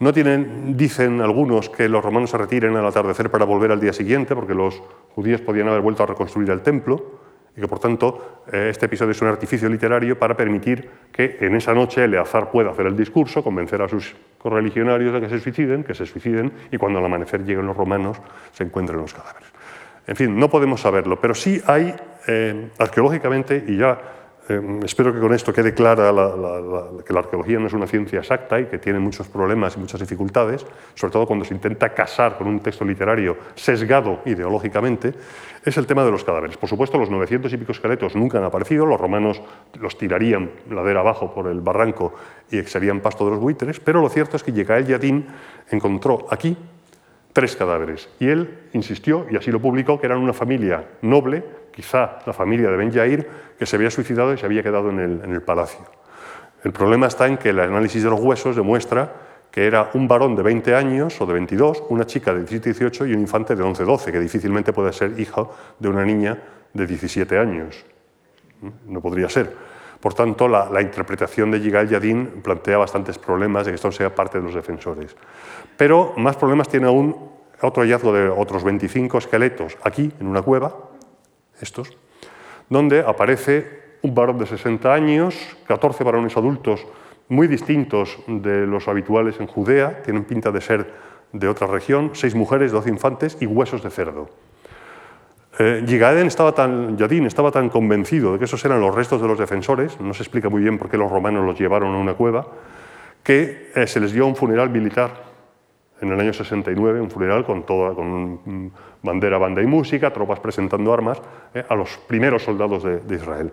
No 0.00 0.12
tienen, 0.12 0.76
dicen 0.76 1.20
algunos, 1.20 1.70
que 1.70 1.88
los 1.88 2.04
romanos 2.04 2.30
se 2.30 2.38
retiren 2.38 2.76
al 2.76 2.86
atardecer 2.86 3.30
para 3.30 3.44
volver 3.44 3.70
al 3.70 3.80
día 3.80 3.92
siguiente, 3.92 4.34
porque 4.34 4.54
los 4.54 4.82
judíos 5.14 5.40
podían 5.40 5.68
haber 5.68 5.82
vuelto 5.82 6.02
a 6.02 6.06
reconstruir 6.06 6.50
el 6.50 6.62
templo, 6.62 7.20
y 7.56 7.60
que 7.60 7.68
por 7.68 7.78
tanto 7.78 8.42
eh, 8.52 8.68
este 8.70 8.86
episodio 8.86 9.12
es 9.12 9.22
un 9.22 9.28
artificio 9.28 9.68
literario 9.68 10.18
para 10.18 10.36
permitir 10.36 10.90
que 11.12 11.36
en 11.40 11.54
esa 11.54 11.72
noche 11.72 12.02
Eleazar 12.02 12.50
pueda 12.50 12.70
hacer 12.70 12.86
el 12.86 12.96
discurso, 12.96 13.44
convencer 13.44 13.80
a 13.80 13.88
sus 13.88 14.16
correligionarios 14.38 15.12
de 15.12 15.20
que 15.20 15.28
se 15.28 15.38
suiciden, 15.38 15.84
que 15.84 15.94
se 15.94 16.06
suiciden, 16.06 16.52
y 16.72 16.76
cuando 16.76 16.98
al 16.98 17.04
amanecer 17.04 17.44
lleguen 17.44 17.66
los 17.66 17.76
romanos 17.76 18.20
se 18.52 18.64
encuentren 18.64 18.98
los 18.98 19.14
cadáveres. 19.14 19.48
En 20.06 20.16
fin, 20.16 20.36
no 20.36 20.50
podemos 20.50 20.80
saberlo, 20.80 21.20
pero 21.20 21.34
sí 21.34 21.62
hay 21.66 21.94
eh, 22.26 22.70
arqueológicamente, 22.78 23.64
y 23.68 23.76
ya 23.76 24.00
eh, 24.48 24.80
espero 24.84 25.12
que 25.12 25.20
con 25.20 25.32
esto 25.32 25.52
quede 25.52 25.72
clara 25.72 26.12
la, 26.12 26.36
la, 26.36 26.60
la, 26.60 27.04
que 27.04 27.12
la 27.14 27.20
arqueología 27.20 27.58
no 27.58 27.66
es 27.66 27.72
una 27.72 27.86
ciencia 27.86 28.18
exacta 28.18 28.60
y 28.60 28.66
que 28.66 28.78
tiene 28.78 28.98
muchos 28.98 29.26
problemas 29.26 29.76
y 29.76 29.80
muchas 29.80 30.00
dificultades, 30.00 30.66
sobre 30.94 31.12
todo 31.12 31.26
cuando 31.26 31.46
se 31.46 31.54
intenta 31.54 31.94
casar 31.94 32.36
con 32.36 32.46
un 32.46 32.60
texto 32.60 32.84
literario 32.84 33.38
sesgado 33.54 34.20
ideológicamente, 34.26 35.14
es 35.64 35.76
el 35.78 35.86
tema 35.86 36.04
de 36.04 36.10
los 36.10 36.24
cadáveres. 36.24 36.58
Por 36.58 36.68
supuesto, 36.68 36.98
los 36.98 37.08
900 37.08 37.50
y 37.54 37.56
pico 37.56 37.72
esqueletos 37.72 38.14
nunca 38.14 38.36
han 38.36 38.44
aparecido, 38.44 38.84
los 38.84 39.00
romanos 39.00 39.40
los 39.80 39.96
tirarían 39.96 40.50
ladera 40.68 41.00
abajo 41.00 41.32
por 41.32 41.46
el 41.46 41.62
barranco 41.62 42.14
y 42.50 42.62
serían 42.64 43.00
pasto 43.00 43.24
de 43.24 43.30
los 43.30 43.40
buitres, 43.40 43.80
pero 43.80 44.02
lo 44.02 44.10
cierto 44.10 44.36
es 44.36 44.42
que 44.42 44.52
Yecael 44.52 44.86
Yadín 44.86 45.26
encontró 45.70 46.26
aquí 46.30 46.54
tres 47.32 47.56
cadáveres 47.56 48.10
y 48.20 48.28
él 48.28 48.68
insistió, 48.74 49.26
y 49.30 49.36
así 49.36 49.50
lo 49.50 49.60
publicó, 49.60 49.98
que 49.98 50.06
eran 50.06 50.18
una 50.18 50.34
familia 50.34 50.84
noble 51.00 51.63
quizá 51.74 52.20
la 52.24 52.32
familia 52.32 52.70
de 52.70 52.76
Ben 52.76 52.90
Yair, 52.90 53.28
que 53.58 53.66
se 53.66 53.76
había 53.76 53.90
suicidado 53.90 54.32
y 54.32 54.38
se 54.38 54.46
había 54.46 54.62
quedado 54.62 54.90
en 54.90 54.98
el, 55.00 55.42
palacio. 55.42 55.80
El 56.62 56.72
problema 56.72 57.08
está 57.08 57.26
en 57.26 57.36
que 57.36 57.50
el 57.50 57.58
análisis 57.58 58.02
de 58.02 58.10
los 58.10 58.20
huesos 58.20 58.54
demuestra 58.54 59.12
que 59.50 59.66
era 59.66 59.90
un 59.94 60.08
varón 60.08 60.34
de 60.34 60.42
20 60.42 60.74
años 60.74 61.20
o 61.20 61.26
de 61.26 61.32
22, 61.34 61.84
una 61.88 62.06
chica 62.06 62.34
de 62.34 62.44
17-18 62.44 63.08
y 63.08 63.14
un 63.14 63.20
infante 63.20 63.54
de 63.54 63.62
11-12, 63.62 64.10
que 64.10 64.18
difícilmente 64.18 64.72
puede 64.72 64.92
ser 64.92 65.18
hijo 65.18 65.54
de 65.78 65.88
una 65.88 66.04
niña 66.04 66.36
de 66.72 66.86
17 66.86 67.38
años. 67.38 67.84
No 68.86 69.00
podría 69.00 69.28
ser. 69.28 69.54
Por 70.00 70.14
tanto, 70.14 70.48
la, 70.48 70.68
la 70.70 70.82
interpretación 70.82 71.52
de 71.52 71.60
Yigal 71.60 71.88
Yadin 71.88 72.42
plantea 72.42 72.78
bastantes 72.78 73.16
problemas 73.18 73.64
de 73.64 73.72
que 73.72 73.76
esto 73.76 73.92
sea 73.92 74.12
parte 74.12 74.38
de 74.38 74.44
los 74.44 74.54
defensores. 74.54 75.14
Pero 75.76 76.14
más 76.16 76.36
problemas 76.36 76.68
tiene 76.68 76.88
aún 76.88 77.16
otro 77.60 77.82
hallazgo 77.82 78.12
de 78.12 78.28
otros 78.28 78.64
25 78.64 79.18
esqueletos 79.18 79.78
aquí, 79.84 80.12
en 80.18 80.26
una 80.26 80.42
cueva, 80.42 80.74
estos, 81.60 81.96
donde 82.68 83.00
aparece 83.00 83.84
un 84.02 84.14
varón 84.14 84.38
de 84.38 84.46
60 84.46 84.92
años, 84.92 85.34
14 85.66 86.04
varones 86.04 86.36
adultos 86.36 86.86
muy 87.28 87.46
distintos 87.46 88.18
de 88.26 88.66
los 88.66 88.86
habituales 88.86 89.40
en 89.40 89.46
Judea, 89.46 90.02
tienen 90.02 90.24
pinta 90.24 90.50
de 90.50 90.60
ser 90.60 90.92
de 91.32 91.48
otra 91.48 91.66
región, 91.66 92.10
seis 92.12 92.34
mujeres, 92.34 92.70
12 92.70 92.90
infantes 92.90 93.38
y 93.40 93.46
huesos 93.46 93.82
de 93.82 93.90
cerdo. 93.90 94.28
Eh, 95.58 95.84
estaba 96.26 96.52
tan, 96.52 96.96
Yadín 96.96 97.26
estaba 97.26 97.50
tan 97.50 97.68
convencido 97.68 98.32
de 98.32 98.38
que 98.38 98.44
esos 98.44 98.64
eran 98.64 98.80
los 98.80 98.94
restos 98.94 99.22
de 99.22 99.28
los 99.28 99.38
defensores, 99.38 100.00
no 100.00 100.12
se 100.12 100.22
explica 100.22 100.48
muy 100.48 100.62
bien 100.62 100.78
por 100.78 100.90
qué 100.90 100.96
los 100.96 101.10
romanos 101.10 101.44
los 101.44 101.58
llevaron 101.58 101.94
a 101.94 101.98
una 101.98 102.14
cueva, 102.14 102.46
que 103.22 103.70
eh, 103.74 103.86
se 103.86 104.00
les 104.00 104.12
dio 104.12 104.26
un 104.26 104.36
funeral 104.36 104.70
militar 104.70 105.33
en 106.04 106.12
el 106.12 106.20
año 106.20 106.32
69, 106.32 107.00
un 107.00 107.10
funeral 107.10 107.44
con, 107.44 107.64
toda, 107.64 107.94
con 107.94 108.70
bandera, 109.02 109.38
banda 109.38 109.62
y 109.62 109.66
música, 109.66 110.12
tropas 110.12 110.40
presentando 110.40 110.92
armas 110.92 111.20
eh, 111.54 111.64
a 111.68 111.74
los 111.74 111.98
primeros 112.06 112.42
soldados 112.42 112.82
de, 112.82 113.14
Israel. 113.14 113.52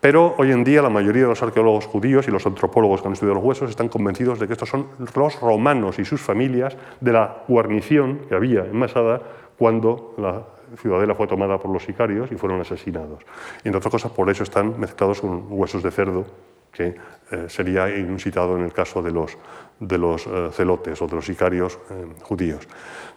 Pero 0.00 0.34
hoy 0.38 0.52
en 0.52 0.64
día 0.64 0.82
la 0.82 0.90
mayoría 0.90 1.22
de 1.22 1.28
los 1.28 1.42
arqueólogos 1.42 1.86
judíos 1.86 2.26
y 2.28 2.30
los 2.30 2.46
antropólogos 2.46 3.00
que 3.00 3.08
han 3.08 3.12
estudiado 3.14 3.36
los 3.36 3.44
huesos 3.44 3.70
están 3.70 3.88
convencidos 3.88 4.38
de 4.38 4.46
que 4.46 4.54
estos 4.54 4.68
son 4.68 4.86
los 4.98 5.40
romanos 5.40 5.98
y 5.98 6.04
sus 6.04 6.20
familias 6.20 6.76
de 7.00 7.12
la 7.12 7.44
guarnición 7.46 8.20
que 8.28 8.34
había 8.34 8.64
en 8.64 8.76
Masada 8.76 9.20
cuando 9.58 10.14
la 10.18 10.42
ciudadela 10.76 11.14
fue 11.14 11.26
tomada 11.26 11.58
por 11.58 11.70
los 11.70 11.84
sicarios 11.84 12.32
y 12.32 12.36
fueron 12.36 12.60
asesinados. 12.60 13.24
Y 13.64 13.68
entre 13.68 13.78
otras 13.78 13.92
cosas, 13.92 14.12
por 14.12 14.28
eso 14.30 14.42
están 14.42 14.78
mezclados 14.80 15.20
con 15.20 15.46
huesos 15.50 15.82
de 15.82 15.90
cerdo 15.90 16.24
que 16.72 16.94
eh, 17.30 17.44
sería 17.48 17.94
inusitado 17.96 18.56
en 18.56 18.64
el 18.64 18.72
caso 18.72 19.02
de 19.02 19.10
los, 19.10 19.36
de 19.78 19.98
los 19.98 20.26
eh, 20.26 20.48
celotes 20.52 21.00
o 21.00 21.06
de 21.06 21.16
los 21.16 21.26
sicarios 21.26 21.78
eh, 21.90 22.06
judíos. 22.22 22.66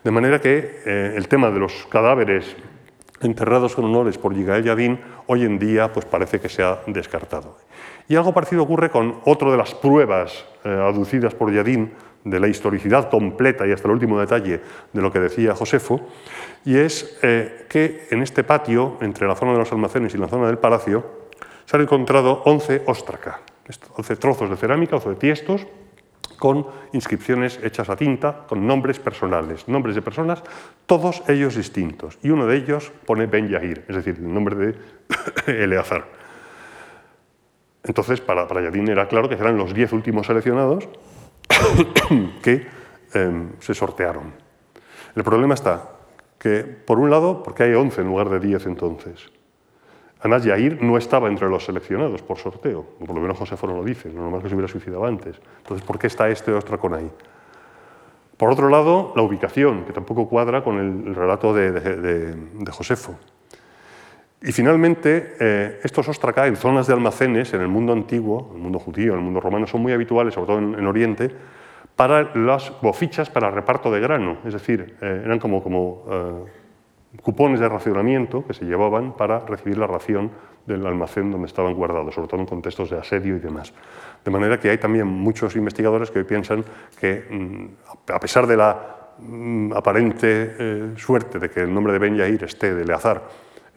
De 0.04 0.12
manera 0.12 0.40
que 0.40 0.84
el 0.86 1.28
tema 1.28 1.50
de 1.50 1.60
los 1.60 1.88
cadáveres 1.90 2.56
enterrados 3.22 3.74
con 3.74 3.86
honores 3.86 4.20
por 4.20 4.36
Yigael 4.36 4.64
Yadin 4.64 5.00
hoy 5.26 5.44
en 5.44 5.58
día 5.58 5.92
pues 5.92 6.06
parece 6.06 6.40
que 6.40 6.48
se 6.48 6.62
ha 6.62 6.82
descartado. 6.86 7.58
Y 8.08 8.16
algo 8.16 8.32
parecido 8.32 8.62
ocurre 8.62 8.92
con 8.92 9.22
otra 9.26 9.50
de 9.50 9.58
las 9.58 9.74
pruebas 9.74 10.46
aducidas 10.64 11.34
por 11.34 11.52
Yadin 11.52 11.92
de 12.24 12.40
la 12.40 12.48
historicidad 12.48 13.10
completa 13.10 13.66
y 13.66 13.72
hasta 13.72 13.88
el 13.88 13.96
último 13.96 14.20
detalle 14.20 14.62
de 14.94 15.02
lo 15.02 15.12
que 15.12 15.20
decía 15.20 15.56
Josefo, 15.56 16.02
y 16.66 16.78
es 16.78 17.18
que 17.20 18.08
en 18.12 18.22
este 18.22 18.44
patio, 18.44 18.98
entre 19.02 19.28
la 19.28 19.36
zona 19.36 19.54
de 19.54 19.58
los 19.60 19.72
almacenes 19.72 20.14
y 20.14 20.20
la 20.20 20.28
zona 20.28 20.46
del 20.46 20.60
palacio, 20.60 21.25
se 21.66 21.76
han 21.76 21.84
encontrado 21.84 22.42
11 22.46 22.84
óstraca, 22.86 23.42
11 23.98 24.16
trozos 24.18 24.50
de 24.50 24.58
cerámica, 24.58 24.96
o 24.96 25.00
de 25.00 25.16
tiestos, 25.16 25.66
con 26.38 26.68
inscripciones 26.94 27.60
hechas 27.64 27.90
a 27.90 27.96
tinta, 27.96 28.46
con 28.48 28.68
nombres 28.68 29.00
personales, 29.00 29.68
nombres 29.68 29.96
de 29.96 30.02
personas, 30.02 30.44
todos 30.86 31.24
ellos 31.28 31.56
distintos. 31.56 32.18
Y 32.24 32.30
uno 32.30 32.46
de 32.46 32.58
ellos 32.58 32.92
pone 33.06 33.26
Ben 33.26 33.48
Yahir, 33.48 33.86
es 33.88 33.96
decir, 33.96 34.16
el 34.18 34.34
nombre 34.34 34.56
de 34.56 34.76
Eleazar. 35.64 36.06
Entonces, 37.84 38.20
para, 38.20 38.48
para 38.48 38.62
Yadin 38.62 38.90
era 38.90 39.08
claro 39.08 39.30
que 39.30 39.36
eran 39.36 39.58
los 39.58 39.74
diez 39.74 39.94
últimos 39.94 40.26
seleccionados 40.26 40.90
que 42.42 42.68
eh, 43.14 43.48
se 43.60 43.74
sortearon. 43.74 44.34
El 45.16 45.24
problema 45.24 45.54
está 45.54 45.92
que, 46.40 46.64
por 46.64 47.00
un 47.00 47.10
lado, 47.10 47.44
porque 47.44 47.64
hay 47.64 47.74
once 47.74 48.02
en 48.02 48.08
lugar 48.08 48.30
de 48.30 48.40
diez 48.40 48.66
entonces. 48.66 49.32
Además, 50.26 50.44
Yair 50.44 50.82
no 50.82 50.98
estaba 50.98 51.28
entre 51.28 51.48
los 51.48 51.66
seleccionados 51.66 52.24
por 52.24 52.40
sorteo, 52.40 52.84
por 52.98 53.14
lo 53.14 53.22
menos 53.22 53.38
Josefo 53.38 53.68
no 53.68 53.76
lo 53.76 53.84
dice, 53.84 54.10
lo 54.10 54.24
normal 54.24 54.42
que 54.42 54.50
se 54.50 54.56
hubiera 54.56 54.68
suicidado 54.68 55.06
antes. 55.06 55.40
Entonces, 55.60 55.86
¿por 55.86 56.00
qué 56.00 56.08
está 56.08 56.28
este 56.30 56.52
Ostracón 56.52 56.96
ahí? 56.96 57.12
Por 58.36 58.50
otro 58.50 58.68
lado, 58.70 59.14
la 59.16 59.22
ubicación, 59.22 59.86
que 59.86 59.94
tampoco 59.94 60.28
cuadra 60.28 60.64
con 60.64 60.80
el, 60.80 61.14
relato 61.14 61.54
de, 61.54 62.36
Josefo. 62.72 63.20
Y 64.42 64.52
finalmente, 64.52 65.36
eh, 65.40 65.80
estos 65.84 66.10
ostracá 66.10 66.48
en 66.48 66.56
zonas 66.56 66.88
de 66.88 66.94
almacenes 66.94 67.54
en 67.54 67.62
el 67.62 67.68
mundo 67.68 67.94
antiguo, 67.94 68.48
en 68.50 68.56
el 68.56 68.64
mundo 68.64 68.80
judío, 68.80 69.12
en 69.14 69.20
el 69.20 69.26
mundo 69.26 69.42
romano, 69.42 69.68
son 69.68 69.84
muy 69.84 69.94
habituales, 69.94 70.34
sobre 70.34 70.48
todo 70.48 70.58
en, 70.58 70.88
Oriente, 70.88 71.30
para 71.96 72.36
las 72.36 72.74
bofichas 72.82 73.30
para 73.30 73.52
reparto 73.52 73.92
de 73.92 74.00
grano. 74.00 74.38
Es 74.44 74.54
decir, 74.54 74.96
eh, 75.02 75.22
eran 75.24 75.38
como, 75.38 75.62
como 75.62 76.04
eh, 76.10 76.52
cupones 77.22 77.60
de 77.60 77.70
racionamiento 77.70 78.46
que 78.46 78.54
se 78.54 78.66
llevaban 78.66 79.14
para 79.14 79.40
recibir 79.40 79.78
la 79.78 79.88
ración 79.88 80.32
del 80.66 80.86
almacén 80.86 81.32
donde 81.32 81.48
estaban 81.48 81.74
guardados, 81.74 82.16
sobre 82.16 82.28
todo 82.28 82.42
en 82.42 82.48
contextos 82.48 82.90
de 82.90 82.98
asedio 82.98 83.36
y 83.36 83.40
demás. 83.40 83.74
De 84.24 84.32
manera 84.32 84.60
que 84.60 84.70
hay 84.70 84.78
también 84.78 85.08
muchos 85.08 85.56
investigadores 85.56 86.10
que 86.10 86.24
piensan 86.24 86.64
que, 87.00 87.26
mm, 87.30 88.12
a 88.12 88.20
pesar 88.20 88.48
de 88.48 88.58
la 88.58 88.96
mm, 89.18 89.74
aparente 89.74 90.56
eh, 90.60 90.94
suerte 90.98 91.40
de 91.40 91.50
que 91.50 91.62
el 91.62 91.74
nombre 91.74 91.94
de 91.94 92.00
Ben 92.00 92.18
Yair 92.18 92.44
esté, 92.44 92.74
de 92.74 92.82
Eleazar, 92.82 93.24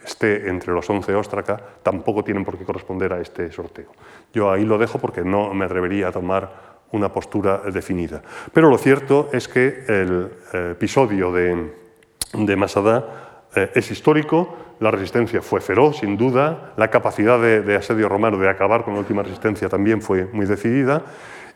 esté 0.04 0.48
entre 0.48 0.72
los 0.72 0.88
11 0.88 1.14
Óstraca, 1.14 1.60
tampoco 1.82 2.24
tienen 2.24 2.44
por 2.44 2.56
qué 2.56 2.64
corresponder 2.64 3.12
a 3.12 3.20
este 3.20 3.52
sorteo. 3.52 3.92
Yo 4.32 4.50
ahí 4.50 4.64
lo 4.64 4.78
dejo 4.78 4.98
porque 4.98 5.22
no 5.22 5.52
me 5.54 5.66
atrevería 5.66 6.08
a 6.08 6.12
tomar 6.12 6.78
una 6.92 7.12
postura 7.12 7.58
definida. 7.70 8.22
Pero 8.52 8.70
lo 8.70 8.78
cierto 8.78 9.28
es 9.32 9.46
que 9.46 9.84
el 9.86 10.30
eh, 10.54 10.70
episodio 10.72 11.30
de 11.30 12.56
Masada 12.56 13.27
eh, 13.54 13.70
es 13.74 13.90
histórico, 13.90 14.56
la 14.80 14.90
resistencia 14.90 15.40
fue 15.42 15.60
feroz, 15.60 15.98
sin 15.98 16.16
duda, 16.16 16.72
la 16.76 16.88
capacidad 16.88 17.40
de, 17.40 17.76
asedio 17.76 18.08
romano 18.08 18.38
de 18.38 18.48
acabar 18.48 18.84
con 18.84 18.94
la 18.94 19.00
última 19.00 19.22
resistencia 19.22 19.68
también 19.68 20.02
fue 20.02 20.26
muy 20.32 20.46
decidida, 20.46 21.02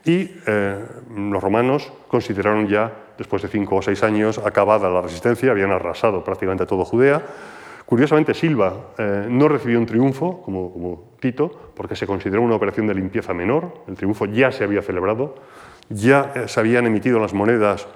y 0.03 0.31
eh, 0.45 0.85
los 1.15 1.41
romanos 1.41 1.93
consideraron 2.07 2.67
ya, 2.67 2.91
después 3.17 3.41
de 3.41 3.47
cinco 3.47 3.77
o 3.77 3.81
seis 3.81 4.03
años, 4.03 4.39
acabada 4.39 4.89
la 4.89 5.01
resistencia, 5.01 5.51
habían 5.51 5.71
arrasado 5.71 6.23
prácticamente 6.23 6.65
todo 6.65 6.83
Judea. 6.83 7.21
Curiosamente, 7.85 8.33
Silva 8.33 8.73
eh, 8.97 9.27
no 9.29 9.47
recibió 9.47 9.79
un 9.79 9.85
triunfo, 9.85 10.41
como, 10.41 11.13
Tito, 11.19 11.71
porque 11.75 11.95
se 11.95 12.07
consideró 12.07 12.41
una 12.41 12.55
operación 12.55 12.87
de 12.87 12.95
limpieza 12.95 13.33
menor, 13.33 13.83
el 13.87 13.95
triunfo 13.95 14.25
ya 14.25 14.51
se 14.51 14.63
había 14.63 14.81
celebrado, 14.81 15.35
ya 15.89 16.47
se 16.47 16.59
habían 16.59 16.85
emitido 16.85 17.19
las 17.19 17.33
monedas 17.33 17.87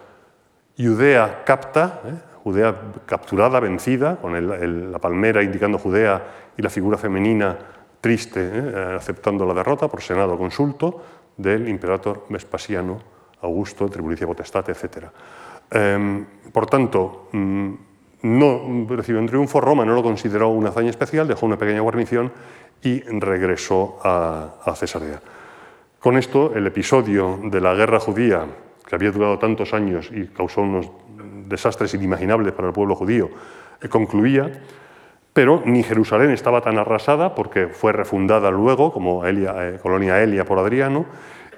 Judea 0.77 1.43
capta, 1.43 2.01
Judea 2.47 2.73
capturada, 3.05 3.59
vencida, 3.59 4.15
con 4.15 4.31
la 4.31 4.99
palmera 4.99 5.43
indicando 5.43 5.77
Judea 5.77 6.53
y 6.55 6.61
la 6.61 6.69
figura 6.69 6.97
femenina 6.97 7.57
triste, 7.99 8.39
¿eh? 8.39 8.95
aceptando 8.95 9.45
la 9.45 9.53
derrota 9.53 9.89
por 9.89 10.01
senado 10.01 10.37
consulto 10.37 11.03
del 11.35 11.67
imperator 11.67 12.23
Vespasiano, 12.29 12.99
Augusto, 13.41 13.89
Tribulicia 13.89 14.25
Potestate, 14.25 14.71
etc. 14.71 15.11
Em, 15.69 16.25
por 16.53 16.67
tanto, 16.67 17.27
mm, 17.33 17.73
no 18.21 18.87
recibió 18.95 19.19
un 19.19 19.27
triunfo, 19.27 19.59
Roma 19.59 19.83
no 19.83 19.93
lo 19.93 20.01
consideró 20.01 20.47
una 20.47 20.69
hazaña 20.69 20.91
especial, 20.91 21.27
dejó 21.27 21.45
una 21.45 21.57
pequeña 21.57 21.81
guarnición 21.81 22.31
y 22.81 23.01
regresó 23.01 23.99
a, 24.05 24.55
a 24.63 24.73
Cesarea. 24.73 25.19
Con 25.99 26.15
esto, 26.15 26.53
el 26.55 26.65
episodio 26.65 27.41
de 27.43 27.59
la 27.59 27.73
guerra 27.73 27.99
judía, 27.99 28.45
que 28.87 28.95
había 28.95 29.11
durado 29.11 29.37
tantos 29.37 29.73
años 29.73 30.09
y 30.13 30.27
causó 30.27 30.61
unos 30.61 30.89
desastres 31.47 31.93
inimaginables 31.93 32.53
para 32.53 32.67
el 32.67 32.73
pueblo 32.73 32.95
judío, 32.95 33.29
eh, 33.81 33.89
concluía, 33.89 34.51
pero 35.33 35.61
ni 35.65 35.83
Jerusalén 35.83 36.31
estaba 36.31 36.61
tan 36.61 36.77
arrasada 36.77 37.35
porque 37.35 37.67
fue 37.67 37.91
refundada 37.91 38.49
luego 38.51 38.91
como 38.91 39.25
eh, 39.25 39.79
colonia 39.81 40.21
Elia 40.21 40.45
por 40.45 40.59
Adriano, 40.59 41.05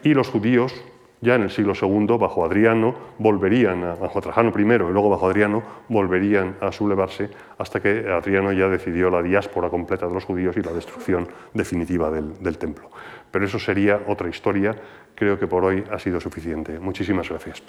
y 0.04 0.14
los 0.14 0.30
judíos 0.30 0.74
ya 1.22 1.36
en 1.36 1.44
el 1.44 1.50
siglo 1.50 1.74
II, 1.80 2.18
bajo 2.18 2.46
Adriano, 2.46 2.96
volverían, 3.18 3.82
bajo 4.00 4.22
Trajano 4.22 4.54
I 4.58 4.62
y 4.62 4.78
luego 4.78 5.10
bajo 5.10 5.28
Adriano, 5.28 5.62
volverían 5.90 6.56
a 6.62 6.72
sublevarse 6.72 7.30
hasta 7.58 7.82
que 7.82 8.10
Adriano 8.10 8.54
ya 8.54 8.70
decidió 8.70 9.10
la 9.10 9.22
diáspora 9.22 9.70
completa 9.70 10.08
de 10.08 10.14
los 10.14 10.24
judíos 10.24 10.56
y 10.56 10.62
la 10.62 10.72
destrucción 10.72 11.28
definitiva 11.54 12.10
del, 12.10 12.42
del 12.42 12.58
templo. 12.58 12.90
Pero 13.32 13.46
eso 13.46 13.60
sería 13.60 14.00
otra 14.08 14.30
historia, 14.30 14.76
creo 15.14 15.38
que 15.38 15.48
por 15.48 15.66
hoy 15.66 15.84
ha 15.92 16.00
sido 16.00 16.22
suficiente. 16.22 16.80
Muchísimas 16.80 17.28
gracias. 17.28 17.62